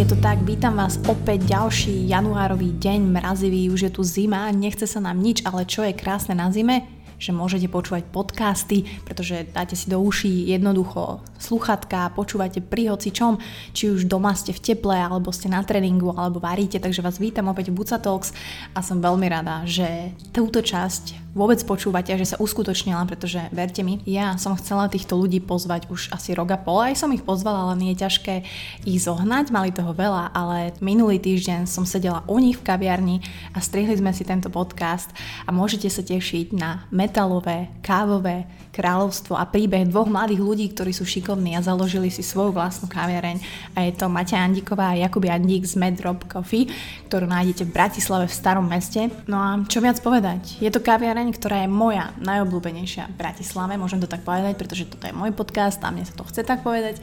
je 0.00 0.16
to 0.16 0.16
tak, 0.16 0.40
vítam 0.48 0.80
vás 0.80 0.96
opäť 1.12 1.44
ďalší 1.44 2.08
januárový 2.08 2.72
deň, 2.72 3.04
mrazivý, 3.04 3.68
už 3.68 3.84
je 3.84 3.92
tu 3.92 4.00
zima, 4.00 4.48
nechce 4.48 4.88
sa 4.88 4.96
nám 4.96 5.20
nič, 5.20 5.44
ale 5.44 5.68
čo 5.68 5.84
je 5.84 5.92
krásne 5.92 6.32
na 6.32 6.48
zime? 6.48 6.88
že 7.20 7.36
môžete 7.36 7.68
počúvať 7.68 8.08
podcasty, 8.08 8.88
pretože 9.04 9.44
dáte 9.52 9.76
si 9.76 9.92
do 9.92 10.00
uší 10.00 10.56
jednoducho 10.56 11.20
sluchatka, 11.36 12.16
počúvate 12.16 12.64
pri 12.64 12.96
hoci 12.96 13.12
čom, 13.12 13.36
či 13.76 13.92
už 13.92 14.08
doma 14.08 14.32
ste 14.32 14.56
v 14.56 14.72
teple, 14.72 14.96
alebo 14.96 15.28
ste 15.28 15.52
na 15.52 15.60
tréningu, 15.60 16.16
alebo 16.16 16.40
varíte, 16.40 16.80
takže 16.80 17.04
vás 17.04 17.20
vítam 17.20 17.52
opäť 17.52 17.68
v 17.68 17.76
Buca 17.76 18.00
Talks 18.00 18.32
a 18.72 18.80
som 18.80 19.04
veľmi 19.04 19.28
rada, 19.28 19.68
že 19.68 20.16
túto 20.32 20.64
časť 20.64 21.29
vôbec 21.32 21.62
počúvate 21.62 22.12
že 22.14 22.34
sa 22.34 22.40
uskutočnila, 22.42 23.06
pretože 23.06 23.38
verte 23.54 23.80
mi, 23.86 24.02
ja 24.04 24.34
som 24.36 24.58
chcela 24.58 24.90
týchto 24.90 25.14
ľudí 25.14 25.38
pozvať 25.38 25.86
už 25.88 26.10
asi 26.10 26.34
rok 26.34 26.52
a 26.54 26.58
pol, 26.58 26.82
aj 26.82 26.98
som 26.98 27.14
ich 27.14 27.22
pozvala, 27.22 27.72
len 27.74 27.94
je 27.94 28.02
ťažké 28.02 28.34
ich 28.84 28.98
zohnať, 29.00 29.54
mali 29.54 29.70
toho 29.70 29.94
veľa, 29.94 30.34
ale 30.34 30.74
minulý 30.82 31.22
týždeň 31.22 31.70
som 31.70 31.86
sedela 31.86 32.26
u 32.26 32.36
nich 32.42 32.58
v 32.58 32.66
kaviarni 32.66 33.16
a 33.54 33.62
strihli 33.62 33.96
sme 33.96 34.10
si 34.10 34.26
tento 34.26 34.50
podcast 34.50 35.10
a 35.46 35.54
môžete 35.54 35.86
sa 35.86 36.02
tešiť 36.02 36.52
na 36.54 36.84
metalové, 36.90 37.70
kávové 37.80 38.46
kráľovstvo 38.70 39.34
a 39.34 39.44
príbeh 39.46 39.90
dvoch 39.90 40.06
mladých 40.06 40.40
ľudí, 40.40 40.66
ktorí 40.70 40.94
sú 40.94 41.02
šikovní 41.02 41.58
a 41.58 41.62
založili 41.62 42.08
si 42.08 42.22
svoju 42.22 42.54
vlastnú 42.54 42.86
kaviareň 42.86 43.36
a 43.74 43.84
je 43.84 43.92
to 43.98 44.06
Maťa 44.06 44.38
Andíková 44.40 44.94
a 44.94 45.00
Jakub 45.02 45.26
Andík 45.26 45.66
z 45.66 45.74
Medrop 45.74 46.22
Coffee, 46.30 46.70
ktorú 47.10 47.26
nájdete 47.26 47.66
v 47.66 47.74
Bratislave 47.74 48.24
v 48.30 48.38
starom 48.38 48.66
meste. 48.66 49.10
No 49.26 49.36
a 49.36 49.50
čo 49.66 49.82
viac 49.82 49.98
povedať? 49.98 50.62
Je 50.62 50.70
to 50.70 50.78
kaviareň, 50.80 51.34
ktorá 51.34 51.66
je 51.66 51.68
moja 51.68 52.14
najobľúbenejšia 52.22 53.10
v 53.10 53.18
Bratislave, 53.18 53.74
môžem 53.76 53.98
to 53.98 54.08
tak 54.08 54.22
povedať, 54.22 54.54
pretože 54.54 54.86
toto 54.86 55.04
je 55.04 55.14
môj 55.14 55.34
podcast 55.34 55.82
a 55.82 55.90
mne 55.90 56.06
sa 56.06 56.14
to 56.14 56.24
chce 56.24 56.46
tak 56.46 56.62
povedať. 56.62 57.02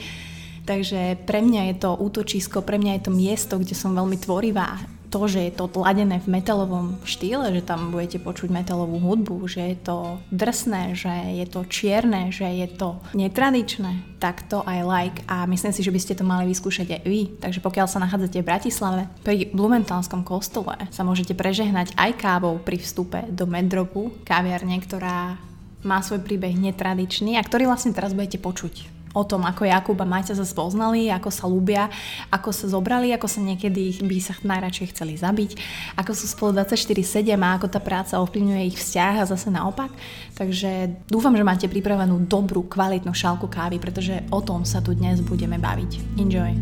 Takže 0.67 1.23
pre 1.23 1.39
mňa 1.39 1.71
je 1.71 1.75
to 1.79 1.95
útočisko, 1.95 2.59
pre 2.59 2.75
mňa 2.75 2.99
je 2.99 3.03
to 3.07 3.11
miesto, 3.15 3.55
kde 3.55 3.71
som 3.71 3.95
veľmi 3.95 4.19
tvorivá. 4.19 4.96
To, 5.07 5.23
že 5.23 5.47
je 5.47 5.51
to 5.55 5.71
tladené 5.71 6.19
v 6.19 6.27
metalovom 6.27 6.99
štýle, 7.07 7.55
že 7.55 7.63
tam 7.63 7.95
budete 7.95 8.19
počuť 8.19 8.51
metalovú 8.51 8.99
hudbu, 8.99 9.47
že 9.47 9.71
je 9.71 9.77
to 9.79 9.97
drsné, 10.35 10.99
že 10.99 11.11
je 11.39 11.45
to 11.47 11.63
čierne, 11.63 12.27
že 12.27 12.43
je 12.43 12.67
to 12.67 12.99
netradičné, 13.15 14.19
tak 14.19 14.43
to 14.51 14.59
aj 14.67 14.79
like 14.83 15.19
a 15.31 15.47
myslím 15.47 15.71
si, 15.71 15.79
že 15.79 15.93
by 15.95 15.99
ste 16.03 16.17
to 16.19 16.27
mali 16.27 16.51
vyskúšať 16.51 16.99
aj 16.99 17.03
vy. 17.07 17.21
Takže 17.39 17.63
pokiaľ 17.63 17.87
sa 17.87 18.03
nachádzate 18.03 18.43
v 18.43 18.49
Bratislave, 18.49 19.01
pri 19.23 19.47
Blumentálskom 19.55 20.27
kostole 20.27 20.75
sa 20.91 21.07
môžete 21.07 21.31
prežehnať 21.37 21.95
aj 21.95 22.11
kávou 22.19 22.59
pri 22.59 22.75
vstupe 22.81 23.23
do 23.31 23.47
Medropu, 23.47 24.11
kaviarne, 24.27 24.75
ktorá 24.83 25.39
má 25.87 26.03
svoj 26.03 26.19
príbeh 26.19 26.51
netradičný 26.51 27.39
a 27.39 27.45
ktorý 27.45 27.69
vlastne 27.69 27.95
teraz 27.95 28.11
budete 28.11 28.41
počuť 28.41 28.96
o 29.17 29.23
tom, 29.25 29.41
ako 29.49 29.65
Jakub 29.65 29.97
a 29.97 30.05
Maťa 30.05 30.37
sa 30.37 30.45
spoznali, 30.45 31.09
ako 31.09 31.29
sa 31.33 31.49
ľúbia, 31.49 31.89
ako 32.29 32.53
sa 32.53 32.69
zobrali, 32.69 33.09
ako 33.17 33.25
sa 33.25 33.41
niekedy 33.41 33.97
by 34.05 34.17
sa 34.21 34.37
najradšej 34.37 34.93
chceli 34.93 35.17
zabiť, 35.17 35.51
ako 35.97 36.11
sú 36.13 36.25
spolu 36.29 36.61
24-7 36.61 37.33
a 37.41 37.57
ako 37.57 37.67
tá 37.73 37.81
práca 37.81 38.21
ovplyvňuje 38.21 38.69
ich 38.69 38.77
vzťah 38.77 39.25
a 39.25 39.29
zase 39.29 39.49
naopak. 39.49 39.89
Takže 40.37 40.93
dúfam, 41.09 41.33
že 41.33 41.41
máte 41.41 41.65
pripravenú 41.65 42.29
dobrú, 42.29 42.69
kvalitnú 42.69 43.11
šálku 43.11 43.49
kávy, 43.49 43.81
pretože 43.81 44.21
o 44.29 44.39
tom 44.45 44.61
sa 44.61 44.85
tu 44.85 44.93
dnes 44.93 45.17
budeme 45.25 45.57
baviť. 45.57 46.21
Enjoy! 46.21 46.53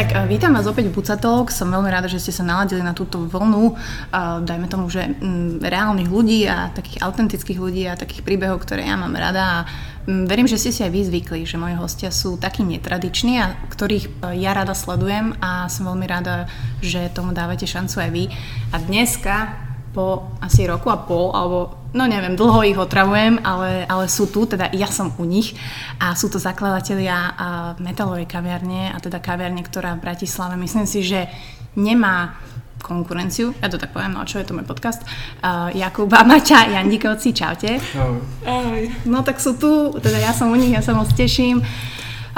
Tak 0.00 0.16
uh, 0.16 0.24
vítam 0.24 0.56
vás 0.56 0.64
opäť 0.64 0.88
v 0.88 0.96
Bucatalk. 0.96 1.52
Som 1.52 1.76
veľmi 1.76 1.92
rada, 1.92 2.08
že 2.08 2.16
ste 2.16 2.32
sa 2.32 2.40
naladili 2.40 2.80
na 2.80 2.96
túto 2.96 3.20
vlnu, 3.20 3.76
uh, 3.76 4.40
dajme 4.40 4.64
tomu, 4.64 4.88
že 4.88 5.12
um, 5.20 5.60
reálnych 5.60 6.08
ľudí 6.08 6.48
a 6.48 6.72
takých 6.72 7.04
autentických 7.04 7.60
ľudí 7.60 7.84
a 7.84 8.00
takých 8.00 8.24
príbehov, 8.24 8.64
ktoré 8.64 8.88
ja 8.88 8.96
mám 8.96 9.12
rada 9.12 9.44
a 9.44 9.58
um, 10.08 10.24
verím, 10.24 10.48
že 10.48 10.56
ste 10.56 10.72
si 10.72 10.80
aj 10.80 10.88
vy 10.88 11.00
zvykli, 11.04 11.40
že 11.44 11.60
moji 11.60 11.76
hostia 11.76 12.08
sú 12.08 12.40
takí 12.40 12.64
netradiční 12.64 13.44
a 13.44 13.52
ktorých 13.68 14.24
uh, 14.24 14.32
ja 14.32 14.56
rada 14.56 14.72
sledujem 14.72 15.36
a 15.36 15.68
som 15.68 15.84
veľmi 15.92 16.08
rada, 16.08 16.48
že 16.80 17.12
tomu 17.12 17.36
dávate 17.36 17.68
šancu 17.68 18.00
aj 18.00 18.08
vy. 18.08 18.24
A 18.72 18.80
dneska 18.80 19.68
po 19.90 20.30
asi 20.38 20.66
roku 20.66 20.90
a 20.90 20.98
pol, 21.02 21.34
alebo 21.34 21.74
no 21.90 22.06
neviem, 22.06 22.38
dlho 22.38 22.62
ich 22.62 22.78
otravujem, 22.78 23.42
ale, 23.42 23.82
ale 23.90 24.06
sú 24.06 24.30
tu, 24.30 24.46
teda 24.46 24.70
ja 24.70 24.86
som 24.86 25.10
u 25.18 25.26
nich 25.26 25.58
a 25.98 26.14
sú 26.14 26.30
to 26.30 26.38
zakladatelia 26.38 27.34
metalovej 27.82 28.30
kaviarne 28.30 28.94
a 28.94 28.98
teda 29.02 29.18
kaviarne, 29.18 29.66
ktorá 29.66 29.98
v 29.98 30.04
Bratislave 30.06 30.54
myslím 30.54 30.86
si, 30.86 31.02
že 31.02 31.26
nemá 31.74 32.38
konkurenciu, 32.80 33.52
ja 33.60 33.68
to 33.68 33.76
tak 33.76 33.92
poviem, 33.92 34.16
no 34.16 34.24
čo 34.24 34.40
je 34.40 34.48
to 34.48 34.56
môj 34.56 34.64
podcast, 34.64 35.04
uh, 35.44 35.68
Jakub 35.76 36.08
a 36.16 36.24
Maťa 36.24 36.72
Jandikovci, 36.80 37.36
čaute. 37.36 37.76
Ahoj. 38.42 38.88
No 39.04 39.20
tak 39.20 39.36
sú 39.36 39.54
tu, 39.60 39.92
teda 40.00 40.16
ja 40.16 40.32
som 40.32 40.48
u 40.48 40.56
nich, 40.56 40.72
ja 40.72 40.80
sa 40.80 40.96
moc 40.96 41.12
teším. 41.12 41.60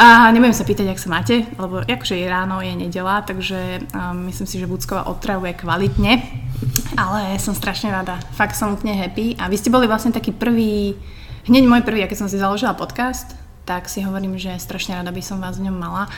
A 0.00 0.32
nebudem 0.32 0.56
sa 0.56 0.64
pýtať, 0.64 0.88
ak 0.88 1.02
sa 1.02 1.12
máte, 1.12 1.44
lebo 1.60 1.84
akože 1.84 2.16
je 2.16 2.26
ráno, 2.26 2.64
je 2.64 2.72
nedela, 2.72 3.20
takže 3.20 3.84
um, 3.92 4.24
myslím 4.32 4.48
si, 4.48 4.56
že 4.56 4.70
Buckova 4.70 5.04
otravuje 5.04 5.52
kvalitne. 5.52 6.24
Ale 6.96 7.36
som 7.36 7.52
strašne 7.52 7.92
rada. 7.92 8.16
Fakt 8.32 8.56
som 8.56 8.72
úplne 8.72 8.96
happy. 8.96 9.36
A 9.36 9.52
vy 9.52 9.56
ste 9.60 9.72
boli 9.72 9.84
vlastne 9.84 10.14
taký 10.14 10.32
prvý, 10.32 10.96
hneď 11.44 11.64
môj 11.68 11.82
prvý, 11.84 12.04
keď 12.08 12.24
som 12.24 12.28
si 12.30 12.40
založila 12.40 12.72
podcast, 12.72 13.36
tak 13.62 13.86
si 13.86 14.02
hovorím, 14.02 14.38
že 14.42 14.58
strašne 14.58 14.98
rada 14.98 15.14
by 15.14 15.22
som 15.22 15.38
vás 15.38 15.58
v 15.58 15.70
ňom 15.70 15.76
mala 15.78 16.10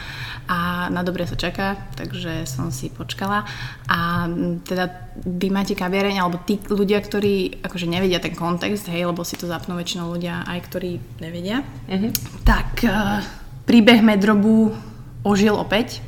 a 0.48 0.88
na 0.88 1.04
dobre 1.04 1.28
sa 1.28 1.36
čaká, 1.36 1.76
takže 1.92 2.48
som 2.48 2.72
si 2.72 2.88
počkala 2.88 3.44
a 3.84 4.28
teda 4.64 5.12
vy 5.28 5.52
máte 5.52 5.76
kaviareň, 5.76 6.24
alebo 6.24 6.41
tí 6.41 6.56
ľudia, 6.72 7.04
ktorí 7.04 7.60
akože 7.60 7.84
nevedia 7.84 8.16
ten 8.16 8.32
kontext, 8.32 8.88
hej, 8.88 9.04
lebo 9.04 9.28
si 9.28 9.36
to 9.36 9.44
zapnú 9.44 9.76
väčšinou 9.76 10.08
ľudia 10.16 10.41
aj 10.48 10.58
ktorí 10.72 10.91
nevedia, 11.20 11.60
uh-huh. 11.84 12.12
tak 12.48 12.80
uh, 12.88 13.20
príbeh 13.64 14.00
Medrobu 14.04 14.72
ožil 15.25 15.56
opäť, 15.56 16.04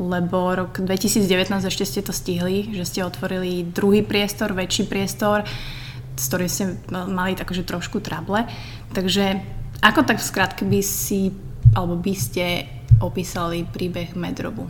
lebo 0.00 0.56
rok 0.56 0.82
2019 0.82 1.24
ešte 1.64 1.84
ste 1.86 2.00
to 2.02 2.10
stihli, 2.10 2.74
že 2.74 2.84
ste 2.88 3.00
otvorili 3.06 3.62
druhý 3.62 4.02
priestor, 4.02 4.56
väčší 4.56 4.90
priestor, 4.90 5.46
s 6.18 6.24
ktorým 6.26 6.50
ste 6.50 6.64
mali 6.90 7.38
takže 7.38 7.62
trošku 7.62 8.02
trable. 8.02 8.48
Takže 8.90 9.38
ako 9.84 10.00
tak 10.02 10.18
v 10.18 10.26
skratke 10.26 10.62
by 10.66 10.80
si, 10.82 11.30
alebo 11.76 11.94
by 12.00 12.14
ste 12.16 12.66
opísali 12.98 13.68
príbeh 13.68 14.16
Medrobu? 14.18 14.66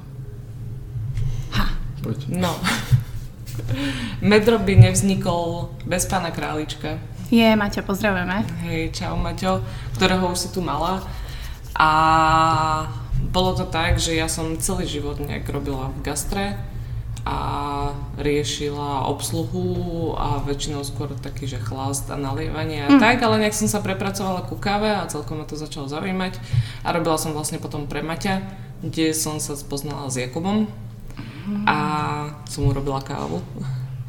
Ha. 1.56 1.64
Poď. 2.02 2.18
No. 2.34 2.52
Medrob 4.20 4.66
by 4.66 4.74
nevznikol 4.76 5.72
bez 5.86 6.04
pána 6.10 6.34
Králička. 6.34 6.98
Je, 7.32 7.48
Maťo, 7.56 7.80
pozdravujeme. 7.86 8.44
Hej, 8.68 8.92
čau 8.92 9.16
Maťo, 9.16 9.64
ktorého 9.96 10.28
už 10.28 10.38
si 10.38 10.48
tu 10.52 10.60
mala. 10.60 11.00
A 11.74 11.90
bolo 13.34 13.54
to 13.58 13.66
tak, 13.66 13.98
že 13.98 14.14
ja 14.14 14.30
som 14.30 14.58
celý 14.62 14.86
život 14.86 15.18
nejak 15.18 15.46
robila 15.50 15.90
v 15.90 15.98
gastre 16.06 16.54
a 17.24 17.36
riešila 18.20 19.08
obsluhu 19.08 20.12
a 20.12 20.44
väčšinou 20.44 20.84
skôr 20.84 21.08
taký, 21.18 21.48
že 21.48 21.56
chlast 21.56 22.12
a 22.12 22.20
nalievanie 22.20 22.84
a 22.84 22.88
mm. 22.94 23.00
tak, 23.00 23.24
ale 23.24 23.40
nejak 23.40 23.56
som 23.56 23.64
sa 23.64 23.80
prepracovala 23.80 24.44
ku 24.44 24.60
káve 24.60 24.92
a 24.92 25.08
celkom 25.08 25.40
ma 25.40 25.48
to 25.48 25.56
začalo 25.56 25.88
zaujímať 25.88 26.36
a 26.84 26.88
robila 26.92 27.16
som 27.16 27.32
vlastne 27.32 27.56
potom 27.56 27.88
pre 27.88 28.04
Maťa, 28.04 28.44
kde 28.84 29.16
som 29.16 29.40
sa 29.40 29.56
spoznala 29.56 30.12
s 30.12 30.20
Jakubom 30.20 30.68
mm. 31.48 31.64
a 31.64 31.76
som 32.44 32.68
mu 32.68 32.76
robila 32.76 33.00
kávu. 33.00 33.40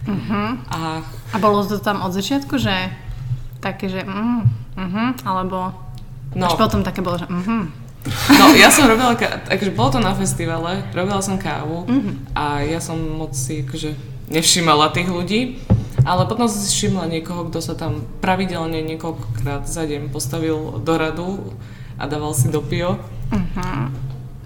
Mm-hmm. 0.06 0.48
A, 0.70 1.02
a 1.34 1.36
bolo 1.42 1.66
to 1.66 1.82
tam 1.82 2.04
od 2.06 2.14
začiatku, 2.14 2.62
že 2.62 2.94
také, 3.64 3.90
že 3.90 4.06
mm, 4.06 4.42
mm-hmm, 4.76 5.08
alebo 5.26 5.85
no, 6.36 6.52
až 6.52 6.60
potom 6.60 6.84
také 6.84 7.00
bolo, 7.02 7.18
že 7.18 7.26
mm-hmm. 7.26 7.88
No, 8.38 8.54
ja 8.54 8.70
som 8.70 8.86
robila, 8.86 9.18
takže 9.18 9.74
bolo 9.74 9.98
to 9.98 10.00
na 10.04 10.14
festivale, 10.14 10.86
robila 10.94 11.26
som 11.26 11.42
kávu 11.42 11.90
mm-hmm. 11.90 12.16
a 12.38 12.62
ja 12.62 12.78
som 12.78 13.02
moc 13.02 13.34
si 13.34 13.66
akože 13.66 13.98
nevšimala 14.30 14.94
tých 14.94 15.10
ľudí, 15.10 15.58
ale 16.06 16.30
potom 16.30 16.46
som 16.46 16.62
si 16.62 16.70
všimla 16.70 17.10
niekoho, 17.10 17.50
kto 17.50 17.60
sa 17.66 17.74
tam 17.74 18.06
pravidelne 18.22 18.86
niekoľkokrát 18.86 19.66
za 19.66 19.90
deň 19.90 20.14
postavil 20.14 20.78
do 20.86 20.94
radu 20.94 21.58
a 21.98 22.06
dával 22.06 22.38
si 22.38 22.46
do 22.54 22.62
pio. 22.62 23.02
Mm-hmm. 23.34 24.05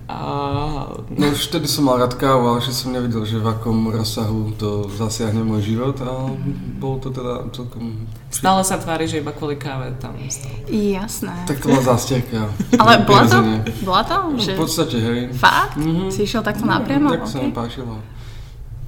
A... 0.09 0.89
No 1.13 1.25
už 1.29 1.53
vtedy 1.53 1.69
som 1.69 1.85
mal 1.85 2.01
rád 2.01 2.17
kávu, 2.17 2.49
ale 2.49 2.65
že 2.65 2.73
som 2.73 2.89
nevidel, 2.89 3.29
že 3.29 3.37
v 3.37 3.45
akom 3.45 3.93
rozsahu 3.93 4.57
to 4.57 4.89
zasiahne 4.89 5.45
môj 5.45 5.69
život 5.69 6.01
a 6.01 6.33
bolo 6.81 6.97
to 6.97 7.13
teda 7.13 7.45
celkom... 7.53 8.09
Stále 8.33 8.65
sa 8.65 8.81
tvári, 8.81 9.05
že 9.05 9.21
iba 9.21 9.29
kvôli 9.29 9.61
káve 9.61 9.93
tam 10.01 10.17
stal. 10.33 10.49
Jasné. 10.65 11.45
Tak 11.45 11.61
to 11.61 11.69
bola 11.69 11.93
zastierka. 11.93 12.49
ale 12.81 12.91
bola 13.07 13.23
to? 13.29 13.37
Bola 13.85 14.01
to? 14.01 14.17
No, 14.33 14.41
že... 14.41 14.57
V 14.57 14.65
podstate, 14.65 14.97
hej. 14.97 15.19
Fakt? 15.37 15.77
Mm-hmm. 15.77 16.09
Si 16.09 16.25
išiel 16.25 16.41
takto 16.41 16.65
napriamo? 16.65 17.13
Tak 17.13 17.21
okay. 17.21 17.29
sa 17.29 17.37
mi 17.45 17.53
páčilo. 17.53 18.01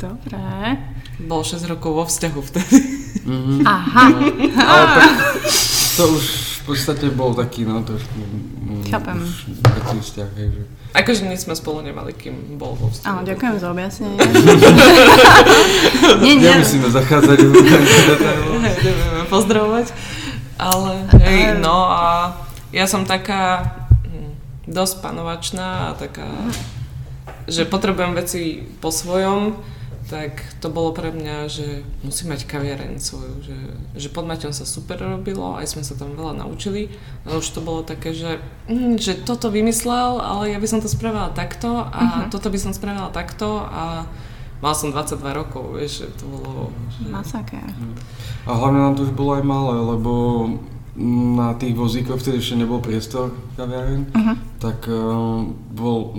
Dobre. 0.01 0.41
Bol 1.29 1.45
6 1.45 1.69
rokov 1.69 2.01
vo 2.01 2.03
vzťahu 2.09 2.39
vtedy. 2.49 2.77
Mm-hmm. 3.29 3.59
Aha. 3.61 4.05
No, 4.09 4.63
ale 4.65 4.85
tak 4.97 5.13
to 6.01 6.03
už 6.17 6.50
v 6.61 6.63
podstate 6.69 7.09
bol 7.09 7.33
taký, 7.33 7.65
no 7.65 7.81
trošku... 7.81 8.21
mm, 8.21 8.85
Chápem. 8.85 9.17
vzťah, 9.97 10.29
hej, 10.37 10.47
že... 10.53 10.63
Akože 10.93 11.25
nič 11.25 11.49
sme 11.49 11.57
spolu 11.57 11.81
nemali, 11.81 12.13
kým 12.13 12.61
bol 12.61 12.77
vo 12.77 12.93
vzťahu. 12.93 13.09
Áno, 13.09 13.21
ďakujem 13.25 13.55
za 13.57 13.67
objasnenie. 13.73 14.17
nie, 16.23 16.37
nie. 16.37 16.53
Nemusíme 16.53 16.93
zachádzať 16.93 17.37
do 17.41 17.49
nebudeme 18.61 19.25
pozdravovať. 19.33 19.87
Ale 20.61 21.09
hej, 21.25 21.57
no 21.57 21.89
a 21.89 22.37
ja 22.69 22.85
som 22.85 23.09
taká 23.09 23.73
hm, 24.05 24.37
dosť 24.69 25.01
panovačná 25.01 25.89
a 25.89 25.97
taká, 25.97 26.29
že 27.49 27.65
potrebujem 27.65 28.13
veci 28.13 28.69
po 28.77 28.93
svojom, 28.93 29.57
tak 30.11 30.43
to 30.59 30.67
bolo 30.67 30.91
pre 30.91 31.07
mňa, 31.15 31.47
že 31.47 31.87
musím 32.03 32.35
mať 32.35 32.43
kaviareň 32.43 32.99
svoju, 32.99 33.47
že, 33.47 33.57
že 33.95 34.11
pod 34.11 34.27
Maťom 34.27 34.51
sa 34.51 34.67
super 34.67 34.99
robilo, 34.99 35.55
aj 35.55 35.71
sme 35.71 35.87
sa 35.87 35.95
tam 35.95 36.19
veľa 36.19 36.43
naučili, 36.43 36.91
ale 37.23 37.39
už 37.39 37.47
to 37.55 37.63
bolo 37.63 37.79
také, 37.79 38.11
že, 38.11 38.43
hm, 38.67 38.99
že 38.99 39.15
toto 39.23 39.47
vymyslel, 39.47 40.19
ale 40.19 40.51
ja 40.51 40.59
by 40.59 40.67
som 40.67 40.83
to 40.83 40.91
spravila 40.91 41.31
takto 41.31 41.87
a 41.87 42.27
toto 42.27 42.51
by 42.51 42.59
som 42.59 42.75
spravila 42.75 43.07
takto 43.15 43.63
a 43.63 44.03
mal 44.59 44.75
som 44.75 44.91
22 44.91 45.23
rokov, 45.31 45.79
vieš, 45.79 46.03
že 46.03 46.07
to 46.19 46.27
bolo... 46.27 46.75
Že... 46.91 47.07
Masaker. 47.07 47.71
A 48.43 48.49
hlavne 48.51 48.83
nám 48.83 48.99
to 48.99 49.07
už 49.07 49.15
bolo 49.15 49.39
aj 49.39 49.45
malé, 49.47 49.75
lebo 49.79 50.11
na 50.93 51.53
tých 51.53 51.71
vozíkoch 51.71 52.15
vtedy 52.15 52.37
ešte 52.37 52.55
nebol 52.57 52.77
priestor 52.77 53.29
kaviareň, 53.55 54.11
Mhm. 54.11 54.33
tak 54.57 54.83
uh, 54.85 55.39
bol, 55.71 56.11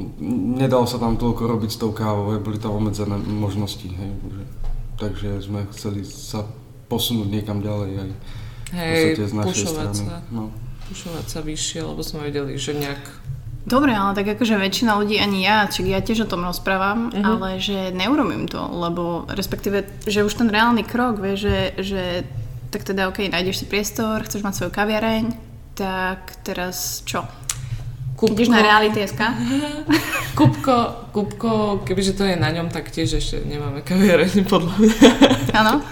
nedalo 0.56 0.84
sa 0.84 0.96
tam 0.96 1.14
toľko 1.14 1.42
robiť 1.46 1.70
s 1.70 1.78
tou 1.78 1.90
kávou, 1.90 2.32
hej, 2.32 2.40
boli 2.40 2.56
tam 2.56 2.72
obmedzené 2.74 3.14
možnosti, 3.18 3.84
hej, 3.84 4.10
že, 4.16 4.42
takže 4.96 5.28
sme 5.40 5.68
chceli 5.68 6.02
sa 6.02 6.48
posunúť 6.86 7.28
niekam 7.30 7.58
ďalej 7.58 7.90
aj 7.98 8.10
Hej, 8.72 9.20
z 9.20 9.34
našej 9.34 9.48
pušovať 9.68 9.88
strany. 9.90 10.00
sa, 10.02 10.16
No. 10.30 10.48
pušovať 10.86 11.26
sa 11.26 11.40
vyššie, 11.40 11.80
lebo 11.82 12.00
sme 12.00 12.24
vedeli, 12.24 12.56
že 12.56 12.72
nejak 12.72 13.04
Dobre, 13.62 13.94
ale 13.94 14.10
tak 14.12 14.26
akože 14.28 14.58
väčšina 14.58 14.98
ľudí, 14.98 15.14
ani 15.16 15.38
ja, 15.40 15.62
či 15.64 15.86
ja 15.86 16.00
tiež 16.00 16.26
o 16.26 16.28
tom 16.28 16.42
rozprávam, 16.42 17.08
Mhm. 17.08 17.22
ale 17.22 17.48
že 17.58 17.92
neurobím 17.92 18.44
to, 18.44 18.58
lebo 18.58 19.22
respektíve, 19.28 19.86
že 20.02 20.20
už 20.20 20.34
ten 20.34 20.48
reálny 20.48 20.82
krok, 20.82 21.16
vieš, 21.16 21.46
že, 21.46 21.56
že 21.78 22.02
tak 22.72 22.88
teda 22.88 23.12
OK, 23.12 23.28
nájdeš 23.28 23.62
si 23.62 23.66
priestor, 23.68 24.24
chceš 24.24 24.40
mať 24.40 24.54
svoju 24.56 24.72
kaviareň, 24.72 25.24
tak 25.76 26.40
teraz 26.40 27.04
čo? 27.04 27.28
Kupko, 28.16 28.38
Ideš 28.38 28.48
na 28.48 28.62
reality.sk? 28.64 29.20
Kupko, 30.38 31.10
Kupko, 31.12 31.82
kebyže 31.84 32.16
to 32.16 32.24
je 32.24 32.40
na 32.40 32.48
ňom, 32.48 32.72
tak 32.72 32.88
tiež 32.88 33.20
ešte 33.20 33.44
nemáme 33.44 33.84
kaviareň 33.84 34.48
podľa 34.48 34.72
mňa. 34.78 34.96
Áno? 35.52 35.84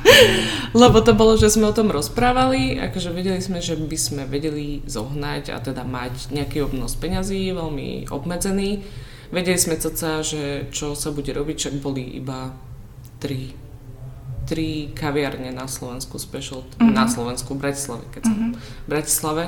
Lebo 0.73 1.05
to 1.05 1.13
bolo, 1.13 1.37
že 1.37 1.53
sme 1.53 1.69
o 1.69 1.77
tom 1.77 1.93
rozprávali, 1.93 2.81
akože 2.81 3.13
vedeli 3.13 3.45
sme, 3.45 3.61
že 3.61 3.77
by 3.77 3.99
sme 3.99 4.23
vedeli 4.25 4.81
zohnať 4.89 5.53
a 5.53 5.61
teda 5.61 5.85
mať 5.85 6.33
nejaký 6.33 6.65
obnos 6.65 6.97
peňazí, 6.97 7.53
veľmi 7.53 8.09
obmedzený. 8.09 8.87
Vedeli 9.35 9.59
sme 9.59 9.77
ceca, 9.77 10.25
že 10.25 10.71
čo 10.73 10.97
sa 10.97 11.13
bude 11.13 11.35
robiť, 11.35 11.57
však 11.61 11.75
boli 11.83 12.15
iba 12.15 12.55
tri, 13.21 13.53
tri 14.47 14.93
kaviarne 14.97 15.53
na 15.53 15.67
Slovensku, 15.67 16.17
special, 16.17 16.65
mm-hmm. 16.65 16.93
na 16.93 17.07
Slovensku, 17.07 17.55
v 17.55 17.61
Bratislave, 17.67 18.05
keď 18.13 18.23
som 18.27 18.37
v 18.57 18.89
Bratislave, 18.89 19.45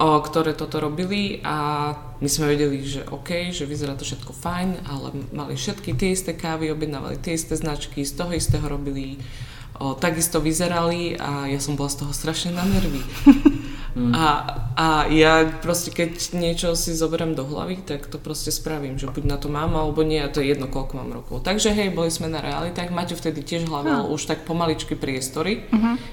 o, 0.00 0.06
ktoré 0.22 0.56
toto 0.56 0.80
robili 0.80 1.44
a 1.44 1.92
my 2.20 2.28
sme 2.28 2.56
vedeli, 2.56 2.84
že 2.84 3.04
OK, 3.08 3.52
že 3.52 3.68
vyzerá 3.68 3.96
to 3.96 4.04
všetko 4.04 4.32
fajn, 4.32 4.84
ale 4.88 5.06
mali 5.32 5.56
všetky 5.56 5.96
tie 5.96 6.12
isté 6.16 6.32
kávy, 6.36 6.72
objednávali 6.72 7.20
tie 7.20 7.36
isté 7.36 7.56
značky, 7.56 8.04
z 8.04 8.16
toho 8.16 8.32
istého 8.32 8.64
robili, 8.64 9.20
o, 9.80 9.96
takisto 9.96 10.38
vyzerali 10.38 11.16
a 11.16 11.48
ja 11.48 11.58
som 11.58 11.74
bola 11.74 11.88
z 11.88 12.04
toho 12.04 12.12
strašne 12.12 12.52
na 12.52 12.62
nervy. 12.68 13.00
A, 13.98 14.26
a 14.78 14.86
ja 15.10 15.50
proste, 15.58 15.90
keď 15.90 16.30
niečo 16.38 16.78
si 16.78 16.94
zoberiem 16.94 17.34
do 17.34 17.42
hlavy, 17.42 17.82
tak 17.82 18.06
to 18.06 18.22
proste 18.22 18.54
spravím, 18.54 18.94
že 18.94 19.10
buď 19.10 19.24
na 19.26 19.36
to 19.36 19.50
mám, 19.50 19.74
alebo 19.74 20.06
nie, 20.06 20.22
a 20.22 20.30
to 20.30 20.38
je 20.38 20.54
jedno, 20.54 20.70
koľko 20.70 20.92
mám 20.94 21.10
rokov. 21.10 21.42
Takže 21.42 21.74
hej, 21.74 21.90
boli 21.90 22.06
sme 22.06 22.30
na 22.30 22.38
realitách, 22.38 22.94
Maťo 22.94 23.18
vtedy 23.18 23.42
tiež 23.42 23.66
hľadal 23.66 24.06
už 24.14 24.30
tak 24.30 24.46
pomaličky 24.46 24.94
priestory 24.94 25.66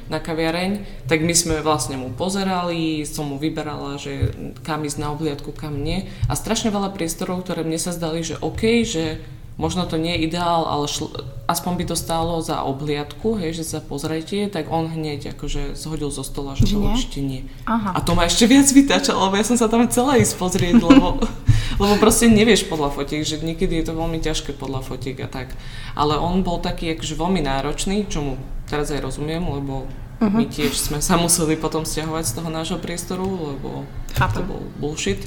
na 0.10 0.18
kaviareň, 0.18 1.06
tak 1.06 1.22
my 1.22 1.34
sme 1.38 1.62
vlastne 1.62 2.02
mu 2.02 2.10
pozerali, 2.10 3.06
som 3.06 3.30
mu 3.30 3.38
vyberala, 3.38 4.02
že 4.02 4.34
kam 4.66 4.82
ísť 4.82 4.98
na 4.98 5.14
obhliadku, 5.14 5.54
kam 5.54 5.78
nie. 5.78 6.10
A 6.26 6.34
strašne 6.34 6.74
veľa 6.74 6.90
priestorov, 6.98 7.46
ktoré 7.46 7.62
mne 7.62 7.78
sa 7.78 7.94
zdali, 7.94 8.26
že 8.26 8.42
OK, 8.42 8.82
že 8.82 9.22
možno 9.58 9.84
to 9.84 9.98
nie 9.98 10.14
je 10.14 10.24
ideál, 10.24 10.64
ale 10.64 10.86
šl- 10.86 11.10
aspoň 11.46 11.74
by 11.76 11.86
to 11.86 11.96
stálo 11.96 12.38
za 12.40 12.62
obhliadku, 12.62 13.36
hej, 13.36 13.54
že 13.54 13.66
sa 13.66 13.80
pozrite, 13.80 14.46
tak 14.48 14.70
on 14.70 14.86
hneď 14.86 15.34
akože 15.34 15.74
zhodil 15.74 16.10
zo 16.10 16.22
stola, 16.22 16.54
že 16.54 16.64
Že 16.64 16.70
to 16.70 16.78
nie? 16.78 16.88
určite 16.88 17.20
nie. 17.20 17.42
Aha. 17.66 17.90
A 17.92 18.00
to 18.00 18.14
ma 18.14 18.24
ešte 18.24 18.46
viac 18.46 18.66
vytáčalo, 18.66 19.28
lebo 19.28 19.36
ja 19.36 19.44
som 19.44 19.58
sa 19.58 19.66
tam 19.66 19.82
chcela 19.84 20.14
ísť 20.16 20.38
pozrieť, 20.38 20.78
lebo, 20.78 21.18
lebo 21.82 21.94
proste 21.98 22.30
nevieš 22.30 22.66
podľa 22.66 22.94
fotiek, 22.94 23.22
že 23.22 23.42
niekedy 23.42 23.82
je 23.82 23.90
to 23.90 23.94
veľmi 23.94 24.20
ťažké 24.20 24.54
podľa 24.54 24.86
fotiek 24.86 25.18
a 25.18 25.28
tak. 25.28 25.50
Ale 25.94 26.16
on 26.16 26.46
bol 26.46 26.62
taký 26.62 26.94
akože 26.94 27.14
veľmi 27.14 27.42
náročný, 27.42 28.06
čo 28.06 28.22
mu 28.22 28.34
teraz 28.70 28.94
aj 28.94 29.02
rozumiem, 29.02 29.42
lebo 29.42 29.90
my 30.18 30.46
tiež 30.46 30.74
sme 30.74 30.98
sa 30.98 31.14
museli 31.16 31.54
potom 31.56 31.82
stiahovať 31.82 32.24
z 32.26 32.34
toho 32.36 32.50
nášho 32.50 32.78
priestoru, 32.78 33.26
lebo 33.26 33.86
to 34.10 34.18
Chápem. 34.18 34.46
bol 34.46 34.62
bullshit. 34.76 35.22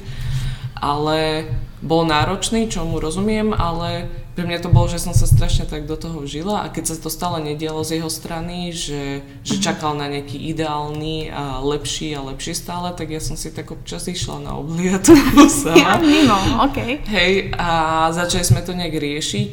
Ale 0.75 1.45
bol 1.79 2.03
náročný, 2.03 2.65
čo 2.67 2.83
mu 2.83 2.97
rozumiem, 2.97 3.53
ale 3.53 4.09
pre 4.31 4.43
mňa 4.43 4.59
to 4.59 4.69
bolo, 4.69 4.87
že 4.87 4.97
som 4.97 5.11
sa 5.11 5.25
strašne 5.25 5.65
tak 5.65 5.83
do 5.83 5.93
toho 5.93 6.23
žila 6.23 6.63
a 6.63 6.71
keď 6.71 6.83
sa 6.87 6.95
to 6.95 7.07
stále 7.07 7.37
nedialo 7.37 7.83
z 7.83 7.99
jeho 7.99 8.07
strany, 8.07 8.71
že, 8.71 9.19
že 9.43 9.59
čakal 9.59 9.91
na 9.93 10.07
nejaký 10.07 10.39
ideálny 10.47 11.27
a 11.27 11.59
lepší 11.59 12.15
a 12.15 12.23
lepší 12.23 12.53
stále, 12.53 12.91
tak 12.91 13.09
ja 13.09 13.19
som 13.19 13.35
si 13.35 13.49
tak 13.49 13.69
občas 13.69 14.07
išla 14.07 14.39
na 14.39 14.55
obliadku 14.55 15.11
Ja, 15.75 15.99
sama. 15.99 15.99
mimo, 15.99 16.37
OK. 16.63 17.03
Hej, 17.05 17.51
a 17.53 17.69
začali 18.09 18.41
sme 18.41 18.61
to 18.61 18.71
nejak 18.71 18.95
riešiť 18.95 19.51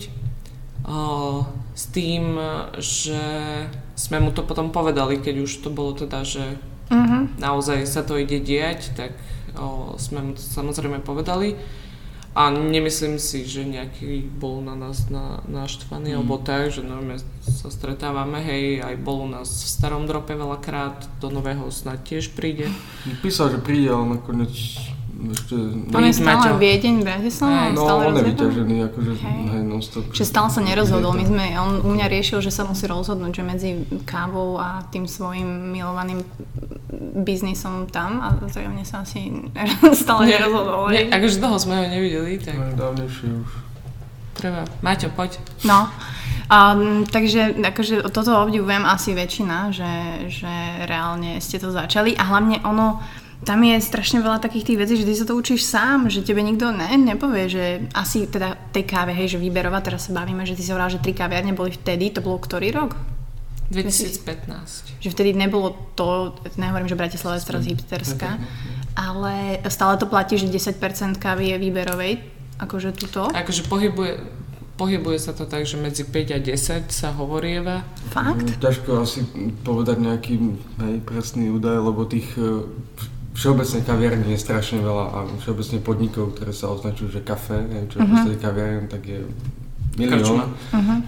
o, 0.85 1.43
s 1.75 1.85
tým, 1.89 2.39
že 2.79 3.19
sme 3.95 4.19
mu 4.19 4.31
to 4.31 4.43
potom 4.43 4.71
povedali, 4.71 5.19
keď 5.19 5.43
už 5.43 5.53
to 5.59 5.69
bolo 5.69 5.93
teda, 5.93 6.23
že 6.23 6.45
Mhm. 6.89 7.37
naozaj 7.37 7.85
sa 7.85 8.01
to 8.01 8.17
ide 8.17 8.41
diať, 8.41 8.97
tak 8.97 9.13
o, 9.53 9.93
sme 10.01 10.23
mu 10.23 10.33
to 10.33 10.41
samozrejme 10.41 11.05
povedali. 11.05 11.53
A 12.39 12.55
nemyslím 12.55 13.19
si, 13.19 13.43
že 13.43 13.67
nejaký 13.67 14.23
bol 14.39 14.63
na 14.63 14.79
nás 14.79 15.11
na, 15.11 15.43
naštvaný, 15.51 16.23
alebo 16.23 16.39
tak, 16.39 16.71
že 16.71 16.87
normálne 16.87 17.19
sa 17.43 17.67
stretávame, 17.67 18.39
hej, 18.39 18.79
aj 18.79 18.95
bol 19.03 19.27
u 19.27 19.29
nás 19.29 19.51
v 19.51 19.67
starom 19.67 20.07
drope 20.07 20.39
veľakrát, 20.39 21.19
do 21.19 21.35
nového 21.35 21.67
snad 21.75 22.07
tiež 22.07 22.39
príde. 22.39 22.71
Písal, 23.27 23.51
že 23.51 23.59
príde, 23.59 23.91
ale 23.91 24.23
nakoniec 24.23 24.55
ešte... 25.19 25.55
On 25.91 26.01
je 26.01 26.15
stále 26.15 26.39
Maťo. 26.39 26.51
Viedeň, 26.57 26.95
Bratislava, 27.03 27.59
on 27.67 27.75
No, 27.75 27.83
stále 27.83 27.99
on 27.99 27.99
je 27.99 28.07
rozlietaný? 28.07 28.31
vyťažený, 28.31 28.77
akože 28.87 29.13
hej, 29.19 29.63
non-stop. 29.67 30.05
Že 30.11 30.25
stále 30.25 30.49
sa 30.49 30.61
nerozhodol. 30.63 31.13
My 31.13 31.25
sme, 31.25 31.45
on 31.59 31.71
u 31.83 31.91
mňa 31.91 32.07
riešil, 32.07 32.39
že 32.39 32.51
sa 32.51 32.63
musí 32.63 32.87
rozhodnúť, 32.87 33.33
že 33.33 33.43
medzi 33.43 33.71
kávou 34.03 34.57
a 34.57 34.87
tým 34.89 35.05
svojim 35.05 35.47
milovaným 35.75 36.23
biznisom 37.19 37.87
tam 37.87 38.23
a 38.23 38.39
mne 38.41 38.85
sa 38.85 39.03
asi 39.03 39.31
stále 40.03 40.27
nerozhodol. 40.29 40.89
Nie, 40.89 41.11
akože 41.11 41.37
dlho 41.37 41.57
sme 41.59 41.75
ho 41.77 41.85
nevideli, 41.85 42.39
tak 42.39 42.55
No, 42.55 42.75
dávnejšie 42.75 43.27
už. 43.43 43.51
treba. 44.35 44.63
Maťo, 44.81 45.11
poď. 45.11 45.43
No, 45.67 45.91
um, 46.47 47.03
takže 47.05 47.59
akože 47.59 48.07
toto 48.09 48.39
obdivujem 48.39 48.87
asi 48.87 49.13
väčšina, 49.13 49.75
že, 49.75 49.93
že 50.31 50.53
reálne 50.87 51.43
ste 51.43 51.59
to 51.59 51.75
začali 51.75 52.15
a 52.15 52.23
hlavne 52.25 52.63
ono, 52.63 53.03
tam 53.47 53.63
je 53.63 53.79
strašne 53.79 54.19
veľa 54.19 54.43
takých 54.43 54.67
tých 54.75 54.79
vecí, 54.83 54.95
že 54.99 55.07
ty 55.07 55.15
sa 55.15 55.27
to 55.27 55.39
učíš 55.39 55.63
sám, 55.63 56.11
že 56.11 56.27
tebe 56.27 56.43
nikto 56.43 56.75
ne, 56.75 56.91
nepovie, 56.99 57.47
že 57.47 57.65
asi 57.95 58.27
teda 58.27 58.59
tej 58.75 58.83
káve, 58.83 59.15
hej, 59.15 59.35
že 59.35 59.39
výberová, 59.39 59.79
teraz 59.79 60.11
sa 60.11 60.17
bavíme, 60.17 60.43
že 60.43 60.59
ty 60.59 60.67
si 60.67 60.75
hovorila, 60.75 60.91
že 60.91 60.99
tri 60.99 61.15
kaviarne 61.15 61.55
boli 61.55 61.71
vtedy, 61.71 62.11
to 62.11 62.19
bolo 62.19 62.43
ktorý 62.43 62.75
rok? 62.75 62.99
2015. 63.71 65.05
Že 65.05 65.09
vtedy 65.13 65.31
nebolo 65.37 65.77
to, 65.93 66.35
nehovorím, 66.57 66.89
že 66.89 66.97
Bratislava 66.97 67.37
je 67.37 67.47
teraz 67.47 67.69
hipsterská, 67.69 68.41
ale 68.97 69.61
stále 69.69 70.01
to 70.01 70.09
platí, 70.09 70.41
že 70.41 70.49
10% 70.49 71.21
kávy 71.21 71.53
je 71.53 71.57
výberovej, 71.61 72.13
akože 72.59 72.97
tuto. 72.97 73.29
Akože 73.29 73.69
pohybuje, 73.69 74.25
pohybuje 74.81 75.19
sa 75.21 75.37
to 75.37 75.45
tak, 75.45 75.69
že 75.69 75.77
medzi 75.77 76.09
5 76.09 76.35
a 76.35 76.39
10 76.41 76.89
sa 76.89 77.13
hovorieva. 77.13 77.85
Fakt? 78.09 78.57
Mm, 78.57 78.59
Ťažko 78.59 78.91
asi 79.05 79.21
povedať 79.63 80.01
nejaký 80.01 80.35
hej, 80.81 80.97
presný 81.05 81.53
údaj, 81.53 81.77
lebo 81.85 82.09
tých 82.09 82.33
e, 82.41 82.65
všeobecne 83.39 83.87
kaviarní 83.87 84.35
je 84.35 84.41
strašne 84.43 84.83
veľa 84.83 85.05
a 85.15 85.19
všeobecne 85.39 85.79
podnikov, 85.79 86.35
ktoré 86.35 86.51
sa 86.51 86.75
označujú, 86.75 87.15
že 87.15 87.21
kafe, 87.23 87.63
čo 87.87 88.03
je 88.03 88.05
v 88.05 88.11
podstate 88.11 88.39
kaviareň, 88.43 88.91
tak 88.91 89.03
je 89.07 89.23
milión. 89.95 90.51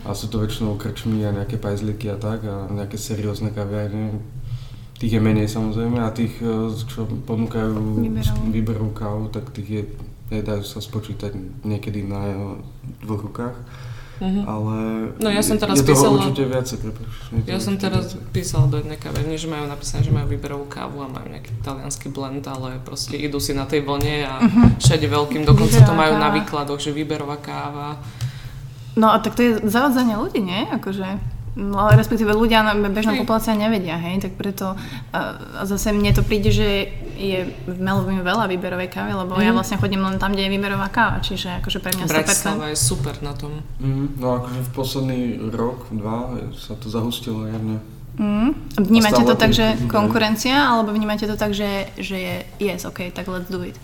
A 0.06 0.14
sú 0.14 0.30
to 0.30 0.38
väčšinou 0.38 0.78
krčmy 0.78 1.26
a 1.26 1.34
nejaké 1.34 1.58
pajzliky 1.58 2.06
a 2.10 2.16
tak 2.18 2.46
a 2.46 2.70
nejaké 2.70 2.94
seriózne 2.94 3.50
kaviarne. 3.50 4.22
Tých 5.00 5.16
je 5.16 5.20
menej 5.22 5.48
samozrejme 5.48 5.96
a 6.04 6.12
tých, 6.12 6.38
e, 6.44 6.68
čo 6.76 7.08
ponúkajú 7.08 8.04
Výberovú. 8.04 8.52
výberovú 8.52 8.90
kávu, 8.92 9.32
tak 9.32 9.48
tých 9.48 9.68
je, 9.72 9.82
je, 10.28 10.40
dajú 10.44 10.60
sa 10.60 10.84
spočítať 10.84 11.32
niekedy 11.64 12.04
na 12.04 12.20
jeho 12.28 12.48
dvoch 13.00 13.24
rukách. 13.24 13.56
Mm-hmm. 14.20 14.44
ale 14.46 14.76
no, 15.16 15.28
ja 15.32 15.42
som 15.42 15.56
teraz 15.56 15.80
je 15.80 15.88
písala, 15.88 16.20
určite 16.20 16.44
viacej, 16.46 16.76
prepáč. 16.78 17.08
Ja 17.48 17.58
som 17.58 17.74
teraz 17.80 18.14
viacej. 18.14 18.30
písala 18.30 18.66
do 18.68 18.76
jednej 18.78 19.00
kaverne, 19.00 19.34
že 19.34 19.48
majú 19.48 19.64
napísané, 19.66 20.04
že 20.04 20.12
majú 20.12 20.30
výberovú 20.30 20.68
kávu 20.68 21.00
a 21.02 21.08
majú 21.08 21.26
nejaký 21.32 21.50
talianský 21.64 22.12
blend, 22.12 22.44
ale 22.44 22.78
proste 22.84 23.16
idú 23.16 23.40
si 23.40 23.56
na 23.56 23.64
tej 23.64 23.82
vlne 23.82 24.28
a 24.28 24.34
uh-huh. 24.38 24.78
všade 24.78 25.08
veľkým, 25.08 25.42
dokonca 25.48 25.80
výberová 25.80 25.88
to 25.88 25.94
majú 25.96 26.14
káva. 26.14 26.24
na 26.24 26.28
výkladoch, 26.36 26.78
že 26.78 26.90
výberová 26.92 27.36
káva. 27.40 27.88
No 28.94 29.10
a 29.10 29.18
tak 29.18 29.34
to 29.34 29.42
je 29.42 29.52
zavadzanie 29.64 30.14
ľudí, 30.14 30.44
nie? 30.44 30.68
Akože... 30.68 31.39
No, 31.58 31.90
respektíve 31.90 32.30
ľudia, 32.30 32.62
bežná 32.94 33.18
populácia 33.18 33.58
nevedia, 33.58 33.98
hej, 33.98 34.22
tak 34.22 34.38
preto 34.38 34.78
a 35.10 35.66
zase 35.66 35.90
mne 35.90 36.14
to 36.14 36.22
príde, 36.22 36.54
že 36.54 36.94
je 37.18 37.50
v 37.66 37.78
Melvin 37.82 38.22
veľa 38.22 38.46
výberovej 38.46 38.86
kávy, 38.86 39.18
lebo 39.18 39.34
mm. 39.34 39.42
ja 39.42 39.50
mhm. 39.50 39.56
vlastne 39.58 39.76
chodím 39.82 40.06
len 40.06 40.22
tam, 40.22 40.30
kde 40.30 40.46
je 40.46 40.54
výberová 40.54 40.86
káva, 40.94 41.18
čiže 41.18 41.58
akože 41.58 41.82
pre 41.82 41.90
mňa 41.98 42.04
Bratislava 42.06 42.70
je 42.70 42.78
super 42.78 43.18
na 43.18 43.34
tom. 43.34 43.66
Mm, 43.82 44.14
no 44.22 44.26
akože 44.38 44.60
v 44.62 44.70
posledný 44.70 45.20
rok, 45.50 45.90
dva 45.90 46.38
sa 46.54 46.78
to 46.78 46.86
zahustilo 46.86 47.50
javne. 47.50 47.82
Mm. 48.14 48.54
Vnímate 48.78 49.22
to 49.26 49.34
tak, 49.34 49.50
že 49.50 49.74
konkurencia, 49.90 50.54
alebo 50.54 50.94
vnímate 50.94 51.26
to 51.26 51.34
tak, 51.34 51.50
že, 51.50 51.90
že 51.98 52.16
je 52.16 52.34
yes, 52.62 52.86
ok, 52.86 53.10
tak 53.10 53.26
let's 53.26 53.50
do 53.50 53.66
it? 53.66 53.74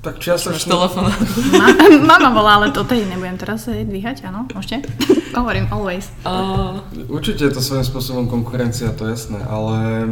Tak 0.00 0.16
čiastočne... 0.16 0.72
telefón. 0.72 1.12
Ma, 1.60 1.68
mama 2.16 2.30
volá, 2.32 2.52
ale 2.56 2.72
to 2.72 2.88
tej 2.88 3.04
nebudem 3.04 3.36
teraz 3.36 3.68
dvíhať, 3.68 4.24
áno? 4.24 4.48
Môžete? 4.56 4.88
Hovorím, 5.38 5.68
always. 5.68 6.08
Uh... 6.24 6.80
Určite 7.12 7.44
je 7.44 7.52
to 7.52 7.60
svojím 7.60 7.84
spôsobom 7.84 8.24
konkurencia, 8.24 8.96
to 8.96 9.04
je 9.04 9.12
jasné, 9.12 9.44
ale 9.44 10.08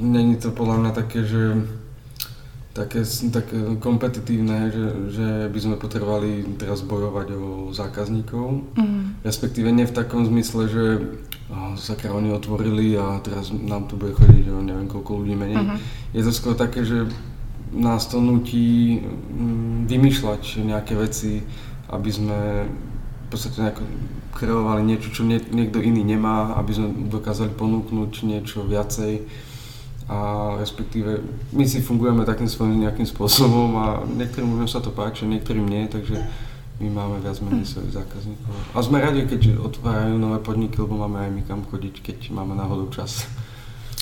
není 0.00 0.40
to 0.40 0.48
podľa 0.48 0.76
mňa 0.80 0.92
také, 0.96 1.28
že 1.28 1.60
také, 2.72 3.02
také 3.28 3.58
kompetitívne, 3.82 4.70
že, 4.70 4.86
že 5.12 5.28
by 5.50 5.58
sme 5.58 5.76
potrebovali 5.76 6.56
teraz 6.56 6.80
bojovať 6.86 7.28
o 7.34 7.44
zákazníkov. 7.74 8.64
Mm. 8.78 9.18
Respektíve 9.26 9.68
nie 9.74 9.84
v 9.84 9.96
takom 9.98 10.22
zmysle, 10.24 10.70
že 10.70 10.84
oh, 11.50 11.74
sakra 11.74 12.14
oni 12.14 12.30
otvorili 12.30 12.94
a 12.94 13.18
teraz 13.18 13.50
nám 13.50 13.90
tu 13.90 13.98
bude 13.98 14.14
chodiť 14.14 14.44
o 14.54 14.62
neviem 14.62 14.86
koľko 14.86 15.20
ľudí 15.20 15.34
menej. 15.34 15.58
Mm-hmm. 15.58 15.78
Je 16.14 16.22
to 16.22 16.32
skôr 16.32 16.54
také, 16.54 16.86
že 16.86 17.10
nás 17.72 18.06
to 18.08 18.20
nutí 18.20 19.00
mm, 19.00 19.86
vymýšľať 19.88 20.42
nejaké 20.64 20.94
veci, 20.96 21.44
aby 21.88 22.10
sme 22.12 22.38
v 22.64 23.26
podstate 23.28 23.60
nejako 23.60 23.82
kreovali 24.32 24.82
niečo, 24.86 25.12
čo 25.12 25.22
niekto 25.26 25.82
iný 25.82 26.00
nemá, 26.04 26.56
aby 26.56 26.72
sme 26.72 26.88
dokázali 27.12 27.52
ponúknuť 27.52 28.12
niečo 28.24 28.64
viacej 28.64 29.26
a 30.08 30.18
respektíve 30.56 31.20
my 31.52 31.64
si 31.68 31.84
fungujeme 31.84 32.24
takým 32.24 32.48
svojím 32.48 32.88
nejakým 32.88 33.04
spôsobom 33.04 33.68
a 33.76 33.86
niektorým 34.08 34.56
ľuďom 34.56 34.70
sa 34.70 34.80
to 34.80 34.88
páči, 34.88 35.28
niektorým 35.28 35.68
nie, 35.68 35.84
takže 35.84 36.24
my 36.80 36.88
máme 36.88 37.20
viac 37.20 37.36
menej 37.44 37.68
svojich 37.68 37.92
zákazníkov. 37.92 38.54
A 38.72 38.78
sme 38.80 39.02
radi, 39.02 39.26
keď 39.28 39.60
otvárajú 39.60 40.16
nové 40.16 40.38
podniky, 40.40 40.80
lebo 40.80 40.96
máme 40.96 41.28
aj 41.28 41.30
my 41.34 41.42
kam 41.44 41.60
chodiť, 41.66 42.00
keď 42.00 42.18
máme 42.32 42.56
náhodou 42.56 42.88
čas. 42.88 43.28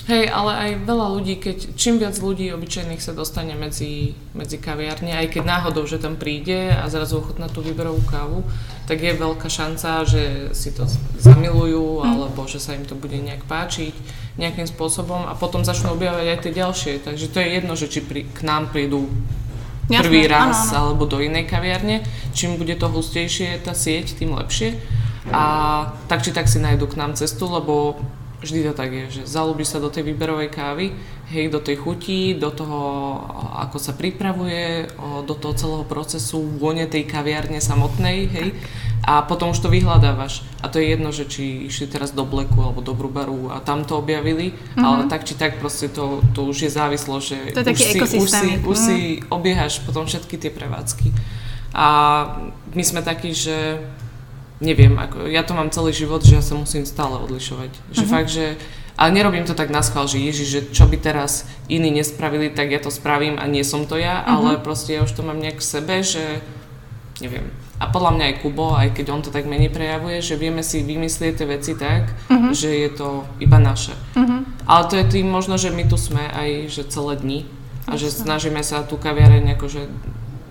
Hej, 0.07 0.31
ale 0.31 0.53
aj 0.55 0.71
veľa 0.87 1.07
ľudí, 1.19 1.35
keď 1.43 1.75
čím 1.75 1.99
viac 1.99 2.15
ľudí 2.23 2.55
obyčajných 2.55 3.03
sa 3.03 3.11
dostane 3.11 3.59
medzi, 3.59 4.15
medzi 4.39 4.55
kaviárne, 4.55 5.11
aj 5.11 5.35
keď 5.35 5.43
náhodou, 5.43 5.83
že 5.83 5.99
tam 5.99 6.15
príde 6.15 6.71
a 6.71 6.87
zrazu 6.87 7.19
ochotná 7.19 7.51
tú 7.51 7.59
výberovú 7.59 8.07
kávu, 8.07 8.47
tak 8.87 9.03
je 9.03 9.19
veľká 9.19 9.51
šanca, 9.51 10.07
že 10.07 10.55
si 10.55 10.71
to 10.71 10.87
zamilujú, 11.19 11.99
mm. 11.99 12.07
alebo 12.07 12.47
že 12.47 12.63
sa 12.63 12.79
im 12.79 12.87
to 12.87 12.95
bude 12.95 13.19
nejak 13.19 13.43
páčiť 13.51 13.99
nejakým 14.39 14.71
spôsobom 14.71 15.27
a 15.27 15.35
potom 15.35 15.67
začnú 15.67 15.99
objavovať 15.99 16.27
aj 16.31 16.39
tie 16.39 16.53
ďalšie. 16.55 16.93
Takže 17.03 17.27
to 17.27 17.43
je 17.43 17.49
jedno, 17.59 17.75
že 17.75 17.91
či 17.91 17.99
pri, 17.99 18.31
k 18.31 18.47
nám 18.47 18.71
prídu 18.71 19.11
Jasne, 19.91 20.07
prvý 20.07 20.31
raz 20.31 20.71
áno, 20.71 20.71
áno. 20.71 20.79
alebo 20.95 21.11
do 21.11 21.19
inej 21.19 21.51
kaviarne. 21.51 22.07
Čím 22.31 22.63
bude 22.63 22.79
to 22.79 22.87
hustejšie 22.87 23.59
tá 23.59 23.75
sieť, 23.75 24.15
tým 24.23 24.39
lepšie. 24.39 24.79
A 25.35 25.43
tak 26.07 26.23
či 26.23 26.31
tak 26.31 26.47
si 26.47 26.63
nájdu 26.63 26.87
k 26.87 26.99
nám 27.03 27.19
cestu, 27.19 27.51
lebo 27.51 27.99
vždy 28.47 28.71
to 28.71 28.73
tak 28.73 28.91
je, 28.95 29.05
že 29.11 29.23
zalúbiš 29.27 29.75
sa 29.75 29.83
do 29.83 29.91
tej 29.91 30.07
výberovej 30.07 30.49
kávy, 30.55 30.95
hej, 31.35 31.51
do 31.51 31.59
tej 31.59 31.83
chuti, 31.83 32.39
do 32.39 32.55
toho, 32.55 32.81
ako 33.59 33.83
sa 33.83 33.93
pripravuje, 33.93 34.87
do 35.27 35.35
toho 35.35 35.55
celého 35.59 35.85
procesu, 35.85 36.39
vône 36.57 36.87
tej 36.87 37.05
kaviarne 37.11 37.59
samotnej, 37.59 38.31
hej, 38.31 38.49
a 39.07 39.23
potom 39.23 39.55
už 39.55 39.63
to 39.63 39.71
vyhľadávaš. 39.71 40.43
A 40.63 40.71
to 40.71 40.83
je 40.83 40.87
jedno, 40.95 41.11
že 41.15 41.31
či 41.31 41.71
išli 41.71 41.87
teraz 41.87 42.11
do 42.11 42.27
Blacku 42.27 42.59
alebo 42.59 42.83
do 42.83 42.95
Brubaru 42.95 43.55
a 43.55 43.63
tam 43.63 43.87
to 43.87 43.99
objavili, 43.99 44.51
mm-hmm. 44.51 44.83
ale 44.83 45.07
tak 45.07 45.23
či 45.27 45.39
tak 45.39 45.63
proste 45.63 45.87
to, 45.87 46.23
to 46.35 46.47
už 46.47 46.67
je 46.67 46.71
závislo, 46.71 47.23
že 47.23 47.55
to 47.55 47.63
je 47.63 47.71
už, 47.71 47.79
si, 47.79 48.19
už, 48.19 48.31
si, 48.31 48.49
už 48.67 48.77
mm. 48.79 48.87
si 48.87 48.99
obiehaš 49.31 49.83
potom 49.87 50.11
všetky 50.11 50.39
tie 50.39 50.51
prevádzky. 50.51 51.15
A 51.77 51.87
my 52.73 52.83
sme 52.83 53.05
takí, 53.05 53.37
že 53.37 53.85
neviem, 54.61 54.97
ako, 54.97 55.29
ja 55.29 55.45
to 55.45 55.53
mám 55.53 55.73
celý 55.73 55.93
život, 55.93 56.25
že 56.25 56.41
ja 56.41 56.45
sa 56.45 56.57
musím 56.57 56.89
stále 56.89 57.21
odlišovať. 57.21 57.71
Že 57.93 58.03
uh-huh. 58.03 58.15
fakt, 58.15 58.31
že 58.33 58.57
ale 58.97 59.13
nerobím 59.13 59.45
to 59.45 59.53
tak 59.53 59.69
na 59.69 59.85
schvál, 59.85 60.09
že 60.09 60.17
Ježiš, 60.17 60.49
že 60.49 60.61
čo 60.73 60.89
by 60.89 60.97
teraz 60.97 61.45
iní 61.69 61.93
nespravili, 61.93 62.49
tak 62.49 62.73
ja 62.73 62.81
to 62.81 62.89
spravím 62.89 63.37
a 63.37 63.45
nie 63.45 63.61
som 63.61 63.85
to 63.85 64.01
ja, 64.01 64.25
uh-huh. 64.25 64.57
ale 64.57 64.65
proste 64.65 64.97
ja 64.97 65.05
už 65.05 65.13
to 65.13 65.21
mám 65.21 65.37
nejak 65.37 65.61
v 65.61 65.69
sebe, 65.69 66.01
že 66.01 66.41
neviem. 67.21 67.53
A 67.77 67.93
podľa 67.93 68.17
mňa 68.17 68.25
aj 68.25 68.39
Kubo, 68.41 68.73
aj 68.73 68.97
keď 68.97 69.07
on 69.13 69.21
to 69.21 69.29
tak 69.29 69.45
menej 69.45 69.69
prejavuje, 69.69 70.25
že 70.25 70.41
vieme 70.41 70.65
si 70.65 70.81
vymyslieť 70.81 71.33
tie 71.37 71.45
veci 71.45 71.77
tak, 71.77 72.09
uh-huh. 72.33 72.57
že 72.57 72.73
je 72.73 72.91
to 72.97 73.29
iba 73.37 73.61
naše. 73.61 73.93
Uh-huh. 74.17 74.49
Ale 74.65 74.89
to 74.89 74.97
je 74.97 75.05
tým 75.05 75.29
možno, 75.29 75.61
že 75.61 75.69
my 75.69 75.85
tu 75.85 76.01
sme 76.01 76.25
aj 76.33 76.73
že 76.73 76.89
celé 76.89 77.21
dni 77.21 77.41
a 77.85 78.01
že 78.01 78.09
snažíme 78.09 78.65
sa 78.65 78.81
tú 78.81 78.97
kaviareň 78.97 79.61
akože 79.61 79.93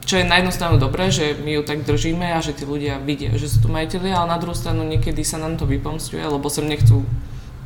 čo 0.06 0.22
je 0.22 0.30
na 0.30 0.38
jednu 0.38 0.54
stranu 0.54 0.78
dobré, 0.78 1.10
že 1.10 1.34
my 1.42 1.60
ju 1.60 1.62
tak 1.66 1.82
držíme 1.82 2.38
a 2.38 2.40
že 2.40 2.54
tí 2.54 2.64
ľudia 2.64 3.02
vidia, 3.02 3.34
že 3.36 3.50
sú 3.50 3.66
tu 3.66 3.68
majiteľi, 3.74 4.14
ale 4.14 4.30
na 4.30 4.38
druhú 4.38 4.54
stranu 4.54 4.86
niekedy 4.86 5.26
sa 5.26 5.42
nám 5.42 5.58
to 5.58 5.66
vypomstuje, 5.66 6.22
lebo 6.22 6.46
sem 6.48 6.70
nechcú 6.70 7.04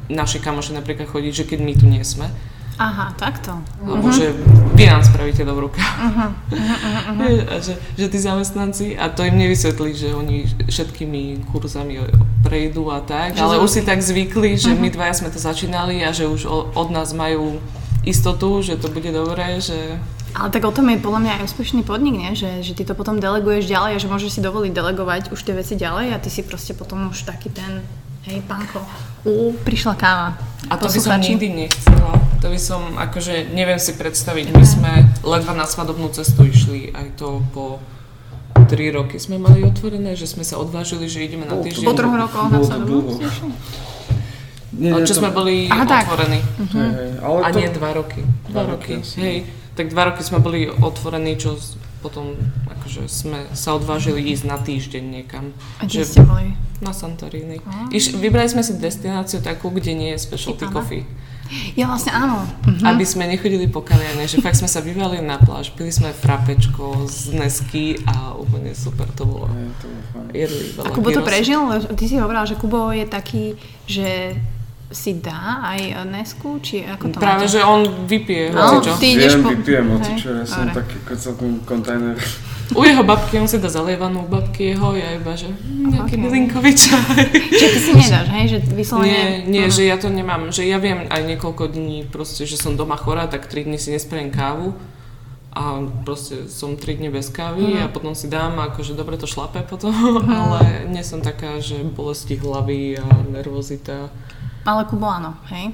naši 0.10 0.41
kamoši 0.41 0.74
napríklad 0.74 1.12
chodiť, 1.12 1.34
že 1.36 1.48
keď 1.48 1.60
my 1.62 1.74
tu 1.75 1.86
nie 1.86 2.01
sme. 2.01 2.31
Aha, 2.79 3.12
takto. 3.19 3.60
Lebo 3.84 4.08
uh-huh. 4.08 4.15
že 4.15 4.31
vy 4.72 4.88
nám 4.88 5.03
spravíte 5.03 5.43
dobrú 5.43 5.67
kávu. 5.67 6.00
Uh-huh. 6.00 6.31
Uh-huh. 6.55 7.27
Uh-huh. 7.27 7.60
že, 7.60 7.75
že 8.00 8.08
tí 8.08 8.15
zamestnanci, 8.24 8.96
a 8.96 9.12
to 9.12 9.27
im 9.27 9.36
nevysvetlí, 9.36 9.91
že 9.91 10.15
oni 10.15 10.48
všetkými 10.63 11.43
kurzami 11.51 12.00
prejdú 12.39 12.88
a 12.88 13.03
tak, 13.03 13.36
že 13.36 13.43
ale 13.43 13.60
už 13.60 13.67
si 13.67 13.81
tak 13.84 14.00
zvykli, 14.00 14.55
že 14.55 14.72
uh-huh. 14.72 14.79
my 14.79 14.89
dvaja 14.96 15.19
sme 15.19 15.27
to 15.27 15.43
začínali 15.43 16.00
a 16.08 16.15
že 16.15 16.31
už 16.31 16.48
od 16.72 16.88
nás 16.88 17.12
majú 17.12 17.60
istotu, 18.08 18.63
že 18.63 18.79
to 18.79 18.88
bude 18.88 19.12
dobré, 19.12 19.60
že 19.60 20.00
ale 20.36 20.50
tak 20.53 20.63
o 20.65 20.74
tom 20.74 20.89
je 20.89 21.01
podľa 21.01 21.19
mňa 21.25 21.31
aj 21.39 21.41
úspešný 21.50 21.81
podnik, 21.81 22.15
nie? 22.15 22.31
Že, 22.38 22.62
že 22.62 22.74
ty 22.77 22.83
to 22.86 22.93
potom 22.93 23.17
deleguješ 23.17 23.65
ďalej 23.65 23.91
a 23.98 24.01
že 24.01 24.07
môžeš 24.12 24.38
si 24.38 24.41
dovoliť 24.45 24.71
delegovať 24.71 25.24
už 25.33 25.39
tie 25.41 25.55
veci 25.57 25.74
ďalej 25.74 26.13
a 26.13 26.17
ty 26.21 26.29
si 26.29 26.45
proste 26.45 26.77
potom 26.77 27.09
už 27.09 27.25
taký 27.25 27.50
ten, 27.50 27.81
hej, 28.29 28.45
pánko, 28.45 28.83
ú, 29.25 29.55
prišla 29.65 29.93
káva. 29.98 30.38
A 30.69 30.77
to 30.77 30.86
by 30.86 31.00
som 31.00 31.17
nikdy 31.17 31.65
nechcela. 31.65 32.19
To 32.39 32.48
by 32.48 32.59
som, 32.59 32.95
akože, 32.95 33.51
neviem 33.51 33.81
si 33.81 33.98
predstaviť. 33.98 34.53
My 34.55 34.65
sme 34.65 34.91
ledva 35.25 35.51
na 35.57 35.67
svadobnú 35.67 36.07
cestu 36.13 36.48
išli, 36.48 36.93
aj 36.93 37.19
to 37.19 37.43
po 37.51 37.83
tri 38.69 38.93
roky 38.93 39.17
sme 39.17 39.41
mali 39.41 39.65
otvorené, 39.65 40.13
že 40.13 40.29
sme 40.29 40.45
sa 40.45 40.62
odvážili, 40.62 41.09
že 41.09 41.25
ideme 41.25 41.50
na 41.50 41.57
týždeň. 41.57 41.89
Po 41.89 41.98
troch 41.98 42.15
rokoch 42.15 42.48
na 42.53 42.59
svadobnú 42.62 43.17
nie, 44.69 44.93
nie, 44.93 45.03
čo 45.03 45.17
to... 45.17 45.25
sme 45.25 45.33
boli 45.33 45.65
Aha, 45.67 45.83
otvorení. 45.83 46.39
Uh-huh. 46.39 46.77
Hej, 46.77 47.09
ale 47.19 47.38
a 47.41 47.48
to... 47.50 47.57
nie 47.57 47.67
dva 47.74 47.89
roky. 47.91 48.21
Dva, 48.48 48.63
dva 48.63 48.63
roky. 48.77 48.93
roky 49.01 49.17
hej 49.19 49.38
tak 49.79 49.95
dva 49.95 50.12
roky 50.12 50.19
sme 50.27 50.43
boli 50.43 50.67
otvorení, 50.67 51.39
čo 51.39 51.55
potom 52.03 52.36
akože 52.67 53.07
sme 53.07 53.48
sa 53.55 53.79
odvážili 53.79 54.19
ísť 54.36 54.43
na 54.43 54.59
týždeň 54.59 55.03
niekam. 55.07 55.55
A 55.79 55.88
kde 55.88 56.03
ste 56.03 56.19
boli? 56.19 56.51
Na 56.83 56.91
Santorini. 56.91 57.63
Iš, 57.91 58.19
vybrali 58.19 58.51
sme 58.51 58.59
si 58.59 58.75
destináciu 58.75 59.39
takú, 59.39 59.71
kde 59.71 59.95
nie 59.95 60.09
je 60.15 60.19
specialty 60.19 60.67
Chytana. 60.67 60.75
coffee. 60.75 61.03
Ja 61.74 61.89
vlastne 61.89 62.13
áno. 62.13 62.45
Uh-huh. 62.45 62.86
Aby 62.86 63.03
sme 63.07 63.25
nechodili 63.25 63.65
po 63.71 63.81
kaviarne, 63.81 64.29
že 64.29 64.38
fakt 64.38 64.59
sme 64.59 64.69
sa 64.69 64.83
vyvali 64.83 65.17
na 65.24 65.41
pláž, 65.41 65.74
pili 65.74 65.89
sme 65.89 66.13
frapečko 66.13 67.09
z 67.09 67.33
Nesky 67.39 68.03
a 68.05 68.38
úplne 68.38 68.75
super 68.77 69.09
to 69.15 69.25
bolo. 69.25 69.50
Jedli 70.29 70.77
veľa 70.77 70.88
A 70.88 70.93
Kubo 70.93 71.09
to 71.09 71.25
prežil? 71.25 71.63
Ty 71.83 72.03
si 72.05 72.15
hovorila, 72.21 72.45
že 72.45 72.53
Kubo 72.53 72.93
je 72.93 73.05
taký, 73.09 73.57
že 73.89 74.38
si 74.89 75.22
dá 75.22 75.62
aj 75.69 76.01
Nesku, 76.10 76.58
či 76.65 76.81
ako 76.81 77.13
to 77.13 77.17
Práve, 77.22 77.46
máte? 77.46 77.53
že 77.53 77.62
on 77.62 77.86
vypije 78.10 78.50
no, 78.50 78.81
čo. 78.81 78.98
Ty 78.98 79.05
ideš 79.05 79.38
Viem, 79.38 79.43
po... 79.46 79.50
vypijem 79.53 79.86
čo, 80.17 80.29
ja 80.34 80.46
som 80.50 80.65
Dobre. 80.65 80.81
taký 80.81 80.98
celkom 81.13 81.51
kontajner. 81.62 82.17
U 82.77 82.86
jeho 82.86 83.01
babky, 83.01 83.41
on 83.41 83.50
si 83.50 83.58
dá 83.58 83.65
zalievanú 83.65 84.29
babky 84.29 84.77
jeho, 84.77 84.93
ja 84.93 85.17
iba, 85.17 85.34
že 85.34 85.50
nejaký 85.65 86.17
okay. 86.17 86.22
bylinkový 86.22 86.72
čaj. 86.77 87.22
Čiže 87.34 87.69
ty 87.74 87.79
si 87.81 87.91
nedáš, 87.98 88.27
hej, 88.29 88.46
že 88.46 88.58
vyslovene... 88.74 89.10
Nie, 89.10 89.25
nie, 89.46 89.63
uh-huh. 89.65 89.74
že 89.74 89.89
ja 89.89 89.98
to 89.98 90.10
nemám, 90.13 90.53
že 90.53 90.69
ja 90.69 90.77
viem 90.77 91.10
aj 91.10 91.22
niekoľko 91.34 91.74
dní 91.74 92.05
proste, 92.05 92.46
že 92.46 92.62
som 92.62 92.77
doma 92.77 92.93
chorá, 92.93 93.25
tak 93.25 93.50
3 93.50 93.65
dní 93.65 93.81
si 93.81 93.89
nespravím 93.89 94.29
kávu 94.29 94.77
a 95.50 95.81
proste 96.05 96.46
som 96.46 96.77
3 96.77 97.01
dní 97.01 97.10
bez 97.10 97.34
kávy 97.34 97.74
uh-huh. 97.74 97.89
a 97.89 97.93
potom 97.93 98.13
si 98.13 98.29
dám 98.29 98.53
akože 98.62 98.93
dobre 98.93 99.17
to 99.17 99.25
šlape 99.25 99.65
potom, 99.65 99.89
uh-huh. 99.89 100.29
ale 100.46 100.86
nie 100.93 101.01
som 101.01 101.25
taká, 101.25 101.58
že 101.58 101.81
bolesti 101.81 102.38
hlavy 102.38 103.01
a 103.01 103.05
nervozita. 103.34 104.13
Ale 104.62 104.82
Kubo 104.86 105.06
áno, 105.06 105.34
hej? 105.48 105.72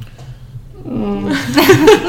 No, 0.86 1.18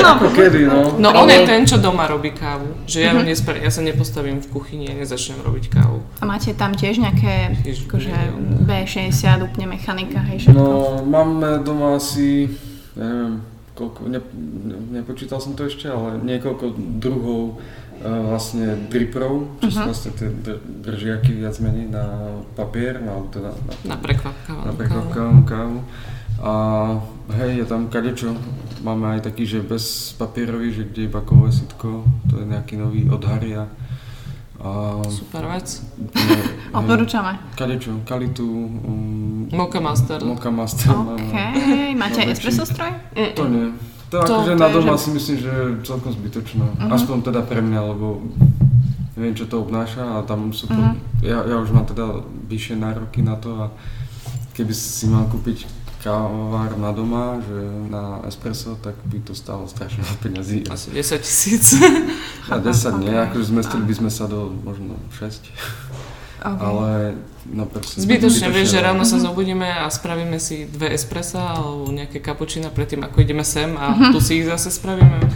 ako 0.12 0.28
kedy, 0.30 0.64
no. 0.64 1.00
No 1.00 1.08
on 1.14 1.26
je 1.26 1.40
ten, 1.42 1.64
čo 1.64 1.76
doma 1.76 2.04
robí 2.04 2.30
kávu. 2.30 2.84
Že 2.84 2.98
ja, 2.98 3.10
mm-hmm. 3.10 3.24
nespra- 3.24 3.56
ja 3.58 3.70
sa 3.70 3.80
nepostavím 3.80 4.36
v 4.38 4.48
kuchyni 4.50 4.84
a 4.86 4.94
nezačnem 4.94 5.40
robiť 5.40 5.64
kávu. 5.70 6.04
A 6.20 6.24
máte 6.24 6.52
tam 6.52 6.72
tiež 6.72 6.98
nejaké 6.98 7.56
Ježiš, 7.62 7.88
akože 7.88 8.08
neviem. 8.10 8.36
B60, 8.62 9.16
úplne 9.42 9.66
mechanika, 9.70 10.20
hej, 10.22 10.44
všetko? 10.44 10.52
No, 10.54 10.68
máme 11.02 11.56
doma 11.58 11.96
asi, 11.96 12.52
ja 12.92 13.00
neviem, 13.02 13.34
koľko, 13.72 14.00
ne, 14.06 14.20
ne, 14.62 14.76
nepočítal 14.94 15.38
som 15.38 15.52
to 15.52 15.64
ešte, 15.64 15.86
ale 15.86 16.16
niekoľko 16.18 16.64
druhov 16.98 17.56
uh, 17.56 17.58
vlastne 18.26 18.76
driprov, 18.84 19.56
čo 19.58 19.68
sú 19.70 19.78
Mhm. 19.78 19.86
vlastne 19.86 20.10
tie 20.12 20.28
dr- 20.28 20.60
držiaky 20.82 21.32
viac 21.34 21.56
menej 21.58 21.88
na 21.88 22.04
papier, 22.52 23.00
na, 23.00 23.24
teda 23.26 23.56
na, 23.56 23.72
Na 23.86 23.96
prekvapkávanú 23.96 24.60
na 24.60 24.68
kávu. 24.68 24.76
prekvapkávnu 24.76 25.42
kávu. 25.44 25.78
A 26.38 26.52
hej, 27.32 27.56
je 27.56 27.66
tam 27.66 27.88
kadečo. 27.88 28.36
Máme 28.78 29.16
aj 29.16 29.24
taký, 29.24 29.44
že 29.44 29.60
bez 29.60 29.82
papierový, 30.12 30.68
že 30.70 30.84
kde 30.84 31.02
iba 31.04 31.20
kovové 31.20 31.48
sitko, 31.50 32.04
to 32.24 32.36
je 32.36 32.44
nejaký 32.44 32.76
nový 32.76 33.08
od 33.08 33.18
Haria. 33.20 33.66
A, 34.56 35.00
Super 35.04 35.48
vec. 35.48 35.68
ne, 35.98 36.36
Odporúčame. 36.72 37.36
kadečo, 37.54 38.00
kalitu, 38.04 38.44
um, 38.78 39.48
Mocha 39.48 39.80
Master. 39.80 40.20
Moka 40.20 40.50
Master. 40.50 40.92
OK, 40.92 41.32
máme. 41.32 41.94
máte 41.94 42.20
aj 42.20 42.26
No, 42.26 42.32
espresso 42.32 42.64
stroj? 42.64 42.92
To 43.34 43.44
nie. 43.46 43.72
To, 44.06 44.16
To- 44.16 44.38
akože 44.38 44.52
to 44.52 44.60
na 44.60 44.66
je, 44.66 44.74
doma 44.74 44.94
že- 44.94 45.02
si 45.02 45.10
myslím, 45.12 45.36
že 45.38 45.50
je 45.50 45.64
celkom 45.82 46.10
zbytočné. 46.10 46.64
Mhm. 46.78 46.88
Aspoň 46.88 47.16
teda 47.22 47.40
pre 47.42 47.60
mňa, 47.60 47.80
lebo 47.86 48.22
neviem, 49.12 49.34
čo 49.34 49.44
to 49.44 49.60
obnáša 49.60 50.04
a 50.14 50.22
tam 50.22 50.50
sú 50.50 50.66
to, 50.66 50.74
Mhm. 50.74 50.94
ja, 51.22 51.42
ja 51.42 51.56
už 51.58 51.70
mám 51.70 51.84
teda 51.84 52.20
vyššie 52.46 52.76
nároky 52.76 53.20
na 53.20 53.34
to 53.34 53.50
a 53.58 53.64
keby 54.52 54.72
si 54.72 55.04
mal 55.04 55.26
kúpiť 55.26 55.68
kávovár 56.06 56.78
na 56.78 56.94
doma, 56.94 57.42
že 57.42 57.58
na 57.90 58.22
espresso, 58.30 58.78
tak 58.78 58.94
by 59.10 59.18
to 59.26 59.34
stálo 59.34 59.66
strašne 59.66 60.06
veľa 60.06 60.18
peňazí. 60.22 60.58
A 60.70 60.78
Asi 60.78 60.94
10 60.94 61.26
tisíc. 61.26 61.74
a 62.46 62.54
10 62.62 63.02
nie, 63.02 63.10
akože 63.10 63.50
zmestili 63.50 63.82
by 63.82 63.94
sme 63.98 64.10
sa 64.14 64.30
do 64.30 64.54
možno 64.62 64.94
6, 65.18 65.50
OK. 66.46 66.60
ale 66.62 67.18
no 67.50 67.66
proste... 67.66 67.98
Zbytočne, 67.98 68.54
vieš, 68.54 68.78
že 68.78 68.86
ráno 68.86 69.02
sa 69.02 69.18
zobudíme 69.18 69.66
a 69.66 69.90
spravíme 69.90 70.38
si 70.38 70.70
dve 70.70 70.94
espressa 70.94 71.58
alebo 71.58 71.90
nejaké 71.90 72.22
kapučina 72.22 72.70
predtým, 72.70 73.02
ako 73.02 73.16
ideme 73.26 73.42
sem 73.42 73.74
a 73.74 74.14
tu 74.14 74.22
si 74.22 74.38
ich 74.38 74.46
zase 74.46 74.70
spravíme. 74.70 75.26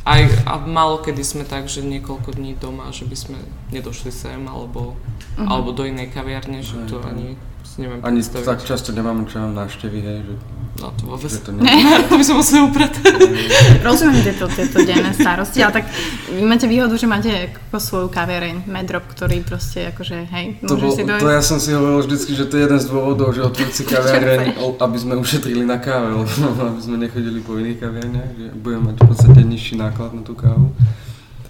Aj, 0.00 0.22
a 0.48 0.56
málo 0.64 1.04
kedy 1.04 1.20
sme 1.20 1.44
tak, 1.44 1.68
že 1.68 1.84
niekoľko 1.84 2.32
dní 2.32 2.56
doma, 2.56 2.88
že 2.88 3.04
by 3.04 3.16
sme 3.18 3.38
nedošli 3.68 4.08
sem 4.08 4.40
alebo, 4.48 4.96
alebo 5.36 5.76
do 5.76 5.84
inej 5.84 6.14
kaviarne, 6.14 6.64
že 6.64 6.88
to 6.88 7.04
ani 7.04 7.36
neviem 7.80 7.98
Ani 8.00 8.20
predstaviť. 8.20 8.44
tak 8.44 8.58
často 8.62 8.88
nemáme 8.90 9.24
čo 9.24 9.38
nám 9.38 9.56
návštevy, 9.56 9.98
hej, 9.98 10.18
že, 10.22 10.34
No 10.72 10.88
to 10.92 11.02
vôbec. 11.06 11.26
že 11.26 11.40
to 11.40 11.50
nie. 11.54 11.66
to 12.02 12.14
by 12.14 12.22
som 12.22 12.36
musela 12.36 12.64
upratať. 12.64 13.04
Rozumiem 13.82 14.22
tieto, 14.22 14.48
tieto 14.48 14.78
denné 14.80 15.12
starosti, 15.12 15.58
ale 15.58 15.72
tak 15.74 15.84
vy 16.30 16.40
máte 16.40 16.64
výhodu, 16.64 16.94
že 16.94 17.04
máte 17.06 17.28
ako 17.60 17.76
svoju 17.78 18.08
kaviareň, 18.08 18.64
Medrop, 18.66 19.04
ktorý 19.06 19.40
proste 19.40 19.90
akože, 19.90 20.30
hej, 20.30 20.46
To, 20.62 20.72
môže 20.72 20.80
bol, 20.80 20.92
si 20.94 21.02
dojsť. 21.02 21.20
to 21.20 21.28
ja 21.28 21.42
som 21.42 21.58
si 21.58 21.70
hovoril 21.70 22.00
vždycky, 22.02 22.32
že 22.32 22.44
to 22.44 22.54
je 22.54 22.62
jeden 22.62 22.78
z 22.78 22.86
dôvodov, 22.86 23.28
že 23.30 23.40
otvoriť 23.42 23.72
si 23.72 23.82
kaviareň, 23.90 24.40
o- 24.58 24.78
aby 24.78 24.96
sme 24.96 25.14
ušetrili 25.16 25.64
na 25.64 25.76
káve, 25.76 26.14
lebo 26.14 26.24
aby 26.62 26.80
sme 26.80 26.96
nechodili 26.98 27.40
po 27.40 27.54
iných 27.54 27.78
kaviarniach, 27.78 28.30
že 28.32 28.46
budeme 28.54 28.82
mať 28.86 28.96
v 28.96 29.06
podstate 29.06 29.40
nižší 29.42 29.74
náklad 29.76 30.12
na 30.12 30.22
tú 30.22 30.32
kávu. 30.32 30.72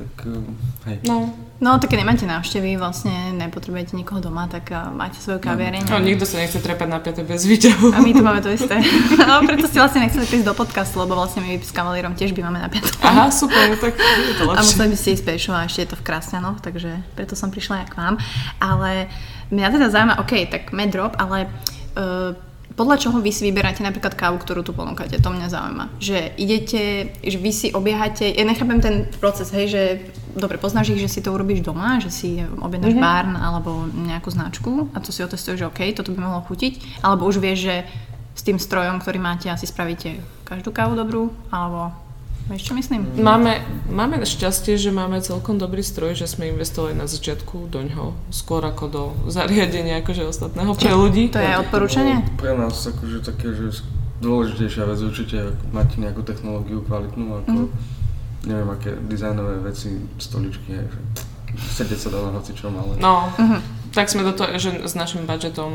Tak 0.01 0.15
eh, 0.25 0.89
hej. 0.89 0.97
No, 1.05 1.29
No, 1.61 1.77
tak 1.77 1.93
keď 1.93 2.09
nemáte 2.09 2.25
návštevy, 2.25 2.81
vlastne 2.81 3.37
nepotrebujete 3.37 3.93
nikoho 3.93 4.17
doma, 4.17 4.49
tak 4.49 4.73
uh, 4.73 4.89
máte 4.89 5.21
svoju 5.21 5.45
kaviareň. 5.45 5.93
no, 5.93 6.01
nikto 6.01 6.25
sa 6.25 6.41
nechce 6.41 6.57
trepať 6.57 6.89
na 6.89 6.97
5 6.97 7.21
bez 7.29 7.45
výťahu. 7.45 7.93
A 7.93 8.01
my 8.01 8.17
tu 8.17 8.25
máme 8.25 8.41
to 8.41 8.49
isté. 8.57 8.81
No, 9.29 9.45
preto 9.45 9.69
ste 9.69 9.77
vlastne 9.77 10.01
nechceli 10.01 10.25
prísť 10.25 10.49
do 10.49 10.57
podcastu, 10.57 10.97
lebo 10.97 11.13
vlastne 11.13 11.45
my 11.45 11.61
s 11.61 11.69
kavalírom 11.69 12.17
tiež 12.17 12.33
bývame 12.33 12.57
na 12.57 12.73
piatok. 12.73 12.97
Aha, 13.05 13.29
super, 13.29 13.77
tak 13.77 13.93
je 14.33 14.35
to 14.41 14.49
A 14.49 14.57
lepšie. 14.57 14.73
museli 14.73 14.89
by 14.89 14.97
ste 14.97 15.11
ísť 15.13 15.25
pešo 15.29 15.53
a 15.53 15.69
ešte 15.69 15.81
je 15.85 15.91
to 15.93 15.97
v 16.01 16.07
Krásňanoch, 16.09 16.65
takže 16.65 16.91
preto 17.13 17.37
som 17.37 17.53
prišla 17.53 17.85
aj 17.85 17.87
k 17.93 17.99
vám. 18.01 18.15
Ale 18.57 18.91
mňa 19.53 19.69
teda 19.69 19.87
zaujíma, 19.93 20.15
OK, 20.17 20.33
tak 20.49 20.73
medrop, 20.73 21.13
ale 21.21 21.45
uh, 21.45 22.33
podľa 22.81 22.97
čoho 22.97 23.21
vy 23.21 23.29
si 23.29 23.45
vyberáte 23.45 23.85
napríklad 23.85 24.17
kávu, 24.17 24.41
ktorú 24.41 24.65
tu 24.65 24.73
ponúkate? 24.73 25.21
To 25.21 25.29
mňa 25.29 25.53
zaujíma. 25.53 25.85
Že 26.01 26.33
idete, 26.41 27.13
že 27.21 27.37
vy 27.37 27.53
si 27.53 27.69
obiehate, 27.77 28.25
ja 28.33 28.41
nechápem 28.49 28.81
ten 28.81 29.05
proces, 29.21 29.53
hej, 29.53 29.69
že 29.69 29.83
dobre, 30.33 30.57
poznáš 30.57 30.97
ich, 30.97 31.05
že 31.05 31.13
si 31.13 31.21
to 31.21 31.37
urobíš 31.37 31.61
doma, 31.61 32.01
že 32.01 32.09
si 32.09 32.41
objednáš 32.41 32.97
mm-hmm. 32.97 33.05
barn 33.05 33.37
alebo 33.37 33.85
nejakú 33.85 34.33
značku 34.33 34.89
a 34.97 35.05
to 35.05 35.13
si 35.13 35.21
otestuješ, 35.21 35.61
že 35.61 35.69
OK, 35.69 35.93
toto 35.93 36.17
by 36.17 36.25
mohlo 36.25 36.41
chutiť, 36.49 37.05
alebo 37.05 37.29
už 37.29 37.37
vieš, 37.45 37.69
že 37.69 37.77
s 38.33 38.41
tým 38.49 38.57
strojom, 38.57 39.05
ktorý 39.05 39.21
máte, 39.21 39.53
asi 39.53 39.69
spravíte 39.69 40.17
každú 40.49 40.73
kávu 40.73 40.97
dobrú, 40.97 41.29
alebo 41.53 41.93
vieš 42.51 42.67
čo 42.67 42.75
myslím? 42.75 43.07
Máme, 43.17 43.63
máme 43.87 44.19
šťastie, 44.21 44.75
že 44.75 44.91
máme 44.91 45.23
celkom 45.23 45.57
dobrý 45.57 45.81
stroj, 45.81 46.13
že 46.13 46.27
sme 46.27 46.51
investovali 46.51 46.93
na 46.93 47.07
začiatku 47.07 47.71
do 47.71 47.81
ňoho, 47.81 48.19
skôr 48.29 48.61
ako 48.61 48.85
do 48.87 49.03
zariadenia 49.27 50.03
akože 50.03 50.27
ostatného 50.27 50.75
pre 50.75 50.91
ľudí. 50.93 51.31
To 51.31 51.39
je 51.39 51.53
odporúčanie? 51.57 52.19
bolo 52.19 52.37
Pre 52.37 52.53
nás 52.53 52.75
akože 52.77 53.19
také, 53.23 53.49
že 53.51 53.87
dôležitejšia 54.19 54.85
vec 54.85 54.99
určite, 55.01 55.37
ako 55.49 55.63
mať 55.71 55.89
nejakú 55.97 56.21
technológiu 56.21 56.83
kvalitnú, 56.83 57.41
ako 57.41 57.59
Mhm. 57.65 57.73
neviem, 58.45 58.69
aké 58.69 58.91
dizajnové 59.07 59.55
veci, 59.63 59.97
stoličky, 60.19 60.75
hej, 60.75 60.87
že 60.91 61.01
sedieť 61.79 61.99
sa 61.99 62.09
dá 62.11 62.19
na 62.21 62.37
hocičom, 62.37 62.73
ale... 62.75 62.93
No, 62.99 63.31
Mhm. 63.39 63.59
Tak 63.91 64.07
sme 64.07 64.23
do 64.23 64.31
toho, 64.31 64.55
že 64.55 64.87
s 64.87 64.95
našim 64.95 65.27
budžetom 65.27 65.73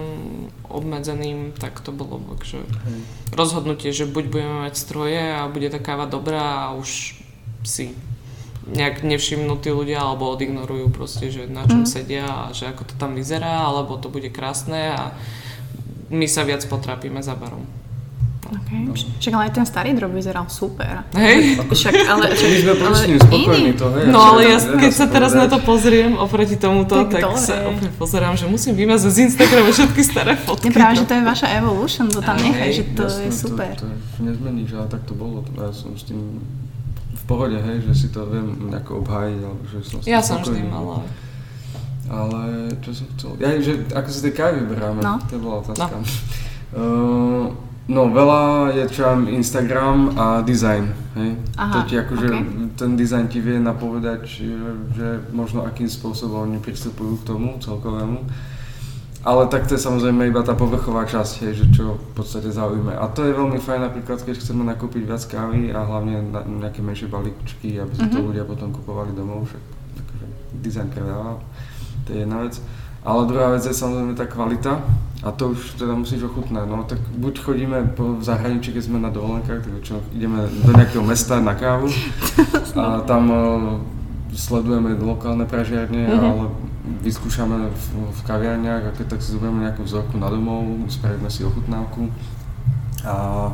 obmedzeným, 0.65 1.51
tak 1.51 1.79
to 1.83 1.91
bolo 1.91 2.19
že 2.43 2.63
Hej. 2.63 2.99
rozhodnutie, 3.31 3.91
že 3.91 4.07
buď 4.07 4.25
budeme 4.27 4.55
mať 4.63 4.73
stroje 4.75 5.19
a 5.19 5.47
bude 5.47 5.67
tá 5.67 5.79
káva 5.79 6.07
dobrá 6.07 6.71
a 6.71 6.75
už 6.75 7.19
si 7.63 7.91
nejak 8.65 9.05
nevšimnú 9.05 9.61
tí 9.61 9.69
ľudia 9.69 10.01
alebo 10.01 10.25
odignorujú 10.31 10.89
proste, 10.89 11.29
že 11.29 11.45
na 11.45 11.69
čom 11.69 11.85
Mhm. 11.85 11.89
sedia 11.89 12.25
a 12.25 12.49
že 12.49 12.65
ako 12.65 12.81
to 12.89 12.93
tam 12.97 13.13
vyzerá, 13.13 13.61
alebo 13.61 13.99
to 14.01 14.09
bude 14.09 14.31
krásne 14.33 14.89
a 14.89 15.13
my 16.09 16.25
sa 16.25 16.41
viac 16.41 16.65
potrápime 16.65 17.21
za 17.21 17.37
barom. 17.37 17.61
Okay. 18.63 18.87
Však 19.19 19.31
ale 19.35 19.43
aj 19.47 19.53
ten 19.53 19.65
starý 19.65 19.91
drop 19.93 20.11
vyzeral 20.11 20.47
super. 20.47 21.03
Hej? 21.11 21.59
Však, 21.67 21.93
ale, 22.07 22.23
však, 22.37 22.49
My 22.49 22.93
sme 22.95 23.07
ním 23.07 23.19
spokojní, 23.19 23.71
to 23.75 23.85
hej. 23.91 24.05
No 24.07 24.19
ale 24.21 24.39
ja, 24.47 24.57
keď 24.59 24.91
sa 24.95 25.05
sa 25.05 25.11
teraz 25.11 25.31
na 25.33 25.45
povedať. 25.45 25.53
to 25.53 25.67
pozriem 25.67 26.11
oproti 26.15 26.55
tomuto, 26.55 26.95
Tak 26.95 27.11
tak, 27.11 27.23
dobre. 27.27 27.41
sa 27.41 27.55
opäť 27.67 27.91
pozerám, 27.99 28.33
že 28.39 28.45
musím 28.47 28.73
vymazať 28.79 29.11
z 29.11 29.19
Instagramu 29.27 29.69
všetky 29.69 30.01
staré 30.01 30.33
fotky. 30.39 30.69
Nie, 30.69 30.75
práve, 30.75 30.93
že 30.99 31.05
to 31.05 31.13
je 31.13 31.23
vaša 31.23 31.47
evolution, 31.59 32.05
to 32.07 32.19
tam 32.23 32.37
nechaj, 32.39 32.69
že 32.71 32.83
to 32.95 33.03
Jasné, 33.03 33.23
je 33.27 33.31
super. 33.35 33.71
To, 33.75 33.85
to 33.91 34.19
nezmeníš, 34.23 34.69
ale 34.73 34.87
tak 34.87 35.01
to 35.03 35.13
bolo. 35.13 35.43
Ja 35.59 35.69
som 35.75 35.91
s 35.93 36.07
tým 36.07 36.39
v 37.15 37.23
pohode, 37.27 37.57
hej, 37.57 37.77
že 37.89 37.93
si 37.93 38.07
to 38.13 38.23
viem 38.29 38.69
nejako 38.71 39.01
obhájiť, 39.01 39.39
alebo 39.41 39.61
že 39.67 39.77
som 39.83 39.97
Ja 40.05 40.21
som 40.21 40.39
vždy 40.39 40.61
mala. 40.65 41.01
Ale 42.05 42.69
čo 42.85 42.93
som 42.93 43.09
chcel? 43.17 43.33
Ja, 43.41 43.49
že 43.57 43.81
ako 43.89 44.07
si 44.13 44.19
tie 44.29 44.33
kávy 44.37 44.61
vyberáme, 44.61 45.01
No. 45.01 45.17
to 45.25 45.41
bola 45.41 45.65
otázka. 45.65 45.97
Uh, 46.69 47.49
no 47.87 48.09
veľa 48.09 48.73
je 48.73 48.85
čo 48.89 49.05
Instagram 49.29 50.17
a 50.17 50.41
design, 50.41 50.89
hej. 51.13 51.37
Aha, 51.57 51.69
to 51.69 51.79
ti 51.85 51.95
akože, 52.01 52.27
ok. 52.27 52.45
ten 52.75 52.97
design 52.97 53.29
ti 53.29 53.39
vie 53.39 53.61
napovedať, 53.61 54.25
že, 54.25 54.49
že 54.97 55.07
možno 55.29 55.61
akým 55.61 55.85
spôsobom 55.85 56.49
oni 56.49 56.57
pristupujú 56.57 57.21
k 57.21 57.27
tomu 57.29 57.61
celokovému. 57.61 58.25
Ale 59.25 59.49
tak 59.49 59.65
to 59.65 59.73
je 59.73 59.81
samozrejme 59.81 60.29
iba 60.29 60.45
tá 60.45 60.53
povrchová 60.53 61.01
časť, 61.09 61.33
hej, 61.49 61.53
že 61.57 61.65
čo 61.73 61.97
v 61.97 62.11
podstate 62.13 62.53
zaujíma. 62.53 63.01
A 63.01 63.09
to 63.09 63.25
je 63.25 63.33
veľmi 63.33 63.57
fajn 63.57 63.81
napríklad, 63.89 64.21
keď 64.21 64.37
chceme 64.37 64.61
nakúpiť 64.69 65.01
viac 65.01 65.25
kávy 65.25 65.73
a 65.73 65.81
hlavne 65.81 66.29
na, 66.29 66.45
nejaké 66.45 66.85
menšie 66.85 67.09
balíčky, 67.09 67.81
aby 67.81 67.89
si 67.97 68.05
to 68.05 68.21
Mhm. 68.21 68.25
ľudia 68.29 68.45
potom 68.45 68.69
kupovali 68.69 69.17
domov, 69.17 69.49
však 69.49 69.63
akože 69.97 70.25
design 70.61 70.93
predáva, 70.93 71.41
to 72.05 72.13
je 72.13 72.21
jedna 72.21 72.37
vec. 72.45 72.61
Ale 73.01 73.25
druhá 73.25 73.49
vec 73.49 73.65
je 73.65 73.73
samozrejme 73.73 74.13
tá 74.13 74.25
kvalita 74.29 74.81
a 75.25 75.31
to 75.33 75.57
už 75.57 75.81
teda 75.81 75.97
musíš 75.97 76.29
ochutnať. 76.29 76.65
No 76.69 76.85
tak 76.85 77.01
buď 77.17 77.33
chodíme 77.41 77.77
po, 77.97 78.13
v 78.13 78.23
zahraničí, 78.23 78.69
keď 78.77 78.83
sme 78.85 79.01
na 79.01 79.09
dovolenkách, 79.09 79.65
tak 79.65 79.73
väčšinou 79.73 80.01
ideme 80.13 80.45
do 80.45 80.71
nejakého 80.77 81.01
mesta 81.01 81.41
na 81.41 81.57
kávu 81.57 81.89
a 82.81 83.01
tam 83.09 83.23
eh, 83.33 83.37
sledujeme 84.37 84.93
lokálne 85.01 85.49
pražiarne, 85.49 86.05
Mhm. 86.05 86.21
ale 86.21 86.45
vyskúšame 87.01 87.57
v, 87.73 87.85
v 88.13 88.19
kaviarniach 88.21 88.83
a 88.85 88.93
keď 88.93 89.17
tak 89.17 89.25
si 89.25 89.33
zoberieme 89.33 89.65
nejakú 89.65 89.81
vzorku 89.81 90.21
na 90.21 90.29
domov, 90.29 90.69
spravíme 90.93 91.25
si 91.33 91.41
ochutnávku 91.41 92.13
a 93.01 93.49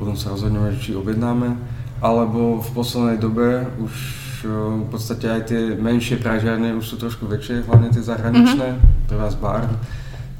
potom 0.00 0.16
sa 0.16 0.32
rozhodneme, 0.32 0.72
či 0.80 0.96
objednáme. 0.96 1.52
Alebo 2.00 2.64
v 2.64 2.68
poslednej 2.72 3.20
dobe 3.20 3.68
už 3.76 3.92
eh, 4.40 4.48
v 4.48 4.88
podstate 4.88 5.28
aj 5.28 5.52
tie 5.52 5.60
menšie 5.76 6.16
pražiarne 6.16 6.72
už 6.80 6.84
sú 6.84 6.96
trošku 6.96 7.28
väčšie, 7.28 7.68
hlavne 7.68 7.92
tie 7.92 8.00
zahraničné, 8.00 8.68
mm-hmm. 8.72 9.08
to 9.12 9.20
vás 9.20 9.36
bar, 9.36 9.68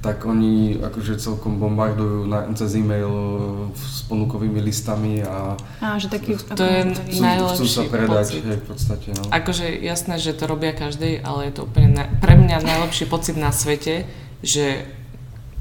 tak 0.04 0.20
oni 0.22 0.76
akože 0.78 1.16
celkom 1.16 1.56
bombardujú 1.56 2.28
na, 2.28 2.44
cez 2.52 2.76
e-mail 2.76 3.08
eh, 3.08 3.72
s 3.72 4.04
ponukovými 4.04 4.60
listami 4.60 5.24
a 5.24 5.56
Á, 5.80 5.96
že 5.96 6.12
taký... 6.12 6.36
To 6.36 6.60
je 6.60 6.80
chcú, 6.92 7.22
Najlepší 7.24 7.56
chcú 7.56 7.64
sa 7.66 7.82
predať, 7.88 8.26
pocit. 8.28 8.42
hej, 8.44 8.58
v 8.60 8.66
podstate. 8.68 9.08
No. 9.16 9.22
Akože 9.32 9.66
jasné, 9.80 10.20
že 10.20 10.36
to 10.36 10.44
robia 10.44 10.70
každý, 10.70 11.16
ale 11.18 11.48
je 11.48 11.52
to 11.56 11.64
úplne 11.64 11.88
na, 11.90 12.04
pre 12.20 12.36
mňa 12.36 12.60
najlepší 12.60 13.08
pocit 13.08 13.34
na 13.34 13.48
svete, 13.48 14.04
že 14.44 14.84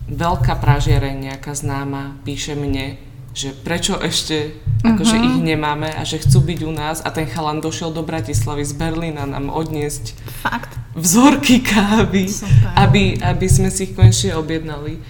veľká 0.05 0.59
pražiareň 0.59 1.31
nejaká 1.31 1.55
známa 1.55 2.19
píše 2.21 2.53
mne 2.53 2.99
že 3.33 3.49
prečo 3.49 3.97
ešte 3.97 4.53
akože 4.85 5.17
Mhm. 5.17 5.25
ich 5.25 5.37
nemáme 5.41 5.89
a 5.89 6.05
že 6.05 6.21
chcú 6.21 6.37
byť 6.45 6.59
u 6.69 6.71
nás 6.71 7.01
a 7.01 7.09
ten 7.09 7.25
chalan 7.25 7.65
došiel 7.65 7.89
do 7.89 8.05
Bratislavy 8.05 8.61
z 8.61 8.77
Berlína 8.77 9.25
nám 9.25 9.49
odniesť 9.49 10.13
Fakt? 10.45 10.69
Vzorky 10.93 11.65
kávy, 11.65 12.29
Super. 12.29 12.73
aby, 12.77 13.17
aby 13.17 13.47
sme 13.49 13.73
si 13.73 13.89
ich 13.89 13.93
konečne 13.97 14.37
objednali. 14.37 15.01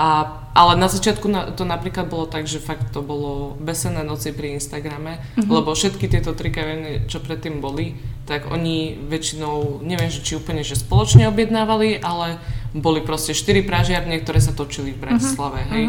A, 0.00 0.40
ale 0.56 0.80
na 0.80 0.88
začiatku 0.88 1.28
na, 1.28 1.52
to 1.52 1.68
napríklad 1.68 2.08
bolo 2.08 2.24
tak, 2.24 2.48
že 2.48 2.62
fakt 2.62 2.88
to 2.90 3.04
bolo 3.04 3.58
besené 3.60 4.00
noci 4.00 4.32
pri 4.32 4.56
Instagrame, 4.56 5.20
lebo 5.36 5.76
všetky 5.76 6.08
tieto 6.08 6.32
tri 6.32 6.48
kaviarne, 6.48 7.04
čo 7.04 7.20
predtým 7.20 7.60
boli, 7.60 8.00
tak 8.24 8.48
oni 8.48 8.96
väčšinou, 9.10 9.84
neviem, 9.84 10.08
že 10.08 10.24
či 10.24 10.38
úplne, 10.40 10.64
že 10.64 10.78
spoločne 10.78 11.28
objednávali, 11.28 12.00
ale 12.00 12.40
boli 12.72 13.02
proste 13.02 13.36
štyri 13.36 13.60
pražiarne, 13.66 14.22
ktoré 14.22 14.40
sa 14.40 14.54
točili 14.54 14.94
v 14.94 15.02
Bratislave, 15.02 15.66
hej. 15.68 15.84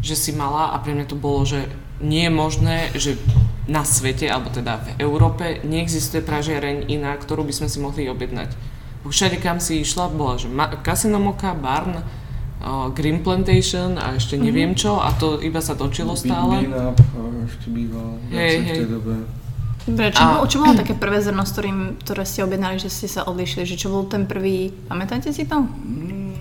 Že 0.00 0.14
si 0.16 0.30
mala 0.32 0.72
a 0.72 0.80
pre 0.80 0.96
mňa 0.96 1.06
to 1.10 1.16
bolo, 1.16 1.44
že 1.44 1.68
nie 2.00 2.28
je 2.28 2.32
možné, 2.32 2.76
že 2.96 3.20
na 3.68 3.84
svete, 3.84 4.30
alebo 4.30 4.48
teda 4.48 4.80
v 4.80 4.88
Európe, 5.04 5.60
neexistuje 5.64 6.24
pražiareň 6.24 6.88
iná, 6.88 7.12
ktorú 7.16 7.44
by 7.44 7.52
sme 7.52 7.68
si 7.68 7.78
mohli 7.82 8.08
objednať. 8.08 8.69
Všade, 9.00 9.36
kam 9.36 9.58
si 9.58 9.80
išla, 9.80 10.08
bola, 10.08 10.36
že 10.36 10.46
ma- 10.46 10.70
Casino 10.80 11.16
Mocha, 11.16 11.56
Barn, 11.56 11.96
uh, 11.96 12.92
Green 12.92 13.24
Plantation 13.24 13.96
a 13.96 14.12
ešte 14.12 14.36
neviem 14.36 14.76
čo 14.76 15.00
a 15.00 15.08
to 15.16 15.40
iba 15.40 15.58
sa 15.58 15.72
točilo 15.72 16.12
stále. 16.12 16.68
Bean 16.68 16.74
Up 16.74 17.00
a 17.00 17.20
ešte 17.44 17.72
býval 17.72 18.20
Hej, 18.28 18.54
v 18.54 18.64
tej 18.66 18.84
hej. 18.84 18.92
dobe. 18.92 19.14
Dobre, 19.80 20.12
čo, 20.12 20.20
A- 20.20 20.44
čo 20.44 20.60
bolo 20.60 20.76
také 20.76 20.92
prvé 20.92 21.18
zrno, 21.18 21.42
s 21.42 21.56
ktorým, 21.56 21.96
ktoré 22.04 22.28
ste 22.28 22.44
objednali, 22.44 22.76
že 22.76 22.92
ste 22.92 23.08
sa 23.08 23.24
odlišili? 23.24 23.64
Že 23.64 23.76
čo 23.80 23.88
bol 23.88 24.04
ten 24.04 24.28
prvý, 24.28 24.68
pamätáte 24.86 25.32
si 25.32 25.48
to? 25.48 25.64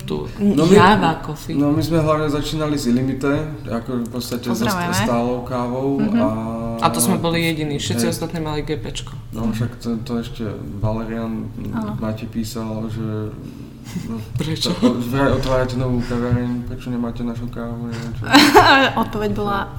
Tu, 0.10 0.18
No 0.42 0.66
my- 0.66 0.74
Java 0.74 1.22
Coffee. 1.22 1.54
No 1.54 1.70
my 1.70 1.78
sme 1.80 2.02
hlavne 2.02 2.26
začínali 2.26 2.74
z 2.74 2.90
Ilimite, 2.90 3.30
ako 3.70 4.02
v 4.02 4.10
podstate 4.10 4.50
so 4.50 4.66
stálou 4.66 5.46
kávou 5.46 6.02
a... 6.18 6.26
A 6.82 6.90
to 6.90 6.98
sme 6.98 7.22
boli 7.22 7.46
jediní, 7.46 7.78
všetci 7.78 8.10
Hej. 8.10 8.14
ostatní 8.18 8.42
mali 8.42 8.66
GPčko. 8.66 9.14
No 9.30 9.54
však 9.54 9.78
to, 9.78 10.02
to 10.02 10.18
ešte 10.18 10.50
Valerian 10.82 11.46
Áno. 11.70 11.94
Mati 12.02 12.26
písal, 12.26 12.90
že... 12.90 13.30
No, 14.10 14.18
Prečo? 14.34 14.74
Vraj 14.82 15.38
otvárate 15.38 15.78
novú 15.78 16.02
kaviareň, 16.02 16.66
prečo 16.66 16.90
nemáte 16.90 17.22
našu 17.22 17.46
kávu, 17.46 17.90
neviem 17.90 18.14
čo. 18.18 18.24
Odpoveď 19.06 19.32
bola, 19.38 19.70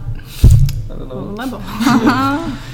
lebo. 1.35 1.59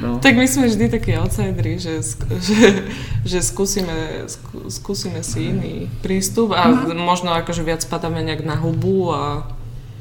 No. 0.00 0.16
Tak 0.16 0.32
my 0.32 0.48
sme 0.48 0.64
vždy 0.64 0.88
takí 0.88 1.12
outsideri, 1.12 1.76
že, 1.76 2.00
že, 2.48 2.88
že 3.22 3.38
skúsime, 3.44 4.24
skú, 4.26 4.72
skúsime 4.72 5.20
si 5.20 5.52
iný 5.52 5.74
prístup 6.00 6.56
a 6.56 6.72
možno 6.96 7.36
akože 7.36 7.60
viac 7.60 7.84
padáme 7.84 8.24
nejak 8.24 8.42
na 8.42 8.56
hubu 8.56 9.12
a 9.12 9.44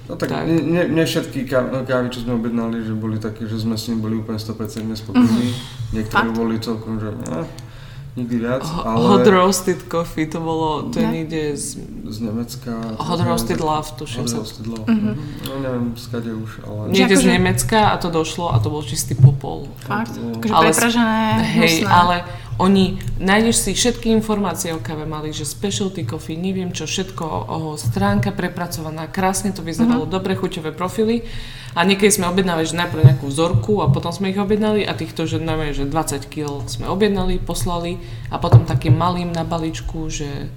No 0.09 0.17
tak, 0.17 0.33
Tak. 0.33 0.49
Nie, 0.49 0.89
nie 0.89 1.05
všetky 1.05 1.45
ká- 1.45 1.85
kávy, 1.85 2.09
čo 2.09 2.25
sme 2.25 2.33
objednali, 2.41 2.81
že 2.81 2.97
boli 2.97 3.21
také, 3.21 3.45
že 3.45 3.61
sme 3.61 3.77
s 3.77 3.85
nimi 3.85 4.01
boli 4.01 4.15
úplne 4.17 4.41
100% 4.41 4.97
spokojní. 4.97 5.53
Niektoré 5.93 6.25
Fakt? 6.25 6.33
boli 6.33 6.57
celkom, 6.57 6.97
že 6.97 7.13
eh, 7.13 7.45
nikdy 8.19 8.35
viac, 8.37 8.61
ale 8.83 8.99
hot 9.01 9.25
roasted 9.25 9.79
coffee, 9.85 10.25
to 10.25 10.37
bolo, 10.37 10.83
to 10.85 10.99
je 10.99 11.07
niekde 11.07 11.39
z 11.53 11.79
z 12.05 12.17
Nemecka. 12.21 12.73
hot 12.97 13.21
roasted 13.21 13.59
love, 13.59 13.85
tuším 13.93 14.21
Hot 14.21 14.29
sa. 14.29 14.37
roasted 14.37 14.65
love. 14.65 14.83
Mm-hmm. 14.83 15.13
No 15.45 15.53
neviem, 15.59 15.85
skade 15.95 16.31
už, 16.31 16.51
ale... 16.63 16.81
Niekde 16.89 17.15
z 17.15 17.21
akože- 17.21 17.31
Nemecka 17.31 17.79
a 17.87 17.95
to 17.95 18.09
došlo 18.09 18.49
a 18.49 18.57
to 18.57 18.67
bol 18.67 18.81
čistý 18.81 19.13
popol. 19.13 19.69
Fakt? 19.83 20.17
Takže 20.17 20.49
Ale 20.49 20.65
prepražené, 20.67 21.21
Hej, 21.39 21.53
hnusné. 21.79 21.87
ale 21.87 22.15
oni, 22.57 22.85
nájdeš 23.17 23.55
si 23.61 23.71
všetky 23.71 24.11
informácie 24.11 24.69
o 24.69 24.79
káve, 24.79 25.05
mali, 25.05 25.29
že 25.29 25.45
specialty 25.45 26.03
coffee, 26.03 26.35
neviem 26.35 26.69
čo, 26.69 26.83
všetko, 26.83 27.23
o, 27.23 27.57
stránka 27.75 28.31
prepracovaná, 28.31 29.05
krásne 29.05 29.49
to 29.49 29.61
vyzeralo, 29.61 30.03
Mhm. 30.03 30.11
dobre 30.11 30.33
chuťové 30.33 30.71
profily. 30.71 31.23
A 31.71 31.83
niekedy 31.83 32.09
sme 32.11 32.25
objednali, 32.25 32.65
že 32.65 32.73
najprv 32.73 33.05
nejakú 33.05 33.25
vzorku 33.25 33.79
a 33.79 33.87
potom 33.87 34.09
sme 34.09 34.29
ich 34.29 34.37
objednali 34.37 34.81
a 34.81 34.93
týchto, 34.93 35.23
že 35.23 35.37
normálne, 35.37 35.71
že 35.71 35.85
20 35.85 36.25
kg 36.25 36.65
sme 36.65 36.85
objednali, 36.85 37.37
poslali 37.37 38.01
a 38.27 38.37
potom 38.37 38.63
takým 38.63 38.93
malým 38.93 39.29
na 39.29 39.43
balíčku, 39.43 40.09
že 40.09 40.49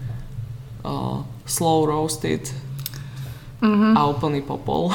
o, 0.81 1.21
slow 1.45 1.85
roasted 1.85 2.49
Mhm. 3.61 3.95
a 3.95 4.11
úplný 4.11 4.43
popol. 4.43 4.91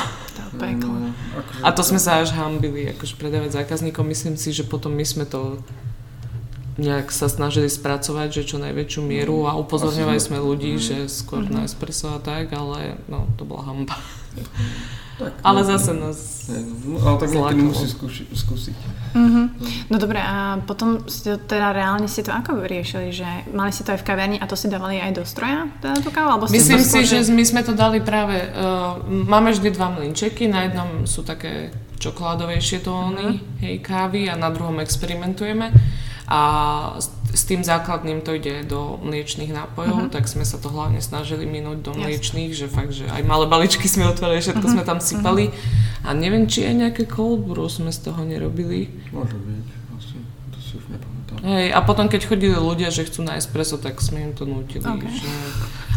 Peklo. 0.53 0.91
No, 0.91 1.15
akože, 1.33 1.59
A 1.61 1.69
to 1.71 1.81
sme 1.81 1.95
sa 1.97 2.19
až 2.19 2.33
hambili, 2.33 2.89
akože 2.89 3.15
predávať 3.15 3.55
zákazníkom. 3.55 4.03
Myslím 4.03 4.35
si, 4.35 4.51
že 4.51 4.63
potom 4.63 4.91
my 4.91 5.05
sme 5.05 5.23
to 5.23 5.63
nejak 6.75 7.07
sa 7.09 7.25
snažili 7.25 7.67
spracovať, 7.67 8.27
že 8.33 8.43
čo 8.45 8.57
najväčšiu 8.57 9.01
mieru 9.01 9.45
a 9.45 9.55
upozorňovali 9.55 10.19
sme 10.19 10.37
ľudí, 10.37 10.75
Mhm. 10.75 10.81
že 10.83 10.95
skôr 11.07 11.47
na 11.47 11.63
espresso 11.63 12.11
a 12.11 12.19
tak, 12.19 12.51
ale 12.51 12.99
no, 13.07 13.25
to 13.33 13.43
bola 13.43 13.63
hamba. 13.65 13.95
Tak, 15.17 15.33
Ale 15.41 15.59
no, 15.61 15.67
zase 15.67 15.91
nás... 15.97 16.17
hej, 16.53 16.61
no, 16.85 17.01
ale 17.01 17.17
tak 17.17 17.29
niekedy 17.33 17.61
musí 17.65 17.87
skúši, 17.89 18.23
skúsiť. 18.29 18.75
Mhm. 19.17 19.43
No 19.89 19.95
dobre, 19.97 20.21
a 20.21 20.61
potom 20.61 21.09
ste 21.09 21.35
to- 21.35 21.41
teda 21.49 21.73
reálne 21.73 22.05
ste 22.05 22.21
to 22.21 22.29
ako 22.29 22.61
riešili, 22.69 23.09
že 23.09 23.25
mali 23.49 23.73
ste 23.73 23.81
to 23.81 23.97
aj 23.97 23.99
v 24.01 24.07
kaviarni 24.07 24.37
a 24.37 24.45
to 24.45 24.53
si 24.53 24.69
dávali 24.69 25.01
aj 25.01 25.17
do 25.17 25.23
stroja, 25.25 25.65
teda 25.81 26.05
tú 26.05 26.13
kávu? 26.13 26.37
Alebo 26.37 26.45
Myslím 26.45 26.77
to 26.77 26.85
si, 26.85 26.89
skôr, 27.01 27.05
že 27.05 27.33
my 27.33 27.43
sme 27.43 27.61
to 27.65 27.73
dali 27.73 27.97
práve... 27.97 28.37
Uh, 28.53 29.01
máme 29.09 29.49
vždy 29.57 29.73
dva 29.73 29.89
mlinčeky, 29.89 30.45
na 30.45 30.69
jednom 30.69 31.09
sú 31.09 31.25
také 31.25 31.73
čokoládovejšie 31.97 32.85
tóny, 32.85 33.41
hej, 33.57 33.81
kávy 33.81 34.29
a 34.29 34.37
na 34.37 34.53
druhom 34.53 34.77
experimentujeme. 34.77 35.73
A 36.27 36.39
s, 37.33 37.43
tým 37.43 37.63
základným 37.63 38.23
to 38.23 38.35
ide 38.35 38.67
do 38.67 38.99
mliečných 39.03 39.51
nápojov, 39.51 40.11
tak 40.11 40.27
sme 40.27 40.47
sa 40.47 40.59
to 40.59 40.71
hlavne 40.71 40.99
snažili 41.03 41.43
minúť 41.43 41.77
do 41.83 41.91
Jasne. 41.91 42.01
mliečných, 42.03 42.51
že 42.55 42.65
fakt, 42.71 42.93
že 42.95 43.07
aj 43.07 43.23
malé 43.23 43.45
baličky 43.47 43.87
sme 43.87 44.07
otvorili, 44.07 44.43
všetko 44.43 44.65
sme 44.65 44.83
tam 44.83 44.99
sypali. 45.03 45.51
A 46.07 46.15
neviem, 46.15 46.47
či 46.47 46.63
aj 46.63 46.75
nejaké 46.87 47.03
cold 47.03 47.43
brew 47.43 47.67
sme 47.67 47.91
z 47.91 47.99
toho 48.11 48.23
nerobili. 48.23 48.87
Môže 49.11 49.35
byť, 49.35 49.67
asi, 49.99 50.17
to 50.53 50.57
si 50.61 50.71
už 50.79 50.85
nepamätám. 50.87 51.37
Hej, 51.43 51.67
a 51.75 51.79
potom 51.83 52.05
keď 52.07 52.21
chodili 52.27 52.55
ľudia, 52.55 52.89
že 52.91 53.03
chcú 53.03 53.27
na 53.27 53.35
espresso, 53.35 53.75
tak 53.75 53.99
sme 53.99 54.31
im 54.31 54.33
to 54.33 54.47
nutili. 54.47 54.87
Ok. 54.87 55.03
Že... 55.03 55.27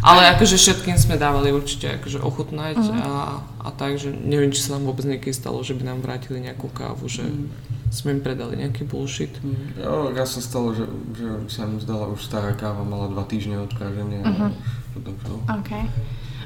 Ale 0.00 0.32
akože 0.34 0.56
všetkým 0.56 0.96
sme 0.96 1.20
dávali 1.20 1.52
určite 1.52 2.00
akože 2.00 2.24
ochutnať 2.24 2.80
a, 3.04 3.44
a 3.60 3.68
tak, 3.76 4.00
že 4.00 4.08
neviem, 4.10 4.48
či 4.48 4.64
sa 4.64 4.80
nám 4.80 4.88
vôbec 4.88 5.04
niekedy 5.04 5.36
stalo, 5.36 5.60
že 5.60 5.76
by 5.76 5.84
nám 5.84 6.00
vrátili 6.00 6.40
nejakú 6.40 6.72
kávu, 6.72 7.04
že 7.04 7.28
sme 7.90 8.14
im 8.14 8.20
predali 8.22 8.54
nejaký 8.56 8.86
bullshit. 8.86 9.34
Jo, 9.74 10.14
raz 10.14 10.32
sa 10.32 10.40
stalo, 10.40 10.70
že, 10.72 10.86
že 11.12 11.26
sa 11.50 11.66
mi 11.66 11.76
zdala 11.76 12.06
už 12.06 12.22
stará 12.22 12.54
káva, 12.54 12.80
mala 12.80 13.06
dva 13.06 13.26
týždne 13.26 13.58
od 13.58 13.70
praženia 13.70 14.22
a 14.22 14.30
už 14.48 14.54
potom 14.94 15.14
čo. 15.20 15.34
OK. 15.44 15.70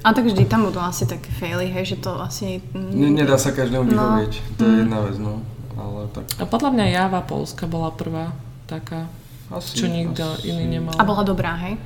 A 0.01 0.13
tak 0.13 0.25
vždy 0.25 0.45
tam 0.45 0.65
budú 0.65 0.81
asi 0.81 1.05
také 1.05 1.33
faily, 1.33 1.69
hej, 1.69 1.97
že 1.97 2.03
to 2.03 2.17
asi... 2.17 2.61
Ne, 2.77 3.09
nedá 3.09 3.37
sa 3.37 3.53
každému 3.53 3.89
No. 3.89 3.93
vyhovieť, 3.93 4.33
to 4.57 4.63
je 4.65 4.75
jedna 4.85 4.99
vec, 5.01 5.17
no. 5.17 5.41
Ale 5.75 6.07
tak 6.13 6.29
A 6.37 6.45
podľa 6.45 6.71
mňa 6.71 6.85
Java 6.93 7.21
Polska 7.21 7.65
bola 7.65 7.89
prvá 7.89 8.37
taká, 8.65 9.09
asi... 9.59 9.79
čo 9.79 9.87
nikto 9.87 10.23
asi- 10.25 10.51
iný 10.51 10.79
nemal. 10.79 10.95
A 10.95 11.03
bola 11.03 11.23
dobrá, 11.23 11.55
hej? 11.59 11.79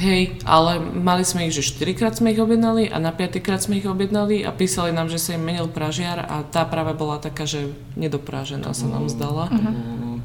Hej, 0.00 0.40
ale 0.48 0.80
mali 0.80 1.28
sme 1.28 1.46
ich, 1.46 1.54
že 1.54 1.60
4 1.60 1.92
krát 1.92 2.14
sme 2.16 2.32
ich 2.32 2.40
objednali 2.40 2.88
a 2.88 2.96
na 2.96 3.12
5 3.12 3.36
krát 3.44 3.60
sme 3.60 3.76
ich 3.76 3.84
objednali 3.84 4.40
a 4.42 4.50
písali 4.50 4.90
nám, 4.90 5.12
že 5.12 5.20
sa 5.20 5.36
im 5.36 5.44
menil 5.44 5.68
pražiar 5.68 6.18
a 6.20 6.40
tá 6.42 6.64
práve 6.64 6.96
bola 6.96 7.20
taká, 7.20 7.44
že 7.44 7.68
nedoprážená 7.94 8.72
sa 8.72 8.88
nám 8.88 9.12
zdala. 9.12 9.52
Mm, 9.52 10.24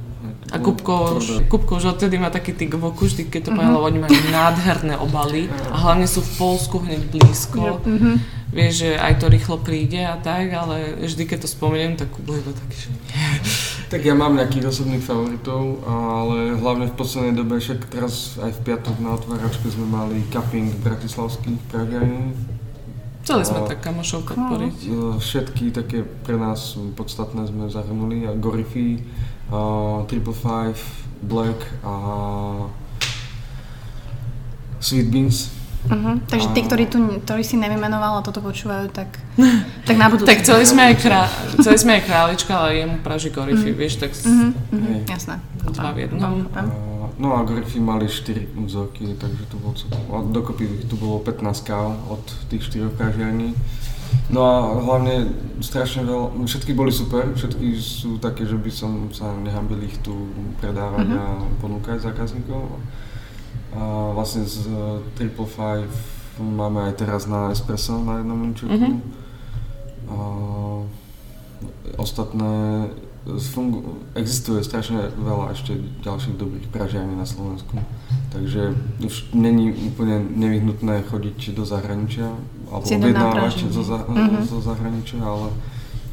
A 0.53 0.61
Kupko 0.61 1.19
už. 1.19 1.49
Kupko 1.51 1.75
už 1.75 1.97
odtedy 1.97 2.15
má 2.15 2.29
taký 2.29 2.53
tyk 2.53 2.77
v 2.77 2.87
oku, 2.87 3.09
vždy 3.09 3.27
keď 3.27 3.41
to 3.41 3.51
poviem, 3.51 3.73
lebo 3.73 3.83
oni 3.83 3.99
majú 3.99 4.15
nádherné 4.31 4.95
obaly 4.95 5.49
a 5.67 5.75
hlavne 5.75 6.05
sú 6.05 6.23
v 6.23 6.31
Polsku 6.37 6.79
hneď 6.79 7.01
blízko. 7.11 7.81
Vieš, 8.55 8.73
že 8.77 8.89
aj 8.95 9.19
to 9.19 9.27
rýchlo 9.27 9.59
príde 9.59 9.99
a 9.99 10.15
tak, 10.15 10.47
ale 10.53 10.95
vždy 11.03 11.27
keď 11.27 11.43
to 11.43 11.49
spomeniem, 11.51 11.99
tak 11.99 12.07
Kubo 12.07 12.31
je 12.31 12.43
to 12.45 12.53
taký, 12.55 12.77
že 12.77 12.89
Tak 13.85 14.01
ja 14.01 14.17
mám 14.17 14.33
nejakých 14.33 14.65
osobných 14.73 15.05
favoritov, 15.05 15.85
ale 15.85 16.57
hlavne 16.57 16.89
v 16.89 16.97
poslednej 16.97 17.37
dobe, 17.37 17.61
však 17.61 17.85
teraz 17.85 18.33
aj 18.41 18.57
v 18.57 18.59
piatok 18.65 18.97
na 18.97 19.13
otváračke 19.13 19.69
sme 19.69 19.85
mali 19.85 20.25
cupping 20.33 20.73
bratislavských 20.81 21.59
pražiarí. 21.69 22.33
chceli 23.21 23.41
sme 23.45 23.59
No. 23.61 23.69
tak 23.69 23.81
kamošov 23.81 24.25
podporiť. 24.25 24.77
E, 24.85 24.89
Všetky 25.17 25.69
také 25.69 26.01
pre 26.01 26.37
nás 26.37 26.77
podstatné 26.97 27.45
sme 27.45 27.69
zahrnuli, 27.69 28.25
a 28.25 28.33
Gorify, 28.33 29.01
uh, 29.49 30.05
Triple 30.05 30.33
Five, 30.33 30.81
Black 31.21 31.57
a 31.81 31.93
Sweet 34.77 35.09
Beans. 35.09 35.49
Uh-huh. 35.85 36.17
Takže 36.25 36.47
tí, 36.51 36.61
ktorí, 36.65 36.85
tu, 36.85 36.97
ktorí 37.21 37.45
si 37.45 37.55
nevymenoval 37.55 38.19
a 38.19 38.25
toto 38.25 38.41
počúvajú, 38.41 38.89
tak, 38.89 39.21
tak 39.87 39.95
na 39.95 40.09
budúce. 40.09 40.25
Tak 40.25 40.41
chceli 40.41 40.65
sme 40.65 40.81
aj, 40.89 40.95
krá, 40.97 41.29
chceli 41.55 41.77
sme 41.77 41.91
aj 41.97 42.03
králička, 42.03 42.51
ale 42.51 42.81
jemu 42.81 42.97
praží 42.99 43.29
gorify, 43.29 43.71
vieš, 43.71 44.01
tak 44.01 44.11
Mhm, 44.25 44.47
mhm, 44.71 44.85
Hej. 44.85 45.01
jasné. 45.07 45.35
dva 45.65 45.91
v 45.93 45.97
jednom. 46.05 46.45
No 47.15 47.31
a 47.31 47.47
Gorify 47.47 47.79
mali 47.79 48.11
4 48.11 48.43
vzorky, 48.59 49.07
takže 49.15 49.47
to 49.47 49.55
bolo 49.55 49.71
a 50.11 50.19
dokopy 50.25 50.67
tu 50.83 50.99
bolo 50.99 51.23
15 51.23 51.63
káv 51.63 51.95
od 52.11 52.19
tých 52.51 52.67
4 52.67 52.91
pražiarní. 52.91 53.55
No 54.27 54.41
a 54.41 54.53
hlavne 54.83 55.31
strašne 55.63 56.03
veľa, 56.03 56.35
všetky 56.43 56.75
boli 56.75 56.91
super, 56.91 57.31
všetky 57.31 57.71
sú 57.77 58.19
také, 58.19 58.43
že 58.43 58.59
by 58.59 58.67
som 58.67 58.91
sa 59.09 59.31
nehambil 59.31 59.79
ich 59.83 59.95
tu 60.03 60.11
predávať 60.59 61.07
Mhm. 61.07 61.15
a 61.15 61.25
ponúkať 61.61 62.03
zákazníkom. 62.03 62.83
A 63.75 63.83
vlastne 64.11 64.43
z 64.43 64.65
uh, 64.65 64.75
Triple 65.13 65.45
Five 65.45 65.91
máme 66.37 66.83
aj 66.83 66.93
teraz 66.97 67.25
na 67.25 67.49
espresso 67.49 67.95
na 67.97 68.17
jednom 68.17 68.39
linčeku. 68.41 68.71
Mhm. 68.71 68.99
A 70.05 70.17
ostatné 71.97 72.87
fungu- 73.49 73.83
existuje 74.13 74.61
strašne 74.61 75.09
veľa 75.11 75.51
ešte 75.51 75.73
ďalších 76.01 76.35
dobrých 76.35 76.67
pražiarní 76.69 77.15
na 77.15 77.25
Slovensku. 77.25 77.73
Takže 78.29 78.75
už 79.01 79.33
není 79.33 79.71
úplne 79.71 80.21
nevyhnutné 80.21 81.01
chodiť 81.03 81.51
do 81.51 81.65
zahraničia 81.65 82.29
alebo 82.67 82.85
objednávať 82.85 83.65
zo, 83.71 83.81
za- 83.81 84.05
Mhm. 84.05 84.45
zo 84.45 84.59
zahraničia, 84.61 85.19
ale 85.19 85.49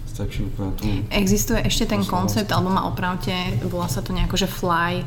stačí 0.06 0.44
úplne 0.44 0.72
tu. 0.72 0.86
Existuje 1.10 1.60
ešte 1.62 1.84
ten 1.86 2.00
koncept, 2.02 2.48
alebo 2.48 2.70
ma 2.70 2.84
opravte, 2.84 3.32
volá 3.64 3.88
sa 3.88 4.00
to 4.00 4.12
nejako, 4.12 4.36
že 4.36 4.46
fly, 4.46 5.02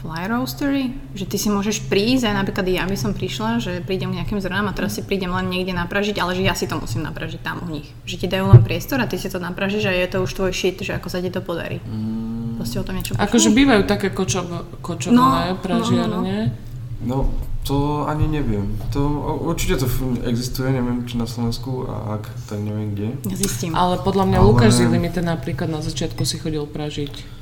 fly 0.00 0.26
roastery? 0.26 0.84
Že 1.12 1.24
ty 1.26 1.36
si 1.36 1.46
môžeš 1.46 1.86
prísť, 1.86 2.24
aj 2.24 2.36
napríklad 2.36 2.64
ja 2.64 2.82
by 2.82 2.94
som 2.94 3.12
prišla, 3.12 3.58
že 3.58 3.72
prídem 3.80 4.10
k 4.10 4.18
nejakým 4.18 4.36
zrnám 4.36 4.66
a 4.66 4.72
teraz 4.72 4.94
si 4.94 5.02
prídem 5.02 5.28
len 5.28 5.46
niekde 5.46 5.70
napražiť, 5.72 6.16
ale 6.16 6.32
že 6.32 6.42
ja 6.42 6.52
si 6.52 6.64
to 6.64 6.74
musím 6.74 7.02
napražiť 7.02 7.38
tam 7.38 7.60
u 7.60 7.70
nich. 7.70 7.92
Že 8.02 8.16
ti 8.16 8.26
dajú 8.26 8.48
len 8.48 8.60
priestor 8.60 8.96
a 8.96 9.06
ty 9.06 9.14
si 9.14 9.28
to 9.28 9.36
napražíš 9.36 9.84
a 9.84 9.92
je 9.92 10.06
to 10.06 10.18
už 10.18 10.32
tvoj 10.32 10.50
shit, 10.50 10.76
že 10.76 10.92
ako 10.92 11.06
sa 11.06 11.20
ti 11.20 11.28
to 11.28 11.38
podarí. 11.38 11.78
Mm, 11.82 12.56
To 12.56 12.64
ste 12.64 12.76
o 12.76 12.84
tom 12.84 12.94
niečo 12.94 13.12
Akože 13.14 13.50
bývajú 13.50 13.84
také 13.84 14.08
kočov, 14.08 14.48
kočovné 14.80 15.14
No, 15.14 15.56
pražiarne. 15.56 16.52
No, 17.00 17.32
to 17.62 18.04
ani 18.04 18.24
neviem. 18.26 18.76
To, 18.90 19.00
určite 19.42 19.76
to 19.76 19.86
existuje, 20.22 20.68
neviem 20.68 21.04
či 21.04 21.16
na 21.16 21.24
Slovensku 21.24 21.84
a 21.84 22.16
ak, 22.16 22.24
tak 22.46 22.60
neviem 22.60 22.92
kde. 22.92 23.08
Zistím. 23.30 23.72
Ale 23.72 23.96
podľa 23.98 24.24
mňa 24.26 24.38
Ale- 24.38 24.46
Lukáš 24.46 24.72
Zilimite 24.76 25.20
napríklad 25.20 25.68
na 25.68 25.80
začiatku 25.80 26.24
si 26.24 26.36
chodil 26.36 26.64
pražiť 26.64 27.39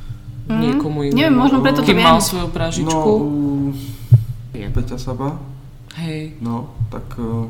Mhm. 0.48 0.61
niekomu 0.61 0.98
inému. 1.04 1.14
Neviem, 1.14 1.37
možno 1.37 1.58
preto 1.61 1.80
to 1.80 1.87
Kým 1.87 1.96
viem. 1.96 2.06
mal 2.06 2.18
svoju 2.18 2.44
No, 2.44 2.50
pražičku. 2.50 3.11
u 3.11 3.72
Peťa 4.50 4.96
Saba, 4.96 5.38
Hej. 5.94 6.34
no, 6.40 6.54
tak 6.88 7.04
uh, 7.16 7.46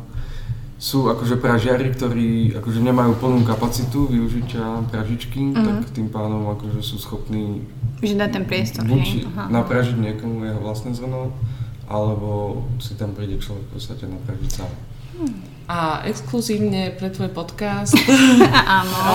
sú 0.76 1.06
akože 1.06 1.36
pražiari, 1.36 1.88
ktorí 1.88 2.28
akože 2.54 2.78
nemajú 2.80 3.16
plnú 3.16 3.42
kapacitu 3.42 4.06
využitia 4.06 4.86
pražičky, 4.86 5.40
Mhm. 5.48 5.64
tak 5.78 5.90
tým 5.90 6.08
pádom 6.08 6.46
akože 6.48 6.78
sú 6.80 6.96
schopní 6.96 7.66
Že 7.98 8.14
dať 8.16 8.30
ten 8.30 8.44
priestor, 8.44 8.82
buď 8.84 8.98
hej? 9.00 9.26
Aha. 9.28 9.46
napražiť 9.48 9.96
niekomu 9.96 10.44
jeho 10.44 10.60
vlastné 10.60 10.92
zrno, 10.92 11.34
alebo 11.84 12.28
si 12.76 12.94
tam 12.94 13.10
príde 13.10 13.36
človek 13.36 13.64
v 13.64 13.72
podstate 13.72 14.04
napražiť 14.04 14.50
sám. 14.52 14.70
A 15.68 16.00
exkluzívne 16.02 16.96
pre 16.96 17.12
tvoj 17.12 17.28
podcast 17.28 17.92
Áno. 18.80 18.96
a 18.96 19.14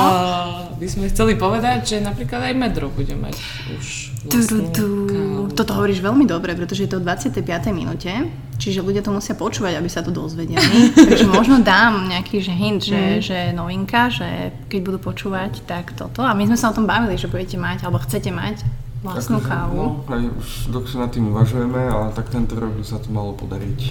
by 0.77 0.85
sme 0.85 1.09
chceli 1.09 1.33
povedať, 1.33 1.97
že 1.97 1.97
napríklad 1.97 2.45
aj 2.45 2.53
Medro 2.53 2.87
bude 2.87 3.17
mať 3.17 3.33
už 3.73 3.85
vlastnú. 4.23 5.49
Toto 5.49 5.71
hovoríš 5.73 5.97
veľmi 5.99 6.23
dobre, 6.23 6.53
pretože 6.53 6.85
je 6.85 6.93
to 6.93 7.01
v 7.01 7.09
25. 7.09 7.41
minúte, 7.69 8.13
čiže 8.55 8.79
ľudia 8.79 9.01
to 9.01 9.09
musia 9.09 9.33
počúvať, 9.33 9.75
aby 9.75 9.89
sa 9.89 9.99
to 9.99 10.09
dozvedeli. 10.09 10.61
Takže 11.09 11.25
možno 11.25 11.57
dám 11.59 12.05
nejaký 12.07 12.37
že 12.37 12.53
hint, 12.53 12.81
že, 12.83 13.01
Mm. 13.03 13.19
že 13.19 13.37
novinka, 13.51 14.01
že 14.07 14.29
keď 14.69 14.79
budú 14.83 14.99
počúvať, 15.03 15.65
tak 15.65 15.91
toto. 15.91 16.21
A 16.21 16.31
my 16.31 16.45
sme 16.45 16.55
sa 16.55 16.69
o 16.69 16.75
tom 16.75 16.85
bavili, 16.85 17.17
že 17.17 17.25
budete 17.25 17.57
mať, 17.57 17.81
alebo 17.81 17.97
chcete 17.97 18.29
mať 18.29 18.61
vlastnú 19.01 19.41
Akože, 19.41 19.49
kávu. 19.49 19.81
No, 19.99 20.05
aj 20.07 20.23
už 20.31 20.47
dlhšie 20.69 20.97
nad 20.97 21.09
tým 21.09 21.25
uvažujeme, 21.27 21.81
ale 21.83 22.13
tak 22.13 22.29
tento 22.29 22.55
rok 22.55 22.71
by 22.71 22.85
sa 22.85 23.01
to 23.01 23.09
malo 23.09 23.33
podariť. 23.33 23.81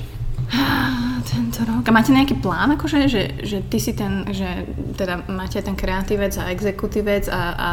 A 1.22 1.30
tento 1.30 1.62
rok. 1.62 1.86
A 1.86 1.94
máte 1.94 2.10
nejaký 2.10 2.42
plán, 2.42 2.74
akože, 2.74 3.06
že, 3.06 3.22
že 3.46 3.62
ty 3.62 3.78
si 3.78 3.94
ten, 3.94 4.26
že 4.34 4.66
teda 4.98 5.22
máte 5.30 5.62
ten 5.62 5.78
kreatívec 5.78 6.34
a 6.34 6.50
exekutívec 6.50 7.30
a, 7.30 7.40
a 7.54 7.68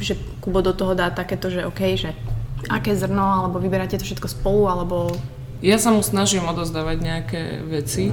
že 0.00 0.16
Kubo 0.40 0.64
do 0.64 0.72
toho 0.72 0.96
dá 0.96 1.12
takéto, 1.12 1.52
že 1.52 1.68
OK, 1.68 1.80
že 2.00 2.16
aké 2.72 2.96
zrno, 2.96 3.44
alebo 3.44 3.60
vyberáte 3.60 4.00
to 4.00 4.04
všetko 4.08 4.28
spolu, 4.32 4.64
alebo 4.72 5.12
Ja 5.60 5.76
sa 5.76 5.92
mu 5.92 6.00
snažím 6.00 6.48
odozdávať 6.48 6.96
nejaké 7.04 7.40
veci. 7.68 8.08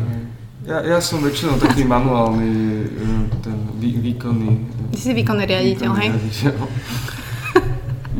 Ja, 0.67 0.83
ja 0.83 0.99
som 0.99 1.23
väčšinou 1.23 1.55
taký 1.57 1.87
manuálny, 1.87 2.51
eh, 2.85 3.23
ten 3.39 3.55
vý, 3.79 3.97
výkonný... 3.97 4.67
Ty 4.91 4.99
si 4.99 5.11
výkonný 5.15 5.43
riaditeľ, 5.47 5.89
výkonný 5.89 5.99
hej? 6.03 6.09
riaditeľ. 6.11 6.55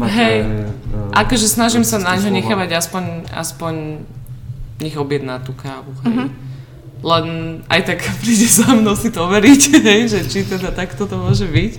Hej. 0.01 0.37
eh, 0.41 1.19
Akože 1.19 1.45
snažím 1.45 1.83
sa 1.83 1.99
na 1.99 2.15
ňo 2.17 2.31
nechávať 2.31 2.79
aspoň, 2.79 3.03
aspoň 3.35 3.73
nech 4.81 4.95
objedná 4.95 5.37
tú 5.37 5.53
kávu, 5.53 5.93
hej. 6.01 6.09
Mhm. 6.11 6.27
Len 7.01 7.25
aj 7.65 7.81
tak 7.83 7.99
príde 8.21 8.45
za 8.45 8.69
mnou 8.71 8.93
si 8.93 9.09
to 9.09 9.23
overiť, 9.23 9.61
hej, 9.87 10.01
že 10.07 10.19
či 10.23 10.43
teda 10.43 10.69
takto 10.69 11.05
to 11.05 11.15
môže 11.15 11.45
byť. 11.45 11.73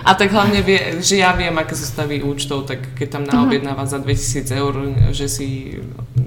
A 0.00 0.14
tak 0.14 0.32
hlavne 0.32 0.60
vie, 0.60 0.96
že 0.98 1.16
ja 1.16 1.28
viem, 1.30 1.52
aké 1.54 1.76
sú 1.76 1.84
stavy 1.84 2.24
účtov, 2.24 2.64
tak 2.64 2.96
keď 2.96 3.08
tam 3.10 3.22
Mhm. 3.22 3.30
naobjednáva 3.30 3.84
za 3.84 3.96
2000 3.96 4.48
eur, 4.50 4.72
že 5.10 5.28
si, 5.28 5.76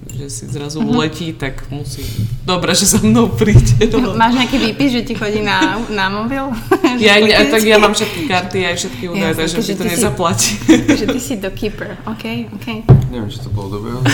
že 0.08 0.30
si 0.30 0.46
zrazu 0.46 0.78
Mhm. 0.78 0.88
uletí, 0.88 1.34
tak 1.34 1.66
musí... 1.70 2.06
Dobre, 2.44 2.70
že 2.72 2.86
za 2.86 3.02
mnou 3.02 3.30
príde. 3.30 3.90
No. 3.94 4.14
Máš 4.14 4.34
nejaký 4.36 4.58
výpis, 4.62 4.90
že 4.92 5.02
ti 5.02 5.14
chodí 5.14 5.42
na, 5.42 5.58
na 5.90 6.06
mobil? 6.08 6.54
Ja, 6.98 7.18
ja, 7.18 7.42
tak 7.48 7.62
ja 7.64 7.78
mám 7.78 7.92
všetky 7.92 8.26
karty, 8.26 8.62
aj 8.64 8.76
všetky 8.78 9.04
údaje, 9.10 9.30
Jasne, 9.32 9.42
takže 9.42 9.58
mi 9.60 9.74
to 9.74 9.86
nezaplatí. 9.88 10.52
že 10.94 11.06
ty 11.08 11.20
si 11.20 11.34
dokeeper. 11.36 11.98
OK, 12.08 12.24
OK. 12.54 12.68
Neviem, 13.10 13.26
či 13.28 13.40
to 13.40 13.50
bolo. 13.50 13.82
Um, 13.82 14.06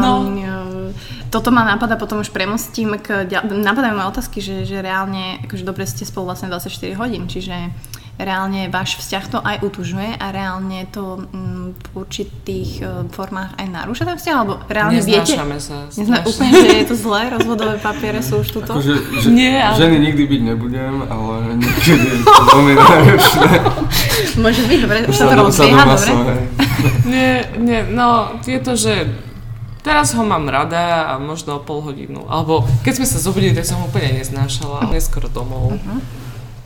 No. 0.00 0.12
Toto 1.30 1.50
ma 1.50 1.66
napadá, 1.66 1.98
potom 1.98 2.22
už 2.22 2.30
premostím 2.30 2.94
k... 3.02 3.26
Napadajú 3.42 3.94
ma 3.98 4.06
otázky, 4.06 4.38
že, 4.38 4.62
že 4.62 4.78
reálne, 4.78 5.42
akože 5.42 5.66
dobre 5.66 5.82
ste 5.82 6.06
spolu 6.06 6.30
vlastne 6.30 6.46
24 6.46 6.94
hodín, 6.94 7.26
čiže 7.26 7.74
reálne 8.14 8.70
váš 8.70 9.02
vzťah 9.02 9.24
to 9.26 9.38
aj 9.42 9.56
utužuje 9.66 10.14
a 10.14 10.26
reálne 10.30 10.86
to 10.94 11.26
mm, 11.26 11.74
v 11.74 11.86
určitých 11.98 12.70
e, 12.78 12.84
formách 13.10 13.58
aj 13.58 13.66
narúša 13.66 14.06
ten 14.06 14.14
vzťah, 14.14 14.36
alebo 14.38 14.62
reálne 14.70 15.02
viete... 15.02 15.34
Neznášame 15.34 15.58
sa. 15.58 15.76
Nezna, 15.90 16.22
strašne. 16.22 16.30
úplne, 16.30 16.50
že 16.54 16.68
je 16.70 16.86
to 16.86 16.94
zlé, 16.94 17.22
rozvodové 17.34 17.74
papiere 17.82 18.22
sú 18.22 18.46
už 18.46 18.48
tuto. 18.54 18.70
Akože, 18.70 18.94
že, 19.18 19.28
Nie, 19.34 19.66
ale- 19.66 19.78
ženy 19.82 19.96
nikdy 19.98 20.22
byť 20.30 20.40
nebudem, 20.46 20.94
ale 21.10 21.34
niekedy 21.58 22.06
je 22.06 22.18
to 22.22 22.42
veľmi 22.54 22.72
náročné. 22.78 23.48
Môže 24.38 24.62
byť, 24.62 24.78
dobre, 24.78 24.98
už 25.10 25.14
sa 25.18 25.24
to 25.26 25.30
Sa 25.34 25.34
sa 25.34 25.36
rozbieha, 25.42 25.84
dobre? 26.14 26.34
Nie, 27.10 27.50
nie, 27.58 27.80
no 27.90 28.38
je 28.46 28.58
to, 28.62 28.78
že 28.78 29.10
teraz 29.84 30.16
ho 30.16 30.24
mám 30.24 30.48
rada 30.48 31.12
a 31.12 31.20
možno 31.20 31.60
o 31.60 31.62
pol 31.62 31.84
hodinu. 31.84 32.24
Alebo 32.26 32.64
keď 32.80 33.04
sme 33.04 33.06
sa 33.06 33.18
zobudili, 33.20 33.52
tak 33.52 33.68
som 33.68 33.84
ho 33.84 33.86
úplne 33.86 34.16
neznášala. 34.16 34.88
Neskoro 34.88 35.28
domov. 35.28 35.76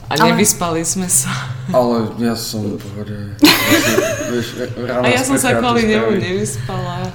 A 0.08 0.16
Ale- 0.16 0.32
nevyspali 0.32 0.80
sme 0.86 1.10
sa. 1.10 1.28
Ale 1.68 2.14
ja 2.16 2.32
som 2.32 2.64
v 2.64 2.80
pohode. 2.80 3.36
Ja 3.44 3.78
som, 3.84 3.96
vieš, 4.32 4.46
ráno 4.80 5.04
A 5.04 5.08
ja 5.12 5.20
som 5.20 5.36
sa 5.36 5.58
kvôli 5.60 5.84
nemu 5.84 6.16
nevyspala. 6.16 7.12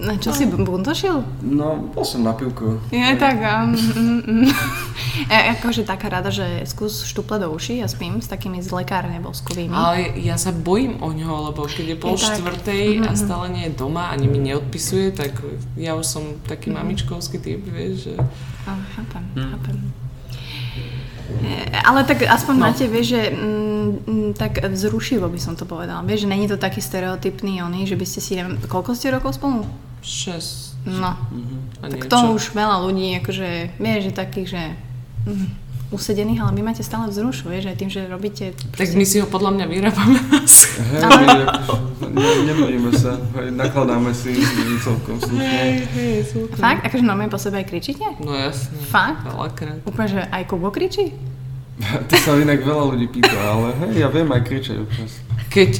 No, 0.00 0.16
čo 0.16 0.32
si 0.32 0.48
buntošil? 0.48 1.44
No, 1.44 1.92
bol 1.92 2.00
som 2.00 2.24
na 2.24 2.32
pivku. 2.32 2.80
Je 2.88 3.12
tak, 3.20 3.36
um, 3.44 3.76
mm, 3.76 4.20
mm. 4.24 4.44
E, 5.28 5.36
akože 5.60 5.84
taká 5.84 6.08
rada, 6.08 6.32
že 6.32 6.64
skús 6.64 7.04
štuple 7.04 7.36
do 7.36 7.52
uší 7.52 7.84
a 7.84 7.86
spím 7.86 8.24
s 8.24 8.26
takými 8.26 8.64
z 8.64 8.72
lekárne 8.72 9.20
boskovými. 9.20 9.68
Ale 9.68 10.16
ja 10.16 10.40
sa 10.40 10.48
bojím 10.48 10.96
o 11.04 11.12
ňo, 11.12 11.52
lebo 11.52 11.68
keď 11.68 11.86
je 11.92 11.96
pol 12.00 12.16
Je 12.16 12.24
tak. 12.24 12.40
štvrtej 12.40 12.86
a 13.04 13.12
stále 13.12 13.52
nie 13.52 13.64
je 13.68 13.76
doma, 13.76 14.08
ani 14.08 14.32
mi 14.32 14.40
neodpisuje, 14.40 15.12
tak 15.12 15.36
ja 15.76 15.92
už 15.92 16.06
som 16.08 16.24
taký 16.48 16.72
mamičkovský 16.72 17.36
typ, 17.36 17.60
vieš, 17.68 18.10
že... 18.10 18.14
A, 18.64 18.80
chápem, 18.96 19.24
chápem. 19.36 20.03
E, 21.24 21.80
Ale 21.84 22.04
tak 22.04 22.22
aspoň 22.22 22.54
No. 22.56 22.62
máte, 22.68 22.84
vieš, 22.84 23.06
že 23.16 23.22
mm, 23.30 23.88
mm, 24.06 24.30
tak 24.36 24.60
vzrušivo 24.60 25.28
by 25.28 25.40
som 25.40 25.54
to 25.56 25.64
povedala. 25.64 26.04
Vieš, 26.04 26.24
že 26.24 26.32
není 26.32 26.46
to 26.48 26.56
taký 26.56 26.80
stereotypný 26.80 27.64
oný, 27.64 27.88
že 27.88 27.96
by 27.96 28.04
ste 28.04 28.20
si, 28.20 28.32
neviem, 28.36 28.60
koľko 28.64 28.92
ste 28.92 29.08
rokov 29.12 29.36
spolu? 29.36 29.64
6 30.04 30.76
No, 30.84 31.16
a 31.80 31.84
tak 31.88 32.12
to 32.12 32.36
už 32.36 32.52
veľa 32.52 32.84
ľudí, 32.84 33.16
akože, 33.24 33.80
vieš, 33.80 34.00
že 34.04 34.12
takých, 34.12 34.48
že 34.52 34.62
mm, 35.24 35.48
usedených, 35.94 36.38
ale 36.38 36.52
vy 36.52 36.62
máte 36.62 36.80
stále 36.80 37.06
vzrušu, 37.06 37.46
vieš, 37.46 37.64
aj 37.66 37.76
tým, 37.76 37.88
že 37.88 38.04
robíte... 38.04 38.52
Tak 38.52 38.92
my 38.92 39.02
si 39.02 39.16
ho 39.16 39.26
podľa 39.26 39.50
mňa 39.52 39.64
vyrábame 39.66 40.18
na 40.28 40.42
Hej, 40.42 41.00
Ale- 41.00 41.46
my 42.04 42.20
ne, 42.20 42.30
nemýlime 42.44 42.90
sa, 42.90 43.14
hej, 43.34 43.48
nakladáme 43.50 44.10
si 44.10 44.34
celkom 44.78 45.16
slušne. 45.16 45.86
hej, 45.86 46.26
celkom. 46.26 46.56
Fakt? 46.56 46.82
Akože 46.84 47.02
normálne 47.02 47.30
po 47.30 47.38
sebe 47.38 47.56
aj 47.56 47.66
kričíte? 47.66 48.04
No 48.18 48.30
jasne. 48.30 48.74
Fakt? 48.84 49.22
Veľakrát. 49.24 49.78
Úplne, 49.82 50.08
že 50.08 50.20
aj 50.24 50.42
Kubo 50.44 50.68
kričí? 50.68 51.14
To 52.06 52.14
sa 52.14 52.34
inak 52.36 52.60
veľa 52.60 52.84
ľudí 52.88 53.08
pýta, 53.08 53.34
ale 53.34 53.74
hej, 53.80 54.02
ja 54.02 54.08
viem 54.08 54.28
aj 54.28 54.42
kričať 54.42 54.76
občas. 54.78 55.18
Keď 55.48 55.70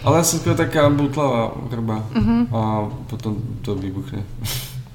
Ale 0.00 0.16
ja 0.16 0.24
som 0.24 0.36
skôr 0.36 0.52
taká 0.52 0.88
butlavá 0.88 1.52
hrba 1.66 2.04
Mhm. 2.12 2.36
a 2.50 2.60
potom 3.04 3.36
to 3.60 3.72
vybuchne. 3.74 4.24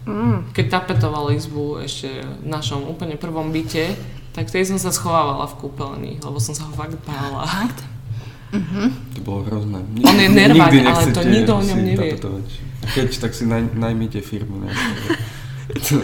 Mm. 0.06 0.54
keď 0.54 0.65
tapetoval 0.71 1.34
izbu 1.34 1.82
ešte 1.82 2.06
v 2.21 2.45
našom 2.45 2.86
úplne 2.86 3.13
prvom 3.15 3.49
byte, 3.49 3.97
tak 4.36 4.52
tej 4.52 4.67
som 4.67 4.76
sa 4.76 4.91
schovávala 4.91 5.48
v 5.48 5.56
kúpeľni, 5.63 6.13
lebo 6.19 6.43
som 6.43 6.52
sa 6.52 6.67
ho 6.67 6.74
fakt 6.76 7.00
bála. 7.08 7.48
Fakt? 7.48 7.80
To 9.15 9.19
bolo 9.24 9.48
hrozné. 9.48 9.80
On 10.04 10.17
je 10.19 10.30
nervák, 10.43 10.76
ale 10.76 11.04
to 11.15 11.24
nikto 11.24 11.52
o 11.56 11.63
ňom 11.63 11.80
nevie. 11.80 12.19
tapetovať. 12.19 12.48
Keď, 12.86 13.10
tak 13.17 13.32
si 13.32 13.48
naj, 13.48 13.71
najmite 13.74 14.19
firmu. 14.19 14.60
Ne? 14.62 14.69
to. 15.88 16.04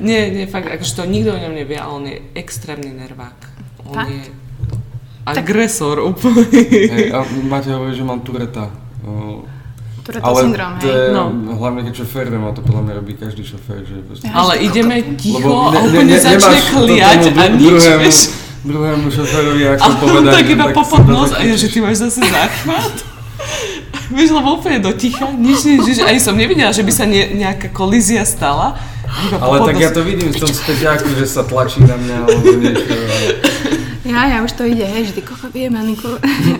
Nie, 0.00 0.32
nie, 0.32 0.48
fakt, 0.48 0.66
akože 0.66 0.92
to 0.96 1.04
nikto 1.04 1.36
o 1.36 1.38
ňom 1.38 1.54
nevie, 1.54 1.76
ale 1.76 1.92
on 1.92 2.04
je 2.08 2.16
extrémny 2.34 2.90
nervák. 2.96 3.38
On 3.84 3.94
Fakt? 3.94 4.10
je 4.10 4.20
agresor 5.28 6.00
úplne. 6.00 6.48
Hej, 6.66 7.12
a 7.12 7.20
máte 7.44 7.68
hovorí, 7.70 7.92
že 7.92 8.02
mám 8.02 8.24
tureta. 8.24 8.72
O, 10.00 10.02
Tourette 10.02 10.24
Ale 10.24 10.38
syndrom, 10.40 10.72
to 10.74 10.86
hej. 10.86 10.96
je, 10.96 11.12
No. 11.12 11.22
hlavne 11.54 11.80
keď 11.82 11.94
šoférujeme, 11.98 12.40
a 12.42 12.52
to 12.52 12.62
podľa 12.62 12.82
mňa 12.82 12.94
robí 12.96 13.12
každý 13.14 13.42
šofér, 13.42 13.80
že 13.82 13.94
proste... 14.00 14.24
Ale 14.26 14.52
ideme 14.58 14.96
ticho 15.14 15.44
Lebo 15.44 15.52
a 15.62 15.70
ne- 15.70 15.80
úplne 15.82 16.04
ne- 16.06 16.14
ne- 16.14 16.24
začne 16.24 16.58
kliať 16.66 17.22
a 17.30 17.42
nič, 17.50 17.68
druhému- 17.70 18.00
vieš. 18.00 18.18
Druhému 18.60 19.06
šoférovi, 19.06 19.62
ak 19.66 19.78
A 19.78 19.84
som 19.86 19.94
povedal, 19.98 20.32
tak 20.34 20.44
iba 20.46 20.64
tak 20.66 20.74
po 20.74 20.82
si 20.82 20.90
pod 20.90 21.02
to 21.02 21.10
nos 21.10 21.30
a 21.30 21.40
ja, 21.42 21.54
že 21.54 21.66
ty 21.66 21.78
máš 21.78 21.96
zase 22.02 22.20
záchvat. 22.22 22.94
Vieš, 24.10 24.30
lebo 24.32 24.58
úplne 24.58 24.80
do 24.80 24.90
ticha, 24.92 25.22
nič, 25.30 25.62
nič, 25.62 25.80
nič, 25.86 25.98
ani 26.00 26.18
som 26.18 26.34
nevidela, 26.34 26.68
že 26.68 26.82
by 26.82 26.90
sa 26.90 27.04
ne, 27.04 27.30
nejaká 27.32 27.70
kolízia 27.70 28.20
stala. 28.22 28.74
Ale 29.32 29.62
tak 29.64 29.78
ja 29.78 29.88
to 29.88 30.02
vidím 30.02 30.28
v 30.28 30.36
tom 30.36 30.50
späťáku, 30.50 31.14
že 31.14 31.24
sa 31.24 31.42
tlačí 31.42 31.78
na 31.80 31.94
mňa 31.94 32.16
alebo 32.20 32.46
niečo. 32.58 32.90
Ja, 34.02 34.26
ja 34.26 34.38
už 34.40 34.52
to 34.52 34.64
ide, 34.64 34.82
hej, 34.82 35.06
že 35.06 35.12
ty 35.12 35.22
koko 35.22 35.46
viem, 35.48 35.70
Aniku. 35.72 36.10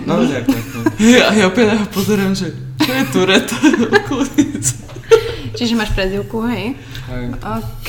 No, 0.07 0.23
tak, 0.23 0.47
tak, 0.47 0.63
tak. 0.63 0.83
Ja, 0.97 1.27
ja 1.33 1.45
opäť 1.45 1.75
ho 1.75 1.85
pozerám, 1.91 2.31
že 2.31 2.55
čo 2.91 2.99
je 2.99 3.05
Tourette? 3.07 3.55
Čiže 5.55 5.79
máš 5.79 5.95
prezivku, 5.95 6.43
hej? 6.43 6.75
Hej. 7.07 7.25
Ok. 7.39 7.87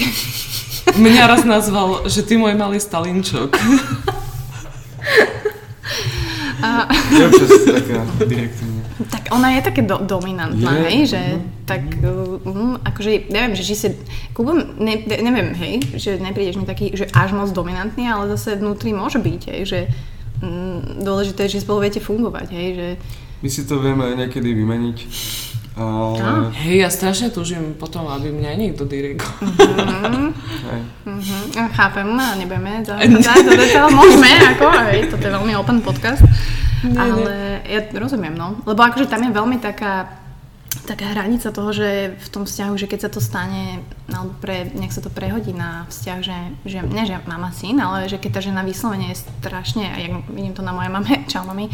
Mňa 0.95 1.25
raz 1.27 1.43
nazval, 1.43 2.07
že 2.07 2.23
ty 2.23 2.39
môj 2.39 2.55
malý 2.55 2.79
Stalinčok. 2.79 3.59
Je 7.11 7.23
občas 7.27 7.51
taká 7.67 8.07
direktívna. 8.23 8.83
Tak 9.11 9.35
ona 9.35 9.59
je 9.59 9.61
také 9.67 9.83
do, 9.83 9.99
dominantná, 9.99 10.79
Je, 10.79 10.87
hej, 10.87 11.01
že 11.11 11.21
no. 11.35 11.43
tak, 11.67 11.83
uh, 12.07 12.79
akože, 12.87 13.35
neviem, 13.35 13.59
že 13.59 13.67
či 13.67 13.75
si, 13.75 13.89
Kubo, 14.31 14.55
ne, 14.55 14.95
ne- 15.03 15.23
neviem, 15.27 15.51
hej, 15.59 15.83
že 15.99 16.23
neprídeš 16.23 16.63
mi 16.63 16.67
taký, 16.69 16.95
že 16.95 17.11
až 17.11 17.35
moc 17.35 17.51
dominantný, 17.51 18.07
ale 18.07 18.31
zase 18.39 18.63
vnútri 18.63 18.95
môže 18.95 19.19
byť, 19.19 19.43
hej, 19.51 19.61
že 19.67 19.81
mm, 20.39 21.03
dôležité 21.03 21.51
je, 21.51 21.59
že 21.59 21.67
spolu 21.67 21.83
viete 21.83 21.99
fungovať, 21.99 22.47
hej, 22.55 22.69
že 22.79 22.89
My 23.43 23.49
si 23.51 23.67
to 23.67 23.83
vieme 23.83 24.15
niekedy 24.15 24.55
vymeniť. 24.55 24.99
Ale... 25.73 26.53
Hej, 26.53 26.77
ja 26.85 26.91
strašne 26.93 27.33
túžim 27.33 27.75
potom, 27.75 28.05
aby 28.07 28.29
mňa 28.29 28.61
niekto 28.61 28.85
dirigoval. 28.85 29.41
Hej. 30.69 30.81
Mhm, 31.09 31.39
ja 31.57 31.65
chápem, 31.73 32.07
a 32.13 32.37
nebudeme 32.37 32.85
zachádzať 32.85 33.43
do 33.49 33.53
detail, 33.57 33.89
môžeme, 33.89 34.31
ako, 34.53 34.67
hej, 34.93 35.09
toto 35.09 35.25
je 35.25 35.33
veľmi 35.33 35.53
open 35.57 35.81
podcast, 35.81 36.23
ale 36.93 37.65
ja 37.65 37.81
rozumiem, 37.89 38.37
no, 38.37 38.61
lebo 38.69 38.85
akože 38.85 39.09
tam 39.09 39.25
je 39.25 39.33
veľmi 39.33 39.65
taká, 39.65 40.13
taká 40.85 41.17
hranica 41.17 41.49
toho, 41.49 41.73
že 41.73 42.21
v 42.21 42.29
tom 42.29 42.45
vzťahu, 42.45 42.77
že 42.77 42.87
keď 42.87 43.09
sa 43.09 43.11
to 43.11 43.25
stane, 43.25 43.81
alebo 44.13 44.37
pre, 44.45 44.69
nech 44.77 44.93
sa 44.93 45.01
to 45.01 45.09
prehodí 45.09 45.57
na 45.57 45.89
vzťah, 45.89 46.19
že, 46.21 46.39
že 46.69 46.79
ne, 46.85 47.09
že 47.09 47.17
mama 47.25 47.49
syn, 47.49 47.81
ale 47.81 48.13
že 48.13 48.21
keď 48.21 48.31
tá 48.39 48.41
žena 48.45 48.61
vyslovene 48.61 49.09
je 49.17 49.25
strašne, 49.25 49.89
a 49.89 49.97
ja 49.97 50.09
vidím 50.29 50.53
to 50.53 50.61
na 50.61 50.77
mojej 50.77 50.93
mame, 50.93 51.25
čau 51.33 51.49
mami, 51.49 51.73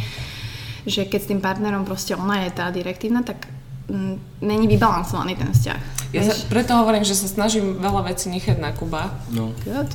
že 0.88 1.04
keď 1.04 1.20
s 1.20 1.28
tým 1.28 1.40
partnerom 1.44 1.84
proste 1.84 2.16
ona 2.16 2.48
je 2.48 2.50
tá 2.56 2.72
direktívna, 2.72 3.20
tak 3.20 3.46
mm, 3.92 4.42
není 4.42 4.66
vybalansovaný 4.66 5.36
ten 5.36 5.52
vzťah. 5.52 5.80
Ja 6.16 6.24
sa, 6.24 6.34
preto 6.48 6.72
hovorím, 6.72 7.04
že 7.04 7.12
sa 7.12 7.28
snažím 7.28 7.76
veľa 7.76 8.08
vecí 8.08 8.32
nechať 8.32 8.56
na 8.56 8.72
Kuba. 8.72 9.12
No, 9.28 9.52
Good. 9.60 9.92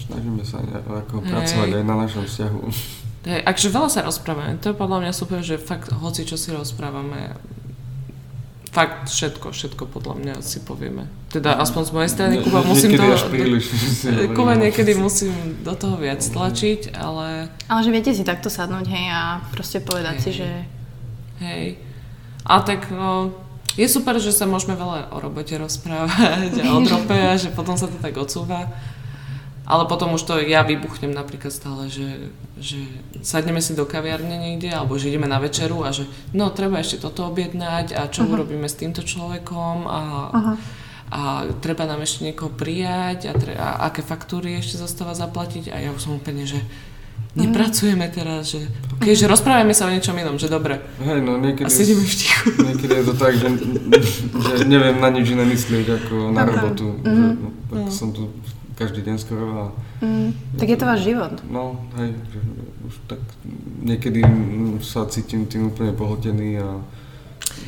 snažíme 0.00 0.40
sa 0.42 0.64
ako 0.64 1.20
pracovať 1.20 1.68
aj 1.76 1.84
na 1.84 1.94
našom 2.00 2.24
vzťahu. 2.24 2.60
Hej, 3.22 3.40
akže 3.46 3.68
veľa 3.70 3.88
sa 3.92 4.00
rozprávame. 4.02 4.58
To 4.64 4.72
je 4.72 4.76
podľa 4.76 4.98
mňa 5.06 5.12
super, 5.14 5.38
že 5.44 5.60
fakt 5.60 5.94
hoci 5.94 6.26
čo 6.26 6.34
si 6.34 6.50
rozprávame, 6.50 7.36
fakt 8.72 9.12
všetko, 9.12 9.52
všetko 9.52 9.84
podľa 9.84 10.14
mňa 10.16 10.34
si 10.40 10.64
povieme. 10.64 11.04
Teda 11.28 11.60
aspoň 11.60 11.82
z 11.84 11.92
mojej 11.92 12.10
strany, 12.10 12.34
Kuba, 12.40 12.64
musím 12.64 12.96
to... 12.96 13.04
príliš 13.28 13.68
si. 14.00 14.08
Kuba 14.32 14.56
niekedy 14.56 14.96
musím 14.96 15.60
do 15.60 15.76
toho 15.76 16.00
viac 16.00 16.24
tlačiť, 16.24 16.96
ale 16.96 17.52
Ale 17.68 17.80
že 17.84 17.90
viete 17.92 18.10
si 18.16 18.24
takto 18.24 18.48
sadnúť, 18.48 18.88
hej, 18.88 19.06
a 19.12 19.44
proste 19.52 19.84
povedať 19.84 20.16
si, 20.24 20.30
Hej. 20.32 20.36
že 20.40 20.48
hej. 21.44 21.66
A 22.48 22.64
tak 22.64 22.88
no, 22.88 23.36
je 23.76 23.86
super, 23.88 24.16
že 24.16 24.32
sa 24.32 24.48
môžeme 24.48 24.72
veľa 24.72 25.12
o 25.12 25.16
robote 25.20 25.52
rozprávať 25.56 26.64
a 26.64 26.68
o 26.72 26.80
drope 26.80 27.16
a 27.16 27.36
že 27.36 27.52
potom 27.52 27.76
sa 27.76 27.88
to 27.88 28.00
tak 28.00 28.16
odsúva. 28.16 28.72
Ale 29.62 29.86
potom 29.86 30.18
už 30.18 30.22
to 30.26 30.34
ja 30.42 30.66
vybuchnem 30.66 31.14
napríklad 31.14 31.54
stále, 31.54 31.86
že, 31.86 32.34
že 32.58 32.82
sadneme 33.22 33.62
si 33.62 33.78
do 33.78 33.86
kaviarne 33.86 34.34
niekde, 34.34 34.74
alebo 34.74 34.98
že 34.98 35.14
ideme 35.14 35.30
na 35.30 35.38
večeru 35.38 35.86
a 35.86 35.94
že 35.94 36.10
no 36.34 36.50
treba 36.50 36.82
ešte 36.82 36.98
toto 36.98 37.30
objednať 37.30 37.94
a 37.94 38.10
čo 38.10 38.26
uh-huh. 38.26 38.34
urobíme 38.34 38.66
s 38.66 38.74
týmto 38.74 39.06
človekom 39.06 39.86
a, 39.86 40.00
uh-huh. 40.34 40.56
a 41.14 41.20
treba 41.62 41.86
nám 41.86 42.02
ešte 42.02 42.26
niekoho 42.26 42.50
prijať 42.50 43.30
a, 43.30 43.32
tre- 43.38 43.54
a 43.54 43.86
aké 43.86 44.02
faktúry 44.02 44.58
ešte 44.58 44.82
zostáva 44.82 45.14
zaplatiť 45.14 45.70
a 45.70 45.78
ja 45.78 45.94
už 45.94 46.10
som 46.10 46.18
úplne, 46.18 46.42
že 46.42 46.58
nepracujeme 47.32 48.10
teraz, 48.12 48.52
že, 48.52 48.66
okay, 48.98 49.16
že 49.16 49.24
rozprávame 49.24 49.72
sa 49.72 49.88
o 49.88 49.94
niečom 49.94 50.12
inom, 50.18 50.36
že 50.36 50.52
dobre. 50.52 50.82
Hej, 51.00 51.24
no 51.24 51.40
niekedy, 51.40 51.64
A 51.64 51.72
sedíme 51.72 52.04
v 52.04 52.12
tichu. 52.12 52.46
niekedy 52.68 52.92
je 52.98 53.04
to 53.08 53.14
tak, 53.16 53.32
že, 53.38 53.48
že 54.58 54.64
neviem 54.68 55.00
na 55.00 55.08
nič 55.08 55.32
iné 55.32 55.46
myslieť 55.48 55.86
ako 56.02 56.34
na 56.34 56.44
Áno. 56.44 56.50
robotu. 56.50 56.86
Že, 57.00 57.24
no, 57.40 57.48
tak 57.72 57.88
som 57.88 58.12
tu 58.12 58.28
každý 58.82 59.00
deň 59.00 59.16
skoro 59.16 59.46
a 59.54 59.64
mm, 60.02 60.58
tak 60.58 60.66
je 60.66 60.76
to 60.76 60.84
váš 60.84 61.00
život. 61.06 61.32
no 61.46 61.78
hej, 61.96 62.10
už 62.82 62.94
tak 63.06 63.22
niekedy 63.80 64.20
sa 64.82 65.06
cítim 65.06 65.46
tým 65.46 65.70
úplne 65.70 65.94
pohltený 65.94 66.58
a 66.58 66.82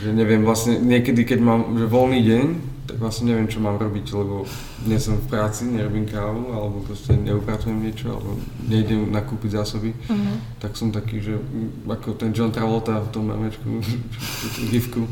že 0.03 0.11
neviem 0.11 0.43
vlastne, 0.43 0.77
niekedy 0.77 1.23
keď 1.23 1.39
mám 1.39 1.61
že 1.77 1.87
voľný 1.87 2.21
deň, 2.21 2.45
tak 2.85 2.97
vlastne 2.99 3.33
neviem 3.33 3.49
čo 3.49 3.59
mám 3.59 3.81
robiť, 3.81 4.07
lebo 4.13 4.45
nie 4.85 5.01
som 5.01 5.17
v 5.17 5.27
práci, 5.27 5.65
nerobím 5.65 6.05
kávu, 6.05 6.53
alebo 6.53 6.85
proste 6.85 7.17
neupracujem 7.17 7.81
niečo, 7.81 8.13
alebo 8.13 8.37
nejdem 8.65 9.09
nakúpiť 9.09 9.51
zásoby, 9.55 9.97
Mhm. 10.05 10.33
tak 10.59 10.77
som 10.77 10.93
taký, 10.93 11.21
že 11.21 11.41
ako 11.87 12.13
ten 12.15 12.37
John 12.37 12.53
Travolta 12.53 13.01
v 13.01 13.09
tom 13.09 13.33
memečku, 13.33 13.81
gifku. 14.73 15.09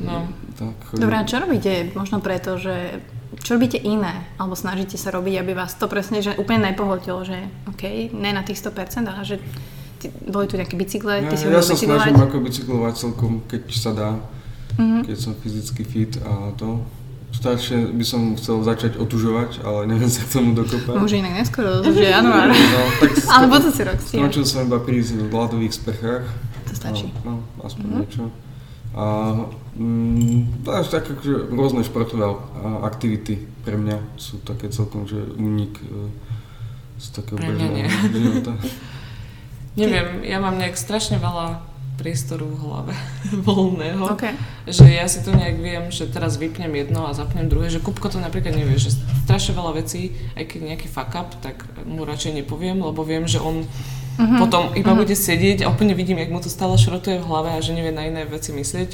No. 0.00 0.28
Tak 0.56 0.72
chodím. 0.88 1.02
Dobrá, 1.04 1.18
čo 1.24 1.36
robíte 1.36 1.72
možno 1.92 2.20
preto, 2.20 2.56
že 2.56 3.00
čo 3.36 3.54
robíte 3.54 3.76
iné, 3.76 4.26
alebo 4.36 4.54
snažíte 4.54 4.94
sa 4.94 5.10
robiť, 5.10 5.34
aby 5.38 5.52
vás 5.52 5.74
to 5.74 5.86
presne 5.86 6.18
že 6.18 6.34
úplne 6.34 6.62
nepohltilo, 6.64 7.22
že 7.22 7.36
OK, 7.66 8.10
ne 8.12 8.30
na 8.30 8.42
tých 8.42 8.58
100%, 8.58 9.02
ale 9.04 9.22
že 9.22 9.36
ty, 9.98 10.08
boli 10.24 10.46
tu 10.46 10.54
nejaké 10.54 10.74
bicykle, 10.74 11.26
ty 11.26 11.34
si 11.34 11.44
ja, 11.44 11.58
sa 11.58 11.74
bicyklovať. 11.74 12.06
snažím 12.06 12.22
ako 12.22 12.36
bicyklovať 12.40 12.94
celkom, 12.94 13.32
keď 13.44 13.62
sa 13.68 13.92
dá, 13.92 14.10
Mhm. 14.76 15.08
keď 15.08 15.16
som 15.16 15.32
fyzicky 15.34 15.82
fit 15.82 16.12
a 16.20 16.52
to. 16.52 16.84
Staršie 17.26 17.92
by 17.92 18.04
som 18.04 18.32
chcel 18.34 18.60
začať 18.60 18.96
otužovať, 18.96 19.60
ale 19.60 19.84
neviem 19.86 20.08
sa 20.08 20.24
k 20.24 20.36
tomu 20.36 20.52
dokopať. 20.52 20.96
Môže 20.96 21.16
inak 21.16 21.36
neskoro, 21.36 21.84
že 21.84 22.08
január. 22.08 22.48
No, 22.72 22.80
tak 22.96 23.10
Ale 23.34 23.44
budúci 23.46 23.82
rok 23.84 23.98
skončil 24.00 24.44
som 24.44 24.64
iba 24.64 24.78
pri 24.78 25.00
ľadových 25.26 25.74
sprchách. 25.74 26.24
To 26.64 26.72
stačí. 26.72 27.12
No, 27.24 27.44
no 27.56 27.60
aspoň 27.60 27.84
niečo. 28.00 28.22
A 28.96 29.36
mm, 29.76 30.64
tak 30.64 31.04
akože 31.04 31.52
rôzne 31.52 31.84
športové 31.84 32.24
aktivity 32.80 33.44
pre 33.60 33.76
mňa 33.76 34.16
sú 34.16 34.40
také 34.40 34.72
celkom, 34.72 35.04
že 35.04 35.20
únik 35.36 35.76
e, 35.84 36.08
z 36.96 37.06
takého 37.12 37.36
Pre 37.36 37.52
mňa 37.52 37.68
nie. 37.76 37.84
bežného 37.84 38.18
života. 38.24 38.52
Neviem, 39.80 40.24
ja 40.24 40.40
mám 40.40 40.56
nejak 40.56 40.80
strašne 40.80 41.20
veľa 41.20 41.60
priestoru 42.00 42.48
v 42.48 42.56
hlave 42.56 42.94
voľného. 43.48 44.16
OK. 44.16 44.32
Že 44.64 44.84
ja 44.88 45.04
si 45.08 45.20
to 45.20 45.32
nejak 45.32 45.60
viem, 45.60 45.84
že 45.92 46.08
teraz 46.08 46.40
vypnem 46.40 46.72
jedno 46.72 47.08
a 47.08 47.16
zapnem 47.16 47.48
druhé, 47.48 47.68
že 47.68 47.84
Kupko 47.84 48.08
to 48.08 48.20
napríklad 48.20 48.56
nevie, 48.56 48.80
že 48.80 48.96
strašne 49.24 49.56
veľa 49.56 49.76
vecí, 49.80 50.16
aj 50.40 50.44
keď 50.48 50.60
nejaký 50.72 50.88
fuck 50.88 51.12
up, 51.16 51.36
tak 51.44 51.64
mu 51.84 52.04
radšej 52.08 52.44
nepoviem, 52.44 52.80
lebo 52.80 53.04
viem, 53.04 53.28
že 53.28 53.40
on 53.40 53.68
uh-huh. 54.16 54.40
potom 54.40 54.72
iba 54.72 54.92
uh-huh. 54.92 55.00
bude 55.04 55.14
sedieť 55.14 55.64
a 55.64 55.70
úplne 55.70 55.92
vidím, 55.92 56.18
jak 56.18 56.32
mu 56.32 56.40
to 56.40 56.50
stále 56.50 56.76
šrotuje 56.76 57.20
v 57.20 57.28
hlave 57.28 57.54
a 57.54 57.62
že 57.62 57.76
nevie 57.76 57.92
na 57.92 58.08
iné 58.08 58.24
veci 58.24 58.52
myslieť. 58.52 58.90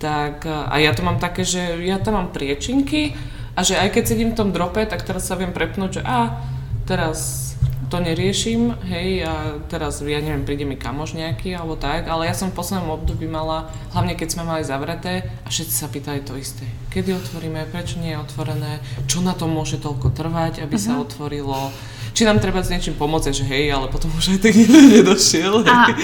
Tak 0.00 0.48
a 0.48 0.74
ja 0.80 0.96
to 0.96 1.04
mám 1.04 1.20
také, 1.20 1.44
že 1.44 1.80
ja 1.84 2.00
tam 2.00 2.16
mám 2.16 2.28
priečinky 2.32 3.14
a 3.52 3.60
že 3.60 3.76
aj 3.76 3.92
keď 3.92 4.04
sedím 4.06 4.30
v 4.32 4.38
tom 4.38 4.48
drope, 4.50 4.80
tak 4.88 5.04
teraz 5.04 5.28
sa 5.28 5.36
viem 5.36 5.52
prepnúť, 5.52 6.00
že 6.00 6.02
a 6.04 6.40
teraz 6.88 7.50
to 7.90 7.98
neriešim, 7.98 8.70
hej, 8.86 9.26
a 9.26 9.58
teraz, 9.66 9.98
ja 9.98 10.22
neviem, 10.22 10.46
príde 10.46 10.62
mi 10.62 10.78
kamoš 10.78 11.18
nejaký 11.18 11.58
alebo 11.58 11.74
tak, 11.74 12.06
ale 12.06 12.30
ja 12.30 12.34
som 12.38 12.54
v 12.54 12.56
poslednom 12.62 12.94
období 12.94 13.26
mala, 13.26 13.66
hlavne 13.90 14.14
keď 14.14 14.28
sme 14.30 14.46
mali 14.46 14.62
zavreté 14.62 15.26
a 15.42 15.50
všetci 15.50 15.74
sa 15.74 15.90
pýtali 15.90 16.22
to 16.22 16.38
isté. 16.38 16.62
Kedy 16.94 17.18
otvoríme, 17.18 17.66
prečo 17.66 17.98
nie 17.98 18.14
je 18.14 18.22
otvorené, 18.22 18.78
čo 19.10 19.26
na 19.26 19.34
to 19.34 19.50
môže 19.50 19.82
toľko 19.82 20.14
trvať, 20.14 20.62
aby 20.62 20.78
sa 20.78 21.02
otvorilo, 21.02 21.74
či 22.12 22.26
nám 22.26 22.42
treba 22.42 22.60
s 22.60 22.72
niečím 22.72 22.96
pomôcť, 22.98 23.32
že 23.32 23.44
hej, 23.46 23.72
ale 23.72 23.88
potom 23.88 24.10
už 24.14 24.36
aj 24.36 24.40
tak 24.42 24.54
nikto 24.56 24.78
nedošiel. 24.78 25.54
Hej. 25.62 25.94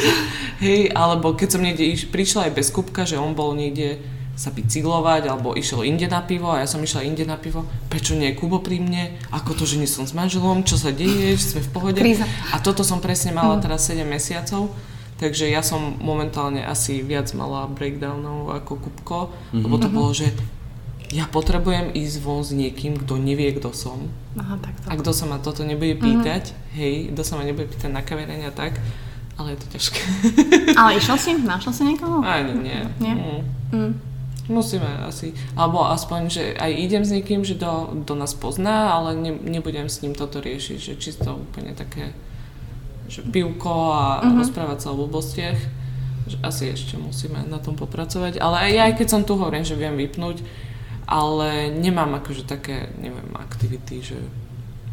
hej, 0.63 0.81
alebo 0.95 1.35
keď 1.35 1.49
som 1.57 1.63
niekde 1.63 1.85
iš, 1.85 2.09
prišla 2.09 2.51
aj 2.51 2.53
bez 2.55 2.69
kubka, 2.71 3.05
že 3.05 3.21
on 3.21 3.37
bol 3.37 3.53
niekde 3.53 4.01
sa 4.37 4.53
bicyklovať, 4.53 5.33
alebo 5.33 5.57
išiel 5.57 5.89
inde 5.89 6.05
na 6.13 6.21
pivo 6.21 6.53
a 6.53 6.61
ja 6.61 6.69
som 6.69 6.85
išla 6.85 7.09
inde 7.09 7.25
na 7.25 7.41
pivo. 7.41 7.65
Prečo 7.89 8.13
nie 8.13 8.31
je 8.31 8.37
Kubo 8.37 8.61
pri 8.61 8.85
mne? 8.85 9.17
Ako 9.33 9.57
to, 9.57 9.65
že 9.65 9.81
nie 9.81 9.89
som 9.89 10.05
s 10.05 10.13
manželom? 10.13 10.61
Čo 10.61 10.77
sa 10.77 10.93
deje? 10.93 11.41
Že 11.41 11.57
sme 11.57 11.61
v 11.65 11.71
pohode? 11.73 11.97
Kríza. 11.97 12.29
A 12.53 12.61
toto 12.61 12.85
som 12.85 13.01
presne 13.01 13.33
mala 13.33 13.57
teraz 13.65 13.89
7 13.89 14.05
mesiacov. 14.05 14.69
Takže 15.17 15.49
ja 15.49 15.65
som 15.65 15.97
momentálne 15.97 16.61
asi 16.61 17.01
viac 17.01 17.33
mala 17.33 17.65
breakdownov 17.73 18.53
ako 18.53 18.73
Kupko, 18.77 19.33
lebo 19.57 19.81
to 19.81 19.89
bolo, 19.89 20.13
že 20.13 20.29
ja 21.09 21.25
potrebujem 21.25 21.97
ísť 21.97 22.17
von 22.21 22.45
s 22.45 22.53
niekým, 22.53 23.01
kto 23.01 23.17
nevie, 23.17 23.57
kto 23.57 23.73
som. 23.73 24.13
Aha, 24.37 24.55
takto. 24.57 24.85
A 24.87 24.95
kto 24.95 25.11
sa 25.11 25.25
ma 25.25 25.39
toto 25.39 25.63
nebude 25.63 25.97
pýtať, 25.97 26.53
hej, 26.73 27.09
kto 27.11 27.23
sa 27.23 27.35
ma 27.35 27.43
nebude 27.43 27.67
pýtať 27.67 27.89
na 27.89 28.01
kaviareň 28.01 28.47
a 28.47 28.53
tak. 28.53 28.77
ale 29.35 29.53
je 29.53 29.59
to 29.59 29.69
ťažké. 29.71 30.01
Ale 30.81 30.97
išiel 30.97 31.17
si? 31.17 31.31
Našiel 31.37 31.69
si 31.71 31.83
niekoho? 31.85 32.21
Ani 32.21 32.53
nie. 32.55 32.81
Nie? 32.97 33.13
Mm. 33.13 33.41
Mm. 33.71 33.93
Musíme 34.49 34.87
asi, 35.03 35.35
alebo 35.53 35.85
aspoň, 35.85 36.21
že 36.27 36.45
aj 36.55 36.73
idem 36.73 37.03
s 37.03 37.11
niekým, 37.11 37.43
že 37.43 37.53
do, 37.55 37.73
do 37.99 38.15
nás 38.15 38.33
pozná, 38.33 38.93
ale 38.93 39.13
ne, 39.13 39.33
nebudem 39.35 39.87
s 39.87 40.01
ním 40.01 40.13
toto 40.13 40.39
riešiť, 40.39 40.79
že 40.79 40.93
čisto 40.97 41.37
úplne 41.37 41.73
také, 41.73 42.17
že 43.07 43.21
pivko 43.23 43.91
a 43.91 44.23
Mhm. 44.23 44.39
rozprávať 44.39 44.79
sa 44.81 44.89
o 44.89 44.99
blbostiach. 44.99 45.61
Že 46.27 46.37
asi 46.41 46.65
ešte 46.69 46.95
musíme 46.97 47.39
na 47.45 47.59
tom 47.59 47.75
popracovať, 47.75 48.39
ale 48.39 48.57
aj 48.67 48.73
aj 48.81 48.93
keď 48.97 49.09
som 49.09 49.23
tu 49.23 49.35
hovorím, 49.35 49.63
že 49.63 49.75
viem 49.75 49.95
vypnúť, 49.95 50.43
ale 51.07 51.71
nemám 51.71 52.19
akože 52.19 52.45
také, 52.45 52.91
neviem, 52.99 53.31
aktivity, 53.39 54.03
že 54.03 54.19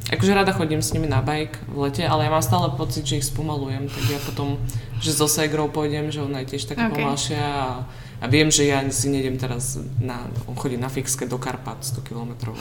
Akože 0.04 0.36
rada 0.36 0.52
chodím 0.52 0.84
s 0.84 0.92
nimi 0.92 1.08
na 1.08 1.24
bike 1.24 1.64
v 1.72 1.88
lete, 1.88 2.04
ale 2.04 2.28
ja 2.28 2.32
mám 2.34 2.44
stále 2.44 2.68
pocit, 2.76 3.08
že 3.08 3.24
ich 3.24 3.28
spomalujem, 3.32 3.88
tak 3.88 4.04
ja 4.12 4.20
potom, 4.20 4.60
že 5.00 5.16
so 5.16 5.32
segrou 5.32 5.72
pôjdem, 5.72 6.12
že 6.12 6.20
ona 6.20 6.44
je 6.44 6.54
tiež 6.54 6.68
taká 6.68 6.92
Ok. 6.92 7.00
okay. 7.00 7.00
pomalšia 7.00 7.40
a, 7.40 7.88
a 8.24 8.26
viem, 8.32 8.48
že 8.48 8.72
ja 8.72 8.80
si 8.88 9.12
nejdem 9.12 9.36
teraz 9.36 9.76
na, 10.00 10.24
on 10.48 10.56
chodí 10.56 10.80
na 10.80 10.88
fixke 10.88 11.28
do 11.28 11.36
Karpat 11.36 11.84
100 11.84 12.08
km, 12.08 12.56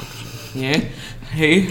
nie, 0.59 0.75
hej. 1.39 1.71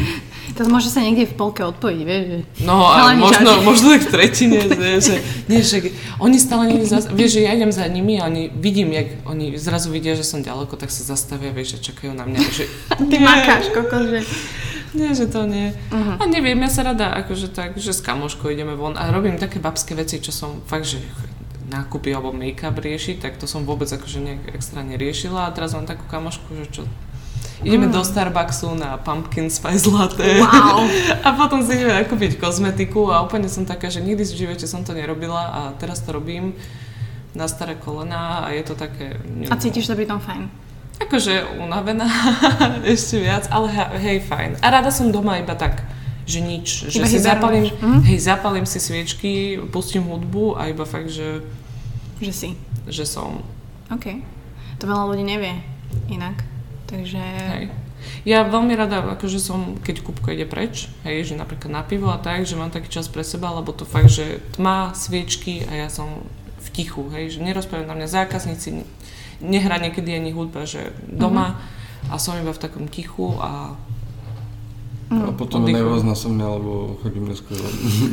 To 0.55 0.63
môže 0.63 0.87
sa 0.87 1.03
niekde 1.03 1.27
v 1.27 1.35
polke 1.35 1.59
odpojiť, 1.59 1.99
vieš, 2.07 2.23
že... 2.23 2.37
No 2.63 2.87
a 2.87 3.11
Chalani 3.11 3.19
možno, 3.19 3.51
čakí. 3.51 3.65
možno 3.67 3.87
v 3.99 4.07
tretine, 4.07 4.59
že, 5.03 5.15
nie, 5.51 5.59
že 5.59 5.91
oni 6.23 6.39
stále 6.39 6.71
nie 6.71 6.87
zas, 6.87 7.11
vieš, 7.11 7.35
že 7.35 7.41
ja 7.43 7.51
idem 7.51 7.75
za 7.75 7.83
nimi 7.91 8.15
a 8.15 8.31
oni, 8.31 8.47
vidím, 8.55 8.95
jak 8.95 9.27
oni 9.27 9.59
zrazu 9.59 9.91
vidia, 9.91 10.15
že 10.15 10.23
som 10.23 10.39
ďaleko, 10.39 10.79
tak 10.79 10.87
sa 10.87 11.03
zastavia, 11.03 11.51
vieš, 11.51 11.75
že 11.75 11.91
čakajú 11.91 12.15
na 12.15 12.23
mňa, 12.23 12.41
že 12.47 12.71
Ty 13.11 13.17
makáš, 13.19 13.75
kokos, 13.75 14.07
že... 14.07 14.23
Nie, 14.91 15.15
že 15.15 15.27
to 15.27 15.47
nie. 15.47 15.71
Mhm. 15.91 16.19
A 16.19 16.23
neviem, 16.27 16.59
ja 16.63 16.71
sa 16.71 16.83
rada 16.83 17.11
akože 17.23 17.51
tak, 17.51 17.75
že 17.75 17.91
s 17.91 18.03
kamoškou 18.03 18.51
ideme 18.51 18.75
von 18.75 18.95
a 18.95 19.11
robím 19.11 19.39
také 19.39 19.59
babské 19.59 19.95
veci, 19.95 20.19
čo 20.19 20.31
som 20.31 20.63
fakt, 20.67 20.87
že 20.87 20.99
nákupy 21.71 22.11
alebo 22.11 22.29
make-up 22.31 22.75
riešiť, 22.75 23.17
tak 23.17 23.33
to 23.35 23.45
som 23.45 23.63
vôbec 23.63 23.87
akože 23.87 24.19
nejak 24.19 24.51
extra 24.51 24.81
neriešila 24.81 25.47
a 25.47 25.51
teraz 25.51 25.71
mám 25.71 25.85
takú 25.85 26.03
kamošku, 26.05 26.51
že 26.53 26.67
čo 26.69 26.83
Ideme 27.61 27.85
Mm. 27.85 27.93
do 27.93 28.01
Starbucksu 28.01 28.73
na 28.73 28.97
pumpkin 28.97 29.45
spice 29.47 29.85
latte 29.87 30.25
Wow. 30.35 30.81
a 31.25 31.29
potom 31.31 31.61
si 31.61 31.73
ideme 31.75 31.93
nakúpiť 31.95 32.35
kozmetiku 32.35 33.07
a 33.07 33.21
úplne 33.21 33.45
som 33.45 33.63
taká, 33.63 33.85
že 33.85 33.99
nikdy 33.99 34.17
v 34.19 34.33
živote 34.35 34.65
som 34.65 34.81
to 34.81 34.91
nerobila 34.91 35.45
a 35.45 35.59
teraz 35.75 36.01
to 36.01 36.09
robím 36.11 36.57
na 37.31 37.45
staré 37.45 37.73
kolená 37.75 38.41
a 38.41 38.51
je 38.51 38.63
to 38.63 38.73
také... 38.73 39.13
A 39.45 39.55
cítiš 39.55 39.85
sa 39.85 39.93
pri 39.93 40.03
tom 40.03 40.17
fajn. 40.17 40.49
Akože 40.99 41.33
unavená 41.57 42.09
ešte 42.83 43.17
viac, 43.19 43.45
ale 43.47 43.69
he- 43.69 43.93
hej, 43.99 44.17
fajn. 44.21 44.49
A 44.57 44.67
rada 44.71 44.89
som 44.89 45.07
doma 45.07 45.37
iba 45.37 45.53
tak, 45.53 45.85
že 46.23 46.39
nič. 46.39 46.89
Že 46.89 46.97
Iba 46.97 47.07
si 47.07 47.19
zapalím, 47.19 47.65
Mhm. 47.71 47.99
hej, 48.03 48.17
zapalím 48.19 48.65
si 48.65 48.77
sviečky, 48.77 49.31
pustím 49.67 50.03
hudbu 50.03 50.57
a 50.57 50.65
iba 50.67 50.83
fakt, 50.83 51.07
že, 51.07 51.45
Že 52.21 52.33
si. 52.33 52.49
že 52.85 53.03
som. 53.03 53.41
OK. 53.89 54.21
To 54.77 54.85
veľa 54.85 55.09
ľudí 55.09 55.25
nevie 55.25 55.57
inak. 56.07 56.45
Takže... 56.85 57.21
Hej. 57.21 57.65
Ja 58.25 58.41
veľmi 58.41 58.73
rada, 58.73 59.05
akože 59.13 59.37
som, 59.37 59.77
keď 59.77 60.01
Kupko 60.01 60.33
ide 60.33 60.49
preč, 60.49 60.89
hej, 61.05 61.33
že 61.33 61.33
napríklad 61.37 61.69
na 61.69 61.85
pivo 61.85 62.09
a 62.09 62.17
tak, 62.17 62.49
že 62.49 62.57
mám 62.57 62.73
taký 62.73 62.89
čas 62.89 63.05
pre 63.05 63.21
seba, 63.21 63.53
lebo 63.53 63.69
to 63.77 63.85
fakt, 63.85 64.09
že 64.09 64.41
tma, 64.57 64.93
sviečky 64.97 65.61
a 65.69 65.85
ja 65.85 65.87
som 65.89 66.25
v 66.61 66.67
tichu, 66.73 67.05
hej, 67.13 67.37
že 67.37 67.45
nerozprávajú 67.45 67.85
na 67.85 67.97
mňa 68.01 68.09
zákazníci, 68.09 68.85
nehrá 69.41 69.77
niekedy 69.77 70.17
ani 70.17 70.33
hudba, 70.33 70.65
že 70.65 70.93
doma 71.05 71.61
a 72.09 72.17
som 72.17 72.37
iba 72.37 72.49
v 72.53 72.61
takom 72.61 72.89
tichu 72.89 73.37
a 73.37 73.77
Mm. 75.11 75.27
A 75.27 75.31
potom 75.33 75.59
Oddychu. 75.59 75.75
nervózna 75.75 76.15
som 76.15 76.31
mňa, 76.31 76.47
lebo 76.55 76.71
chodím 76.99 77.27
neskôr 77.27 77.59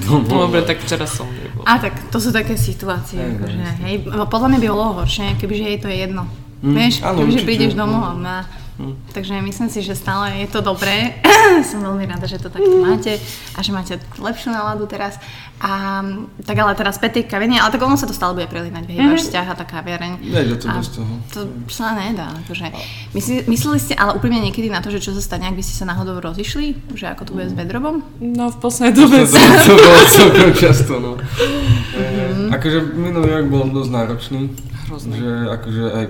domov. 0.03 0.27
No, 0.29 0.51
dobre, 0.51 0.61
tak 0.63 0.83
včera 0.83 1.07
som 1.07 1.25
nebol. 1.25 1.63
A 1.63 1.79
tak 1.79 2.11
to 2.11 2.19
sú 2.19 2.29
také 2.29 2.55
situácie, 2.55 3.17
Hej, 3.17 3.39
akože, 3.39 3.55
hej. 3.57 3.77
hej, 3.81 3.95
podľa 4.27 4.49
mňa 4.49 4.59
by 4.59 4.69
bolo 4.69 4.87
horšie, 4.99 5.39
kebyže 5.39 5.65
jej 5.65 5.79
to 5.79 5.87
je 5.87 5.97
jedno. 6.01 6.27
Mm, 6.59 6.75
Vieš, 6.75 6.95
áno, 7.01 7.17
kebyže 7.17 7.31
určite. 7.33 7.47
prídeš 7.47 7.73
domov 7.73 8.03
a 8.03 8.13
Mm. 8.13 8.21
má... 8.21 8.37
Mm. 8.79 8.95
Takže 9.11 9.43
myslím 9.43 9.69
si, 9.69 9.83
že 9.83 9.93
stále 9.93 10.39
je 10.39 10.49
to 10.49 10.63
dobré. 10.63 11.19
Som 11.69 11.83
veľmi 11.83 12.07
rada, 12.07 12.25
že 12.25 12.39
to 12.39 12.47
takto 12.47 12.79
máte 12.79 13.19
a 13.53 13.59
že 13.59 13.75
máte 13.75 13.99
lepšiu 14.17 14.55
náladu 14.55 14.87
teraz. 14.87 15.19
A 15.59 15.99
tak 16.47 16.55
ale 16.55 16.79
teraz 16.79 16.95
späť 16.95 17.19
tej 17.19 17.25
kaviarne, 17.27 17.59
ale 17.59 17.75
tak 17.75 17.83
ono 17.83 17.99
sa 17.99 18.07
to 18.07 18.15
stále 18.15 18.31
bude 18.31 18.47
prelínať, 18.47 18.87
Mhm. 18.87 19.11
váš 19.11 19.27
vzťah 19.27 19.47
a 19.51 19.55
tá 19.59 19.65
kaviareň. 19.67 20.13
Nejde 20.23 20.55
to 20.55 20.71
A 20.71 20.79
bez 20.79 20.95
toho. 20.95 21.11
To 21.35 21.41
sa 21.67 21.99
nedá. 21.99 22.31
Akože. 22.47 22.71
Myslí, 23.11 23.43
mysleli 23.51 23.79
ste 23.83 23.99
ale 23.99 24.15
úprimne 24.15 24.39
niekedy 24.39 24.71
na 24.71 24.79
to, 24.79 24.95
že 24.95 25.03
čo 25.03 25.11
sa 25.11 25.19
stane, 25.19 25.51
ak 25.51 25.59
by 25.59 25.63
ste 25.67 25.75
sa 25.75 25.83
náhodou 25.83 26.23
rozišli? 26.23 26.95
Že 26.95 27.19
ako 27.19 27.23
to 27.27 27.31
bude 27.35 27.51
s 27.51 27.55
Bedrobom? 27.59 28.07
No 28.23 28.55
v 28.55 28.57
poslednej 28.63 28.95
dobe 28.95 29.27
To, 29.27 29.35
to 29.67 29.75
bolo 29.75 30.03
celkom 30.07 30.51
často, 30.55 30.93
no. 31.03 31.11
E, 31.19 32.55
akože 32.55 32.79
minulý 32.95 33.29
rok 33.35 33.47
bol 33.51 33.67
dosť 33.67 33.91
náročný. 33.91 34.41
Hrozný. 34.87 35.19
Že 35.19 35.33
akože 35.53 35.85
aj 35.91 36.05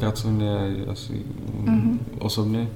pracovne, 0.00 0.48
aj 0.48 0.72
asi 0.96 1.20
mm, 1.20 2.24
osobne. 2.24 2.72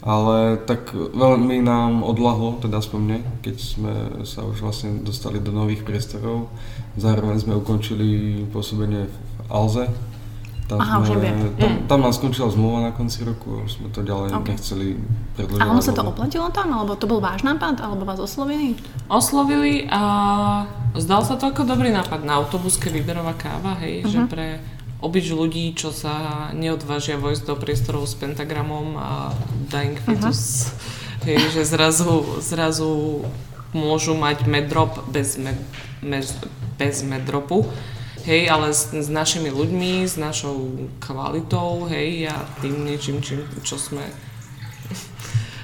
Ale 0.00 0.56
tak 0.64 0.96
veľmi 0.96 1.60
nám 1.60 2.00
odlahlo, 2.00 2.56
teda 2.64 2.80
aspoň 2.80 3.00
mne, 3.04 3.18
keď 3.44 3.56
sme 3.60 3.92
sa 4.24 4.48
už 4.48 4.64
vlastne 4.64 5.04
dostali 5.04 5.44
do 5.44 5.52
nových 5.52 5.84
priestorov. 5.84 6.48
Zároveň 6.96 7.36
sme 7.36 7.60
ukončili 7.60 8.40
pôsobenie 8.48 9.10
v 9.10 9.16
Alze. 9.52 9.92
Tam, 10.70 10.78
Aha, 10.78 11.02
sme, 11.02 11.50
tam, 11.58 11.72
tam 11.90 11.98
nám 12.06 12.14
skončila 12.14 12.46
zmluva 12.46 12.86
na 12.86 12.92
konci 12.94 13.26
roku 13.26 13.58
a 13.58 13.66
už 13.66 13.82
sme 13.82 13.90
to 13.90 14.06
ďalej 14.06 14.38
Ok. 14.38 14.54
nechceli 14.54 14.94
predĺžovať. 15.34 15.66
A 15.66 15.72
ono 15.74 15.82
sa 15.82 15.90
to 15.90 16.06
oplatilo 16.06 16.46
tam? 16.54 16.70
Alebo 16.70 16.94
to 16.94 17.10
bol 17.10 17.18
váš 17.18 17.42
nápad? 17.42 17.82
Alebo 17.82 18.06
vás 18.06 18.22
oslovili? 18.22 18.78
oslovili 19.10 19.90
a 19.90 20.00
zdal 20.94 21.26
sa 21.26 21.34
to 21.34 21.50
ako 21.50 21.66
dobrý 21.66 21.90
nápad 21.90 22.22
na 22.22 22.38
autobuske 22.38 22.86
výberová 22.86 23.34
káva, 23.34 23.82
hej, 23.82 24.06
že 24.06 24.22
pre 24.30 24.62
obyč 25.00 25.32
ľudí, 25.32 25.72
čo 25.72 25.90
sa 25.90 26.48
neodvážia 26.52 27.16
vojsť 27.16 27.42
do 27.48 27.54
priestorov 27.56 28.04
s 28.04 28.14
pentagramom 28.16 28.96
a 29.00 29.32
dying 29.72 29.96
fetus, 30.00 30.72
hej, 31.24 31.40
že 31.52 31.64
zrazu, 31.64 32.40
zrazu 32.44 33.24
môžu 33.72 34.12
mať 34.16 34.44
medrop 34.44 35.00
bez, 35.08 35.40
med, 35.40 35.56
bez, 36.04 36.36
bez 36.76 37.00
medropu. 37.04 37.64
Hej, 38.20 38.52
ale 38.52 38.76
s, 38.76 38.92
s 38.92 39.08
našimi 39.08 39.48
ľuďmi, 39.48 40.04
s 40.04 40.20
našou 40.20 40.76
kvalitou, 41.00 41.88
hej, 41.88 42.28
a 42.28 42.36
tým 42.60 42.84
niečím, 42.84 43.24
čím, 43.24 43.48
čo 43.64 43.80
sme 43.80 44.04